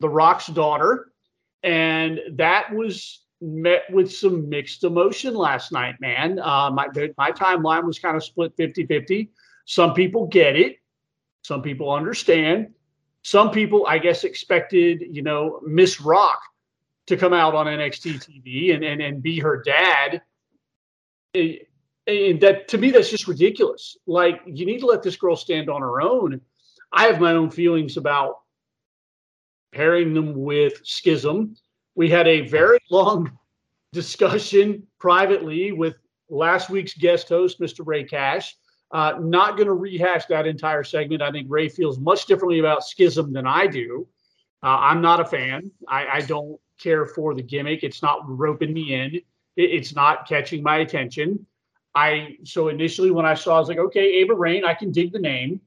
the 0.00 0.08
Rock's 0.08 0.48
daughter, 0.48 1.12
and 1.62 2.18
that 2.32 2.74
was 2.74 3.22
met 3.40 3.84
with 3.92 4.12
some 4.12 4.48
mixed 4.48 4.82
emotion 4.82 5.32
last 5.32 5.70
night. 5.70 5.94
Man, 6.00 6.40
uh, 6.40 6.72
my 6.72 6.88
my 7.16 7.30
timeline 7.30 7.84
was 7.84 8.00
kind 8.00 8.16
of 8.16 8.24
split 8.24 8.56
50-50. 8.56 9.28
Some 9.64 9.94
people 9.94 10.26
get 10.26 10.56
it, 10.56 10.78
some 11.44 11.62
people 11.62 11.88
understand. 11.92 12.74
Some 13.22 13.52
people, 13.52 13.86
I 13.86 13.98
guess, 13.98 14.24
expected 14.24 15.04
you 15.08 15.22
know 15.22 15.60
Miss 15.64 16.00
Rock 16.00 16.40
to 17.06 17.16
come 17.16 17.32
out 17.32 17.54
on 17.54 17.66
NXT 17.66 18.26
TV 18.26 18.74
and 18.74 18.84
and, 18.84 19.00
and 19.00 19.22
be 19.22 19.38
her 19.40 19.62
dad. 19.62 20.22
And 21.34 22.40
that 22.40 22.68
to 22.68 22.78
me, 22.78 22.90
that's 22.90 23.10
just 23.10 23.28
ridiculous. 23.28 23.96
Like 24.06 24.40
you 24.46 24.66
need 24.66 24.80
to 24.80 24.86
let 24.86 25.02
this 25.02 25.16
girl 25.16 25.36
stand 25.36 25.68
on 25.68 25.82
her 25.82 26.00
own. 26.00 26.40
I 26.92 27.06
have 27.06 27.20
my 27.20 27.32
own 27.32 27.50
feelings 27.50 27.96
about 27.96 28.36
pairing 29.72 30.14
them 30.14 30.34
with 30.34 30.80
Schism. 30.84 31.56
We 31.94 32.08
had 32.08 32.26
a 32.26 32.42
very 32.42 32.78
long 32.90 33.36
discussion 33.92 34.86
privately 34.98 35.72
with 35.72 35.96
last 36.28 36.70
week's 36.70 36.94
guest 36.94 37.28
host, 37.28 37.60
Mr. 37.60 37.80
Ray 37.84 38.04
Cash. 38.04 38.56
Uh, 38.92 39.14
not 39.20 39.56
going 39.56 39.66
to 39.66 39.74
rehash 39.74 40.26
that 40.26 40.46
entire 40.46 40.84
segment. 40.84 41.20
I 41.20 41.32
think 41.32 41.48
Ray 41.50 41.68
feels 41.68 41.98
much 41.98 42.26
differently 42.26 42.60
about 42.60 42.84
Schism 42.84 43.32
than 43.32 43.46
I 43.46 43.66
do. 43.66 44.06
Uh, 44.62 44.78
I'm 44.78 45.00
not 45.00 45.20
a 45.20 45.24
fan. 45.24 45.70
I, 45.88 46.06
I 46.06 46.20
don't 46.20 46.58
care 46.78 47.06
for 47.06 47.34
the 47.34 47.42
gimmick. 47.42 47.82
It's 47.82 48.02
not 48.02 48.20
roping 48.26 48.72
me 48.72 48.94
in. 48.94 49.20
It's 49.56 49.94
not 49.94 50.28
catching 50.28 50.62
my 50.62 50.78
attention. 50.78 51.46
I 51.94 52.36
so 52.44 52.68
initially 52.68 53.10
when 53.10 53.24
I 53.24 53.34
saw, 53.34 53.56
I 53.56 53.58
was 53.58 53.68
like, 53.68 53.78
okay, 53.78 54.04
Ava 54.20 54.34
Raine, 54.34 54.64
I 54.64 54.74
can 54.74 54.92
dig 54.92 55.12
the 55.12 55.18
name. 55.18 55.60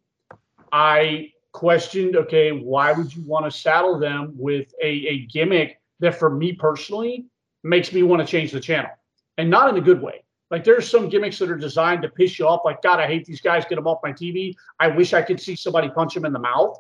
I 0.72 1.34
questioned, 1.52 2.16
okay, 2.16 2.52
why 2.52 2.92
would 2.92 3.14
you 3.14 3.24
want 3.24 3.46
to 3.46 3.52
saddle 3.52 3.98
them 4.00 4.34
with 4.38 4.74
a, 4.82 4.88
a 4.88 5.26
gimmick 5.26 5.82
that, 6.00 6.20
for 6.20 6.30
me 6.30 6.54
personally, 6.54 7.26
makes 7.64 7.92
me 7.92 8.04
want 8.04 8.22
to 8.22 8.28
change 8.28 8.52
the 8.52 8.60
channel, 8.60 8.92
and 9.38 9.50
not 9.50 9.70
in 9.70 9.78
a 9.78 9.82
good 9.82 10.02
way. 10.02 10.24
Like 10.52 10.64
there's 10.64 10.90
some 10.90 11.10
gimmicks 11.10 11.38
that 11.40 11.50
are 11.50 11.58
designed 11.58 12.02
to 12.04 12.10
piss 12.10 12.40
you 12.40 12.48
off. 12.48 12.62
Like 12.64 12.82
God, 12.82 13.00
I 13.00 13.08
hate 13.08 13.26
these 13.26 13.42
guys. 13.42 13.66
Get 13.68 13.76
them 13.76 13.88
off 13.88 14.00
my 14.04 14.14
TV. 14.14 14.56
I 14.80 14.88
wish 14.88 15.14
I 15.14 15.22
could 15.22 15.40
see 15.40 15.56
somebody 15.56 15.90
punch 15.90 16.16
him 16.16 16.26
in 16.26 16.34
the 16.34 16.40
mouth, 16.40 16.78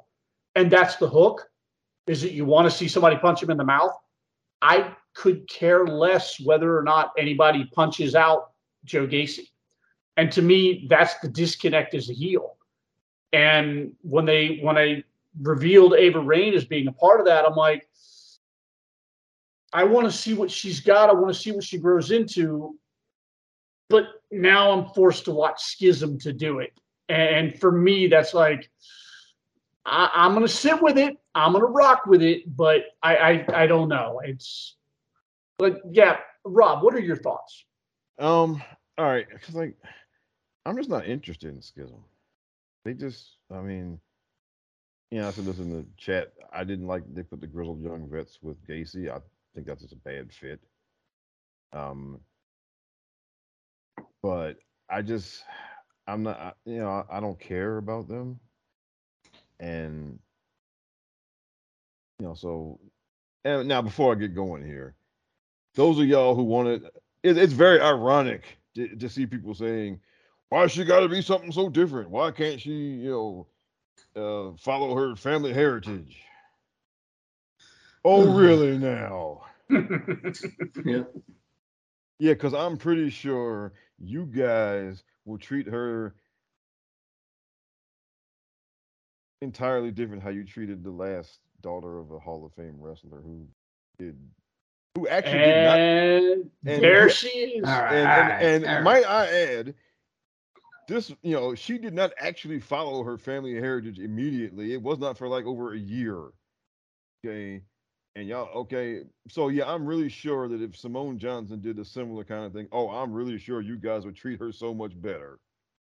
and 0.56 0.72
that's 0.72 0.96
the 0.98 1.10
hook. 1.10 1.50
Is 2.08 2.22
that 2.22 2.32
you 2.32 2.46
want 2.46 2.70
to 2.70 2.76
see 2.76 2.88
somebody 2.88 3.16
punch 3.18 3.44
him 3.44 3.50
in 3.50 3.58
the 3.58 3.66
mouth? 3.66 3.92
I 4.62 4.96
could 5.14 5.48
care 5.50 5.86
less 5.86 6.40
whether 6.40 6.78
or 6.78 6.84
not 6.84 7.12
anybody 7.18 7.70
punches 7.74 8.16
out 8.16 8.52
Joe 8.86 9.08
Gacy. 9.08 9.48
And 10.18 10.32
to 10.34 10.42
me, 10.42 10.88
that's 10.90 11.18
the 11.20 11.30
disconnect 11.30 11.94
as 11.94 12.10
a 12.10 12.14
heel. 12.14 12.58
And 13.32 13.94
when 14.02 14.26
they 14.26 14.60
when 14.62 14.78
I 14.78 15.04
revealed 15.42 15.94
Ava 15.94 16.20
Raine 16.20 16.54
as 16.54 16.66
being 16.66 16.88
a 16.88 16.92
part 16.92 17.20
of 17.20 17.26
that, 17.28 17.46
I'm 17.46 17.56
like, 17.56 17.88
I 19.72 19.84
want 19.84 20.08
to 20.08 20.12
see 20.12 20.34
what 20.34 20.52
she's 20.52 20.80
got. 20.80 21.10
I 21.10 21.14
want 21.14 21.34
to 21.34 21.40
see 21.40 21.52
what 21.52 21.64
she 21.64 21.78
grows 21.78 22.12
into. 22.12 22.78
But 23.90 24.06
now 24.32 24.72
I'm 24.72 24.94
forced 24.94 25.26
to 25.26 25.32
watch 25.32 25.62
Schism 25.64 26.20
to 26.20 26.34
do 26.34 26.60
it. 26.60 26.74
And 27.08 27.60
for 27.60 27.72
me, 27.72 28.08
that's 28.08 28.34
like, 28.34 28.70
I, 29.90 30.10
I'm 30.14 30.34
gonna 30.34 30.48
sit 30.48 30.82
with 30.82 30.98
it. 30.98 31.18
I'm 31.36 31.54
gonna 31.54 31.66
rock 31.66 32.06
with 32.08 32.22
it, 32.22 32.56
but 32.56 32.84
I 33.04 33.18
I, 33.18 33.64
I 33.64 33.68
don't 33.68 33.90
know. 33.90 34.22
It's 34.24 34.76
but 35.58 35.82
yeah, 35.92 36.18
Rob, 36.46 36.84
what 36.84 36.96
are 36.96 37.00
your 37.00 37.18
thoughts? 37.18 37.66
Um. 38.20 38.64
All 38.98 39.06
right. 39.06 39.28
Because 39.32 39.56
like, 39.56 39.76
I'm 40.66 40.78
just 40.78 40.90
not 40.90 41.08
interested 41.08 41.54
in 41.54 41.62
Schism. 41.62 42.04
They 42.86 42.94
just. 42.94 43.38
I 43.52 43.62
mean. 43.62 44.00
you 45.12 45.22
know, 45.22 45.28
I 45.28 45.32
said 45.32 45.46
this 45.46 45.60
in 45.60 45.70
the 45.72 45.86
chat. 45.98 46.34
I 46.54 46.64
didn't 46.64 46.88
like 46.88 47.04
they 47.14 47.24
put 47.24 47.42
the 47.42 47.48
grizzled 47.48 47.84
young 47.84 48.10
vets 48.10 48.40
with 48.42 48.58
Gacy. 48.68 49.10
I 49.10 49.20
think 49.56 49.68
that's 49.68 49.82
just 49.82 49.94
a 49.94 49.98
bad 49.98 50.32
fit. 50.34 50.60
Um. 51.74 52.20
But 54.22 54.58
I 54.90 55.02
just, 55.02 55.44
I'm 56.08 56.24
not. 56.24 56.58
You 56.66 56.80
know, 56.80 56.90
I, 56.90 57.18
I 57.18 57.20
don't 57.22 57.40
care 57.40 57.78
about 57.78 58.08
them. 58.08 58.40
And. 59.60 60.20
You 62.20 62.28
know, 62.28 62.34
so. 62.34 62.80
And 63.46 63.68
now, 63.68 63.82
before 63.82 64.12
I 64.12 64.16
get 64.16 64.36
going 64.36 64.66
here, 64.66 64.96
those 65.76 65.98
of 66.00 66.06
y'all 66.06 66.36
who 66.36 66.44
wanted 66.44 66.84
it, 67.24 67.38
it's 67.38 67.54
very 67.54 67.80
ironic 67.80 68.44
to, 68.76 68.96
to 68.98 69.10
see 69.10 69.26
people 69.26 69.54
saying, 69.54 70.00
"Why 70.50 70.68
she 70.68 70.84
got 70.84 71.02
to 71.02 71.10
be 71.10 71.22
something 71.22 71.52
so 71.52 71.70
different? 71.70 72.10
Why 72.10 72.32
can't 72.32 72.60
she, 72.60 72.72
you 72.72 73.48
know, 74.16 74.52
uh, 74.54 74.58
follow 74.58 74.96
her 74.96 75.16
family 75.16 75.54
heritage?" 75.54 76.22
Oh, 78.04 78.34
really? 78.34 78.78
Now, 78.78 79.44
Yeah. 79.70 81.04
yeah, 82.20 82.34
because 82.34 82.54
I'm 82.54 82.78
pretty 82.78 83.10
sure 83.10 83.74
you 84.00 84.26
guys 84.26 85.04
will 85.26 85.38
treat 85.38 85.68
her 85.68 86.16
entirely 89.42 89.92
different 89.92 90.22
how 90.24 90.30
you 90.30 90.44
treated 90.44 90.84
the 90.84 90.92
last 90.92 91.40
daughter 91.62 92.00
of 92.00 92.12
a 92.12 92.20
Hall 92.20 92.46
of 92.46 92.54
Fame 92.54 92.76
wrestler 92.80 93.22
who 93.22 93.48
did, 93.98 94.18
who 94.96 95.08
actually 95.08 95.40
did 95.40 95.64
not 95.64 95.80
and 95.80 96.52
and 96.66 96.84
there 96.84 97.04
who- 97.04 97.10
she 97.10 97.30
is. 97.30 97.66
All 97.66 97.72
right. 97.82 97.94
and 97.94 98.08
and, 98.10 98.44
and 98.44 98.66
all 98.66 98.76
right. 98.76 98.84
might 98.84 99.06
I 99.06 99.28
add, 99.28 99.76
this 100.88 101.14
you 101.22 101.34
know 101.36 101.56
she 101.56 101.78
did 101.78 101.94
not 101.94 102.12
actually 102.20 102.60
follow 102.60 103.04
her 103.04 103.18
family 103.18 103.54
heritage 103.56 104.00
immediately. 104.00 104.74
It 104.74 104.82
was 104.82 105.00
not 105.00 105.18
for 105.18 105.28
like 105.28 105.46
over 105.46 105.74
a 105.74 105.78
year. 105.78 106.30
Okay, 107.26 107.62
and 108.16 108.28
y'all 108.28 108.50
okay. 108.62 109.02
So 109.30 109.50
yeah, 109.50 109.72
I'm 109.72 109.86
really 109.86 110.10
sure 110.10 110.48
that 110.48 110.62
if 110.62 110.76
Simone 110.78 111.20
Johnson 111.20 111.62
did 111.62 111.78
a 111.80 111.86
similar 111.86 112.24
kind 112.24 112.46
of 112.46 112.54
thing, 112.54 112.68
oh, 112.72 112.90
I'm 112.90 113.12
really 113.14 113.38
sure 113.38 113.62
you 113.62 113.78
guys 113.78 114.06
would 114.06 114.16
treat 114.16 114.40
her 114.40 114.52
so 114.52 114.74
much 114.74 115.00
better. 115.00 115.40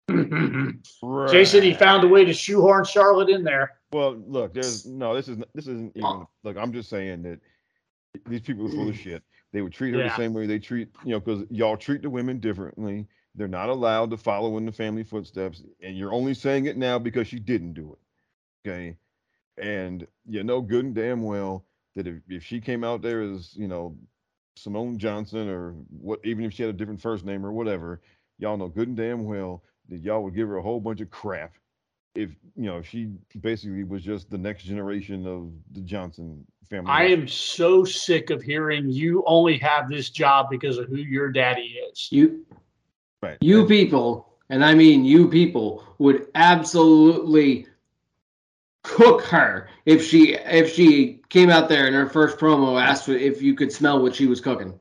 Jason, 1.31 1.63
he 1.63 1.75
found 1.75 2.05
a 2.05 2.09
way 2.09 2.25
to 2.25 2.33
shoehorn 2.33 2.85
Charlotte 2.85 3.29
in 3.29 3.45
there. 3.45 3.79
Well, 3.93 4.17
look, 4.27 4.55
there's 4.55 4.87
no. 4.87 5.15
This 5.15 5.29
is 5.29 5.39
this 5.55 5.67
isn't 5.67 5.93
even. 5.97 6.03
Well- 6.03 6.31
Look, 6.45 6.57
I'm 6.57 6.73
just 6.73 6.89
saying 6.89 7.23
that 7.23 7.41
these 8.27 8.41
people 8.41 8.67
are 8.67 8.71
full 8.71 8.89
of 8.89 8.97
shit. 8.97 9.23
They 9.53 9.63
would 9.63 9.73
treat 9.73 9.93
her 9.95 10.01
Yeah. 10.01 10.09
the 10.09 10.17
same 10.17 10.35
way 10.35 10.47
they 10.47 10.59
treat, 10.59 10.89
you 11.05 11.13
know, 11.13 11.21
because 11.21 11.45
y'all 11.51 11.77
treat 11.77 12.03
the 12.03 12.11
women 12.11 12.39
differently. 12.39 13.07
They're 13.35 13.49
not 13.49 13.69
allowed 13.69 14.11
to 14.11 14.17
follow 14.17 14.57
in 14.59 14.67
the 14.67 14.73
family 14.73 15.05
footsteps, 15.05 15.63
and 15.83 15.97
you're 15.97 16.13
only 16.13 16.35
saying 16.35 16.67
it 16.67 16.77
now 16.77 16.99
because 16.99 17.29
she 17.29 17.39
didn't 17.39 17.75
do 17.75 17.93
it. 17.93 18.69
Okay, 18.69 18.97
And 19.57 20.07
you 20.27 20.43
know 20.45 20.61
good 20.61 20.85
and 20.85 20.95
damn 20.95 21.23
well 21.23 21.65
that 21.95 22.07
if, 22.07 22.17
if 22.29 22.45
she 22.45 22.61
came 22.61 22.83
out 22.85 23.01
there 23.01 23.23
as, 23.23 23.55
you 23.57 23.69
know, 23.69 23.97
Simone 24.57 24.99
Johnson 24.99 25.49
or 25.49 25.71
what 26.01 26.21
even 26.25 26.45
if 26.45 26.53
she 26.53 26.63
had 26.65 26.71
a 26.71 26.77
different 26.77 27.01
first 27.01 27.25
name 27.25 27.47
or 27.47 27.53
whatever, 27.53 28.01
y'all 28.39 28.57
know 28.57 28.69
good 28.69 28.89
and 28.89 28.97
damn 28.97 29.25
well 29.25 29.63
that 29.89 30.01
y'all 30.03 30.23
would 30.23 30.35
give 30.35 30.49
her 30.49 30.57
a 30.57 30.63
whole 30.63 30.81
bunch 30.81 31.01
of 31.01 31.11
crap 31.11 31.55
if 32.15 32.31
you 32.57 32.65
know 32.65 32.83
she 32.83 33.11
basically 33.41 33.85
was 33.85 34.03
just 34.03 34.31
the 34.31 34.39
next 34.39 34.65
generation 34.65 35.27
of 35.27 35.53
the 35.73 35.81
Johnson 35.81 36.45
family. 36.69 36.91
I 36.91 37.05
am 37.05 37.29
so 37.29 37.85
sick 37.85 38.31
of 38.31 38.43
hearing 38.43 38.89
you 38.91 39.23
only 39.27 39.57
have 39.59 39.89
this 39.89 40.11
job 40.11 40.49
because 40.51 40.79
of 40.79 40.89
who 40.89 40.97
your 40.97 41.31
daddy 41.31 41.79
is. 41.91 42.09
You, 42.11 42.45
right. 43.23 43.39
you 43.41 43.61
And- 43.61 43.69
people, 43.69 44.35
and 44.51 44.65
I 44.65 44.75
mean 44.75 45.05
you 45.05 45.29
people, 45.29 45.85
would 45.99 46.27
absolutely 46.35 47.67
cook 48.83 49.23
her 49.23 49.69
if 49.87 50.05
she 50.05 50.35
if 50.35 50.73
she 50.75 51.21
came 51.29 51.51
out 51.51 51.69
there 51.69 51.87
in 51.87 51.95
her 51.95 52.09
first 52.09 52.39
promo 52.39 52.81
asked 52.83 53.09
if 53.09 53.43
you 53.43 53.55
could 53.55 53.71
smell 53.73 54.01
what 54.03 54.15
she 54.15 54.27
was 54.27 54.41
cooking. 54.41 54.79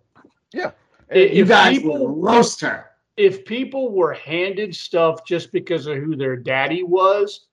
and- 0.53 0.74
You 1.12 1.45
guys 1.45 1.78
people- 1.80 2.08
would 2.16 2.24
roast 2.24 2.62
her. 2.62 2.86
If 3.18 3.45
people 3.45 3.91
were 3.91 4.13
handed 4.13 4.76
stuff 4.76 5.26
just 5.26 5.51
because 5.51 5.88
of 5.88 5.97
who 5.97 6.15
their 6.15 6.38
daddy 6.38 6.84
was, 6.84 7.47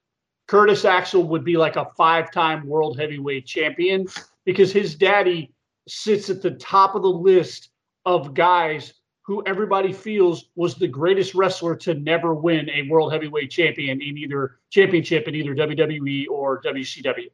Curtis 0.47 0.85
Axel 0.85 1.25
would 1.25 1.43
be 1.43 1.57
like 1.57 1.77
a 1.77 1.91
five-time 1.97 2.67
world 2.67 2.99
heavyweight 2.99 3.47
champion 3.47 4.07
because 4.45 4.71
his 4.73 4.95
daddy 4.95 5.51
sits 5.89 6.29
at 6.29 6.43
the 6.43 6.51
top 6.53 6.95
of 6.95 7.03
the 7.03 7.09
list 7.09 7.71
of 8.05 8.35
guys 8.35 8.93
who 9.23 9.43
everybody 9.47 9.91
feels 9.91 10.51
was 10.55 10.75
the 10.75 10.87
greatest 10.87 11.35
wrestler 11.35 11.75
to 11.75 11.95
never 11.95 12.35
win 12.35 12.69
a 12.69 12.87
world 12.91 13.11
heavyweight 13.11 13.51
champion 13.51 14.03
in 14.03 14.19
either 14.19 14.59
championship 14.69 15.27
in 15.27 15.35
either 15.35 15.55
WWE 15.55 16.27
or 16.31 16.61
WCW. 16.61 17.31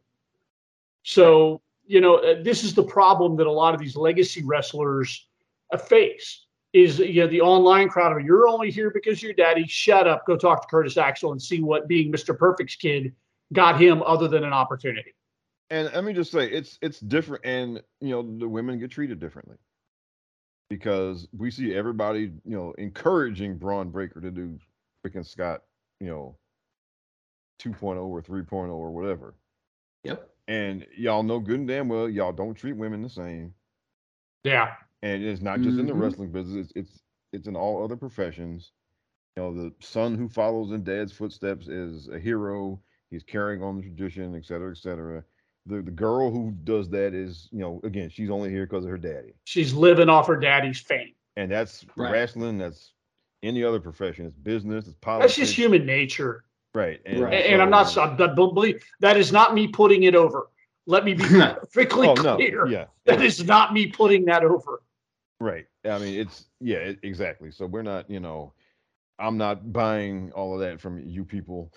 So, 1.02 1.60
you 1.84 2.00
know, 2.00 2.18
uh, 2.18 2.40
this 2.44 2.62
is 2.62 2.74
the 2.74 2.84
problem 2.84 3.36
that 3.36 3.48
a 3.48 3.52
lot 3.52 3.74
of 3.74 3.80
these 3.80 3.96
legacy 3.96 4.44
wrestlers 4.44 5.26
face 5.88 6.46
is 6.72 6.98
you 6.98 7.22
know 7.22 7.26
the 7.26 7.40
online 7.40 7.88
crowd 7.88 8.16
of 8.16 8.24
you're 8.24 8.46
only 8.46 8.70
here 8.70 8.90
because 8.90 9.22
your 9.22 9.32
daddy. 9.32 9.66
Shut 9.66 10.06
up. 10.06 10.26
Go 10.26 10.36
talk 10.36 10.62
to 10.62 10.68
curtis 10.68 10.96
axel 10.96 11.32
and 11.32 11.42
see 11.42 11.60
what 11.60 11.88
being 11.88 12.12
mr 12.12 12.36
perfect's 12.36 12.76
kid 12.76 13.12
got 13.52 13.80
him 13.80 14.02
other 14.04 14.28
than 14.28 14.44
an 14.44 14.52
opportunity. 14.52 15.14
And 15.70 15.90
let 15.94 16.04
me 16.04 16.12
just 16.12 16.32
say, 16.32 16.50
it's 16.50 16.78
it's 16.82 17.00
different, 17.00 17.44
and 17.44 17.82
you 18.00 18.10
know 18.10 18.38
the 18.38 18.48
women 18.48 18.78
get 18.78 18.90
treated 18.90 19.20
differently. 19.20 19.56
Because 20.68 21.26
we 21.36 21.50
see 21.50 21.74
everybody, 21.74 22.32
you 22.44 22.56
know, 22.56 22.72
encouraging 22.78 23.56
Bron 23.56 23.90
Breakker 23.90 24.20
to 24.20 24.30
do 24.30 24.56
freaking 25.04 25.26
Scott, 25.26 25.62
you 25.98 26.06
know, 26.06 26.36
2.0 27.60 27.96
or 27.96 28.22
3.0 28.22 28.70
or 28.70 28.92
whatever. 28.92 29.34
Yep. 30.04 30.30
And 30.46 30.86
y'all 30.96 31.24
know 31.24 31.40
good 31.40 31.58
and 31.58 31.68
damn 31.68 31.88
well 31.88 32.08
y'all 32.08 32.32
don't 32.32 32.54
treat 32.54 32.76
women 32.76 33.02
the 33.02 33.08
same, 33.08 33.52
yeah 34.44 34.74
and 35.02 35.22
it's 35.22 35.40
not 35.40 35.60
just 35.60 35.78
in 35.78 35.86
the 35.86 35.92
Mhm. 35.92 36.00
wrestling 36.00 36.30
business; 36.32 36.66
it's 36.66 36.72
it's 36.76 37.02
it's 37.32 37.46
in 37.48 37.56
all 37.56 37.82
other 37.84 37.96
professions. 37.96 38.72
You 39.36 39.42
know, 39.44 39.54
the 39.54 39.72
son 39.80 40.16
who 40.16 40.28
follows 40.28 40.72
in 40.72 40.82
dad's 40.84 41.12
footsteps 41.12 41.68
is 41.68 42.08
a 42.08 42.18
hero. 42.18 42.80
He's 43.10 43.22
carrying 43.22 43.62
on 43.62 43.76
the 43.76 43.82
tradition, 43.82 44.34
et 44.34 44.44
cetera, 44.44 44.70
et 44.70 44.76
cetera. 44.78 45.24
The 45.66 45.82
the 45.82 45.90
girl 45.90 46.30
who 46.30 46.52
does 46.64 46.88
that 46.90 47.14
is, 47.14 47.48
you 47.52 47.60
know, 47.60 47.80
again, 47.84 48.08
she's 48.10 48.30
only 48.30 48.50
here 48.50 48.66
because 48.66 48.84
of 48.84 48.90
her 48.90 48.98
daddy, 48.98 49.34
she's 49.44 49.72
living 49.72 50.08
off 50.08 50.26
her 50.26 50.36
daddy's 50.36 50.80
fame 50.80 51.14
and 51.36 51.50
that's 51.50 51.84
Right. 51.96 52.10
wrestling. 52.12 52.58
That's 52.58 52.92
any 53.42 53.62
other 53.64 53.80
profession. 53.80 54.26
It's 54.26 54.36
business. 54.36 54.86
It's 54.86 54.96
politics. 54.96 55.36
that's 55.36 55.48
just 55.48 55.56
human 55.58 55.86
nature 55.86 56.44
right? 56.74 57.00
And, 57.04 57.20
Right. 57.20 57.32
and, 57.34 57.54
and 57.54 57.62
i'm 57.62 57.70
not 57.70 57.88
so- 57.88 58.06
so- 58.06 58.16
but 58.16 58.34
believe 58.36 58.84
that 59.00 59.16
is 59.16 59.32
not 59.32 59.54
me 59.54 59.66
putting 59.66 60.04
it 60.04 60.14
over 60.14 60.48
let 60.86 61.04
me 61.04 61.14
be 61.14 61.24
perfectly 61.28 62.06
Oh 62.08 62.14
no, 62.14 62.36
clear 62.36 62.66
yeah, 62.68 62.86
that 63.06 63.20
is 63.22 63.44
not 63.44 63.72
me 63.72 63.88
putting 63.88 64.24
that 64.26 64.44
over 64.44 64.80
Right. 65.40 65.66
I 65.84 65.98
mean, 65.98 66.20
it's 66.20 66.46
yeah, 66.60 66.78
it, 66.78 66.98
exactly. 67.02 67.50
So 67.50 67.66
we're 67.66 67.82
not, 67.82 68.10
you 68.10 68.20
know, 68.20 68.52
I'm 69.18 69.38
not 69.38 69.72
buying 69.72 70.32
all 70.32 70.54
of 70.54 70.60
that 70.60 70.80
from 70.80 70.98
you 71.00 71.24
people. 71.24 71.72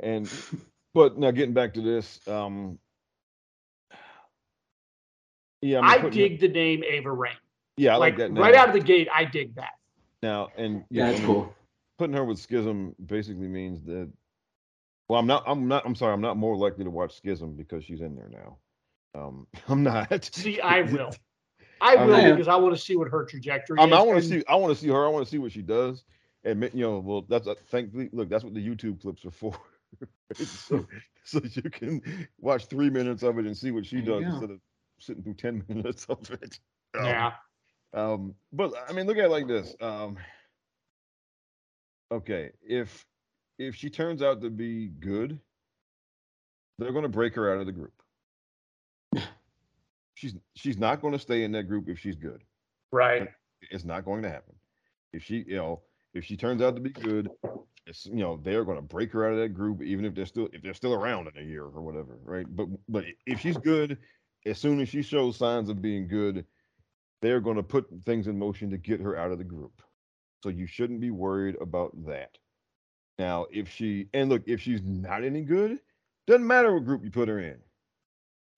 And 0.00 0.28
but 0.94 1.18
now 1.18 1.30
getting 1.30 1.54
back 1.54 1.74
to 1.74 1.80
this, 1.82 2.20
um 2.28 2.78
yeah, 5.62 5.80
i 5.82 5.94
I'm 5.94 6.00
putting 6.00 6.18
her- 6.20 6.28
dig 6.28 6.40
the 6.40 6.48
name 6.48 6.82
ava 6.84 7.12
raine 7.12 7.32
yeah, 7.76 7.94
I 7.94 7.96
like, 7.96 8.12
like 8.12 8.18
that 8.18 8.32
name. 8.32 8.42
right 8.42 8.54
out 8.54 8.68
of 8.68 8.74
the 8.74 8.80
gate 8.80 9.08
i 9.14 9.24
dig 9.24 9.54
that 9.56 9.72
now 10.22 10.48
and 10.56 10.84
Yeah, 10.90 11.04
yeah, 11.04 11.10
that's 11.10 11.18
I 11.18 11.22
mean, 11.22 11.26
cool. 11.26 11.54
putting 11.98 12.16
her 12.16 12.24
with 12.24 12.38
Schism 12.38 12.94
basically 13.04 13.48
means 13.48 13.82
that 13.84 14.10
well, 15.08 15.20
I'm 15.20 15.26
not 15.26 15.44
I'm 15.46 15.68
not 15.68 15.86
I'm 15.86 15.94
sorry, 15.94 16.12
I'm 16.14 16.20
not 16.20 16.36
more 16.36 16.56
likely 16.56 16.84
to 16.84 16.90
watch 16.90 17.16
Schism 17.16 17.54
because 17.56 17.84
she's 17.84 18.00
in 18.00 18.16
there 18.16 18.30
now. 18.30 18.58
Um 19.14 19.46
I'm 19.68 19.82
not. 19.82 20.30
see 20.34 20.60
i 20.60 20.82
will 20.92 21.12
i 21.80 21.94
I 21.96 22.04
will 22.06 22.16
mean- 22.16 22.30
because 22.32 22.48
i 22.48 22.56
want 22.56 22.74
to 22.74 22.80
see 22.80 22.96
what 22.96 23.08
her 23.08 23.24
trajectory 23.24 23.78
I 23.78 23.84
mean, 23.84 23.92
is 23.92 23.98
I 23.98 24.02
want 24.02 24.22
to 24.22 24.28
see. 24.28 24.44
I 24.48 24.54
want 24.56 24.74
to 24.74 24.80
see 24.80 24.88
her. 24.88 25.04
I 25.04 25.08
want 25.08 25.24
to 25.26 25.30
see 25.30 25.38
what 25.38 25.52
she 25.52 25.62
does. 25.62 26.04
And 26.44 26.62
you 26.74 26.82
know, 26.86 26.98
well, 27.00 27.22
that's 27.28 27.46
uh, 27.48 27.54
thankfully. 27.68 28.08
Look, 28.12 28.28
that's 28.28 28.44
what 28.44 28.54
the 28.54 28.64
YouTube 28.66 29.00
clips 29.00 29.24
are 29.24 29.30
for. 29.42 29.52
right? 30.00 30.46
so, 30.46 30.86
so 31.24 31.40
you 31.42 31.70
can 31.70 32.00
watch 32.40 32.66
three 32.66 32.88
minutes 32.90 33.22
of 33.22 33.38
it 33.38 33.46
and 33.46 33.56
see 33.56 33.70
what 33.72 33.84
she 33.84 34.00
There 34.00 34.20
does 34.20 34.24
go. 34.24 34.30
instead 34.30 34.50
of 34.52 34.60
sitting 35.00 35.22
through 35.22 35.34
ten 35.34 35.64
minutes 35.68 36.06
of 36.08 36.30
it. 36.30 36.58
Um, 36.98 37.04
yeah 37.06 37.32
Um, 37.92 38.34
but 38.52 38.72
I 38.88 38.92
mean, 38.92 39.06
look 39.06 39.18
at 39.18 39.24
it 39.24 39.30
like 39.30 39.48
this. 39.48 39.74
Um, 39.80 40.16
okay, 42.12 42.50
if 42.62 43.04
if 43.58 43.74
she 43.74 43.90
turns 43.90 44.22
out 44.22 44.40
to 44.42 44.50
be 44.50 44.88
good, 44.88 45.40
they're 46.78 46.92
going 46.92 47.02
to 47.04 47.08
break 47.08 47.34
her 47.34 47.52
out 47.52 47.58
of 47.60 47.66
the 47.66 47.72
group. 47.72 47.95
She's 50.16 50.34
she's 50.54 50.78
not 50.78 51.00
going 51.00 51.12
to 51.12 51.18
stay 51.18 51.44
in 51.44 51.52
that 51.52 51.64
group 51.64 51.88
if 51.88 51.98
she's 51.98 52.16
good. 52.16 52.42
right 52.90 53.28
It's 53.70 53.84
not 53.84 54.04
going 54.04 54.22
to 54.22 54.30
happen. 54.30 54.54
If 55.12 55.22
she, 55.22 55.44
you 55.46 55.56
know, 55.56 55.82
if 56.14 56.24
she 56.24 56.36
turns 56.36 56.60
out 56.60 56.74
to 56.74 56.80
be 56.80 56.90
good, 56.90 57.30
it's 57.86 58.06
you 58.06 58.16
know 58.16 58.40
they're 58.42 58.64
going 58.64 58.78
to 58.78 58.82
break 58.82 59.12
her 59.12 59.26
out 59.26 59.34
of 59.34 59.38
that 59.38 59.50
group, 59.50 59.82
even 59.82 60.04
if 60.04 60.14
they're 60.14 60.26
still 60.26 60.48
if 60.52 60.62
they're 60.62 60.74
still 60.74 60.94
around 60.94 61.28
in 61.28 61.40
a 61.40 61.46
year 61.46 61.62
or 61.62 61.82
whatever, 61.82 62.18
right? 62.24 62.46
But 62.48 62.66
but 62.88 63.04
if 63.26 63.40
she's 63.40 63.58
good, 63.58 63.98
as 64.46 64.58
soon 64.58 64.80
as 64.80 64.88
she 64.88 65.02
shows 65.02 65.36
signs 65.36 65.68
of 65.68 65.80
being 65.80 66.08
good, 66.08 66.44
they're 67.22 67.40
going 67.40 67.56
to 67.56 67.62
put 67.62 67.86
things 68.04 68.26
in 68.26 68.38
motion 68.38 68.70
to 68.70 68.78
get 68.78 69.00
her 69.00 69.16
out 69.16 69.30
of 69.30 69.38
the 69.38 69.44
group. 69.44 69.82
So 70.42 70.48
you 70.48 70.66
shouldn't 70.66 71.00
be 71.00 71.10
worried 71.10 71.56
about 71.60 71.92
that. 72.06 72.36
Now, 73.18 73.46
if 73.50 73.70
she 73.70 74.08
and 74.14 74.30
look, 74.30 74.42
if 74.46 74.60
she's 74.60 74.82
not 74.82 75.24
any 75.24 75.42
good, 75.42 75.78
doesn't 76.26 76.46
matter 76.46 76.72
what 76.72 76.84
group 76.84 77.04
you 77.04 77.10
put 77.10 77.28
her 77.28 77.38
in. 77.38 77.58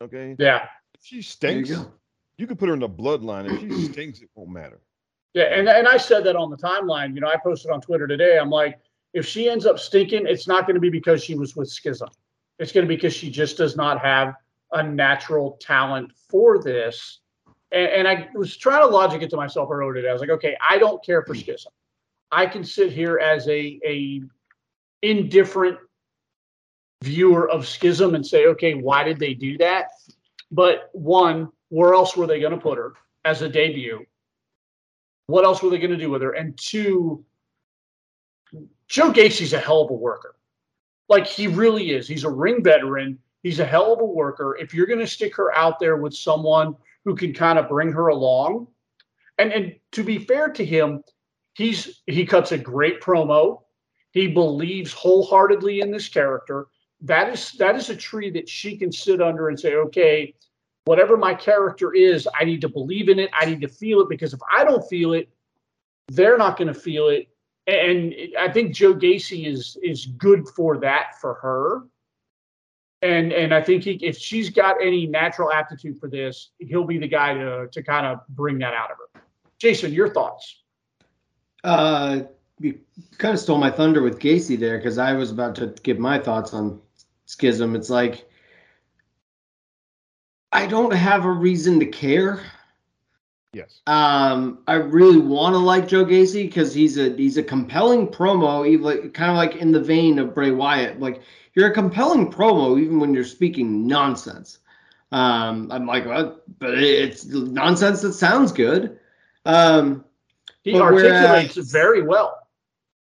Okay, 0.03 0.37
yeah 0.39 0.67
she 1.03 1.23
stinks, 1.23 1.69
you 1.69 1.77
you, 2.37 2.47
go. 2.47 2.49
could 2.49 2.59
put 2.59 2.69
her 2.69 2.75
in 2.75 2.81
the 2.81 2.89
bloodline. 2.89 3.51
If 3.51 3.61
she 3.61 3.85
stinks, 3.93 4.21
it 4.21 4.29
won't 4.35 4.51
matter. 4.51 4.81
Yeah, 5.35 5.45
and, 5.45 5.69
and 5.69 5.87
I 5.87 5.97
said 5.99 6.25
that 6.25 6.37
on 6.37 6.51
the 6.51 6.57
timeline. 6.57 7.15
You 7.15 7.21
know, 7.21 7.29
I 7.29 7.37
posted 7.37 7.71
on 7.71 7.81
Twitter 7.81 8.07
today. 8.07 8.39
I'm 8.39 8.51
like, 8.51 8.79
if 9.15 9.27
she 9.27 9.49
ends 9.49 9.67
up 9.67 9.79
stinking, 9.79 10.27
it's 10.27 10.49
not 10.49 10.67
going 10.67 10.75
to 10.75 10.81
be 10.81 10.91
because 10.91 11.23
she 11.23 11.35
was 11.35 11.55
with 11.57 11.69
Schism. 11.69 12.09
It's 12.59 12.73
going 12.73 12.85
to 12.85 12.89
be 12.89 12.97
because 12.97 13.15
she 13.15 13.31
just 13.31 13.57
does 13.57 13.77
not 13.77 14.01
have 14.01 14.35
a 14.73 14.83
natural 14.83 15.59
talent 15.61 16.13
for 16.29 16.63
this. 16.63 17.21
And, 17.73 17.89
and 17.89 18.09
I 18.09 18.29
was 18.35 18.57
trying 18.57 18.83
to 18.83 18.89
logic 18.89 19.23
it 19.23 19.31
to 19.31 19.37
myself 19.37 19.71
earlier 19.71 19.95
today. 19.95 20.09
I 20.09 20.13
was 20.13 20.21
like, 20.21 20.31
okay, 20.31 20.57
I 20.67 20.79
don't 20.79 21.05
care 21.05 21.23
for 21.23 21.35
Schism. 21.35 21.73
I 22.31 22.47
can 22.47 22.65
sit 22.65 22.93
here 22.93 23.19
as 23.19 23.49
a 23.49 23.81
a 23.85 24.23
indifferent 25.03 25.79
viewer 27.03 27.49
of 27.49 27.67
Schism 27.67 28.15
and 28.15 28.27
say, 28.27 28.47
okay, 28.47 28.75
why 28.75 29.05
did 29.05 29.19
they 29.19 29.35
do 29.35 29.57
that? 29.59 29.91
But 30.51 30.91
one, 30.93 31.51
where 31.69 31.95
else 31.95 32.17
were 32.17 32.27
they 32.27 32.41
going 32.41 32.53
to 32.53 32.59
put 32.59 32.79
her 32.79 32.95
as 33.25 33.43
a 33.43 33.49
debut? 33.49 34.05
What 35.27 35.45
else 35.45 35.63
were 35.63 35.71
they 35.71 35.79
going 35.79 35.91
to 35.91 35.97
do 35.97 36.11
with 36.11 36.23
her? 36.23 36.33
And 36.33 36.59
two, 36.59 37.25
Joe 38.89 39.11
Gacy's 39.11 39.53
a 39.53 39.59
hell 39.59 39.83
of 39.83 39.91
a 39.91 39.95
worker. 39.95 40.37
Like 41.09 41.27
he 41.27 41.47
really 41.47 41.91
is. 41.91 42.09
He's 42.09 42.25
a 42.25 42.31
ring 42.31 42.63
veteran. 42.63 43.19
He's 43.43 43.61
a 43.61 43.65
hell 43.65 43.93
of 43.93 44.01
a 44.01 44.05
worker. 44.05 44.57
If 44.59 44.75
you're 44.75 44.87
going 44.87 44.99
to 44.99 45.07
stick 45.07 45.37
her 45.37 45.55
out 45.55 45.79
there 45.79 45.97
with 45.97 46.15
someone 46.15 46.75
who 47.05 47.15
can 47.15 47.33
kind 47.33 47.59
of 47.59 47.69
bring 47.69 47.93
her 47.93 48.09
along, 48.09 48.67
and 49.39 49.53
and 49.53 49.75
to 49.93 50.03
be 50.03 50.19
fair 50.19 50.49
to 50.49 50.65
him, 50.65 51.03
he's 51.55 52.03
he 52.07 52.27
cuts 52.27 52.53
a 52.53 52.59
great 52.59 53.01
promo. 53.01 53.63
He 54.13 54.29
believes 54.29 54.93
wholeheartedly 54.93 55.81
in 55.81 55.91
this 55.91 56.09
character. 56.09 56.67
That 57.03 57.29
is 57.29 57.53
that 57.53 57.77
is 57.77 57.91
a 57.91 57.97
tree 57.97 58.31
that 58.31 58.49
she 58.49 58.77
can 58.77 58.91
sit 58.91 59.23
under 59.23 59.49
and 59.49 59.59
say, 59.59 59.75
okay, 59.75 60.35
whatever 60.85 61.17
my 61.17 61.35
character 61.35 61.93
is, 61.95 62.27
I 62.39 62.45
need 62.45 62.61
to 62.63 62.69
believe 62.69 63.09
in 63.09 63.19
it. 63.19 63.31
I 63.33 63.45
need 63.45 63.61
to 63.61 63.69
feel 63.69 64.01
it 64.01 64.09
because 64.09 64.33
if 64.33 64.41
I 64.51 64.65
don't 64.65 64.83
feel 64.89 65.13
it, 65.13 65.29
they're 66.09 66.39
not 66.39 66.57
going 66.57 66.69
to 66.69 66.75
feel 66.75 67.09
it. 67.09 67.29
And 67.67 68.15
I 68.39 68.51
think 68.51 68.75
Joe 68.75 68.95
Gacy 68.95 69.47
is 69.47 69.77
is 69.83 70.07
good 70.07 70.49
for 70.49 70.79
that 70.79 71.21
for 71.21 71.35
her. 71.35 71.83
And 73.03 73.33
and 73.33 73.55
I 73.55 73.63
think 73.63 73.85
he, 73.85 73.93
if 74.03 74.17
she's 74.17 74.49
got 74.49 74.77
any 74.83 75.07
natural 75.07 75.53
aptitude 75.53 76.01
for 76.01 76.09
this, 76.09 76.51
he'll 76.59 76.87
be 76.87 76.99
the 76.99 77.07
guy 77.07 77.35
to 77.35 77.69
to 77.71 77.83
kind 77.83 78.07
of 78.07 78.21
bring 78.31 78.59
that 78.61 78.73
out 78.73 78.91
of 78.91 78.97
her. 78.97 79.21
Jason, 79.59 79.93
your 79.93 80.09
thoughts? 80.09 80.63
Uh, 81.63 82.21
you 82.61 82.79
kind 83.19 83.35
of 83.35 83.41
stole 83.41 83.59
my 83.59 83.71
thunder 83.71 84.03
with 84.03 84.19
Gacy 84.19 84.59
there 84.59 84.79
because 84.79 84.99
I 84.99 85.13
was 85.13 85.31
about 85.31 85.55
to 85.57 85.75
give 85.83 85.99
my 85.99 86.19
thoughts 86.19 86.55
on 86.55 86.81
Schism. 87.29 87.77
It's 87.77 87.91
like 87.91 88.27
I 90.51 90.67
don't 90.67 90.93
have 90.93 91.27
a 91.27 91.31
reason 91.31 91.79
to 91.81 91.87
care. 91.87 92.41
Yes. 93.53 93.81
Um, 93.87 94.61
I 94.67 94.75
really 94.75 95.19
want 95.19 95.55
to 95.55 95.59
like 95.59 95.89
Joe 95.89 96.07
Gacy 96.07 96.45
because 96.45 96.73
he's 96.73 96.97
a 96.97 97.15
he's 97.15 97.37
a 97.37 97.43
compelling 97.43 98.09
promo, 98.09 98.67
even 98.67 99.11
kind 99.11 99.31
of 99.31 99.37
like 99.37 99.57
in 99.57 99.73
the 99.73 99.81
vein 99.81 100.19
of 100.19 100.35
Bray 100.35 100.51
Wyatt. 100.51 101.01
Like 101.01 101.21
you're 101.55 101.71
a 101.71 101.75
compelling 101.75 102.33
promo 102.33 102.81
even 102.81 102.99
when 102.99 103.13
you're 103.13 103.25
speaking 103.25 103.87
nonsense. 103.87 104.59
Um, 105.13 105.71
I'm 105.71 105.87
like, 105.87 106.07
well, 106.07 106.41
but 106.59 106.79
it's 106.79 107.27
nonsense 107.27 108.01
that 108.03 108.15
sounds 108.15 108.53
good. 108.53 108.99
Um, 109.45 110.05
he 110.63 110.79
articulates 110.79 111.57
whereas, 111.57 111.71
very 111.71 112.03
well. 112.03 112.47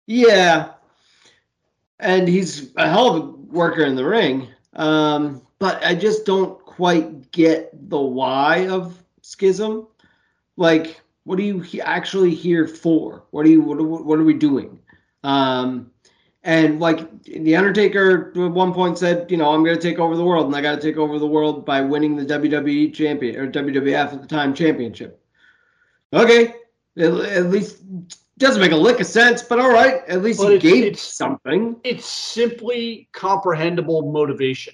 Yeah, 0.06 0.74
and 2.00 2.28
he's 2.28 2.72
a 2.76 2.90
hell 2.90 3.16
of 3.16 3.24
a 3.24 3.33
worker 3.54 3.84
in 3.84 3.96
the 3.96 4.06
ring. 4.06 4.50
Um, 4.74 5.42
but 5.60 5.84
I 5.84 5.96
just 5.96 6.26
don't 6.26 6.60
quite 6.66 7.32
get 7.32 7.90
the 7.90 8.00
why 8.00 8.68
of 8.68 9.02
Schism. 9.22 9.88
Like, 10.58 11.00
what 11.24 11.40
are 11.40 11.44
you 11.44 11.64
actually 11.82 12.36
here 12.36 12.68
for? 12.68 13.24
What 13.32 13.46
are 13.46 13.50
you? 13.50 13.62
What, 13.62 14.06
what 14.06 14.20
are 14.20 14.24
we 14.24 14.34
doing? 14.34 14.80
Um, 15.24 15.92
and 16.44 16.82
like 16.82 17.24
the 17.24 17.56
Undertaker 17.56 18.34
at 18.36 18.52
one 18.52 18.74
point 18.74 18.98
said, 18.98 19.32
you 19.32 19.38
know, 19.38 19.52
I'm 19.52 19.64
going 19.64 19.78
to 19.78 19.82
take 19.82 20.00
over 20.00 20.18
the 20.18 20.26
world, 20.26 20.48
and 20.48 20.56
I 20.56 20.62
got 20.62 20.76
to 20.76 20.82
take 20.82 20.98
over 20.98 21.18
the 21.18 21.28
world 21.28 21.66
by 21.66 21.80
winning 21.80 22.18
the 22.18 22.26
WWE 22.26 22.94
champion 22.94 23.38
or 23.38 23.50
WWF 23.50 24.14
at 24.14 24.22
the 24.22 24.28
time 24.28 24.54
championship. 24.54 25.24
Okay, 26.12 26.54
at, 26.98 27.14
at 27.14 27.46
least 27.46 27.78
doesn't 28.40 28.62
make 28.62 28.72
a 28.72 28.78
lick 28.78 29.00
of 29.00 29.06
sense, 29.06 29.44
but 29.44 29.60
all 29.60 29.72
right, 29.72 30.02
at 30.08 30.22
least 30.24 30.40
but 30.40 30.54
he 30.54 30.58
gave 30.58 30.84
it's, 30.84 31.02
something. 31.02 31.80
It's 31.84 32.06
simply 32.06 33.08
comprehensible 33.12 34.12
motivation. 34.12 34.74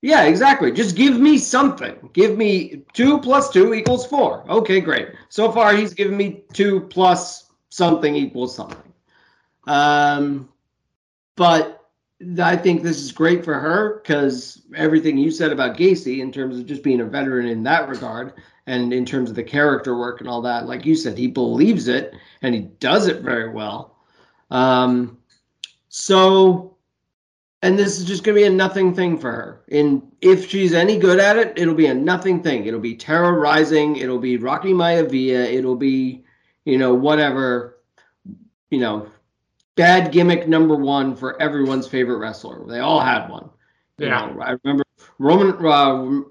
Yeah, 0.00 0.24
exactly. 0.24 0.72
Just 0.72 0.96
give 0.96 1.20
me 1.20 1.38
something. 1.38 2.10
Give 2.12 2.36
me 2.36 2.82
two 2.92 3.20
plus 3.20 3.50
two 3.50 3.72
equals 3.72 4.04
four. 4.04 4.44
Okay, 4.50 4.80
great. 4.80 5.10
So 5.28 5.52
far, 5.52 5.76
he's 5.76 5.94
given 5.94 6.16
me 6.16 6.42
two 6.52 6.80
plus 6.80 7.50
something 7.68 8.16
equals 8.16 8.54
something. 8.54 8.92
Um, 9.68 10.48
but 11.36 11.81
I 12.38 12.56
think 12.56 12.82
this 12.82 13.00
is 13.00 13.12
great 13.12 13.44
for 13.44 13.54
her 13.54 14.00
because 14.00 14.62
everything 14.74 15.18
you 15.18 15.30
said 15.30 15.52
about 15.52 15.76
Gacy 15.76 16.20
in 16.20 16.32
terms 16.32 16.58
of 16.58 16.66
just 16.66 16.82
being 16.82 17.00
a 17.00 17.04
veteran 17.04 17.46
in 17.46 17.62
that 17.64 17.88
regard 17.88 18.34
and 18.66 18.92
in 18.92 19.04
terms 19.04 19.30
of 19.30 19.36
the 19.36 19.42
character 19.42 19.96
work 19.96 20.20
and 20.20 20.28
all 20.28 20.42
that, 20.42 20.66
like 20.66 20.86
you 20.86 20.94
said, 20.94 21.18
he 21.18 21.26
believes 21.26 21.88
it 21.88 22.14
and 22.42 22.54
he 22.54 22.62
does 22.80 23.06
it 23.08 23.22
very 23.22 23.48
well. 23.48 23.96
Um, 24.50 25.18
so 25.88 26.72
and 27.62 27.78
this 27.78 27.98
is 27.98 28.04
just 28.04 28.24
going 28.24 28.34
to 28.34 28.40
be 28.40 28.46
a 28.46 28.50
nothing 28.50 28.92
thing 28.92 29.16
for 29.16 29.30
her. 29.30 29.62
And 29.70 30.02
if 30.20 30.50
she's 30.50 30.74
any 30.74 30.98
good 30.98 31.20
at 31.20 31.36
it, 31.36 31.52
it'll 31.56 31.74
be 31.74 31.86
a 31.86 31.94
nothing 31.94 32.42
thing. 32.42 32.66
It'll 32.66 32.80
be 32.80 32.96
terrorizing. 32.96 33.96
It'll 33.96 34.18
be 34.18 34.36
Rocky 34.36 34.72
Maya 34.72 35.04
Maivia. 35.04 35.52
It'll 35.52 35.76
be, 35.76 36.24
you 36.64 36.76
know, 36.76 36.92
whatever, 36.92 37.78
you 38.70 38.80
know, 38.80 39.06
bad 39.76 40.12
gimmick 40.12 40.48
number 40.48 40.76
one 40.76 41.14
for 41.16 41.40
everyone's 41.40 41.86
favorite 41.86 42.18
wrestler. 42.18 42.66
They 42.66 42.80
all 42.80 43.00
had 43.00 43.28
one. 43.28 43.50
Yeah. 43.98 44.28
You 44.28 44.34
know, 44.34 44.42
I 44.42 44.56
remember 44.64 44.84
Roman 45.18 45.64
uh, 45.64 46.22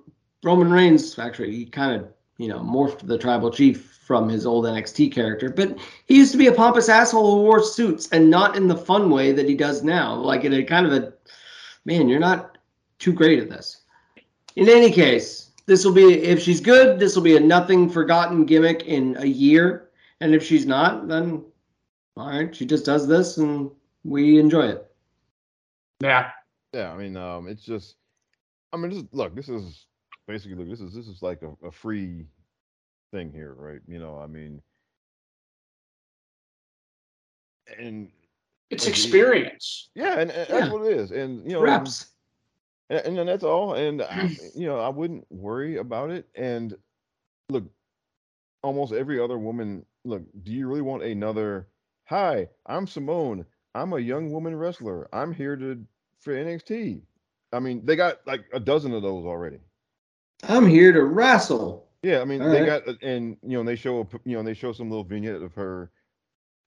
Roman 0.43 0.71
Reigns. 0.71 1.17
Actually, 1.17 1.55
he 1.55 1.65
kind 1.65 2.01
of 2.01 2.09
you 2.37 2.47
know 2.47 2.59
morphed 2.59 3.05
the 3.07 3.17
tribal 3.17 3.51
chief 3.51 3.99
from 4.05 4.27
his 4.27 4.45
old 4.45 4.65
NXT 4.65 5.11
character. 5.11 5.49
But 5.49 5.77
he 6.05 6.17
used 6.17 6.31
to 6.33 6.37
be 6.37 6.47
a 6.47 6.51
pompous 6.51 6.89
asshole 6.89 7.35
who 7.35 7.41
wore 7.43 7.63
suits 7.63 8.09
and 8.09 8.29
not 8.29 8.57
in 8.57 8.67
the 8.67 8.75
fun 8.75 9.09
way 9.09 9.31
that 9.31 9.47
he 9.47 9.55
does 9.55 9.83
now. 9.83 10.15
Like 10.15 10.43
in 10.43 10.53
a 10.53 10.63
kind 10.63 10.85
of 10.85 10.93
a 10.93 11.13
man, 11.85 12.09
you're 12.09 12.19
not 12.19 12.57
too 12.99 13.13
great 13.13 13.39
at 13.39 13.49
this. 13.49 13.81
In 14.55 14.67
any 14.67 14.91
case, 14.91 15.51
this 15.65 15.85
will 15.85 15.93
be 15.93 16.13
if 16.23 16.41
she's 16.41 16.59
good, 16.59 16.99
this 16.99 17.15
will 17.15 17.23
be 17.23 17.37
a 17.37 17.39
nothing 17.39 17.89
forgotten 17.89 18.45
gimmick 18.45 18.83
in 18.83 19.15
a 19.19 19.25
year. 19.25 19.89
And 20.19 20.35
if 20.35 20.43
she's 20.43 20.65
not, 20.65 21.07
then 21.07 21.43
all 22.17 22.27
right, 22.27 22.55
she 22.55 22.65
just 22.65 22.85
does 22.85 23.07
this 23.07 23.37
and 23.37 23.71
we 24.03 24.39
enjoy 24.39 24.67
it. 24.67 24.91
Yeah. 26.01 26.31
Yeah, 26.73 26.91
I 26.91 26.97
mean, 26.97 27.17
um, 27.17 27.47
it's 27.47 27.63
just 27.63 27.95
I 28.73 28.77
mean, 28.77 28.91
this, 28.91 29.03
look, 29.11 29.35
this 29.35 29.49
is 29.49 29.85
basically 30.27 30.55
look, 30.55 30.69
this 30.69 30.79
is 30.79 30.93
this 30.93 31.07
is 31.07 31.21
like 31.21 31.41
a, 31.41 31.67
a 31.67 31.71
free 31.71 32.25
thing 33.11 33.31
here, 33.31 33.53
right? 33.57 33.81
You 33.87 33.99
know, 33.99 34.17
I 34.17 34.27
mean, 34.27 34.61
and 37.77 38.09
it's 38.69 38.85
like, 38.85 38.93
experience. 38.93 39.89
Yeah, 39.95 40.19
and, 40.19 40.31
and 40.31 40.49
yeah. 40.49 40.59
that's 40.59 40.71
what 40.71 40.85
it 40.85 40.97
is, 40.97 41.11
and 41.11 41.45
you 41.45 41.53
know, 41.53 41.61
reps. 41.61 42.07
And, 42.89 43.19
and 43.19 43.29
that's 43.29 43.43
all. 43.43 43.75
And 43.75 44.01
I, 44.09 44.35
you 44.55 44.67
know, 44.67 44.79
I 44.79 44.89
wouldn't 44.89 45.25
worry 45.29 45.77
about 45.77 46.11
it. 46.11 46.27
And 46.35 46.75
look, 47.49 47.65
almost 48.63 48.93
every 48.93 49.19
other 49.19 49.37
woman. 49.37 49.85
Look, 50.03 50.23
do 50.43 50.51
you 50.51 50.67
really 50.67 50.81
want 50.81 51.03
another? 51.03 51.67
Hi, 52.11 52.49
I'm 52.65 52.87
Simone. 52.87 53.45
I'm 53.73 53.93
a 53.93 53.99
young 53.99 54.33
woman 54.33 54.53
wrestler. 54.53 55.07
I'm 55.13 55.33
here 55.33 55.55
to 55.55 55.81
for 56.19 56.33
NXT. 56.33 56.99
I 57.53 57.59
mean, 57.61 57.85
they 57.85 57.95
got 57.95 58.17
like 58.27 58.43
a 58.51 58.59
dozen 58.59 58.93
of 58.93 59.01
those 59.01 59.23
already. 59.23 59.59
I'm 60.43 60.67
here 60.67 60.91
to 60.91 61.05
wrestle. 61.05 61.87
Yeah, 62.03 62.19
I 62.19 62.25
mean, 62.25 62.41
All 62.41 62.49
they 62.49 62.67
right. 62.67 62.85
got 62.85 63.01
and 63.01 63.37
you 63.41 63.57
know 63.57 63.63
they 63.63 63.77
show 63.77 64.05
you 64.25 64.35
know 64.35 64.43
they 64.43 64.53
show 64.53 64.73
some 64.73 64.89
little 64.89 65.05
vignette 65.05 65.41
of 65.41 65.53
her 65.53 65.89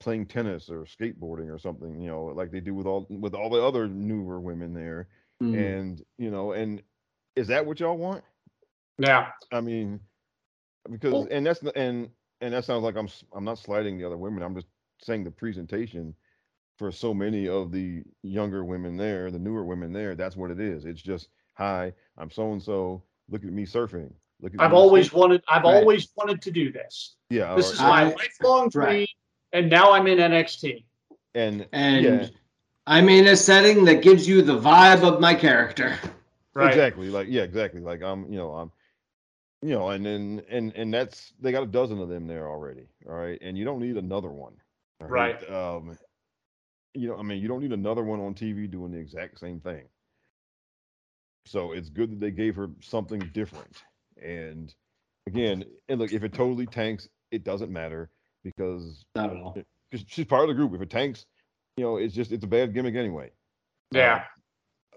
playing 0.01 0.25
tennis 0.25 0.71
or 0.71 0.87
skateboarding 0.87 1.55
or 1.55 1.59
something, 1.59 2.01
you 2.01 2.09
know, 2.09 2.25
like 2.25 2.51
they 2.51 2.61
do 2.61 2.75
with 2.75 2.87
all 2.87 3.07
with 3.11 3.35
all 3.35 3.51
the 3.51 3.63
other 3.63 3.87
newer 3.87 4.41
women 4.41 4.73
there. 4.73 5.09
Mm. 5.43 5.59
And 5.59 6.03
you 6.17 6.31
know, 6.31 6.53
and 6.53 6.83
is 7.37 7.49
that 7.49 7.67
what 7.67 7.81
y'all 7.81 7.99
want? 7.99 8.25
Yeah. 8.97 9.27
I 9.53 9.61
mean, 9.61 10.01
because 10.91 11.13
well, 11.13 11.29
and 11.31 11.45
that's 11.45 11.61
and 11.77 12.09
and 12.41 12.55
that 12.55 12.65
sounds 12.65 12.83
like 12.83 12.97
I'm 12.97 13.11
I'm 13.35 13.45
not 13.45 13.59
sliding 13.59 13.99
the 13.99 14.07
other 14.07 14.17
women. 14.17 14.43
I'm 14.43 14.55
just 14.55 14.69
saying 15.01 15.25
the 15.25 15.31
presentation 15.31 16.15
for 16.77 16.91
so 16.91 17.15
many 17.15 17.49
of 17.49 17.71
the 17.71 18.03
younger 18.23 18.65
women 18.65 18.97
there, 18.97 19.31
the 19.31 19.39
newer 19.39 19.65
women 19.65 19.93
there, 19.93 20.15
that's 20.15 20.37
what 20.37 20.51
it 20.51 20.61
is. 20.61 20.85
It's 20.85 21.03
just, 21.03 21.29
hi, 21.55 21.93
I'm 22.19 22.31
so 22.31 22.53
and 22.53 22.63
so. 22.63 23.03
Look 23.31 23.45
at 23.45 23.53
me 23.53 23.65
surfing. 23.65 24.13
Look 24.43 24.53
at 24.55 24.61
I've 24.61 24.75
always 24.75 25.13
wanted. 25.13 25.43
I've 25.49 25.63
right. 25.63 25.75
always 25.77 26.09
wanted 26.17 26.43
to 26.43 26.51
do 26.51 26.71
this. 26.71 27.17
Yeah, 27.31 27.55
this 27.55 27.71
or, 27.71 27.75
is 27.75 27.81
my 27.81 28.05
lifelong 28.05 28.69
dream, 28.69 28.87
right. 28.87 29.09
and 29.55 29.71
now 29.71 29.93
I'm 29.93 30.07
in 30.07 30.19
NXT. 30.19 30.85
And 31.35 31.67
and 31.73 32.05
yeah. 32.05 32.27
I'm 32.87 33.09
in 33.09 33.29
a 33.29 33.37
setting 33.37 33.85
that 33.87 34.03
gives 34.03 34.29
you 34.29 34.43
the 34.43 34.59
vibe 34.59 35.03
of 35.03 35.21
my 35.21 35.35
character. 35.35 35.99
Right. 36.57 36.69
Exactly. 36.69 37.09
Like 37.09 37.27
yeah, 37.29 37.43
exactly. 37.43 37.81
Like 37.81 38.01
I'm, 38.01 38.31
you 38.31 38.39
know, 38.39 38.53
I'm, 38.53 38.71
you 39.61 39.71
know, 39.71 39.89
and 39.89 40.07
then 40.07 40.41
and 40.49 40.73
and 40.77 40.95
that's 40.95 41.33
they 41.41 41.51
got 41.51 41.65
a 41.65 41.67
dozen 41.67 41.99
of 41.99 42.09
them 42.09 42.29
there 42.29 42.49
already. 42.49 42.87
All 43.09 43.17
right, 43.17 43.37
and 43.43 43.59
you 43.59 43.65
don't 43.65 43.81
need 43.81 43.97
another 43.97 44.29
one. 44.29 44.53
Right. 45.09 45.41
right. 45.49 45.51
Um, 45.51 45.99
you 46.95 47.09
know, 47.09 47.17
I 47.17 47.23
mean, 47.23 47.43
you 47.43 47.49
don't 47.49 47.61
need 47.61 47.73
another 47.73 48.05
one 48.05 48.21
on 48.21 48.35
TV 48.35 48.71
doing 48.71 48.93
the 48.93 48.99
exact 48.99 49.41
same 49.41 49.61
thing. 49.61 49.83
So 51.47 51.73
it's 51.73 51.91
good 51.91 52.11
that 52.13 52.21
they 52.21 52.31
gave 52.31 52.57
her 52.57 52.69
something 52.81 53.21
different. 53.33 53.83
And 54.23 54.73
again, 55.27 55.65
and 55.89 56.01
look, 56.01 56.13
if 56.13 56.23
it 56.23 56.33
totally 56.33 56.67
tanks, 56.67 57.09
it 57.31 57.45
doesn't 57.45 57.71
matter 57.71 58.11
because 58.45 59.05
not 59.15 59.31
at 59.31 59.37
all. 59.37 59.57
Because 59.91 60.07
she's 60.09 60.27
part 60.27 60.43
of 60.43 60.49
the 60.49 60.55
group. 60.55 60.75
If 60.75 60.81
it 60.81 60.91
tanks, 60.91 61.27
you 61.77 61.85
know, 61.85 61.97
it's 61.97 62.15
just 62.15 62.33
it's 62.33 62.45
a 62.45 62.49
bad 62.49 62.73
gimmick 62.73 62.95
anyway. 62.95 63.31
Yeah. 63.91 64.15
Um, 64.15 64.23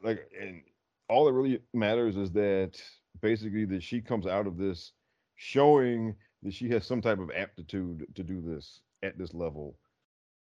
like, 0.03 0.31
and 0.39 0.61
all 1.09 1.25
that 1.25 1.33
really 1.33 1.59
matters 1.73 2.15
is 2.17 2.31
that 2.31 2.79
basically 3.21 3.65
that 3.65 3.83
she 3.83 4.01
comes 4.01 4.27
out 4.27 4.47
of 4.47 4.57
this 4.57 4.91
showing 5.35 6.15
that 6.43 6.53
she 6.53 6.69
has 6.69 6.85
some 6.85 7.01
type 7.01 7.19
of 7.19 7.31
aptitude 7.35 8.05
to 8.15 8.23
do 8.23 8.41
this 8.41 8.81
at 9.03 9.17
this 9.17 9.33
level. 9.33 9.75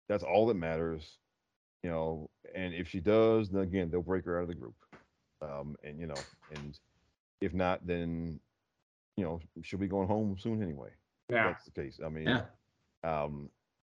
That's 0.10 0.24
all 0.24 0.48
that 0.48 0.56
matters, 0.56 1.18
you 1.84 1.90
know. 1.90 2.30
And 2.54 2.74
if 2.74 2.88
she 2.88 3.00
does, 3.00 3.50
then 3.50 3.62
again, 3.62 3.90
they'll 3.90 4.02
break 4.02 4.26
her 4.26 4.38
out 4.38 4.44
of 4.44 4.48
the 4.50 4.56
group. 4.56 4.76
Um, 5.42 5.76
and 5.84 6.00
you 6.00 6.08
know, 6.08 6.22
and 6.54 6.78
if 7.40 7.54
not, 7.54 7.86
then 7.86 8.40
you 9.18 9.24
know, 9.24 9.40
she'll 9.62 9.80
be 9.80 9.88
going 9.88 10.08
home 10.08 10.36
soon 10.40 10.62
anyway. 10.62 10.90
Yeah. 11.30 11.48
That's 11.48 11.66
the 11.66 11.72
case. 11.72 12.00
I 12.04 12.10
mean, 12.10 12.28
yeah. 12.28 12.44
um, 13.04 13.50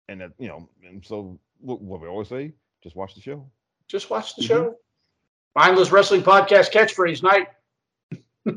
and 0.08 0.20
that, 0.20 0.32
you 0.38 0.48
know, 0.48 0.68
and 0.86 1.04
so 1.04 1.38
what, 1.60 1.80
what 1.80 2.00
we 2.00 2.08
always 2.08 2.28
say, 2.28 2.52
just 2.82 2.96
watch 2.96 3.14
the 3.14 3.20
show. 3.20 3.48
Just 3.88 4.10
watch 4.10 4.36
the 4.36 4.42
mm-hmm. 4.42 4.48
show. 4.48 4.76
Mindless 5.56 5.92
Wrestling 5.92 6.22
Podcast 6.22 6.72
catchphrase 6.72 7.22
night. 7.22 7.48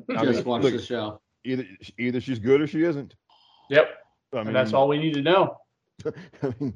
just 0.24 0.46
watch 0.46 0.64
look, 0.64 0.74
the 0.74 0.82
show. 0.82 1.22
Either 1.46 1.66
either 1.98 2.20
she's 2.20 2.40
good 2.40 2.60
or 2.60 2.68
she 2.68 2.84
isn't. 2.84 3.16
Yep. 3.70 3.90
I 4.34 4.38
mean, 4.38 4.48
and 4.48 4.56
that's 4.56 4.74
all 4.74 4.88
we 4.88 4.98
need 4.98 5.14
to 5.14 5.22
know. 5.22 5.58
I 6.06 6.54
mean, 6.60 6.76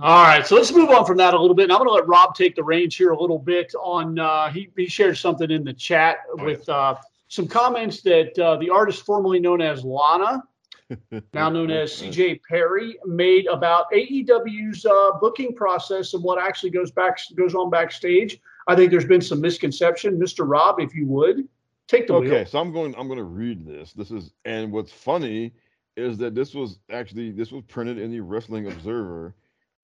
all 0.00 0.24
right, 0.24 0.46
so 0.46 0.54
let's 0.56 0.72
move 0.72 0.90
on 0.90 1.04
from 1.04 1.16
that 1.18 1.34
a 1.34 1.40
little 1.40 1.54
bit. 1.56 1.64
And 1.64 1.72
I'm 1.72 1.78
going 1.78 1.88
to 1.88 1.94
let 1.94 2.06
Rob 2.06 2.34
take 2.34 2.54
the 2.54 2.62
reins 2.62 2.96
here 2.96 3.10
a 3.10 3.20
little 3.20 3.38
bit 3.38 3.72
on. 3.80 4.18
Uh, 4.18 4.48
he 4.50 4.68
he 4.76 4.86
shared 4.86 5.16
something 5.16 5.50
in 5.50 5.64
the 5.64 5.72
chat 5.72 6.18
with 6.34 6.68
uh, 6.68 6.96
some 7.28 7.48
comments 7.48 8.02
that 8.02 8.38
uh, 8.38 8.56
the 8.56 8.70
artist 8.70 9.04
formerly 9.04 9.40
known 9.40 9.60
as 9.60 9.84
Lana, 9.84 10.42
now 11.34 11.48
known 11.48 11.70
as 11.70 11.92
CJ 11.92 12.40
Perry, 12.48 12.98
made 13.06 13.46
about 13.46 13.90
AEW's 13.92 14.84
uh, 14.86 15.12
booking 15.20 15.54
process 15.54 16.14
and 16.14 16.22
what 16.22 16.40
actually 16.40 16.70
goes 16.70 16.90
back 16.90 17.18
goes 17.36 17.54
on 17.54 17.70
backstage. 17.70 18.40
I 18.68 18.76
think 18.76 18.90
there's 18.90 19.06
been 19.06 19.22
some 19.22 19.40
misconception, 19.40 20.18
Mr. 20.20 20.48
Rob, 20.48 20.80
if 20.80 20.94
you 20.94 21.06
would. 21.06 21.48
Take 21.88 22.06
the 22.06 22.14
Okay, 22.14 22.28
wheel. 22.28 22.46
so 22.46 22.60
I'm 22.60 22.72
going. 22.72 22.94
I'm 22.96 23.06
going 23.08 23.18
to 23.18 23.24
read 23.24 23.66
this. 23.66 23.92
This 23.92 24.10
is, 24.10 24.32
and 24.44 24.70
what's 24.70 24.92
funny 24.92 25.52
is 25.96 26.16
that 26.18 26.34
this 26.34 26.54
was 26.54 26.78
actually 26.90 27.32
this 27.32 27.50
was 27.50 27.62
printed 27.68 27.98
in 27.98 28.10
the 28.10 28.20
Wrestling 28.20 28.66
Observer, 28.68 29.34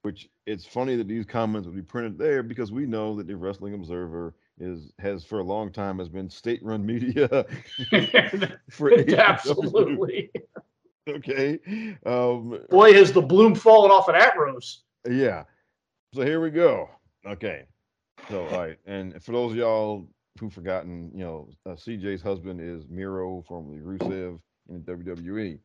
which 0.02 0.28
it's 0.46 0.64
funny 0.64 0.96
that 0.96 1.08
these 1.08 1.26
comments 1.26 1.66
would 1.66 1.76
be 1.76 1.82
printed 1.82 2.18
there 2.18 2.42
because 2.42 2.72
we 2.72 2.86
know 2.86 3.16
that 3.16 3.26
the 3.26 3.36
Wrestling 3.36 3.74
Observer 3.74 4.34
is 4.60 4.92
has 4.98 5.24
for 5.24 5.38
a 5.40 5.44
long 5.44 5.72
time 5.72 5.98
has 5.98 6.08
been 6.08 6.28
state-run 6.28 6.84
media 6.86 7.46
for 8.70 8.92
Absolutely. 8.92 10.30
Okay. 11.08 11.58
Um, 12.04 12.60
Boy, 12.68 12.92
has 12.92 13.14
the 13.14 13.22
bloom 13.22 13.54
fallen 13.54 13.90
off 13.90 14.10
of 14.10 14.14
that 14.14 14.38
rose. 14.38 14.82
Yeah. 15.08 15.44
So 16.14 16.20
here 16.20 16.38
we 16.38 16.50
go. 16.50 16.90
Okay. 17.26 17.64
So 18.28 18.46
all 18.46 18.58
right, 18.58 18.76
and 18.84 19.22
for 19.22 19.32
those 19.32 19.52
of 19.52 19.56
y'all 19.56 20.06
who've 20.38 20.52
forgotten, 20.52 21.10
you 21.14 21.24
know, 21.24 21.48
uh, 21.64 21.70
CJ's 21.70 22.20
husband 22.20 22.60
is 22.60 22.86
Miro, 22.90 23.42
formerly 23.48 23.78
Rusev 23.78 24.38
in 24.68 24.82
WWE, 24.82 25.58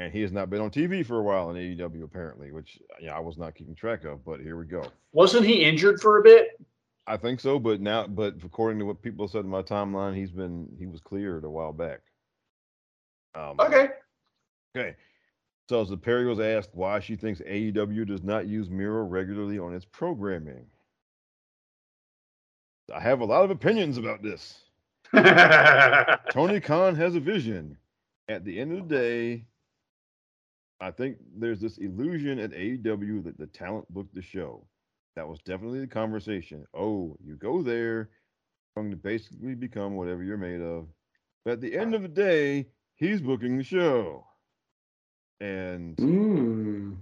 and 0.00 0.10
he 0.10 0.22
has 0.22 0.32
not 0.32 0.48
been 0.48 0.62
on 0.62 0.70
TV 0.70 1.04
for 1.04 1.18
a 1.18 1.22
while 1.22 1.50
in 1.50 1.56
AEW 1.56 2.02
apparently, 2.02 2.52
which 2.52 2.78
yeah, 3.00 3.14
I 3.14 3.20
was 3.20 3.36
not 3.36 3.54
keeping 3.54 3.74
track 3.74 4.04
of. 4.04 4.24
But 4.24 4.40
here 4.40 4.56
we 4.56 4.64
go. 4.64 4.82
Wasn't 5.12 5.44
he 5.44 5.62
injured 5.62 6.00
for 6.00 6.18
a 6.18 6.22
bit? 6.22 6.58
I 7.06 7.18
think 7.18 7.38
so, 7.38 7.58
but 7.58 7.82
now, 7.82 8.06
but 8.06 8.36
according 8.42 8.78
to 8.78 8.86
what 8.86 9.02
people 9.02 9.28
said 9.28 9.44
in 9.44 9.50
my 9.50 9.62
timeline, 9.62 10.16
he's 10.16 10.30
been 10.30 10.68
he 10.78 10.86
was 10.86 11.00
cleared 11.00 11.44
a 11.44 11.50
while 11.50 11.74
back. 11.74 12.00
Um, 13.34 13.56
Okay. 13.60 13.88
Okay. 14.74 14.96
So 15.68 15.82
as 15.82 15.90
the 15.90 15.98
Perry 15.98 16.26
was 16.26 16.40
asked 16.40 16.70
why 16.72 16.98
she 17.00 17.14
thinks 17.14 17.40
AEW 17.42 18.06
does 18.06 18.22
not 18.22 18.46
use 18.46 18.70
Miro 18.70 19.04
regularly 19.04 19.58
on 19.58 19.74
its 19.74 19.84
programming. 19.84 20.64
I 22.92 23.00
have 23.00 23.20
a 23.20 23.24
lot 23.24 23.44
of 23.44 23.50
opinions 23.50 23.98
about 23.98 24.22
this. 24.22 24.62
Tony 26.32 26.58
Khan 26.58 26.94
has 26.96 27.14
a 27.14 27.20
vision. 27.20 27.76
At 28.28 28.44
the 28.44 28.58
end 28.58 28.72
of 28.72 28.88
the 28.88 28.94
day, 28.94 29.44
I 30.80 30.90
think 30.90 31.18
there's 31.36 31.60
this 31.60 31.78
illusion 31.78 32.38
at 32.38 32.52
AEW 32.52 33.24
that 33.24 33.38
the 33.38 33.46
talent 33.46 33.92
booked 33.92 34.14
the 34.14 34.22
show. 34.22 34.66
That 35.16 35.28
was 35.28 35.40
definitely 35.40 35.80
the 35.80 35.86
conversation. 35.86 36.66
Oh, 36.74 37.16
you 37.22 37.36
go 37.36 37.62
there, 37.62 38.08
you're 38.76 38.76
going 38.76 38.90
to 38.90 38.96
basically 38.96 39.54
become 39.54 39.96
whatever 39.96 40.22
you're 40.22 40.38
made 40.38 40.62
of. 40.62 40.88
But 41.44 41.52
at 41.54 41.60
the 41.60 41.76
end 41.76 41.94
of 41.94 42.02
the 42.02 42.08
day, 42.08 42.68
he's 42.96 43.20
booking 43.20 43.58
the 43.58 43.64
show. 43.64 44.26
And 45.40 45.96
Mm. 45.96 46.96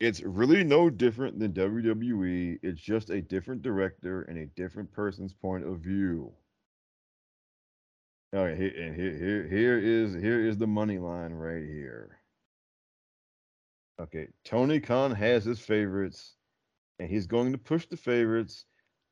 it's 0.00 0.22
really 0.22 0.64
no 0.64 0.90
different 0.90 1.38
than 1.38 1.52
WWE. 1.52 2.58
It's 2.62 2.80
just 2.80 3.10
a 3.10 3.22
different 3.22 3.62
director 3.62 4.22
and 4.22 4.38
a 4.38 4.46
different 4.46 4.92
person's 4.92 5.32
point 5.34 5.64
of 5.64 5.80
view. 5.80 6.32
All 8.34 8.44
right, 8.44 8.58
and 8.58 8.96
here, 8.96 9.16
here, 9.16 9.46
here 9.48 9.78
is 9.78 10.14
here 10.14 10.46
is 10.46 10.56
the 10.56 10.66
money 10.66 10.98
line 10.98 11.34
right 11.34 11.64
here. 11.64 12.21
Okay, 14.02 14.26
Tony 14.44 14.80
Khan 14.80 15.12
has 15.12 15.44
his 15.44 15.60
favorites, 15.60 16.34
and 16.98 17.08
he's 17.08 17.26
going 17.26 17.52
to 17.52 17.58
push 17.58 17.86
the 17.86 17.96
favorites, 17.96 18.64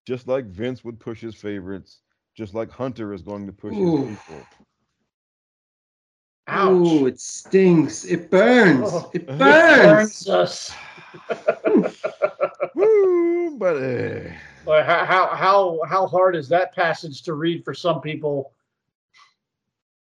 just 0.04 0.26
like 0.26 0.46
Vince 0.46 0.82
would 0.82 0.98
push 0.98 1.20
his 1.20 1.36
favorites, 1.36 2.00
just 2.36 2.54
like 2.54 2.70
Hunter 2.70 3.12
is 3.12 3.22
going 3.22 3.46
to 3.46 3.52
push 3.52 3.76
Ooh. 3.76 4.06
his 4.06 4.18
people. 4.18 4.42
Ouch. 6.48 6.70
Ooh, 6.70 7.06
it 7.06 7.20
stings. 7.20 8.04
It 8.04 8.30
burns. 8.30 8.90
Oh. 8.92 9.10
It 9.14 9.22
It 9.28 9.38
burns. 9.38 10.24
Burns 10.24 10.28
us. 10.28 10.72
Woo, 12.74 13.56
buddy. 13.58 14.32
But 14.66 14.86
how, 14.86 15.04
how 15.04 15.26
how 15.28 15.80
how 15.86 16.06
hard 16.06 16.34
is 16.34 16.48
that 16.48 16.74
passage 16.74 17.22
to 17.22 17.34
read 17.34 17.64
for 17.64 17.74
some 17.74 18.00
people? 18.00 18.52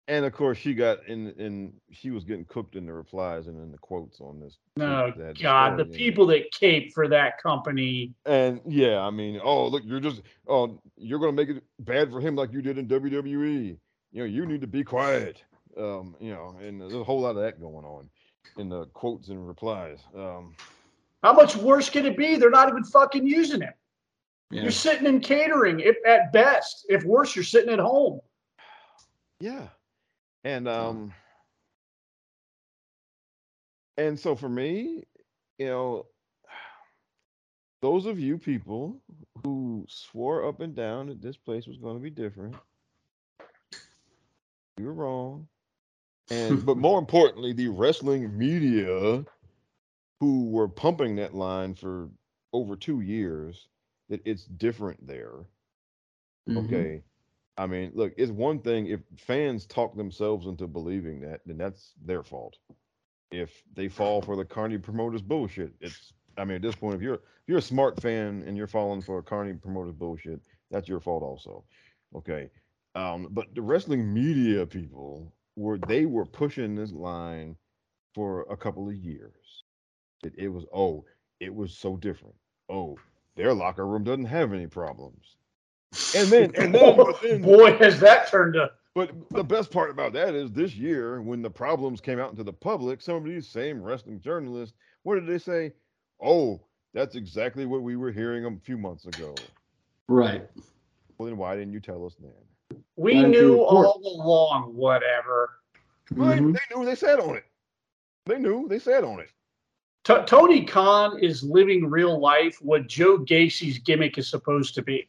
And 0.09 0.25
of 0.25 0.33
course, 0.33 0.57
she 0.57 0.73
got 0.73 1.07
in, 1.07 1.31
in 1.31 1.73
she 1.91 2.11
was 2.11 2.25
getting 2.25 2.43
cooked 2.45 2.75
in 2.75 2.85
the 2.85 2.91
replies 2.91 3.47
and 3.47 3.57
in 3.57 3.71
the 3.71 3.77
quotes 3.77 4.19
on 4.19 4.39
this. 4.39 4.57
No, 4.75 5.13
that 5.15 5.39
God, 5.39 5.77
the 5.77 5.83
story 5.83 5.87
in 5.87 5.93
it. 5.93 5.97
people 5.97 6.25
that 6.27 6.51
cape 6.51 6.93
for 6.93 7.07
that 7.07 7.41
company. 7.41 8.13
And 8.25 8.59
yeah, 8.67 8.99
I 8.99 9.11
mean, 9.11 9.39
oh 9.41 9.67
look, 9.67 9.83
you're 9.85 10.01
just 10.01 10.21
oh 10.47 10.81
you're 10.97 11.19
gonna 11.19 11.31
make 11.31 11.49
it 11.49 11.63
bad 11.79 12.11
for 12.11 12.19
him 12.19 12.35
like 12.35 12.51
you 12.51 12.61
did 12.61 12.77
in 12.77 12.87
WWE. 12.87 13.77
You 14.11 14.19
know, 14.19 14.25
you 14.25 14.45
need 14.45 14.61
to 14.61 14.67
be 14.67 14.83
quiet. 14.83 15.41
Um, 15.77 16.15
you 16.19 16.31
know, 16.31 16.57
and 16.61 16.81
there's 16.81 16.93
a 16.93 17.03
whole 17.03 17.21
lot 17.21 17.37
of 17.37 17.41
that 17.41 17.61
going 17.61 17.85
on 17.85 18.09
in 18.57 18.69
the 18.69 18.85
quotes 18.87 19.29
and 19.29 19.47
replies. 19.47 19.99
Um, 20.15 20.53
How 21.23 21.33
much 21.33 21.55
worse 21.55 21.89
can 21.89 22.05
it 22.05 22.17
be? 22.17 22.35
They're 22.35 22.49
not 22.49 22.69
even 22.69 22.83
fucking 22.83 23.25
using 23.25 23.61
it. 23.61 23.73
Yeah. 24.51 24.63
You're 24.63 24.71
sitting 24.71 25.07
in 25.07 25.19
catering 25.19 25.79
if, 25.79 25.95
at 26.05 26.31
best. 26.31 26.85
If 26.89 27.03
worse, 27.05 27.35
you're 27.35 27.43
sitting 27.43 27.73
at 27.73 27.79
home. 27.79 28.19
yeah, 29.39 29.67
and 30.43 30.67
um, 30.67 31.13
and 33.97 34.19
so 34.19 34.35
for 34.35 34.49
me, 34.49 35.03
you 35.57 35.65
know, 35.67 36.05
those 37.81 38.05
of 38.05 38.19
you 38.19 38.37
people 38.37 39.01
who 39.43 39.85
swore 39.89 40.47
up 40.47 40.59
and 40.61 40.75
down 40.75 41.07
that 41.07 41.21
this 41.21 41.37
place 41.37 41.67
was 41.67 41.77
going 41.77 41.95
to 41.95 42.01
be 42.03 42.09
different, 42.09 42.55
you 44.77 44.85
were 44.85 44.93
wrong. 44.93 45.47
And 46.29 46.65
but 46.65 46.77
more 46.77 46.99
importantly, 46.99 47.53
the 47.53 47.67
wrestling 47.69 48.37
media 48.37 49.25
who 50.19 50.49
were 50.49 50.67
pumping 50.67 51.15
that 51.17 51.33
line 51.35 51.75
for 51.75 52.09
over 52.53 52.75
two 52.75 53.01
years 53.01 53.67
that 54.09 54.21
it's 54.25 54.45
different 54.45 55.05
there. 55.07 55.45
Mhm. 56.47 56.55
Okay. 56.57 57.03
I 57.57 57.67
mean, 57.67 57.91
look, 57.93 58.13
it's 58.17 58.31
one 58.31 58.59
thing 58.59 58.87
if 58.87 59.01
fans 59.17 59.65
talk 59.65 59.95
themselves 59.95 60.47
into 60.47 60.67
believing 60.67 61.21
that, 61.21 61.41
then 61.45 61.57
that's 61.57 61.93
their 62.03 62.23
fault. 62.23 62.57
If 63.31 63.63
they 63.73 63.87
fall 63.87 64.21
for 64.21 64.35
the 64.35 64.45
Carney 64.45 64.77
promoters 64.77 65.21
bullshit, 65.21 65.73
it's 65.79 66.13
I 66.37 66.45
mean, 66.45 66.55
at 66.55 66.61
this 66.61 66.75
point, 66.75 66.95
if 66.95 67.01
you're 67.01 67.15
if 67.15 67.47
you're 67.47 67.59
a 67.59 67.61
smart 67.61 68.01
fan 68.01 68.43
and 68.47 68.57
you're 68.57 68.67
falling 68.67 69.01
for 69.01 69.21
Carney 69.21 69.53
promoters 69.53 69.93
bullshit, 69.93 70.41
that's 70.71 70.87
your 70.87 70.99
fault 70.99 71.23
also. 71.23 71.63
Okay. 72.15 72.49
Um, 72.95 73.27
but 73.31 73.53
the 73.53 73.61
wrestling 73.61 74.13
media 74.13 74.65
people 74.65 75.31
were 75.55 75.77
they 75.87 76.05
were 76.05 76.25
pushing 76.25 76.75
this 76.75 76.91
line 76.91 77.55
for 78.15 78.45
a 78.49 78.57
couple 78.57 78.87
of 78.87 78.95
years. 78.95 79.63
It, 80.23 80.33
it 80.37 80.47
was 80.47 80.65
oh, 80.73 81.05
it 81.39 81.53
was 81.53 81.75
so 81.77 81.97
different. 81.97 82.35
Oh, 82.69 82.97
their 83.35 83.53
locker 83.53 83.85
room 83.85 84.03
doesn't 84.03 84.25
have 84.25 84.53
any 84.53 84.67
problems. 84.67 85.35
And 86.15 86.27
then 86.29 86.51
and 86.55 86.73
then, 86.73 86.97
but 86.97 87.21
then 87.21 87.41
Boy, 87.41 87.77
has 87.77 87.99
that 87.99 88.27
turned 88.27 88.55
up. 88.55 88.77
but 88.95 89.11
the 89.31 89.43
best 89.43 89.71
part 89.71 89.89
about 89.89 90.13
that 90.13 90.35
is 90.35 90.51
this 90.51 90.75
year, 90.75 91.21
when 91.21 91.41
the 91.41 91.49
problems 91.49 92.01
came 92.01 92.19
out 92.19 92.31
into 92.31 92.43
the 92.43 92.53
public, 92.53 93.01
some 93.01 93.15
of 93.15 93.23
these 93.25 93.47
same 93.47 93.81
wrestling 93.81 94.19
journalists, 94.19 94.75
what 95.03 95.15
did 95.15 95.27
they 95.27 95.37
say? 95.37 95.73
Oh, 96.21 96.61
that's 96.93 97.15
exactly 97.15 97.65
what 97.65 97.81
we 97.81 97.95
were 97.95 98.11
hearing 98.11 98.45
a 98.45 98.57
few 98.63 98.77
months 98.77 99.05
ago. 99.05 99.35
Right. 100.07 100.47
Well, 101.17 101.27
then 101.27 101.37
why 101.37 101.55
didn't 101.55 101.73
you 101.73 101.79
tell 101.79 102.05
us 102.05 102.15
then? 102.19 102.31
we 102.95 103.15
Why 103.15 103.21
don't 103.23 103.31
knew 103.31 103.61
all 103.63 104.01
along. 104.03 104.75
Whatever. 104.75 105.59
Right? 106.11 106.39
Mhm. 106.41 106.53
They 106.53 106.75
knew. 106.75 106.85
They 106.85 106.95
sat 106.95 107.19
on 107.19 107.35
it. 107.35 107.45
They 108.25 108.37
knew. 108.37 108.67
They 108.67 108.79
sat 108.79 109.03
on 109.03 109.19
it. 109.19 109.29
T- 110.03 110.25
Tony 110.25 110.65
Khan 110.65 111.17
is 111.19 111.43
living 111.43 111.89
real 111.89 112.19
life 112.19 112.57
what 112.61 112.87
Joe 112.87 113.17
Gacy's 113.17 113.79
gimmick 113.79 114.17
is 114.17 114.29
supposed 114.29 114.75
to 114.75 114.81
be. 114.81 115.07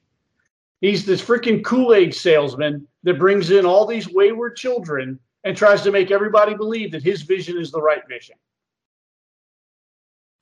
He's 0.85 1.06
this 1.06 1.23
freaking 1.24 1.65
Kool 1.65 1.94
Aid 1.94 2.15
salesman 2.15 2.86
that 3.05 3.19
brings 3.19 3.51
in 3.51 3.65
all 3.65 3.86
these 3.86 4.06
wayward 4.11 4.55
children 4.55 5.19
and 5.43 5.56
tries 5.56 5.81
to 5.81 5.90
make 5.90 6.11
everybody 6.11 6.52
believe 6.55 6.93
that 6.93 7.02
his 7.02 7.23
vision 7.23 7.56
is 7.56 7.70
the 7.70 7.81
right 7.81 8.06
vision. 8.06 8.36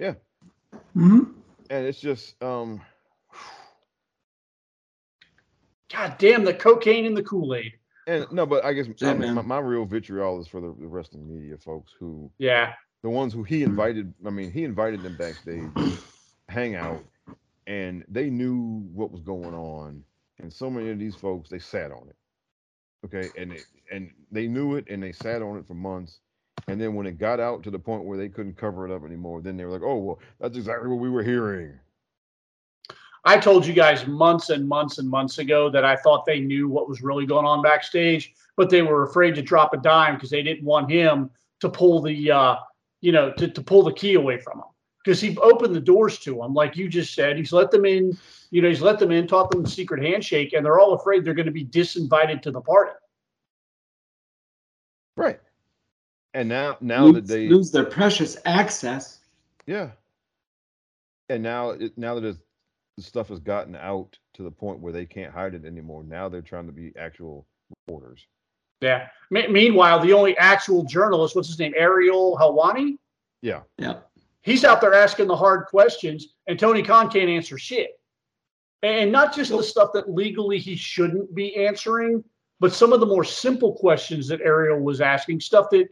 Yeah. 0.00 0.14
Mhm. 0.96 1.34
And 1.70 1.86
it's 1.86 2.00
just, 2.00 2.42
um, 2.42 2.80
God 5.92 6.16
damn 6.18 6.42
the 6.42 6.54
cocaine 6.54 7.06
and 7.06 7.16
the 7.16 7.22
Kool 7.22 7.54
Aid. 7.54 7.74
and 8.08 8.26
no, 8.32 8.44
but 8.44 8.64
I 8.64 8.72
guess 8.72 8.88
I 9.00 9.14
mean, 9.14 9.34
my, 9.34 9.42
my 9.42 9.58
real 9.60 9.84
vitriol 9.84 10.40
is 10.40 10.48
for 10.48 10.60
the, 10.60 10.74
the 10.80 10.88
wrestling 10.88 11.28
media 11.32 11.56
folks 11.56 11.92
who 12.00 12.28
Yeah. 12.38 12.72
the 13.04 13.10
ones 13.10 13.32
who 13.32 13.44
he 13.44 13.62
invited 13.62 14.12
i 14.26 14.30
mean 14.30 14.50
he 14.50 14.64
invited 14.64 15.04
them 15.04 15.14
backstage 15.14 15.72
to 15.76 15.98
hang 16.48 16.74
out 16.74 17.04
and 17.68 18.04
they 18.08 18.28
knew 18.28 18.80
what 18.92 19.12
was 19.12 19.20
going 19.20 19.54
on 19.54 20.02
and 20.42 20.52
so 20.52 20.68
many 20.68 20.90
of 20.90 20.98
these 20.98 21.14
folks 21.14 21.48
they 21.48 21.58
sat 21.58 21.90
on 21.90 22.08
it 22.08 22.16
okay? 23.04 23.28
And 23.36 23.52
they, 23.52 23.60
and 23.90 24.10
they 24.30 24.46
knew 24.46 24.76
it 24.76 24.86
and 24.88 25.02
they 25.02 25.12
sat 25.12 25.42
on 25.42 25.56
it 25.56 25.66
for 25.66 25.74
months. 25.74 26.20
And 26.68 26.80
then 26.80 26.94
when 26.94 27.06
it 27.06 27.18
got 27.18 27.40
out 27.40 27.62
to 27.64 27.70
the 27.70 27.78
point 27.78 28.04
where 28.04 28.18
they 28.18 28.28
couldn't 28.28 28.56
cover 28.56 28.86
it 28.86 28.94
up 28.94 29.04
anymore 29.04 29.40
then 29.40 29.56
they 29.56 29.64
were 29.64 29.72
like 29.72 29.82
oh 29.82 29.96
well 29.96 30.18
that's 30.38 30.56
exactly 30.56 30.88
what 30.88 31.00
we 31.00 31.10
were 31.10 31.22
hearing. 31.22 31.72
I 33.24 33.38
told 33.38 33.64
you 33.64 33.72
guys 33.72 34.06
months 34.06 34.50
and 34.50 34.68
months 34.68 34.98
and 34.98 35.08
months 35.08 35.38
ago 35.38 35.70
that 35.70 35.84
I 35.84 35.94
thought 35.96 36.26
they 36.26 36.40
knew 36.40 36.68
what 36.68 36.88
was 36.88 37.02
really 37.02 37.24
going 37.24 37.46
on 37.46 37.62
backstage, 37.62 38.34
but 38.56 38.68
they 38.68 38.82
were 38.82 39.04
afraid 39.04 39.36
to 39.36 39.42
drop 39.42 39.72
a 39.74 39.76
dime 39.76 40.14
because 40.14 40.30
they 40.30 40.42
didn't 40.42 40.64
want 40.64 40.90
him 40.90 41.30
to 41.60 41.68
pull 41.68 42.02
the, 42.02 42.32
uh, 42.32 42.56
you 43.00 43.12
know, 43.12 43.32
to, 43.34 43.46
to 43.46 43.62
pull 43.62 43.84
the 43.84 43.92
key 43.92 44.14
away 44.14 44.38
from 44.38 44.58
them 44.58 44.71
because 45.02 45.20
he 45.20 45.36
opened 45.38 45.74
the 45.74 45.80
doors 45.80 46.18
to 46.20 46.36
them, 46.36 46.54
like 46.54 46.76
you 46.76 46.88
just 46.88 47.14
said. 47.14 47.36
He's 47.36 47.52
let 47.52 47.70
them 47.70 47.84
in, 47.84 48.16
you 48.50 48.62
know, 48.62 48.68
he's 48.68 48.80
let 48.80 48.98
them 48.98 49.10
in, 49.10 49.26
taught 49.26 49.50
them 49.50 49.62
the 49.62 49.70
secret 49.70 50.02
handshake, 50.02 50.52
and 50.52 50.64
they're 50.64 50.78
all 50.78 50.94
afraid 50.94 51.24
they're 51.24 51.34
going 51.34 51.46
to 51.46 51.52
be 51.52 51.64
disinvited 51.64 52.42
to 52.42 52.50
the 52.50 52.60
party. 52.60 52.92
Right. 55.16 55.40
And 56.34 56.48
now, 56.48 56.76
now 56.80 57.04
lose, 57.04 57.14
that 57.14 57.26
they 57.26 57.48
lose 57.48 57.70
their 57.70 57.84
precious 57.84 58.36
access. 58.44 59.20
Yeah. 59.66 59.90
And 61.28 61.42
now, 61.42 61.76
now 61.96 62.14
that 62.14 62.20
the 62.96 63.02
stuff 63.02 63.28
has 63.28 63.40
gotten 63.40 63.74
out 63.76 64.18
to 64.34 64.42
the 64.42 64.50
point 64.50 64.80
where 64.80 64.92
they 64.92 65.04
can't 65.04 65.32
hide 65.32 65.54
it 65.54 65.64
anymore, 65.64 66.04
now 66.04 66.28
they're 66.28 66.42
trying 66.42 66.66
to 66.66 66.72
be 66.72 66.92
actual 66.96 67.46
reporters. 67.70 68.26
Yeah. 68.80 69.08
M- 69.34 69.52
meanwhile, 69.52 70.00
the 70.00 70.12
only 70.12 70.36
actual 70.38 70.84
journalist, 70.84 71.36
what's 71.36 71.48
his 71.48 71.58
name, 71.58 71.74
Ariel 71.76 72.36
Helwani? 72.40 72.96
Yeah. 73.42 73.62
Yeah 73.78 73.98
he's 74.42 74.64
out 74.64 74.80
there 74.80 74.94
asking 74.94 75.28
the 75.28 75.36
hard 75.36 75.66
questions, 75.66 76.34
and 76.46 76.58
Tony 76.58 76.82
Khan 76.82 77.08
can't 77.10 77.30
answer 77.30 77.58
shit. 77.58 77.90
And 78.82 79.12
not 79.12 79.34
just 79.34 79.50
the 79.50 79.62
stuff 79.62 79.90
that 79.94 80.10
legally 80.10 80.58
he 80.58 80.74
shouldn't 80.74 81.34
be 81.34 81.54
answering, 81.56 82.24
but 82.58 82.72
some 82.72 82.92
of 82.92 83.00
the 83.00 83.06
more 83.06 83.24
simple 83.24 83.74
questions 83.74 84.28
that 84.28 84.40
Ariel 84.40 84.80
was 84.80 85.00
asking, 85.00 85.40
stuff 85.40 85.66
that 85.70 85.88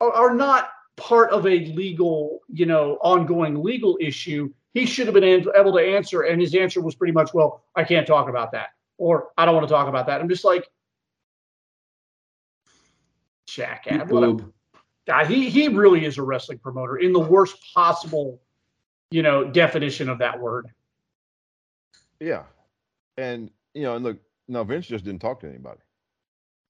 are, 0.00 0.12
are 0.12 0.34
not 0.34 0.70
part 0.96 1.30
of 1.30 1.46
a 1.46 1.66
legal, 1.66 2.40
you 2.48 2.66
know, 2.66 2.98
ongoing 3.00 3.62
legal 3.62 3.98
issue. 4.00 4.52
He 4.74 4.86
should 4.86 5.06
have 5.06 5.14
been 5.14 5.24
able 5.24 5.72
to 5.72 5.78
answer, 5.78 6.22
and 6.22 6.40
his 6.40 6.54
answer 6.54 6.80
was 6.80 6.94
pretty 6.94 7.12
much, 7.12 7.34
"Well, 7.34 7.64
I 7.74 7.84
can't 7.84 8.06
talk 8.06 8.28
about 8.28 8.52
that," 8.52 8.68
or 8.98 9.30
"I 9.36 9.44
don't 9.44 9.54
want 9.54 9.66
to 9.68 9.72
talk 9.72 9.88
about 9.88 10.06
that." 10.06 10.20
I'm 10.20 10.28
just 10.28 10.44
like, 10.44 10.68
jackass. 13.46 14.08
What 14.08 14.24
he 15.26 15.50
he 15.50 15.68
really 15.68 16.04
is 16.04 16.18
a 16.18 16.22
wrestling 16.22 16.58
promoter 16.58 16.96
in 16.96 17.12
the 17.12 17.20
worst 17.20 17.56
possible, 17.74 18.40
you 19.10 19.22
know, 19.22 19.44
definition 19.44 20.08
of 20.08 20.18
that 20.18 20.38
word. 20.38 20.68
Yeah. 22.20 22.44
And, 23.16 23.50
you 23.74 23.82
know, 23.82 23.96
and 23.96 24.04
look, 24.04 24.18
now 24.48 24.64
Vince 24.64 24.86
just 24.86 25.04
didn't 25.04 25.20
talk 25.20 25.40
to 25.40 25.48
anybody. 25.48 25.80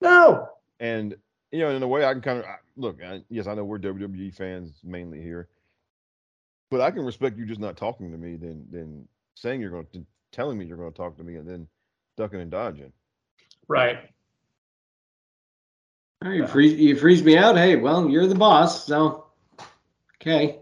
No, 0.01 0.49
And, 0.81 1.15
you 1.53 1.61
know, 1.61 1.71
in 1.71 1.83
a 1.83 1.87
way, 1.87 2.05
I 2.05 2.13
can 2.13 2.23
kind 2.23 2.39
of 2.41 2.45
look, 2.77 3.01
I, 3.05 3.23
yes, 3.29 3.47
I 3.47 3.55
know 3.55 3.65
we're 3.65 3.79
WWE 3.79 4.35
fans 4.35 4.81
mainly 4.83 5.23
here, 5.23 5.49
but 6.71 6.81
I 6.81 6.91
can 6.91 7.05
respect 7.05 7.39
you 7.39 7.47
just 7.47 7.61
not 7.61 7.77
talking 7.77 8.11
to 8.11 8.19
me 8.19 8.37
than, 8.37 8.67
than 8.71 9.07
saying 9.37 9.61
you're 9.61 9.71
going 9.71 9.87
to, 9.93 10.05
telling 10.33 10.59
me 10.59 10.65
you're 10.65 10.79
going 10.79 10.91
to 10.91 10.97
talk 10.97 11.17
to 11.19 11.23
me 11.23 11.37
and 11.37 11.49
then 11.49 11.69
ducking 12.17 12.41
and 12.41 12.51
dodging. 12.51 12.93
right? 13.69 14.11
All 16.23 16.29
right, 16.31 16.37
you 16.37 16.47
freeze, 16.47 16.79
you 16.79 16.95
freeze 16.97 17.23
me 17.25 17.37
out. 17.37 17.57
Hey, 17.57 17.75
well, 17.75 18.09
you're 18.09 18.29
the 18.29 18.35
boss, 18.37 18.87
so 18.87 19.27
okay. 20.21 20.61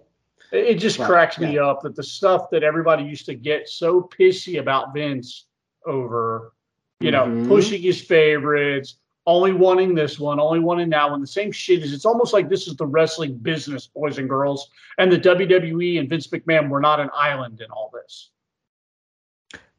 It, 0.52 0.66
it 0.66 0.74
just 0.78 0.98
Right, 0.98 1.06
cracks 1.06 1.38
me 1.38 1.58
up 1.58 1.82
that 1.82 1.94
the 1.94 2.02
stuff 2.02 2.48
that 2.50 2.62
everybody 2.62 3.02
used 3.04 3.26
to 3.26 3.34
get 3.34 3.68
so 3.68 4.08
pissy 4.18 4.58
about 4.58 4.94
Vince 4.94 5.46
over, 5.84 6.54
you 7.00 7.10
know, 7.10 7.26
Mhm. 7.26 7.46
pushing 7.46 7.82
his 7.82 8.00
favorites, 8.00 8.96
only 9.26 9.52
wanting 9.52 9.94
this 9.94 10.18
one, 10.18 10.40
only 10.40 10.60
wanting 10.60 10.88
that 10.90 11.10
one. 11.10 11.20
The 11.20 11.26
same 11.26 11.52
shit 11.52 11.82
is. 11.82 11.92
It's 11.92 12.06
almost 12.06 12.32
like 12.32 12.48
this 12.48 12.66
is 12.66 12.76
the 12.76 12.86
wrestling 12.86 13.36
business, 13.36 13.86
boys 13.86 14.16
and 14.16 14.30
girls, 14.30 14.70
and 14.96 15.12
the 15.12 15.18
WWE 15.18 15.98
and 15.98 16.08
Vince 16.08 16.28
McMahon 16.28 16.70
were 16.70 16.80
not 16.80 17.00
an 17.00 17.10
island 17.14 17.60
in 17.60 17.70
all 17.70 17.90
this. 17.92 18.30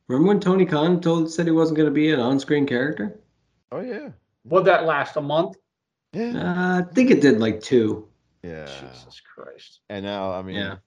Remember 0.07 0.27
when 0.27 0.39
Tony 0.39 0.65
Khan 0.67 1.01
told 1.01 1.31
said 1.31 1.47
he 1.47 1.51
wasn't 1.51 1.77
going 1.77 1.87
to 1.89 1.93
be 1.93 2.11
an 2.11 2.19
on-screen 2.19 2.67
character? 2.67 3.19
Oh, 3.71 3.79
yeah. 3.79 4.09
Would 4.45 4.65
that 4.65 4.85
last 4.85 5.15
a 5.17 5.21
month? 5.21 5.57
Yeah. 6.13 6.33
Uh, 6.37 6.81
I 6.81 6.93
think 6.93 7.11
it 7.11 7.21
did 7.21 7.39
like 7.39 7.61
two. 7.61 8.07
Yeah. 8.43 8.65
Jesus 8.65 9.21
Christ. 9.21 9.79
And 9.89 10.03
now, 10.05 10.31
I 10.31 10.41
mean, 10.41 10.55
Yeah. 10.55 10.77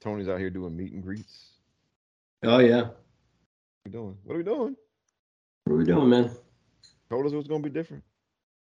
Tony's 0.00 0.28
out 0.28 0.38
here 0.38 0.50
doing 0.50 0.76
meet 0.76 0.92
and 0.92 1.02
greets. 1.02 1.50
Oh 2.44 2.58
yeah. 2.58 2.82
What 2.82 2.86
are 2.86 3.86
we 3.86 3.90
doing? 3.90 4.16
What 4.24 4.34
are 4.34 4.38
we 4.38 4.44
doing? 4.44 4.76
What 5.64 5.74
are 5.74 5.76
we 5.76 5.84
doing, 5.84 6.08
man? 6.08 6.30
Told 7.10 7.26
us 7.26 7.32
it 7.32 7.36
was 7.36 7.48
going 7.48 7.62
to 7.62 7.68
be 7.68 7.72
different. 7.72 8.04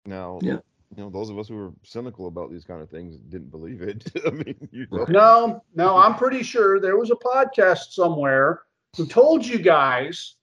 Now, 0.04 0.40
Yeah. 0.42 0.58
you 0.96 1.02
know, 1.04 1.10
those 1.10 1.30
of 1.30 1.38
us 1.38 1.46
who 1.48 1.58
are 1.58 1.72
cynical 1.84 2.26
about 2.26 2.50
these 2.50 2.64
kind 2.64 2.82
of 2.82 2.90
things 2.90 3.16
didn't 3.28 3.50
believe 3.50 3.82
it. 3.82 4.10
I 4.26 4.30
mean, 4.30 4.68
you 4.72 4.86
know, 4.90 5.04
No, 5.08 5.62
no, 5.74 5.96
I'm 5.96 6.16
pretty 6.16 6.42
sure 6.42 6.80
there 6.80 6.96
was 6.98 7.10
a 7.10 7.14
podcast 7.14 7.92
somewhere 7.92 8.62
who 8.96 9.06
told 9.06 9.46
you 9.46 9.58
guys 9.58 10.36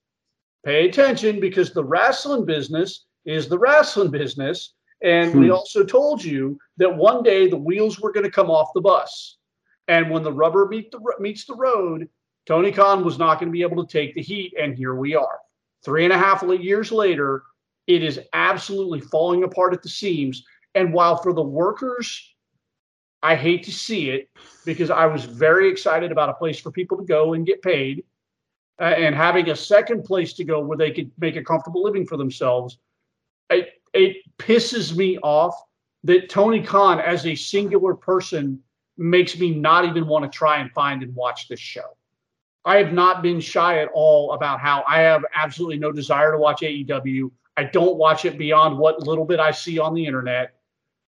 pay 0.64 0.88
attention 0.88 1.40
because 1.40 1.72
the 1.72 1.84
wrestling 1.84 2.46
business 2.46 3.04
is 3.26 3.48
the 3.48 3.58
wrestling 3.58 4.10
business. 4.10 4.74
And 5.02 5.38
we 5.38 5.46
Hmm. 5.46 5.52
also 5.52 5.84
told 5.84 6.22
you 6.22 6.58
that 6.76 6.94
one 6.94 7.22
day 7.22 7.48
the 7.48 7.56
wheels 7.56 8.00
were 8.00 8.12
going 8.12 8.24
to 8.24 8.30
come 8.30 8.50
off 8.50 8.72
the 8.74 8.80
bus. 8.80 9.38
And 9.88 10.10
when 10.10 10.22
the 10.22 10.32
rubber 10.32 10.66
meet 10.66 10.90
the, 10.90 11.00
meets 11.18 11.46
the 11.46 11.56
road, 11.56 12.08
Tony 12.46 12.70
Khan 12.70 13.04
was 13.04 13.18
not 13.18 13.38
going 13.38 13.48
to 13.48 13.52
be 13.52 13.62
able 13.62 13.84
to 13.84 13.92
take 13.92 14.14
the 14.14 14.22
heat. 14.22 14.54
And 14.58 14.76
here 14.76 14.94
we 14.94 15.14
are. 15.14 15.40
Three 15.84 16.04
and 16.04 16.12
a 16.12 16.18
half 16.18 16.42
years 16.42 16.92
later, 16.92 17.42
it 17.86 18.02
is 18.02 18.20
absolutely 18.32 19.00
falling 19.00 19.42
apart 19.44 19.72
at 19.72 19.82
the 19.82 19.88
seams. 19.88 20.44
And 20.74 20.92
while 20.92 21.16
for 21.16 21.32
the 21.32 21.42
workers, 21.42 22.34
I 23.22 23.34
hate 23.34 23.64
to 23.64 23.72
see 23.72 24.10
it 24.10 24.28
because 24.64 24.90
I 24.90 25.06
was 25.06 25.24
very 25.24 25.68
excited 25.70 26.12
about 26.12 26.28
a 26.28 26.34
place 26.34 26.60
for 26.60 26.70
people 26.70 26.96
to 26.98 27.04
go 27.04 27.34
and 27.34 27.46
get 27.46 27.62
paid 27.62 28.04
uh, 28.80 28.84
and 28.84 29.14
having 29.14 29.50
a 29.50 29.56
second 29.56 30.04
place 30.04 30.32
to 30.34 30.44
go 30.44 30.60
where 30.60 30.78
they 30.78 30.90
could 30.90 31.10
make 31.18 31.36
a 31.36 31.42
comfortable 31.42 31.82
living 31.82 32.06
for 32.06 32.16
themselves. 32.16 32.78
It, 33.50 33.79
it 33.92 34.16
pisses 34.38 34.96
me 34.96 35.18
off 35.18 35.54
that 36.04 36.30
Tony 36.30 36.62
Khan, 36.62 37.00
as 37.00 37.26
a 37.26 37.34
singular 37.34 37.94
person, 37.94 38.60
makes 38.96 39.38
me 39.38 39.50
not 39.54 39.84
even 39.84 40.06
want 40.06 40.30
to 40.30 40.36
try 40.36 40.58
and 40.58 40.70
find 40.72 41.02
and 41.02 41.14
watch 41.14 41.48
this 41.48 41.60
show. 41.60 41.96
I 42.64 42.76
have 42.76 42.92
not 42.92 43.22
been 43.22 43.40
shy 43.40 43.78
at 43.78 43.88
all 43.94 44.32
about 44.32 44.60
how 44.60 44.84
I 44.86 45.00
have 45.00 45.24
absolutely 45.34 45.78
no 45.78 45.92
desire 45.92 46.32
to 46.32 46.38
watch 46.38 46.60
AEW. 46.60 47.30
I 47.56 47.64
don't 47.64 47.96
watch 47.96 48.24
it 48.24 48.38
beyond 48.38 48.78
what 48.78 49.06
little 49.06 49.24
bit 49.24 49.40
I 49.40 49.50
see 49.50 49.78
on 49.78 49.94
the 49.94 50.04
internet. 50.04 50.54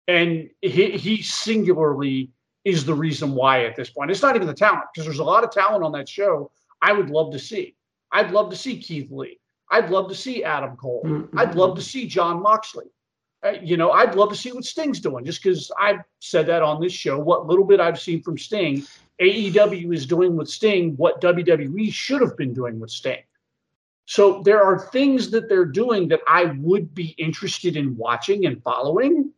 And 0.09 0.51
he, 0.63 0.91
he 0.93 1.23
singularly 1.23 2.31
is 2.65 2.85
the 2.85 2.95
reason 2.95 3.35
why 3.35 3.65
at 3.65 3.77
this 3.77 3.91
point. 3.91 4.11
It's 4.11 4.23
not 4.23 4.35
even 4.35 4.49
the 4.49 4.55
talent, 4.55 4.85
because 4.93 5.07
there's 5.07 5.21
a 5.21 5.25
lot 5.25 5.45
of 5.45 5.51
talent 5.51 5.85
on 5.85 5.93
that 5.93 6.09
show 6.09 6.51
I 6.83 6.93
would 6.93 7.11
love 7.11 7.33
to 7.33 7.39
see. 7.39 7.77
I'd 8.13 8.33
love 8.33 8.51
to 8.51 8.57
see 8.57 8.79
Keith 8.79 9.11
Lee. 9.11 9.39
I'd 9.71 9.91
love 9.91 10.09
to 10.09 10.15
see 10.15 10.45
Adam 10.45 10.77
Cole. 10.77 11.03
I'd 11.37 11.55
love 11.55 11.77
to 11.77 11.83
see 11.83 12.07
Jon 12.07 12.43
Moxley. 12.43 12.87
Uh, 13.45 13.53
you 13.63 13.77
know, 13.77 13.91
I'd 13.91 14.15
love 14.15 14.31
to 14.31 14.37
see 14.37 14.53
what 14.53 14.65
Sting's 14.65 15.01
doing 15.01 15.25
just 15.25 15.43
because 15.43 15.71
I've 15.79 16.01
said 16.21 16.47
that 16.47 16.63
on 16.63 16.81
this 16.81 16.93
show. 16.93 17.19
What 17.19 17.47
little 17.47 17.65
bit 17.65 17.81
I've 17.81 18.01
seen 18.01 18.23
from 18.23 18.39
Sting, 18.39 18.87
AEW 19.21 19.95
is 19.95 20.07
doing 20.07 20.37
with 20.37 20.49
Sting 20.49 20.95
what 20.97 21.21
WWE 21.21 21.93
should 21.93 22.23
have 22.23 22.37
been 22.37 22.55
doing 22.55 22.81
with 22.81 22.91
Sting. 22.91 23.23
So 24.07 24.43
there 24.43 24.63
are 24.63 24.79
things 24.79 25.31
that 25.31 25.49
they're 25.49 25.65
doing 25.65 26.09
that 26.09 26.21
I 26.29 26.45
would 26.61 26.95
be 26.95 27.09
interested 27.19 27.77
in 27.77 27.97
watching 27.97 28.47
and 28.47 28.63
following. 28.63 29.33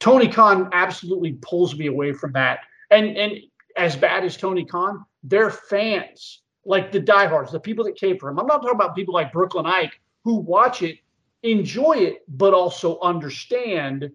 Tony 0.00 0.28
Khan 0.28 0.70
absolutely 0.72 1.38
pulls 1.42 1.76
me 1.76 1.86
away 1.86 2.12
from 2.12 2.32
that. 2.32 2.60
And 2.90 3.16
and 3.16 3.40
as 3.76 3.94
bad 3.94 4.24
as 4.24 4.36
Tony 4.36 4.64
Khan, 4.64 5.04
they're 5.22 5.50
fans, 5.50 6.40
like 6.66 6.92
the 6.92 7.00
diehards, 7.00 7.52
the 7.52 7.60
people 7.60 7.84
that 7.84 7.96
came 7.96 8.18
for 8.18 8.28
him. 8.28 8.38
I'm 8.38 8.46
not 8.46 8.62
talking 8.62 8.74
about 8.74 8.94
people 8.96 9.14
like 9.14 9.32
Brooklyn 9.32 9.66
Ike 9.66 9.98
who 10.24 10.36
watch 10.36 10.82
it, 10.82 10.98
enjoy 11.42 11.92
it, 11.92 12.24
but 12.28 12.52
also 12.52 12.98
understand 13.00 14.10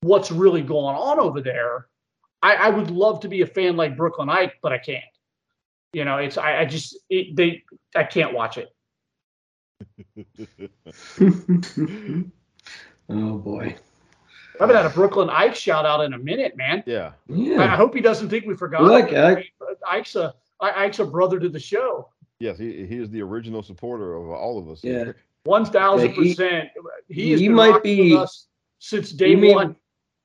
what's 0.00 0.32
really 0.32 0.62
going 0.62 0.96
on 0.96 1.20
over 1.20 1.40
there. 1.40 1.86
I, 2.42 2.54
I 2.54 2.68
would 2.70 2.90
love 2.90 3.20
to 3.20 3.28
be 3.28 3.42
a 3.42 3.46
fan 3.46 3.76
like 3.76 3.96
Brooklyn 3.96 4.28
Ike, 4.28 4.54
but 4.62 4.72
I 4.72 4.78
can't. 4.78 5.04
You 5.92 6.04
know, 6.04 6.18
it's 6.18 6.38
I, 6.38 6.60
I 6.60 6.64
just 6.64 6.96
it, 7.08 7.36
they 7.36 7.62
I 7.94 8.04
can't 8.04 8.34
watch 8.34 8.58
it. 8.58 8.70
oh 13.08 13.38
boy. 13.38 13.76
I 14.58 14.62
haven't 14.62 14.76
had 14.76 14.86
a 14.86 14.90
Brooklyn 14.90 15.28
Ike 15.30 15.56
shout 15.56 15.84
out 15.84 16.00
in 16.04 16.14
a 16.14 16.18
minute, 16.18 16.56
man. 16.56 16.82
yeah. 17.28 17.60
I, 17.60 17.74
I 17.74 17.76
hope 17.76 17.94
he 17.94 18.00
doesn't 18.00 18.28
think 18.28 18.46
we 18.46 18.54
forgot. 18.56 18.82
Look, 18.82 19.10
him. 19.10 19.36
I- 19.36 19.96
Ike's 19.96 20.16
a 20.16 20.34
I- 20.60 20.84
Ike's 20.84 20.98
a 21.00 21.04
brother 21.04 21.38
to 21.40 21.48
the 21.48 21.60
show. 21.60 22.08
Yes, 22.40 22.58
he, 22.58 22.86
he 22.86 22.98
is 22.98 23.10
the 23.10 23.22
original 23.22 23.62
supporter 23.62 24.14
of 24.16 24.28
all 24.30 24.58
of 24.58 24.68
us. 24.68 24.82
Yeah. 24.82 24.92
here. 24.92 25.16
One 25.44 25.64
thousand 25.66 26.10
Yeah, 26.10 26.14
he- 26.22 26.28
percent. 26.34 26.68
He 27.08 27.30
has 27.32 27.40
he 27.40 27.48
might 27.48 27.82
be- 27.82 28.12
with 28.12 28.20
us 28.22 28.46
since 28.78 29.10
day 29.12 29.34
mean- 29.36 29.54
one. 29.54 29.76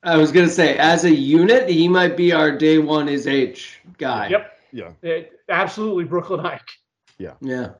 I 0.01 0.15
was 0.15 0.31
gonna 0.31 0.47
say, 0.47 0.77
as 0.77 1.03
a 1.03 1.13
unit, 1.13 1.67
he 1.69 1.89
might 1.89 2.15
be 2.15 2.31
our 2.31 2.57
day 2.57 2.77
one 2.77 3.09
is 3.09 3.27
H 3.27 3.81
guy. 3.97 4.29
Yep, 4.29 4.59
Yeah. 4.71 4.91
Eh, 5.03 5.23
absolutely, 5.49 6.05
Brooklyn 6.05 6.45
Ike. 6.45 6.69
Yeah. 7.17 7.33
Yeah. 7.41 7.71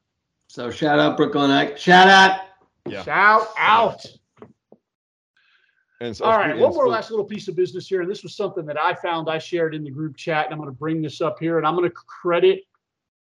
So 0.48 0.70
shout 0.70 1.00
out 1.00 1.16
Brooklyn 1.16 1.50
Ike. 1.50 1.78
Shout 1.78 2.10
out. 2.10 2.42
Yeah. 2.86 3.04
Shout 3.04 3.48
out. 3.58 4.06
And 6.02 6.16
so, 6.16 6.26
All 6.26 6.38
right, 6.38 6.58
one 6.58 6.74
more 6.74 6.86
so- 6.86 6.90
last 6.90 7.10
little 7.12 7.26
piece 7.26 7.48
of 7.48 7.56
business 7.56 7.88
here, 7.88 8.02
and 8.02 8.10
this 8.10 8.24
was 8.24 8.36
something 8.36 8.66
that 8.66 8.80
I 8.80 8.94
found 8.94 9.30
I 9.30 9.38
shared 9.38 9.76
in 9.76 9.84
the 9.84 9.92
group 9.92 10.16
chat, 10.16 10.46
and 10.46 10.54
I'm 10.54 10.60
going 10.60 10.70
to 10.70 10.78
bring 10.78 11.02
this 11.02 11.20
up 11.20 11.38
here, 11.40 11.58
and 11.58 11.68
I'm 11.68 11.76
going 11.76 11.90
to 11.90 11.96
credit 11.96 12.64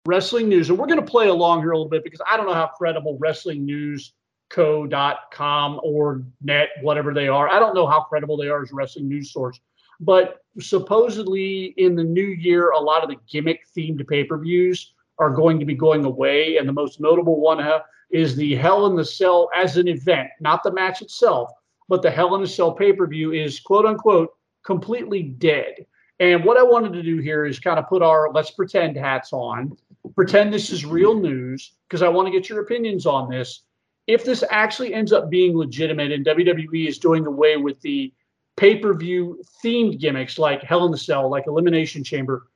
Wrestling 0.06 0.48
News, 0.48 0.68
and 0.68 0.78
we're 0.78 0.86
going 0.86 1.00
to 1.00 1.06
play 1.06 1.28
along 1.28 1.60
here 1.60 1.72
a 1.72 1.76
little 1.76 1.88
bit 1.88 2.04
because 2.04 2.20
I 2.30 2.36
don't 2.36 2.46
know 2.46 2.54
how 2.54 2.66
credible 2.66 3.16
Wrestling 3.18 3.64
News 3.64 4.12
co.com 4.50 5.80
or 5.82 6.22
net 6.42 6.68
whatever 6.80 7.12
they 7.12 7.28
are 7.28 7.48
i 7.48 7.58
don't 7.58 7.74
know 7.74 7.86
how 7.86 8.00
credible 8.00 8.36
they 8.36 8.48
are 8.48 8.62
as 8.62 8.72
a 8.72 8.74
wrestling 8.74 9.08
news 9.08 9.32
source 9.32 9.60
but 10.00 10.38
supposedly 10.58 11.74
in 11.76 11.94
the 11.94 12.04
new 12.04 12.26
year 12.26 12.70
a 12.70 12.78
lot 12.78 13.02
of 13.02 13.10
the 13.10 13.16
gimmick 13.30 13.60
themed 13.76 14.06
pay-per-views 14.08 14.94
are 15.18 15.30
going 15.30 15.58
to 15.58 15.66
be 15.66 15.74
going 15.74 16.04
away 16.04 16.56
and 16.56 16.68
the 16.68 16.72
most 16.72 17.00
notable 17.00 17.40
one 17.40 17.60
uh, 17.60 17.80
is 18.10 18.36
the 18.36 18.54
hell 18.54 18.86
in 18.86 18.96
the 18.96 19.04
cell 19.04 19.50
as 19.54 19.76
an 19.76 19.86
event 19.86 20.28
not 20.40 20.62
the 20.62 20.72
match 20.72 21.02
itself 21.02 21.50
but 21.88 22.02
the 22.02 22.10
Hell 22.10 22.34
in 22.34 22.42
a 22.42 22.46
Cell 22.46 22.72
pay 22.72 22.92
per 22.92 23.06
view 23.06 23.32
is 23.32 23.60
quote 23.60 23.86
unquote 23.86 24.30
completely 24.64 25.22
dead. 25.22 25.86
And 26.20 26.44
what 26.44 26.58
I 26.58 26.62
wanted 26.62 26.92
to 26.94 27.02
do 27.02 27.18
here 27.18 27.46
is 27.46 27.58
kind 27.58 27.78
of 27.78 27.88
put 27.88 28.02
our 28.02 28.30
let's 28.32 28.50
pretend 28.50 28.96
hats 28.96 29.32
on, 29.32 29.76
pretend 30.14 30.52
this 30.52 30.70
is 30.70 30.84
real 30.84 31.18
news, 31.18 31.72
because 31.88 32.02
I 32.02 32.08
want 32.08 32.26
to 32.26 32.32
get 32.32 32.48
your 32.48 32.60
opinions 32.60 33.06
on 33.06 33.30
this. 33.30 33.62
If 34.06 34.24
this 34.24 34.42
actually 34.50 34.94
ends 34.94 35.12
up 35.12 35.30
being 35.30 35.56
legitimate 35.56 36.12
and 36.12 36.24
WWE 36.24 36.88
is 36.88 36.98
doing 36.98 37.26
away 37.26 37.56
with 37.56 37.80
the 37.82 38.12
pay 38.56 38.76
per 38.76 38.94
view 38.94 39.42
themed 39.64 40.00
gimmicks 40.00 40.38
like 40.38 40.62
Hell 40.62 40.84
in 40.84 40.90
the 40.90 40.98
Cell, 40.98 41.30
like 41.30 41.46
Elimination 41.46 42.02
Chamber, 42.02 42.46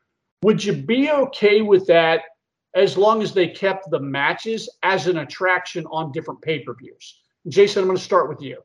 would 0.42 0.62
you 0.62 0.72
be 0.72 1.10
okay 1.10 1.62
with 1.62 1.86
that 1.86 2.22
as 2.74 2.96
long 2.96 3.22
as 3.22 3.32
they 3.32 3.46
kept 3.46 3.90
the 3.90 4.00
matches 4.00 4.68
as 4.82 5.06
an 5.06 5.18
attraction 5.18 5.86
on 5.86 6.10
different 6.10 6.42
pay 6.42 6.60
per 6.60 6.74
views? 6.74 7.20
Jason, 7.48 7.82
I'm 7.82 7.86
going 7.86 7.96
to 7.96 8.02
start 8.02 8.28
with 8.28 8.40
you. 8.40 8.62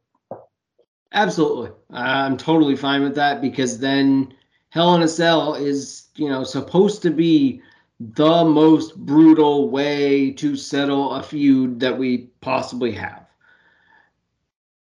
Absolutely. 1.13 1.71
I'm 1.91 2.37
totally 2.37 2.75
fine 2.75 3.01
with 3.01 3.15
that 3.15 3.41
because 3.41 3.79
then 3.79 4.33
Hell 4.69 4.95
in 4.95 5.01
a 5.01 5.07
Cell 5.07 5.55
is, 5.55 6.07
you 6.15 6.29
know, 6.29 6.43
supposed 6.43 7.01
to 7.03 7.09
be 7.09 7.61
the 7.99 8.43
most 8.43 8.95
brutal 8.95 9.69
way 9.69 10.31
to 10.31 10.55
settle 10.55 11.13
a 11.13 11.23
feud 11.23 11.79
that 11.79 11.97
we 11.97 12.29
possibly 12.41 12.91
have. 12.91 13.25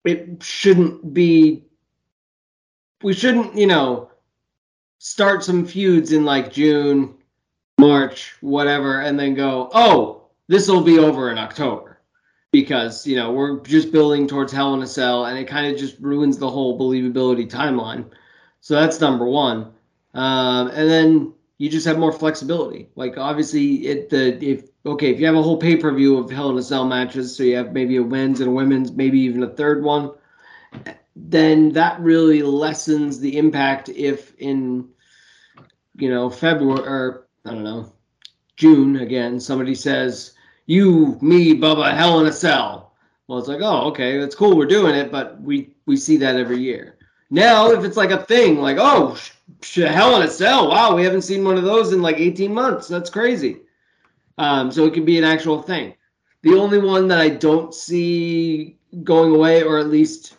It 0.05 0.43
shouldn't 0.43 1.15
be, 1.15 1.65
we 3.03 3.13
shouldn't, 3.13 3.55
you 3.57 3.67
know, 3.67 4.11
start 4.99 5.45
some 5.45 5.65
feuds 5.65 6.13
in 6.13 6.25
like 6.25 6.53
June, 6.53 7.15
March, 7.79 8.35
whatever, 8.41 9.01
and 9.01 9.19
then 9.19 9.35
go, 9.35 9.71
oh, 9.73 10.29
this 10.49 10.69
will 10.69 10.83
be 10.83 10.99
over 10.99 11.31
in 11.31 11.39
October. 11.39 11.90
Because, 12.53 13.07
you 13.07 13.17
know, 13.17 13.33
we're 13.33 13.61
just 13.61 13.93
building 13.93 14.27
towards 14.27 14.53
Hell 14.53 14.75
in 14.75 14.83
a 14.83 14.87
Cell 14.87 15.27
and 15.27 15.39
it 15.39 15.47
kind 15.47 15.73
of 15.73 15.79
just 15.79 15.99
ruins 16.01 16.39
the 16.39 16.51
whole 16.51 16.79
believability 16.79 17.49
timeline. 17.49 18.11
So 18.61 18.75
that's 18.75 19.01
number 19.01 19.25
one. 19.25 19.73
Um, 20.15 20.69
and 20.69 20.91
then 20.91 21.33
you 21.61 21.69
just 21.69 21.87
have 21.87 21.99
more 21.99 22.11
flexibility. 22.11 22.89
Like 22.97 23.19
obviously, 23.19 23.87
it 23.87 24.09
the 24.09 24.43
if 24.43 24.71
okay 24.87 25.11
if 25.13 25.21
you 25.21 25.27
have 25.27 25.35
a 25.35 25.43
whole 25.43 25.59
pay 25.59 25.77
per 25.77 25.93
view 25.93 26.17
of 26.17 26.31
Hell 26.31 26.51
in 26.51 26.57
a 26.57 26.63
Cell 26.63 26.87
matches, 26.87 27.37
so 27.37 27.43
you 27.43 27.57
have 27.57 27.73
maybe 27.73 27.99
a 27.99 28.03
men's 28.03 28.41
and 28.41 28.49
a 28.49 28.53
women's, 28.53 28.93
maybe 28.93 29.21
even 29.21 29.43
a 29.43 29.49
third 29.49 29.85
one, 29.85 30.11
then 31.15 31.73
that 31.73 32.01
really 32.01 32.43
lessens 32.43 33.21
the 33.21 33.37
impact 33.37 33.91
if 33.91 34.35
in 34.37 34.89
you 35.97 36.09
know 36.09 36.31
February 36.31 36.81
or 36.81 37.27
I 37.45 37.51
don't 37.51 37.65
know 37.65 37.93
June 38.57 38.97
again 38.97 39.39
somebody 39.39 39.75
says 39.75 40.33
you 40.71 41.19
me 41.21 41.55
Bubba 41.55 41.93
Hell 41.97 42.21
in 42.21 42.27
a 42.27 42.33
Cell. 42.33 42.93
Well, 43.27 43.39
it's 43.39 43.49
like 43.49 43.61
oh 43.61 43.89
okay 43.89 44.19
that's 44.19 44.35
cool 44.35 44.57
we're 44.57 44.67
doing 44.67 44.95
it, 44.95 45.11
but 45.11 45.41
we 45.41 45.75
we 45.87 45.97
see 45.97 46.17
that 46.19 46.37
every 46.37 46.59
year. 46.59 46.97
Now, 47.31 47.71
if 47.71 47.85
it's 47.85 47.97
like 47.97 48.11
a 48.11 48.25
thing, 48.25 48.59
like, 48.59 48.77
oh, 48.81 49.17
sh- 49.63 49.77
hell 49.77 50.17
in 50.17 50.27
a 50.27 50.31
cell. 50.31 50.69
Wow, 50.69 50.97
we 50.97 51.05
haven't 51.05 51.23
seen 51.23 51.45
one 51.45 51.57
of 51.57 51.63
those 51.63 51.93
in 51.93 52.03
like 52.03 52.19
18 52.19 52.53
months. 52.53 52.89
That's 52.89 53.09
crazy. 53.09 53.59
Um, 54.37 54.73
so 54.73 54.85
it 54.85 54.95
could 54.95 55.07
be 55.07 55.17
an 55.17 55.25
actual 55.25 55.63
thing. 55.63 55.95
The 56.43 56.55
only 56.55 56.79
one 56.79 57.07
that 57.09 57.21
I 57.21 57.29
don't 57.29 57.73
see 57.73 58.79
going 59.05 59.33
away, 59.33 59.63
or 59.63 59.79
at 59.79 59.91
least 59.91 60.39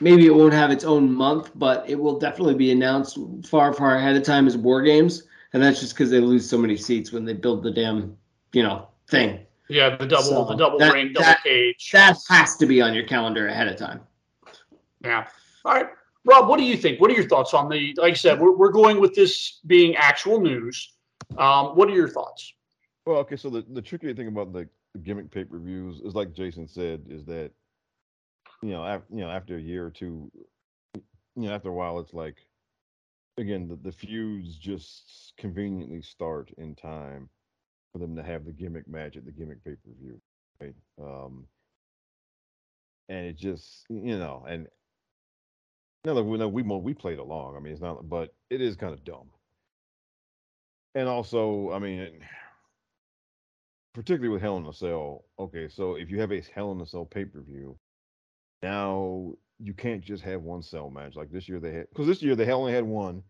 maybe 0.00 0.26
it 0.26 0.34
won't 0.34 0.52
have 0.52 0.72
its 0.72 0.84
own 0.84 1.12
month, 1.12 1.52
but 1.54 1.88
it 1.88 1.94
will 1.94 2.18
definitely 2.18 2.54
be 2.54 2.72
announced 2.72 3.18
far, 3.44 3.72
far 3.72 3.96
ahead 3.96 4.16
of 4.16 4.24
time 4.24 4.48
is 4.48 4.56
War 4.56 4.82
Games. 4.82 5.24
And 5.52 5.62
that's 5.62 5.78
just 5.78 5.94
because 5.94 6.10
they 6.10 6.20
lose 6.20 6.48
so 6.48 6.58
many 6.58 6.76
seats 6.76 7.12
when 7.12 7.24
they 7.24 7.34
build 7.34 7.62
the 7.62 7.70
damn, 7.70 8.16
you 8.52 8.64
know, 8.64 8.88
thing. 9.08 9.45
Yeah, 9.68 9.96
the 9.96 10.06
double, 10.06 10.22
so 10.22 10.44
the 10.44 10.54
double 10.54 10.78
that, 10.78 10.92
ring, 10.92 11.12
double 11.12 11.24
that, 11.24 11.42
cage. 11.42 11.90
That 11.92 12.16
has 12.28 12.56
to 12.56 12.66
be 12.66 12.80
on 12.80 12.94
your 12.94 13.04
calendar 13.04 13.48
ahead 13.48 13.68
of 13.68 13.76
time. 13.76 14.00
Yeah. 15.04 15.26
All 15.64 15.74
right. 15.74 15.88
Rob, 16.24 16.48
what 16.48 16.58
do 16.58 16.64
you 16.64 16.76
think? 16.76 17.00
What 17.00 17.10
are 17.10 17.14
your 17.14 17.28
thoughts 17.28 17.54
on 17.54 17.68
the? 17.68 17.94
Like 17.96 18.12
I 18.12 18.16
said, 18.16 18.40
we're 18.40 18.56
we're 18.56 18.72
going 18.72 19.00
with 19.00 19.14
this 19.14 19.60
being 19.66 19.96
actual 19.96 20.40
news. 20.40 20.92
Um, 21.38 21.76
what 21.76 21.88
are 21.88 21.94
your 21.94 22.08
thoughts? 22.08 22.52
Well, 23.04 23.18
okay. 23.18 23.36
So 23.36 23.50
the 23.50 23.64
the 23.70 23.82
tricky 23.82 24.12
thing 24.14 24.28
about 24.28 24.52
the, 24.52 24.68
the 24.92 24.98
gimmick 24.98 25.30
pay 25.30 25.44
per 25.44 25.58
views 25.58 26.00
is 26.00 26.14
like 26.14 26.32
Jason 26.32 26.66
said, 26.66 27.04
is 27.08 27.24
that 27.26 27.52
you 28.62 28.70
know, 28.70 28.84
after, 28.84 29.14
you 29.14 29.20
know, 29.20 29.30
after 29.30 29.56
a 29.56 29.60
year 29.60 29.86
or 29.86 29.90
two, 29.90 30.30
you 30.94 31.02
know, 31.36 31.52
after 31.52 31.68
a 31.68 31.72
while, 31.72 31.98
it's 32.00 32.14
like 32.14 32.36
again 33.38 33.68
the, 33.68 33.76
the 33.76 33.92
feuds 33.92 34.56
just 34.56 35.34
conveniently 35.36 36.02
start 36.02 36.50
in 36.58 36.74
time 36.74 37.28
for 37.92 37.98
them 37.98 38.16
to 38.16 38.22
have 38.22 38.44
the 38.44 38.52
gimmick 38.52 38.88
match 38.88 39.16
at 39.16 39.24
the 39.24 39.32
gimmick 39.32 39.64
pay 39.64 39.72
per 39.72 39.90
view, 40.00 40.20
right? 40.60 40.74
Um, 41.00 41.46
and 43.08 43.26
it 43.26 43.36
just 43.36 43.84
you 43.88 44.18
know, 44.18 44.44
and 44.48 44.68
no, 46.04 46.22
we 46.22 46.38
know 46.38 46.48
we 46.48 46.62
we 46.62 46.94
played 46.94 47.18
along. 47.18 47.56
I 47.56 47.60
mean, 47.60 47.72
it's 47.72 47.82
not, 47.82 48.08
but 48.08 48.34
it 48.50 48.60
is 48.60 48.76
kind 48.76 48.92
of 48.92 49.04
dumb. 49.04 49.30
And 50.94 51.08
also, 51.08 51.72
I 51.72 51.78
mean, 51.78 52.20
particularly 53.92 54.28
with 54.28 54.42
Hell 54.42 54.56
in 54.56 54.66
a 54.66 54.72
Cell. 54.72 55.24
Okay, 55.38 55.68
so 55.68 55.96
if 55.96 56.10
you 56.10 56.20
have 56.20 56.32
a 56.32 56.42
Hell 56.54 56.72
in 56.72 56.80
a 56.80 56.86
Cell 56.86 57.04
pay 57.04 57.24
per 57.24 57.40
view, 57.40 57.78
now 58.62 59.32
you 59.58 59.74
can't 59.74 60.02
just 60.02 60.22
have 60.22 60.42
one 60.42 60.62
cell 60.62 60.90
match 60.90 61.16
like 61.16 61.30
this 61.30 61.48
year. 61.48 61.58
They 61.60 61.72
had 61.72 61.88
because 61.90 62.06
this 62.06 62.22
year 62.22 62.36
they 62.36 62.50
only 62.52 62.72
had 62.72 62.84
one, 62.84 63.22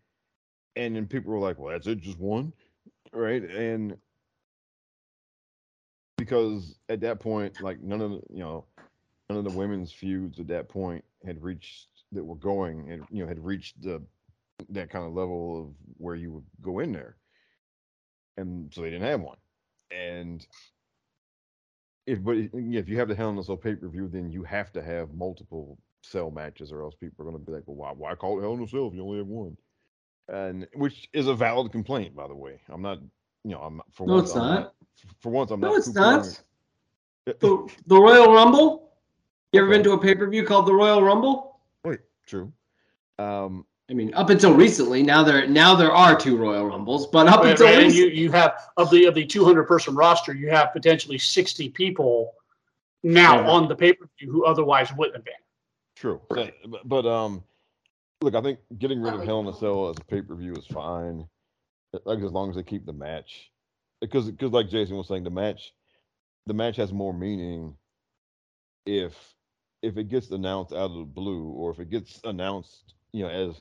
and 0.75 0.97
then 0.97 1.07
people 1.07 1.33
were 1.33 1.39
like, 1.39 1.59
"Well, 1.59 1.73
that's 1.73 1.87
it, 1.87 2.01
just 2.01 2.19
one," 2.19 2.53
right? 3.13 3.43
And 3.43 3.97
because 6.17 6.79
at 6.89 7.01
that 7.01 7.21
point, 7.21 7.61
like 7.61 7.81
none 7.83 8.01
of 8.01 8.11
the, 8.13 8.23
you 8.31 8.41
know, 8.41 8.65
none 9.29 9.39
of 9.39 9.45
the 9.45 9.59
women's 9.59 9.93
feuds 9.93 10.39
at 10.41 10.49
that 10.49 10.69
point 10.69 11.05
had 11.25 11.43
reached 11.43 11.89
that 12.13 12.25
were 12.25 12.37
going 12.37 12.91
and 12.91 13.05
you 13.11 13.23
know 13.23 13.29
had 13.29 13.45
reached 13.45 13.83
the 13.83 14.03
that 14.71 14.91
kind 14.91 15.05
of 15.05 15.13
level 15.13 15.61
of 15.61 15.75
where 15.99 16.15
you 16.15 16.33
would 16.33 16.45
go 16.63 16.79
in 16.79 16.93
there, 16.93 17.17
and 18.37 18.73
so 18.73 18.83
they 18.83 18.91
didn't 18.91 19.09
have 19.09 19.21
one. 19.21 19.37
And 19.91 20.47
if 22.07 22.23
but 22.23 22.37
if 22.37 22.89
you 22.89 22.99
have 22.99 23.09
the 23.09 23.15
Hell 23.15 23.31
in 23.31 23.39
a 23.39 23.45
Cell 23.45 23.57
pay 23.57 23.75
per 23.75 23.89
view, 23.89 24.09
then 24.09 24.31
you 24.31 24.43
have 24.45 24.73
to 24.73 24.83
have 24.83 25.13
multiple 25.15 25.79
cell 26.03 26.31
matches, 26.31 26.73
or 26.73 26.83
else 26.83 26.95
people 26.95 27.27
are 27.27 27.31
going 27.31 27.43
to 27.43 27.45
be 27.45 27.53
like, 27.53 27.65
"Well, 27.67 27.77
why 27.77 27.93
why 27.93 28.15
call 28.15 28.39
it 28.39 28.43
Hell 28.43 28.55
in 28.55 28.63
a 28.63 28.69
Cell 28.69 28.89
if 28.89 28.95
you 28.95 29.03
only 29.03 29.19
have 29.19 29.27
one?" 29.27 29.57
And 30.29 30.67
which 30.75 31.09
is 31.13 31.27
a 31.29 31.35
valid 31.35 31.73
complaint, 31.73 32.17
by 32.17 32.27
the 32.29 32.35
way. 32.35 32.61
I'm 32.69 32.83
not, 32.83 32.99
you 33.47 33.53
know, 33.53 33.61
I'm 33.61 33.81
for 33.93 34.09
no, 34.09 34.15
once. 34.15 34.31
It's 34.31 34.37
I'm 34.37 34.43
not. 34.43 34.61
not. 34.61 34.75
For 35.21 35.31
once, 35.31 35.51
I'm 35.53 35.61
no, 35.61 35.69
not. 35.69 35.73
No, 35.73 35.79
it's 35.79 35.95
not. 35.95 36.43
The, 37.27 37.73
the 37.87 37.97
Royal 37.97 38.33
Rumble. 38.33 38.91
You 39.53 39.61
ever 39.61 39.69
okay. 39.69 39.77
been 39.79 39.85
to 39.85 39.93
a 39.93 39.99
pay 39.99 40.17
per 40.17 40.29
view 40.29 40.45
called 40.45 40.67
the 40.67 40.75
Royal 40.75 41.01
Rumble? 41.01 41.61
Wait, 41.85 42.01
true. 42.27 42.53
Um, 43.21 43.65
I 43.89 43.95
mean, 43.95 44.13
up 44.15 44.31
until 44.31 44.53
recently, 44.53 45.05
now 45.05 45.23
there 45.23 45.47
now 45.47 45.77
there 45.77 45.93
are 45.93 46.17
two 46.17 46.37
Royal 46.37 46.67
Rumbles, 46.67 47.07
but 47.07 47.29
up 47.29 47.45
until 47.45 47.69
and 47.69 47.95
you 47.95 48.07
you 48.07 48.33
have 48.33 48.55
of 48.77 48.91
the 48.91 49.05
of 49.05 49.15
the 49.15 49.25
200 49.25 49.63
person 49.65 49.95
roster, 49.95 50.35
you 50.35 50.51
have 50.51 50.73
potentially 50.73 51.19
60 51.19 51.69
people 51.69 52.35
now 53.05 53.43
yeah. 53.43 53.49
on 53.49 53.69
the 53.69 53.77
pay 53.77 53.93
per 53.93 54.09
view 54.19 54.33
who 54.33 54.45
otherwise 54.45 54.93
wouldn't 54.97 55.17
have 55.17 55.25
been. 55.25 55.35
True, 55.95 56.21
right. 56.31 56.53
but, 56.67 56.89
but 56.89 57.07
um, 57.07 57.45
look, 58.21 58.35
I 58.35 58.43
think 58.43 58.59
getting 58.79 59.01
rid 59.01 59.15
of 59.15 59.23
Hell 59.23 59.39
in 59.41 59.47
a 59.47 59.55
Cell 59.55 59.89
as 59.89 59.97
a 59.99 60.05
pay 60.05 60.21
per 60.21 60.35
view 60.35 60.53
is 60.55 60.67
fine, 60.67 61.29
like 62.05 62.19
as 62.19 62.33
long 62.33 62.51
as 62.51 62.57
they 62.57 62.63
keep 62.63 62.87
the 62.87 62.93
match, 62.93 63.51
because 64.01 64.31
because 64.31 64.53
like 64.53 64.69
Jason 64.69 64.97
was 64.97 65.09
saying, 65.09 65.25
the 65.25 65.31
match, 65.31 65.73
the 66.47 66.55
match 66.55 66.77
has 66.77 66.93
more 66.93 67.15
meaning 67.15 67.77
if 68.87 69.15
if 69.83 69.97
it 69.97 70.09
gets 70.09 70.31
announced 70.31 70.73
out 70.73 70.91
of 70.91 70.97
the 70.97 71.05
blue 71.05 71.49
or 71.51 71.71
if 71.71 71.79
it 71.79 71.91
gets 71.91 72.21
announced, 72.25 72.95
you 73.13 73.23
know, 73.23 73.31
as 73.31 73.61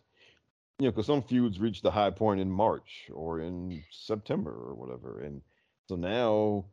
you 0.80 0.86
know, 0.86 0.92
because 0.92 1.06
some 1.06 1.24
feuds 1.24 1.60
reach 1.60 1.82
the 1.82 1.92
high 1.92 2.10
point 2.10 2.42
in 2.42 2.52
March 2.52 3.10
or 3.14 3.40
in 3.40 3.84
September 3.92 4.52
or 4.52 4.76
whatever, 4.76 5.22
and 5.22 5.42
so 5.88 5.96
now, 5.96 6.66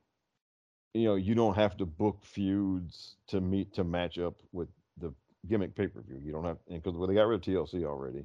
you 0.94 1.04
know, 1.04 1.14
you 1.16 1.34
don't 1.34 1.54
have 1.54 1.76
to 1.76 1.86
book 1.86 2.24
feuds 2.24 3.16
to 3.28 3.40
meet 3.40 3.74
to 3.74 3.84
match 3.84 4.18
up 4.18 4.34
with 4.52 4.68
the 4.98 5.12
gimmick 5.48 5.74
pay 5.74 5.86
per 5.86 6.00
view. 6.02 6.20
You 6.24 6.32
don't 6.32 6.44
have 6.44 6.58
because 6.68 6.94
well, 6.94 7.06
they 7.08 7.14
got 7.14 7.26
rid 7.26 7.36
of 7.36 7.42
TLC 7.42 7.84
already, 7.84 8.24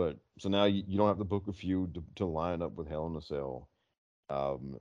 but 0.00 0.16
so 0.38 0.48
now 0.48 0.64
you, 0.64 0.82
you 0.86 0.96
don't 0.96 1.08
have 1.08 1.18
to 1.18 1.24
book 1.24 1.46
a 1.46 1.52
feud 1.52 1.92
to, 1.94 2.02
to 2.14 2.24
line 2.24 2.62
up 2.62 2.74
with 2.74 2.88
Hell 2.88 3.06
in 3.06 3.16
a 3.16 3.20
Cell, 3.20 3.68
um, 4.30 4.76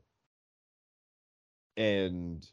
and 1.76 2.48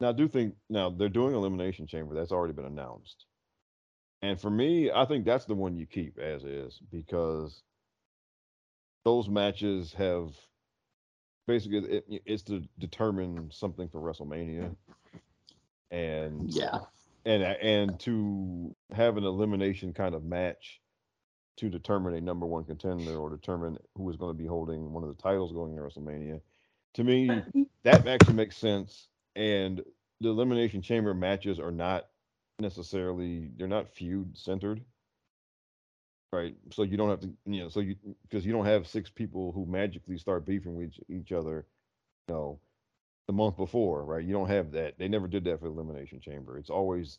now, 0.00 0.10
I 0.10 0.12
do 0.12 0.28
think 0.28 0.54
now 0.68 0.90
they're 0.90 1.08
doing 1.08 1.34
Elimination 1.34 1.86
Chamber. 1.86 2.14
That's 2.14 2.32
already 2.32 2.52
been 2.52 2.66
announced. 2.66 3.24
And 4.22 4.40
for 4.40 4.50
me, 4.50 4.90
I 4.90 5.04
think 5.06 5.24
that's 5.24 5.46
the 5.46 5.54
one 5.54 5.76
you 5.76 5.86
keep 5.86 6.18
as 6.18 6.44
is 6.44 6.80
because 6.90 7.62
those 9.04 9.28
matches 9.28 9.94
have 9.94 10.30
basically 11.46 11.78
it, 11.78 12.22
it's 12.26 12.42
to 12.44 12.62
determine 12.78 13.50
something 13.50 13.88
for 13.88 14.00
WrestleMania. 14.00 14.74
And 15.90 16.50
yeah. 16.52 16.80
And 17.24 17.42
and 17.42 18.00
to 18.00 18.74
have 18.92 19.16
an 19.16 19.24
elimination 19.24 19.92
kind 19.92 20.14
of 20.14 20.24
match 20.24 20.80
to 21.56 21.68
determine 21.68 22.14
a 22.14 22.20
number 22.20 22.46
one 22.46 22.64
contender 22.64 23.16
or 23.16 23.30
determine 23.30 23.78
who 23.96 24.08
is 24.10 24.16
going 24.16 24.34
to 24.34 24.42
be 24.42 24.46
holding 24.46 24.92
one 24.92 25.02
of 25.02 25.08
the 25.08 25.22
titles 25.22 25.52
going 25.52 25.74
to 25.74 25.82
WrestleMania. 25.82 26.40
To 26.94 27.04
me, 27.04 27.30
that 27.82 28.06
actually 28.06 28.34
makes 28.34 28.56
sense 28.56 29.08
and 29.36 29.82
the 30.20 30.30
elimination 30.30 30.82
chamber 30.82 31.14
matches 31.14 31.60
are 31.60 31.70
not 31.70 32.06
necessarily 32.58 33.50
they're 33.56 33.68
not 33.68 33.88
feud 33.88 34.36
centered. 34.36 34.80
Right. 36.32 36.56
So 36.72 36.82
you 36.82 36.96
don't 36.96 37.10
have 37.10 37.20
to 37.20 37.30
you 37.46 37.62
know, 37.62 37.68
so 37.68 37.80
you 37.80 37.96
because 38.22 38.44
you 38.44 38.52
don't 38.52 38.66
have 38.66 38.88
six 38.88 39.10
people 39.10 39.52
who 39.52 39.66
magically 39.66 40.18
start 40.18 40.46
beefing 40.46 40.74
with 40.74 40.88
each, 40.88 41.00
each 41.08 41.32
other, 41.32 41.66
you 42.28 42.34
know, 42.34 42.60
the 43.26 43.32
month 43.32 43.56
before, 43.56 44.04
right? 44.04 44.24
You 44.24 44.32
don't 44.32 44.48
have 44.48 44.72
that. 44.72 44.98
They 44.98 45.08
never 45.08 45.28
did 45.28 45.44
that 45.44 45.60
for 45.60 45.66
Elimination 45.66 46.20
Chamber. 46.20 46.58
It's 46.58 46.70
always, 46.70 47.18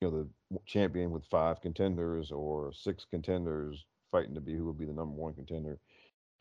you 0.00 0.10
know, 0.10 0.28
the 0.50 0.58
champion 0.66 1.10
with 1.10 1.24
five 1.26 1.60
contenders 1.60 2.30
or 2.30 2.72
six 2.72 3.06
contenders 3.10 3.84
fighting 4.10 4.34
to 4.34 4.40
be 4.40 4.54
who 4.54 4.66
would 4.66 4.78
be 4.78 4.84
the 4.84 4.92
number 4.92 5.14
one 5.14 5.34
contender. 5.34 5.78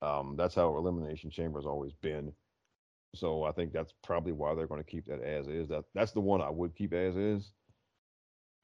Um, 0.01 0.35
that's 0.37 0.55
how 0.55 0.75
Elimination 0.77 1.31
Chamber 1.31 1.59
has 1.59 1.65
always 1.65 1.93
been. 2.01 2.33
So 3.15 3.43
I 3.43 3.51
think 3.51 3.73
that's 3.73 3.93
probably 4.03 4.31
why 4.31 4.53
they're 4.53 4.67
going 4.67 4.83
to 4.83 4.89
keep 4.89 5.05
that 5.05 5.21
as 5.21 5.47
is. 5.47 5.69
That 5.69 5.85
that's 5.93 6.11
the 6.11 6.19
one 6.19 6.41
I 6.41 6.49
would 6.49 6.75
keep 6.75 6.93
as 6.93 7.15
is. 7.15 7.51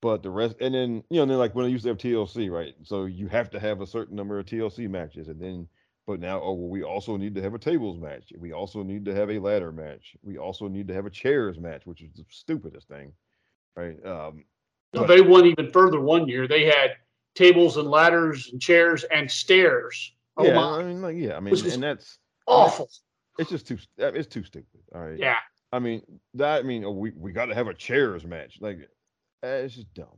But 0.02 0.24
the 0.24 0.30
rest, 0.30 0.56
and 0.62 0.74
then 0.74 1.04
you 1.10 1.20
know, 1.20 1.26
then 1.26 1.38
like 1.38 1.56
when 1.56 1.66
they 1.66 1.72
used 1.72 1.84
to 1.84 1.90
have 1.90 1.98
TLC, 1.98 2.50
right? 2.50 2.74
So 2.84 3.06
you 3.06 3.28
have 3.28 3.50
to 3.52 3.60
have 3.60 3.82
a 3.82 3.88
certain 3.88 4.16
number 4.16 4.40
of 4.40 4.46
TLC 4.46 4.90
matches, 4.90 5.28
and 5.28 5.40
then 5.42 5.68
but 6.08 6.20
now, 6.20 6.42
oh 6.42 6.54
well, 6.54 6.70
we 6.70 6.82
also 6.84 7.18
need 7.18 7.36
to 7.36 7.42
have 7.42 7.54
a 7.54 7.60
tables 7.60 8.00
match. 8.00 8.34
We 8.38 8.52
also 8.52 8.82
need 8.82 9.06
to 9.06 9.14
have 9.14 9.30
a 9.30 9.38
ladder 9.38 9.72
match. 9.72 10.16
We 10.24 10.38
also 10.40 10.68
need 10.68 10.88
to 10.88 10.94
have 10.94 11.06
a 11.06 11.12
chairs 11.12 11.60
match, 11.60 11.86
which 11.86 12.02
is 12.02 12.12
the 12.16 12.26
stupidest 12.30 12.88
thing, 12.88 13.14
right? 13.76 14.04
Um, 14.04 14.46
they 14.94 15.22
went 15.22 15.46
even 15.46 15.72
further 15.72 16.00
one 16.00 16.28
year. 16.28 16.48
They 16.48 16.66
had 16.66 16.96
tables 17.36 17.78
and 17.78 17.90
ladders 17.90 18.50
and 18.52 18.62
chairs 18.62 19.04
and 19.06 19.30
stairs. 19.30 20.14
Oh 20.38 20.46
yeah, 20.46 20.56
my. 20.56 20.80
I 20.80 20.84
mean, 20.84 21.02
like, 21.02 21.18
yeah, 21.18 21.38
I 21.38 21.40
mean, 21.40 21.56
and 21.66 21.84
that's 21.84 22.18
awful. 22.48 22.90
It's 23.38 23.50
just 23.50 23.68
too. 23.68 23.78
It's 23.98 24.28
too 24.28 24.44
stupid. 24.44 24.82
All 24.94 25.02
right. 25.02 25.18
Yeah. 25.18 25.38
I 25.72 25.80
mean 25.80 26.02
that. 26.34 26.60
I 26.60 26.64
mean, 26.64 26.84
oh, 26.84 26.92
we 26.92 27.12
we 27.12 27.32
got 27.32 27.46
to 27.46 27.56
have 27.56 27.68
a 27.68 27.74
chairs 27.74 28.26
match. 28.26 28.58
Like, 28.60 28.80
eh, 29.44 29.48
it's 29.48 29.76
just 29.76 29.94
dumb. 29.94 30.18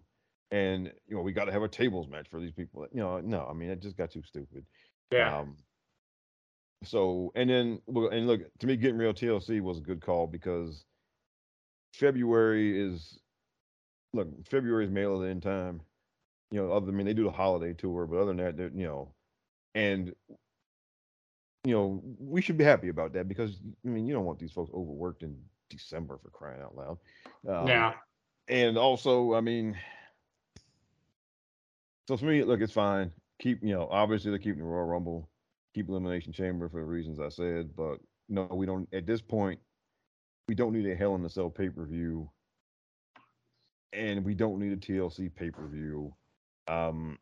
And 0.51 0.91
you 1.07 1.15
know, 1.15 1.21
we 1.21 1.31
got 1.31 1.45
to 1.45 1.51
have 1.51 1.63
a 1.63 1.67
tables 1.67 2.07
match 2.07 2.27
for 2.29 2.39
these 2.39 2.51
people. 2.51 2.85
You 2.93 3.01
know, 3.01 3.19
no. 3.19 3.47
I 3.49 3.53
mean, 3.53 3.69
it 3.69 3.81
just 3.81 3.97
got 3.97 4.11
too 4.11 4.23
stupid. 4.23 4.65
Yeah. 5.11 5.39
Um, 5.39 5.57
so 6.83 7.31
and 7.35 7.49
then 7.49 7.81
and 7.87 8.27
look 8.27 8.41
to 8.59 8.67
me, 8.67 8.75
getting 8.75 8.97
real 8.97 9.13
TLC 9.13 9.61
was 9.61 9.77
a 9.77 9.81
good 9.81 10.01
call 10.01 10.27
because 10.27 10.85
February 11.93 12.81
is 12.81 13.19
look 14.13 14.27
February 14.49 14.85
is 14.85 14.91
mail 14.91 15.21
at 15.21 15.33
the 15.33 15.41
time. 15.41 15.81
You 16.51 16.61
know, 16.61 16.71
other 16.71 16.87
I 16.87 16.91
mean 16.91 17.05
they 17.05 17.13
do 17.13 17.23
the 17.23 17.31
holiday 17.31 17.73
tour, 17.73 18.05
but 18.05 18.17
other 18.17 18.33
than 18.33 18.37
that, 18.37 18.57
they're 18.57 18.71
you 18.73 18.85
know, 18.85 19.13
and 19.75 20.13
you 21.63 21.73
know, 21.73 22.01
we 22.19 22.41
should 22.41 22.57
be 22.57 22.63
happy 22.63 22.89
about 22.89 23.13
that 23.13 23.27
because 23.27 23.59
I 23.85 23.89
mean, 23.89 24.07
you 24.07 24.13
don't 24.13 24.25
want 24.25 24.39
these 24.39 24.51
folks 24.51 24.71
overworked 24.73 25.23
in 25.23 25.37
December 25.69 26.17
for 26.21 26.29
crying 26.29 26.61
out 26.61 26.75
loud. 26.75 26.97
Um, 27.47 27.67
yeah. 27.67 27.93
And 28.47 28.77
also, 28.77 29.35
I 29.35 29.41
mean, 29.41 29.77
so 32.07 32.17
for 32.17 32.25
me, 32.25 32.43
look, 32.43 32.61
it's 32.61 32.73
fine. 32.73 33.11
Keep, 33.39 33.63
you 33.63 33.73
know, 33.73 33.87
obviously 33.91 34.31
they're 34.31 34.39
keeping 34.39 34.59
the 34.59 34.65
Royal 34.65 34.85
Rumble, 34.85 35.29
keep 35.73 35.87
Elimination 35.87 36.33
Chamber 36.33 36.67
for 36.67 36.79
the 36.79 36.85
reasons 36.85 37.19
I 37.19 37.29
said, 37.29 37.75
but 37.75 37.99
no, 38.27 38.47
we 38.51 38.65
don't. 38.65 38.91
At 38.93 39.05
this 39.05 39.21
point, 39.21 39.59
we 40.47 40.55
don't 40.55 40.73
need 40.73 40.87
a 40.87 40.95
Hell 40.95 41.15
in 41.15 41.23
the 41.23 41.29
Cell 41.29 41.49
pay 41.49 41.69
per 41.69 41.85
view, 41.85 42.29
and 43.93 44.23
we 44.23 44.33
don't 44.33 44.59
need 44.59 44.71
a 44.71 44.77
TLC 44.77 45.33
pay 45.33 45.51
per 45.51 45.65
view. 45.67 46.13
Um, 46.67 47.17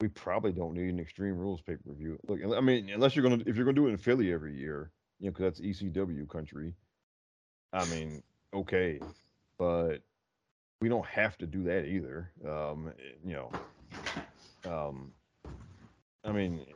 we 0.00 0.08
probably 0.08 0.52
don't 0.52 0.74
need 0.74 0.88
an 0.88 0.98
Extreme 1.00 1.36
Rules 1.36 1.60
pay 1.60 1.76
per 1.76 1.92
view. 1.92 2.18
Look, 2.26 2.40
I 2.56 2.60
mean, 2.60 2.90
unless 2.90 3.14
you're 3.14 3.22
gonna 3.22 3.42
if 3.46 3.56
you're 3.56 3.64
gonna 3.64 3.74
do 3.76 3.86
it 3.86 3.90
in 3.90 3.98
Philly 3.98 4.32
every 4.32 4.56
year, 4.56 4.90
you 5.20 5.26
know, 5.26 5.32
because 5.32 5.58
that's 5.58 5.60
ECW 5.60 6.28
country. 6.28 6.74
I 7.72 7.84
mean, 7.86 8.22
okay, 8.52 9.00
but 9.58 9.98
we 10.80 10.88
don't 10.88 11.06
have 11.06 11.38
to 11.38 11.46
do 11.46 11.62
that 11.64 11.86
either. 11.86 12.32
Um, 12.46 12.92
you 13.24 13.34
know, 13.34 13.52
um, 14.68 15.12
I 16.24 16.32
mean, 16.32 16.66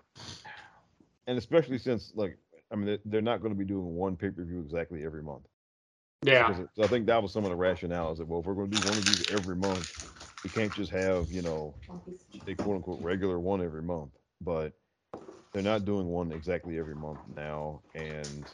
and 1.27 1.36
especially 1.36 1.78
since 1.78 2.12
like 2.14 2.39
I 2.70 2.77
mean 2.77 2.98
they're 3.05 3.20
not 3.20 3.40
going 3.40 3.52
to 3.52 3.59
be 3.59 3.64
doing 3.64 3.94
one 3.94 4.16
pay 4.16 4.31
per 4.31 4.44
view 4.44 4.60
exactly 4.60 5.05
every 5.05 5.23
month. 5.23 5.47
Yeah. 6.22 6.52
So 6.74 6.82
I 6.82 6.86
think 6.86 7.06
that 7.06 7.22
was 7.22 7.32
some 7.32 7.44
of 7.44 7.51
the 7.51 7.56
rationale 7.56 8.12
is 8.12 8.18
that 8.18 8.26
well, 8.26 8.40
if 8.40 8.47
we're 8.47 8.55
going 8.55 8.70
to 8.70 8.76
do 8.76 8.88
one 8.88 8.98
of 8.98 9.05
these 9.05 9.24
every 9.28 9.56
month, 9.56 9.86
we 10.43 10.51
can't 10.51 10.72
just 10.72 10.90
have 10.90 11.30
you 11.30 11.43
know 11.43 11.74
a 12.47 12.55
quote 12.55 12.76
unquote 12.76 13.02
regular 13.02 13.38
one 13.38 13.62
every 13.62 13.82
month. 13.82 14.10
But 14.40 14.72
they're 15.52 15.62
not 15.62 15.84
doing 15.84 16.06
one 16.06 16.32
exactly 16.32 16.78
every 16.78 16.94
month 16.94 17.18
now, 17.34 17.80
and 17.94 18.44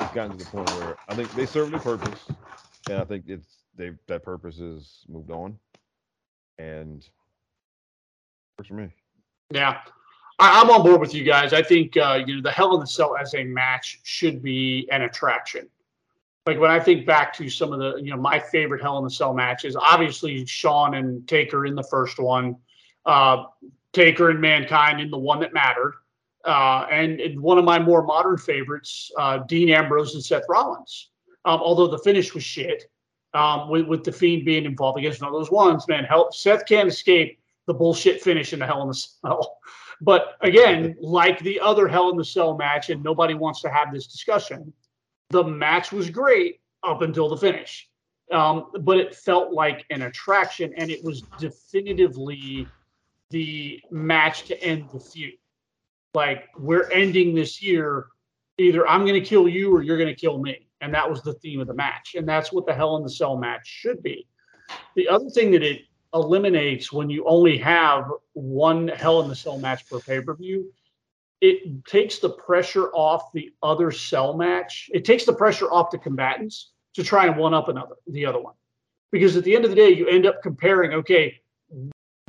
it's 0.00 0.14
gotten 0.14 0.32
to 0.32 0.44
the 0.44 0.50
point 0.50 0.70
where 0.76 0.96
I 1.08 1.14
think 1.14 1.30
they 1.32 1.46
serve 1.46 1.70
their 1.70 1.80
purpose, 1.80 2.20
and 2.88 2.98
I 2.98 3.04
think 3.04 3.24
it's 3.26 3.64
they 3.76 3.92
that 4.06 4.22
purpose 4.22 4.58
is 4.58 5.04
moved 5.08 5.30
on, 5.30 5.58
and 6.58 7.08
works 8.58 8.68
for 8.68 8.74
me. 8.74 8.90
Yeah, 9.50 9.80
I, 10.38 10.60
am 10.60 10.70
on 10.70 10.82
board 10.82 11.00
with 11.00 11.14
you 11.14 11.24
guys. 11.24 11.52
I 11.52 11.62
think 11.62 11.96
uh, 11.96 12.22
you 12.26 12.36
know 12.36 12.42
the 12.42 12.50
Hell 12.50 12.74
in 12.74 12.80
the 12.80 12.86
Cell 12.86 13.16
as 13.16 13.34
a 13.34 13.44
match 13.44 14.00
should 14.02 14.42
be 14.42 14.88
an 14.90 15.02
attraction 15.02 15.68
like 16.46 16.58
when 16.58 16.70
I 16.70 16.78
think 16.78 17.06
back 17.06 17.32
to 17.34 17.48
some 17.48 17.72
of 17.72 17.78
the, 17.78 17.96
you 17.96 18.10
know, 18.10 18.20
my 18.20 18.38
favorite 18.38 18.82
Hell 18.82 18.98
in 18.98 19.04
the 19.04 19.10
Cell 19.10 19.32
matches, 19.32 19.76
obviously 19.76 20.44
Shawn 20.44 20.94
and 20.94 21.26
Taker 21.26 21.64
in 21.64 21.74
the 21.74 21.82
first 21.82 22.18
one, 22.18 22.56
uh, 23.06 23.44
Taker 23.92 24.30
and 24.30 24.40
Mankind 24.40 25.00
in 25.00 25.10
the 25.10 25.18
one 25.18 25.40
that 25.40 25.54
mattered, 25.54 25.94
uh, 26.44 26.86
and, 26.90 27.20
and, 27.20 27.40
one 27.40 27.56
of 27.56 27.64
my 27.64 27.78
more 27.78 28.02
modern 28.02 28.36
favorites, 28.36 29.10
uh, 29.16 29.38
Dean 29.38 29.70
Ambrose 29.70 30.14
and 30.14 30.22
Seth 30.22 30.44
Rollins. 30.48 31.08
Um, 31.46 31.60
although 31.60 31.86
the 31.86 31.98
finish 31.98 32.34
was 32.34 32.44
shit, 32.44 32.90
um, 33.32 33.70
with, 33.70 33.86
with 33.86 34.04
the 34.04 34.12
Fiend 34.12 34.44
being 34.44 34.66
involved 34.66 34.98
against 34.98 35.22
one 35.22 35.32
of 35.32 35.38
those 35.38 35.50
ones, 35.50 35.88
man, 35.88 36.04
help 36.04 36.34
Seth 36.34 36.66
can't 36.66 36.88
escape 36.88 37.38
the 37.66 37.72
bullshit 37.72 38.20
finish 38.20 38.52
in 38.52 38.58
the 38.58 38.66
Hell 38.66 38.82
in 38.82 38.88
the 38.88 38.94
Cell. 38.94 39.58
But 40.00 40.36
again, 40.40 40.96
like 41.00 41.38
the 41.38 41.60
other 41.60 41.86
Hell 41.86 42.10
in 42.10 42.16
the 42.16 42.24
Cell 42.24 42.56
match, 42.56 42.90
and 42.90 43.02
nobody 43.02 43.32
wants 43.32 43.62
to 43.62 43.70
have 43.70 43.92
this 43.92 44.08
discussion 44.08 44.72
the 45.34 45.42
match 45.44 45.90
was 45.90 46.08
great 46.08 46.60
up 46.84 47.02
until 47.02 47.28
the 47.28 47.36
finish. 47.36 47.88
Um, 48.32 48.70
but 48.80 48.98
it 48.98 49.14
felt 49.14 49.52
like 49.52 49.84
an 49.90 50.02
attraction, 50.02 50.72
and 50.76 50.90
it 50.90 51.04
was 51.04 51.22
definitively 51.38 52.66
the 53.30 53.80
match 53.90 54.44
to 54.44 54.62
end 54.62 54.88
the 54.92 55.00
feud. 55.00 55.34
Like 56.14 56.44
we're 56.56 56.88
ending 56.90 57.34
this 57.34 57.60
year, 57.60 58.06
either 58.58 58.86
I'm 58.86 59.00
going 59.04 59.20
to 59.20 59.28
kill 59.28 59.48
you 59.48 59.74
or 59.74 59.82
you're 59.82 59.98
going 59.98 60.14
to 60.14 60.20
kill 60.20 60.38
me, 60.38 60.68
and 60.80 60.94
that 60.94 61.10
was 61.10 61.20
the 61.22 61.34
theme 61.34 61.60
of 61.60 61.66
the 61.66 61.74
match, 61.74 62.14
and 62.16 62.26
that's 62.26 62.52
what 62.52 62.64
the 62.64 62.72
Hell 62.72 62.96
in 62.96 63.02
the 63.02 63.10
Cell 63.10 63.36
match 63.36 63.66
should 63.66 64.02
be. 64.02 64.26
The 64.94 65.08
other 65.08 65.28
thing 65.28 65.50
that 65.50 65.62
it 65.62 65.82
eliminates 66.14 66.92
when 66.92 67.10
you 67.10 67.24
only 67.26 67.58
have 67.58 68.04
one 68.32 68.88
Hell 68.88 69.20
in 69.22 69.28
the 69.28 69.34
Cell 69.34 69.58
match 69.58 69.86
per 69.88 69.98
pay 69.98 70.20
per 70.20 70.34
view 70.34 70.72
it 71.44 71.84
takes 71.84 72.20
the 72.20 72.30
pressure 72.30 72.88
off 72.94 73.30
the 73.32 73.52
other 73.62 73.90
cell 73.90 74.34
match. 74.34 74.90
It 74.94 75.04
takes 75.04 75.26
the 75.26 75.34
pressure 75.34 75.70
off 75.70 75.90
the 75.90 75.98
combatants 75.98 76.70
to 76.94 77.04
try 77.04 77.26
and 77.26 77.36
one 77.36 77.52
up 77.52 77.68
another 77.68 77.96
the 78.06 78.24
other 78.24 78.40
one. 78.40 78.54
Because 79.10 79.36
at 79.36 79.44
the 79.44 79.54
end 79.54 79.64
of 79.64 79.70
the 79.70 79.76
day, 79.76 79.90
you 79.90 80.08
end 80.08 80.24
up 80.24 80.42
comparing, 80.42 80.94
okay, 80.94 81.40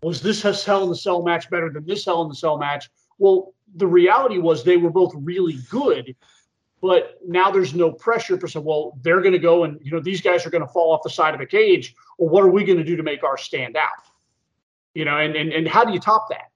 was 0.03 0.21
this 0.21 0.41
Hell 0.41 0.83
in 0.83 0.89
the 0.89 0.95
Cell 0.95 1.23
match 1.23 1.49
better 1.49 1.69
than 1.69 1.85
this 1.85 2.03
Hell 2.03 2.23
in 2.23 2.29
the 2.29 2.35
Cell 2.35 2.57
match? 2.57 2.89
Well, 3.17 3.53
the 3.75 3.87
reality 3.87 4.37
was 4.37 4.63
they 4.63 4.77
were 4.77 4.89
both 4.89 5.13
really 5.15 5.59
good, 5.69 6.13
but 6.81 7.17
now 7.25 7.49
there's 7.49 7.73
no 7.73 7.93
pressure 7.93 8.37
for 8.37 8.49
some, 8.49 8.65
well, 8.65 8.99
they're 9.01 9.21
going 9.21 9.33
to 9.33 9.39
go 9.39 9.63
and, 9.63 9.79
you 9.81 9.91
know, 9.91 10.01
these 10.01 10.21
guys 10.21 10.45
are 10.45 10.49
going 10.49 10.61
to 10.61 10.67
fall 10.67 10.91
off 10.91 11.03
the 11.03 11.09
side 11.09 11.33
of 11.33 11.39
a 11.39 11.45
cage. 11.45 11.95
Or 12.17 12.27
what 12.27 12.43
are 12.43 12.49
we 12.51 12.65
going 12.65 12.77
to 12.77 12.83
do 12.83 12.97
to 12.97 13.03
make 13.03 13.23
ours 13.23 13.41
stand 13.41 13.77
out? 13.77 13.89
You 14.93 15.05
know, 15.05 15.17
and, 15.17 15.35
and, 15.35 15.53
and 15.53 15.67
how 15.67 15.85
do 15.85 15.93
you 15.93 15.99
top 15.99 16.27
that? 16.29 16.51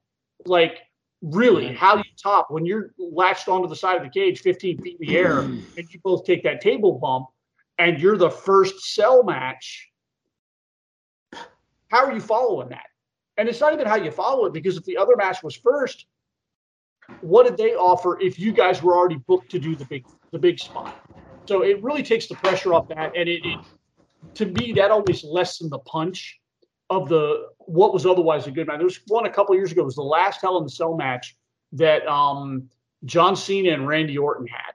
Like, 0.45 0.79
really 1.21 1.73
how 1.73 1.95
do 1.95 1.99
you 1.99 2.15
top 2.21 2.49
when 2.49 2.65
you're 2.65 2.93
latched 2.97 3.49
onto 3.49 3.67
the 3.67 3.75
side 3.75 3.97
of 3.97 4.03
the 4.03 4.09
cage 4.09 4.39
15 4.39 4.81
feet 4.81 4.97
in 4.99 5.07
the 5.07 5.17
air 5.17 5.41
mm. 5.41 5.61
and 5.77 5.93
you 5.93 5.99
both 6.03 6.23
take 6.23 6.43
that 6.43 6.61
table 6.61 6.93
bump 6.97 7.27
and 7.77 7.99
you're 7.99 8.17
the 8.17 8.29
first 8.29 8.95
cell 8.95 9.23
match 9.23 9.89
how 11.89 12.05
are 12.05 12.13
you 12.13 12.21
following 12.21 12.69
that? 12.69 12.85
And 13.37 13.49
it's 13.49 13.59
not 13.59 13.73
even 13.73 13.87
how 13.87 13.95
you 13.95 14.11
follow 14.11 14.45
it 14.45 14.53
because 14.53 14.77
if 14.77 14.85
the 14.85 14.97
other 14.97 15.15
match 15.15 15.43
was 15.43 15.55
first 15.55 16.05
what 17.21 17.47
did 17.47 17.57
they 17.57 17.73
offer 17.73 18.19
if 18.21 18.37
you 18.37 18.51
guys 18.51 18.83
were 18.83 18.95
already 18.95 19.15
booked 19.15 19.49
to 19.49 19.57
do 19.57 19.75
the 19.75 19.85
big 19.85 20.05
the 20.31 20.37
big 20.37 20.59
spot? 20.59 20.95
So 21.47 21.63
it 21.63 21.81
really 21.81 22.03
takes 22.03 22.27
the 22.27 22.35
pressure 22.35 22.73
off 22.73 22.87
that 22.89 23.15
and 23.15 23.27
it, 23.27 23.43
it 23.43 23.59
to 24.35 24.45
me 24.45 24.73
that 24.73 24.91
always 24.91 25.23
lessened 25.23 25.71
the 25.71 25.79
punch 25.79 26.39
of 26.91 27.09
the 27.09 27.47
what 27.69 27.93
was 27.93 28.05
otherwise 28.05 28.47
a 28.47 28.51
good 28.51 28.67
match. 28.67 28.77
There 28.77 28.85
was 28.85 28.99
one 29.07 29.25
a 29.25 29.29
couple 29.29 29.55
years 29.55 29.71
ago. 29.71 29.81
It 29.81 29.85
was 29.85 29.95
the 29.95 30.01
last 30.01 30.41
Hell 30.41 30.57
in 30.57 30.63
the 30.63 30.69
Cell 30.69 30.95
match 30.95 31.35
that 31.73 32.05
um, 32.07 32.69
John 33.05 33.35
Cena 33.35 33.71
and 33.71 33.87
Randy 33.87 34.17
Orton 34.17 34.47
had, 34.47 34.73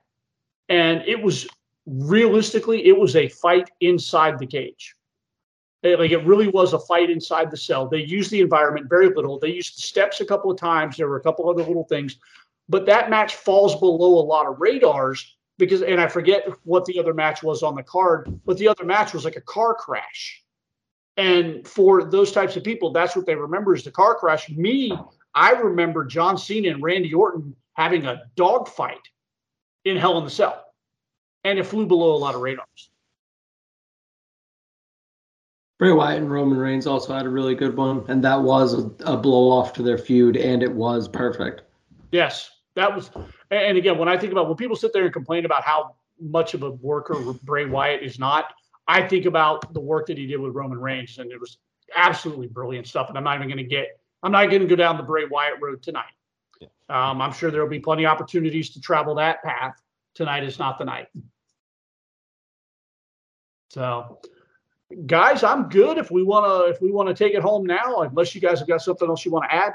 and 0.68 1.02
it 1.06 1.20
was 1.20 1.48
realistically 1.86 2.86
it 2.86 2.96
was 2.96 3.16
a 3.16 3.28
fight 3.28 3.70
inside 3.80 4.38
the 4.38 4.46
cage. 4.46 4.94
It, 5.82 5.98
like 5.98 6.12
it 6.12 6.24
really 6.24 6.48
was 6.48 6.72
a 6.72 6.78
fight 6.78 7.10
inside 7.10 7.50
the 7.50 7.56
cell. 7.56 7.88
They 7.88 8.02
used 8.02 8.30
the 8.30 8.40
environment 8.40 8.88
very 8.88 9.08
little. 9.08 9.38
They 9.38 9.50
used 9.50 9.76
the 9.76 9.82
steps 9.82 10.20
a 10.20 10.24
couple 10.24 10.50
of 10.50 10.56
times. 10.56 10.96
There 10.96 11.08
were 11.08 11.18
a 11.18 11.22
couple 11.22 11.50
other 11.50 11.62
little 11.62 11.84
things, 11.84 12.16
but 12.68 12.86
that 12.86 13.10
match 13.10 13.34
falls 13.34 13.78
below 13.78 14.18
a 14.18 14.24
lot 14.24 14.46
of 14.46 14.60
radars 14.60 15.36
because, 15.58 15.82
and 15.82 16.00
I 16.00 16.06
forget 16.06 16.48
what 16.62 16.84
the 16.84 16.98
other 16.98 17.12
match 17.12 17.42
was 17.42 17.62
on 17.62 17.74
the 17.74 17.82
card, 17.82 18.40
but 18.46 18.56
the 18.56 18.68
other 18.68 18.84
match 18.84 19.12
was 19.12 19.24
like 19.24 19.36
a 19.36 19.42
car 19.42 19.74
crash 19.74 20.43
And 21.16 21.66
for 21.66 22.04
those 22.04 22.32
types 22.32 22.56
of 22.56 22.64
people, 22.64 22.90
that's 22.90 23.14
what 23.14 23.26
they 23.26 23.36
remember 23.36 23.74
is 23.74 23.84
the 23.84 23.90
car 23.90 24.14
crash. 24.16 24.48
Me, 24.50 24.96
I 25.34 25.52
remember 25.52 26.04
John 26.04 26.36
Cena 26.36 26.70
and 26.70 26.82
Randy 26.82 27.14
Orton 27.14 27.54
having 27.74 28.06
a 28.06 28.22
dogfight 28.36 29.08
in 29.84 29.96
Hell 29.96 30.18
in 30.18 30.24
the 30.24 30.30
Cell, 30.30 30.64
and 31.44 31.58
it 31.58 31.64
flew 31.64 31.86
below 31.86 32.14
a 32.14 32.18
lot 32.18 32.34
of 32.34 32.40
radars. 32.40 32.90
Bray 35.78 35.92
Wyatt 35.92 36.22
and 36.22 36.30
Roman 36.30 36.58
Reigns 36.58 36.86
also 36.86 37.12
had 37.12 37.26
a 37.26 37.28
really 37.28 37.54
good 37.54 37.76
one, 37.76 38.04
and 38.08 38.22
that 38.24 38.40
was 38.40 38.74
a, 38.74 38.90
a 39.04 39.16
blow 39.16 39.50
off 39.50 39.72
to 39.74 39.82
their 39.82 39.98
feud, 39.98 40.36
and 40.36 40.62
it 40.62 40.72
was 40.72 41.08
perfect. 41.08 41.62
Yes, 42.12 42.50
that 42.76 42.94
was. 42.94 43.10
And 43.50 43.76
again, 43.76 43.98
when 43.98 44.08
I 44.08 44.16
think 44.16 44.32
about 44.32 44.46
when 44.46 44.56
people 44.56 44.76
sit 44.76 44.92
there 44.92 45.04
and 45.04 45.12
complain 45.12 45.44
about 45.44 45.64
how 45.64 45.96
much 46.20 46.54
of 46.54 46.62
a 46.62 46.70
worker 46.70 47.16
Bray 47.42 47.66
Wyatt 47.66 48.02
is 48.02 48.20
not, 48.20 48.52
I 48.86 49.06
think 49.06 49.24
about 49.24 49.72
the 49.72 49.80
work 49.80 50.06
that 50.06 50.18
he 50.18 50.26
did 50.26 50.38
with 50.38 50.54
Roman 50.54 50.78
Reigns, 50.78 51.18
and 51.18 51.30
it 51.32 51.40
was 51.40 51.58
absolutely 51.94 52.48
brilliant 52.48 52.86
stuff. 52.86 53.08
And 53.08 53.16
I'm 53.16 53.24
not 53.24 53.36
even 53.36 53.48
going 53.48 53.58
to 53.58 53.64
get, 53.64 53.98
I'm 54.22 54.32
not 54.32 54.48
going 54.50 54.62
to 54.62 54.68
go 54.68 54.76
down 54.76 54.96
the 54.96 55.02
Bray 55.02 55.24
Wyatt 55.24 55.60
road 55.60 55.82
tonight. 55.82 56.12
Yeah. 56.60 56.68
Um, 56.88 57.20
I'm 57.20 57.32
sure 57.32 57.50
there 57.50 57.62
will 57.62 57.68
be 57.68 57.80
plenty 57.80 58.04
of 58.04 58.12
opportunities 58.12 58.70
to 58.70 58.80
travel 58.80 59.14
that 59.16 59.42
path. 59.42 59.80
Tonight 60.14 60.44
is 60.44 60.58
not 60.58 60.78
the 60.78 60.84
night. 60.84 61.08
So, 63.70 64.20
guys, 65.06 65.42
I'm 65.42 65.68
good. 65.68 65.98
If 65.98 66.10
we 66.10 66.22
want 66.22 66.46
to, 66.46 66.72
if 66.72 66.80
we 66.80 66.92
want 66.92 67.08
to 67.08 67.14
take 67.14 67.34
it 67.34 67.42
home 67.42 67.66
now, 67.66 68.02
unless 68.02 68.34
you 68.34 68.40
guys 68.40 68.60
have 68.60 68.68
got 68.68 68.82
something 68.82 69.08
else 69.08 69.24
you 69.24 69.32
want 69.32 69.50
to 69.50 69.54
add. 69.54 69.72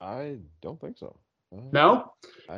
I 0.00 0.38
don't 0.60 0.80
think 0.80 0.96
so. 0.96 1.16
No? 1.52 2.12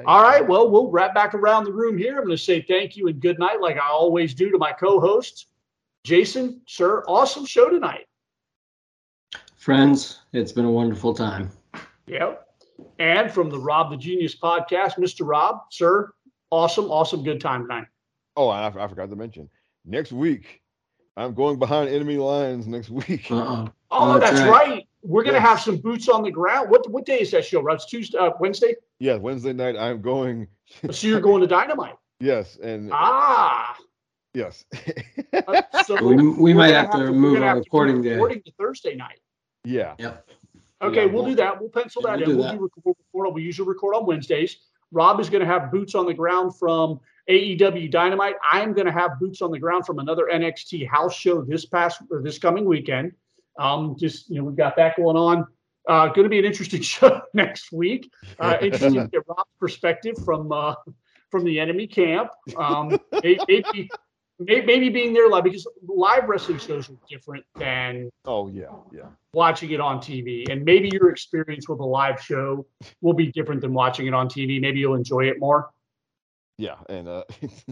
All 0.06 0.22
right. 0.22 0.46
Well, 0.46 0.70
we'll 0.70 0.90
wrap 0.90 1.14
back 1.14 1.34
around 1.34 1.64
the 1.64 1.72
room 1.72 1.96
here. 1.96 2.18
I'm 2.18 2.24
going 2.24 2.36
to 2.36 2.42
say 2.42 2.62
thank 2.62 2.96
you 2.96 3.08
and 3.08 3.20
good 3.20 3.38
night, 3.38 3.60
like 3.60 3.76
I 3.76 3.88
always 3.88 4.34
do 4.34 4.50
to 4.50 4.58
my 4.58 4.72
co 4.72 5.00
hosts. 5.00 5.46
Jason, 6.04 6.60
sir, 6.66 7.04
awesome 7.06 7.44
show 7.44 7.68
tonight. 7.68 8.06
Friends, 9.56 10.20
it's 10.32 10.52
been 10.52 10.64
a 10.64 10.70
wonderful 10.70 11.12
time. 11.12 11.50
Yep. 12.06 12.46
And 12.98 13.30
from 13.30 13.50
the 13.50 13.58
Rob 13.58 13.90
the 13.90 13.96
Genius 13.96 14.34
podcast, 14.34 14.96
Mr. 14.96 15.26
Rob, 15.26 15.60
sir, 15.70 16.12
awesome, 16.50 16.86
awesome, 16.86 17.22
good 17.22 17.40
time 17.40 17.62
tonight. 17.62 17.86
Oh, 18.36 18.48
I, 18.48 18.68
I 18.68 18.88
forgot 18.88 19.10
to 19.10 19.16
mention 19.16 19.50
next 19.84 20.12
week, 20.12 20.62
I'm 21.16 21.34
going 21.34 21.58
behind 21.58 21.90
enemy 21.90 22.16
lines 22.16 22.66
next 22.66 22.88
week. 22.90 23.30
Uh-oh. 23.30 23.68
Oh, 23.90 24.14
oh 24.14 24.18
that's, 24.18 24.38
that's 24.38 24.50
right. 24.50 24.68
right. 24.68 24.88
We're 25.02 25.24
gonna 25.24 25.39
yes. 25.39 25.48
have 25.48 25.60
some 25.60 25.78
boots 25.78 26.09
on 26.09 26.22
the 26.22 26.31
ground. 26.31 26.70
What 26.70 26.89
what 26.90 27.06
day 27.06 27.20
is 27.20 27.31
that 27.31 27.44
show? 27.44 27.62
Rob? 27.62 27.77
It's 27.77 27.86
Tuesday, 27.86 28.18
uh, 28.18 28.31
Wednesday. 28.39 28.74
Yeah, 28.98 29.16
Wednesday 29.16 29.52
night. 29.52 29.77
I'm 29.77 30.02
going. 30.02 30.47
so 30.90 31.06
you're 31.06 31.20
going 31.20 31.40
to 31.40 31.47
Dynamite. 31.47 31.97
Yes, 32.22 32.59
and 32.62 32.90
ah. 32.93 33.74
Yes. 34.35 34.66
uh, 35.32 35.62
so 35.86 36.05
we, 36.05 36.28
we 36.28 36.52
might 36.52 36.74
have, 36.74 36.93
have 36.93 37.01
to 37.01 37.12
move 37.12 37.43
our 37.43 37.56
recording 37.56 38.02
day. 38.02 38.12
Recording 38.12 38.43
to 38.43 38.52
Thursday 38.59 38.94
night. 38.94 39.20
Yeah. 39.64 39.94
Yep. 39.98 40.28
Okay, 40.82 40.97
yeah, 40.97 41.05
we'll, 41.06 41.22
we'll, 41.22 41.24
do 41.31 41.36
that. 41.36 41.59
We'll 41.59 41.70
pencil 41.70 42.02
that 42.02 42.18
we'll 42.18 42.31
in. 42.31 42.36
We'll, 42.36 42.47
that. 42.47 42.59
Do 42.59 42.94
record, 43.14 43.35
we 43.35 43.43
usually 43.43 43.68
record 43.68 43.94
on 43.94 44.05
Wednesdays. 44.05 44.59
Rob 44.93 45.20
is 45.20 45.31
going 45.31 45.40
to 45.40 45.47
have 45.47 45.70
boots 45.70 45.94
on 45.94 46.06
the 46.06 46.14
ground 46.14 46.56
from 46.59 47.01
AEW 47.28 47.90
Dynamite. 47.90 48.35
I'm 48.43 48.72
going 48.72 48.86
to 48.86 48.93
have 48.93 49.18
boots 49.20 49.40
on 49.40 49.51
the 49.51 49.59
ground 49.59 49.86
from 49.86 49.98
another 49.98 50.28
NXT 50.32 50.89
house 50.89 51.14
show 51.14 51.43
this 51.43 51.64
past 51.64 52.02
or 52.10 52.22
this 52.22 52.39
coming 52.39 52.64
weekend. 52.64 53.12
Um, 53.60 53.94
just 53.98 54.30
you 54.30 54.36
know, 54.36 54.44
we've 54.44 54.56
got 54.56 54.76
that 54.76 54.96
going 54.96 55.16
on. 55.16 55.46
Uh, 55.88 56.06
going 56.08 56.24
to 56.24 56.28
be 56.28 56.38
an 56.38 56.44
interesting 56.44 56.80
show 56.94 57.20
next 57.34 57.72
week. 57.72 58.10
Uh, 58.38 58.56
interesting 58.60 58.94
to 58.94 59.08
get 59.08 59.22
Rob's 59.28 59.50
perspective 59.58 60.16
from 60.24 60.50
uh, 60.50 60.74
from 61.30 61.44
the 61.44 61.60
enemy 61.60 61.86
camp. 61.86 62.30
Um, 62.56 62.98
maybe, 63.22 63.38
maybe, 63.48 63.90
maybe 64.38 64.88
being 64.88 65.12
there 65.12 65.28
live 65.28 65.44
because 65.44 65.66
live 65.86 66.28
wrestling 66.28 66.58
shows 66.58 66.88
are 66.88 66.96
different 67.08 67.44
than 67.56 68.10
oh 68.24 68.48
yeah 68.48 68.72
yeah 68.92 69.08
watching 69.32 69.70
it 69.70 69.80
on 69.80 69.98
TV. 69.98 70.50
And 70.50 70.64
maybe 70.64 70.90
your 70.92 71.10
experience 71.10 71.68
with 71.68 71.80
a 71.80 71.84
live 71.84 72.20
show 72.20 72.66
will 73.00 73.14
be 73.14 73.30
different 73.30 73.60
than 73.60 73.74
watching 73.74 74.06
it 74.06 74.14
on 74.14 74.28
TV. 74.28 74.60
Maybe 74.60 74.80
you'll 74.80 74.94
enjoy 74.94 75.28
it 75.28 75.38
more. 75.38 75.70
Yeah, 76.60 76.76
and 76.90 77.08
uh, 77.08 77.24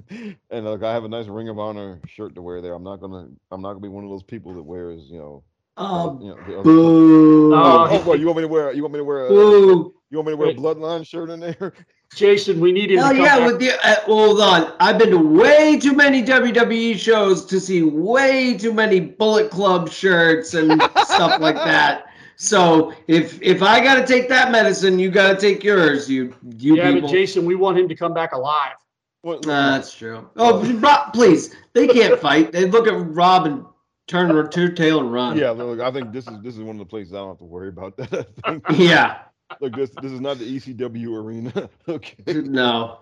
and 0.51 0.65
look, 0.65 0.83
I 0.83 0.93
have 0.93 1.05
a 1.05 1.09
nice 1.09 1.27
Ring 1.27 1.51
of 1.51 1.59
Honor 1.59 2.01
shirt 2.07 2.35
to 2.37 2.43
wear 2.43 2.63
there. 2.63 2.75
I'm 2.75 2.85
not 2.85 3.01
gonna 3.01 3.29
I'm 3.51 3.61
not 3.61 3.75
gonna 3.75 3.81
be 3.81 3.89
one 3.89 4.05
of 4.05 4.11
those 4.11 4.23
people 4.23 4.55
that 4.55 4.63
wears 4.63 5.11
you 5.11 5.19
know. 5.19 5.45
Oh, 5.81 6.19
you 6.21 6.29
know, 6.29 6.63
boo! 6.63 7.55
Oh, 7.55 8.03
oh, 8.07 8.15
you 8.15 8.27
want 8.27 8.39
me 8.39 8.43
to 8.43 8.49
wear? 8.49 8.73
You 8.73 8.83
want 8.83 8.95
me 8.95 8.99
to 8.99 9.05
wear? 9.05 9.27
A, 9.27 9.31
you 9.31 9.95
want 10.11 10.27
me 10.27 10.33
to 10.33 10.37
wear 10.37 10.51
a 10.51 10.55
Bloodline 10.55 11.07
shirt 11.07 11.31
in 11.31 11.39
there? 11.39 11.73
Jason, 12.15 12.59
we 12.59 12.73
need 12.73 12.91
you. 12.91 13.01
Oh 13.01 13.13
yeah, 13.13 13.45
with 13.47 13.61
the, 13.61 13.73
uh, 13.87 14.01
hold 14.07 14.41
on. 14.41 14.73
I've 14.81 14.99
been 14.99 15.11
to 15.11 15.19
way 15.19 15.79
too 15.79 15.93
many 15.93 16.23
WWE 16.23 16.99
shows 16.99 17.45
to 17.47 17.61
see 17.61 17.83
way 17.83 18.57
too 18.57 18.73
many 18.73 18.99
Bullet 18.99 19.51
Club 19.51 19.89
shirts 19.89 20.55
and 20.55 20.83
stuff 21.05 21.41
like 21.41 21.57
that. 21.57 22.05
So 22.41 22.95
if 23.09 23.43
if 23.43 23.65
I 23.65 23.83
got 23.83 23.97
to 23.97 24.07
take 24.07 24.29
that 24.29 24.53
medicine, 24.53 25.01
you 25.01 25.11
got 25.11 25.33
to 25.33 25.41
take 25.41 25.65
yours. 25.65 26.09
You 26.09 26.33
you 26.57 26.77
yeah, 26.77 26.93
people. 26.93 27.09
but 27.09 27.11
Jason, 27.13 27.45
we 27.45 27.57
want 27.57 27.77
him 27.77 27.89
to 27.89 27.97
come 27.97 28.15
back 28.15 28.31
alive. 28.31 28.77
Well, 29.25 29.41
nah, 29.45 29.73
that's 29.73 29.93
true. 29.93 30.31
Oh, 30.37 30.65
Rob, 30.75 31.13
please, 31.13 31.53
they 31.73 31.89
can't 31.89 32.21
fight. 32.21 32.53
They 32.53 32.67
look 32.67 32.87
at 32.87 32.93
Rob 32.93 33.47
and 33.47 33.65
turn 34.09 34.31
her 34.31 34.47
two 34.47 34.73
tail 34.73 35.01
and 35.01 35.13
run. 35.13 35.39
Yeah, 35.39 35.51
look, 35.51 35.81
I 35.81 35.93
think 35.93 36.13
this 36.13 36.27
is 36.27 36.41
this 36.43 36.57
is 36.57 36.63
one 36.63 36.77
of 36.77 36.81
the 36.81 36.87
places 36.87 37.13
I 37.15 37.19
don't 37.19 37.29
have 37.29 37.39
to 37.39 37.45
worry 37.45 37.69
about 37.69 37.97
that. 37.99 38.29
Uh, 38.45 38.59
yeah. 38.75 39.21
Look, 39.61 39.77
this 39.77 39.91
this 40.03 40.11
is 40.11 40.21
not 40.21 40.39
the 40.39 40.59
ECW 40.59 41.23
arena. 41.23 41.71
okay. 41.89 42.35
No. 42.35 43.01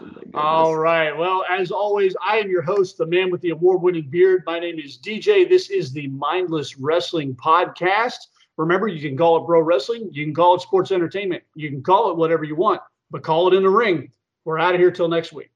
Oh 0.00 0.30
All 0.34 0.76
right. 0.76 1.16
Well, 1.16 1.44
as 1.50 1.70
always, 1.70 2.14
I 2.24 2.38
am 2.38 2.50
your 2.50 2.62
host, 2.62 2.98
the 2.98 3.06
man 3.06 3.30
with 3.30 3.40
the 3.40 3.50
award 3.50 3.82
winning 3.82 4.08
beard. 4.08 4.42
My 4.46 4.58
name 4.58 4.78
is 4.78 4.98
DJ. 4.98 5.48
This 5.48 5.70
is 5.70 5.92
the 5.92 6.08
Mindless 6.08 6.78
Wrestling 6.78 7.34
Podcast. 7.34 8.18
Remember, 8.56 8.88
you 8.88 9.00
can 9.00 9.16
call 9.16 9.38
it 9.38 9.46
Pro 9.46 9.62
Wrestling, 9.62 10.10
you 10.12 10.24
can 10.24 10.34
call 10.34 10.54
it 10.54 10.60
Sports 10.60 10.92
Entertainment, 10.92 11.42
you 11.54 11.70
can 11.70 11.82
call 11.82 12.10
it 12.10 12.18
whatever 12.18 12.44
you 12.44 12.54
want, 12.54 12.82
but 13.10 13.22
call 13.22 13.48
it 13.48 13.56
in 13.56 13.62
the 13.62 13.70
ring. 13.70 14.12
We're 14.44 14.58
out 14.58 14.74
of 14.74 14.80
here 14.80 14.90
till 14.90 15.08
next 15.08 15.32
week. 15.32 15.49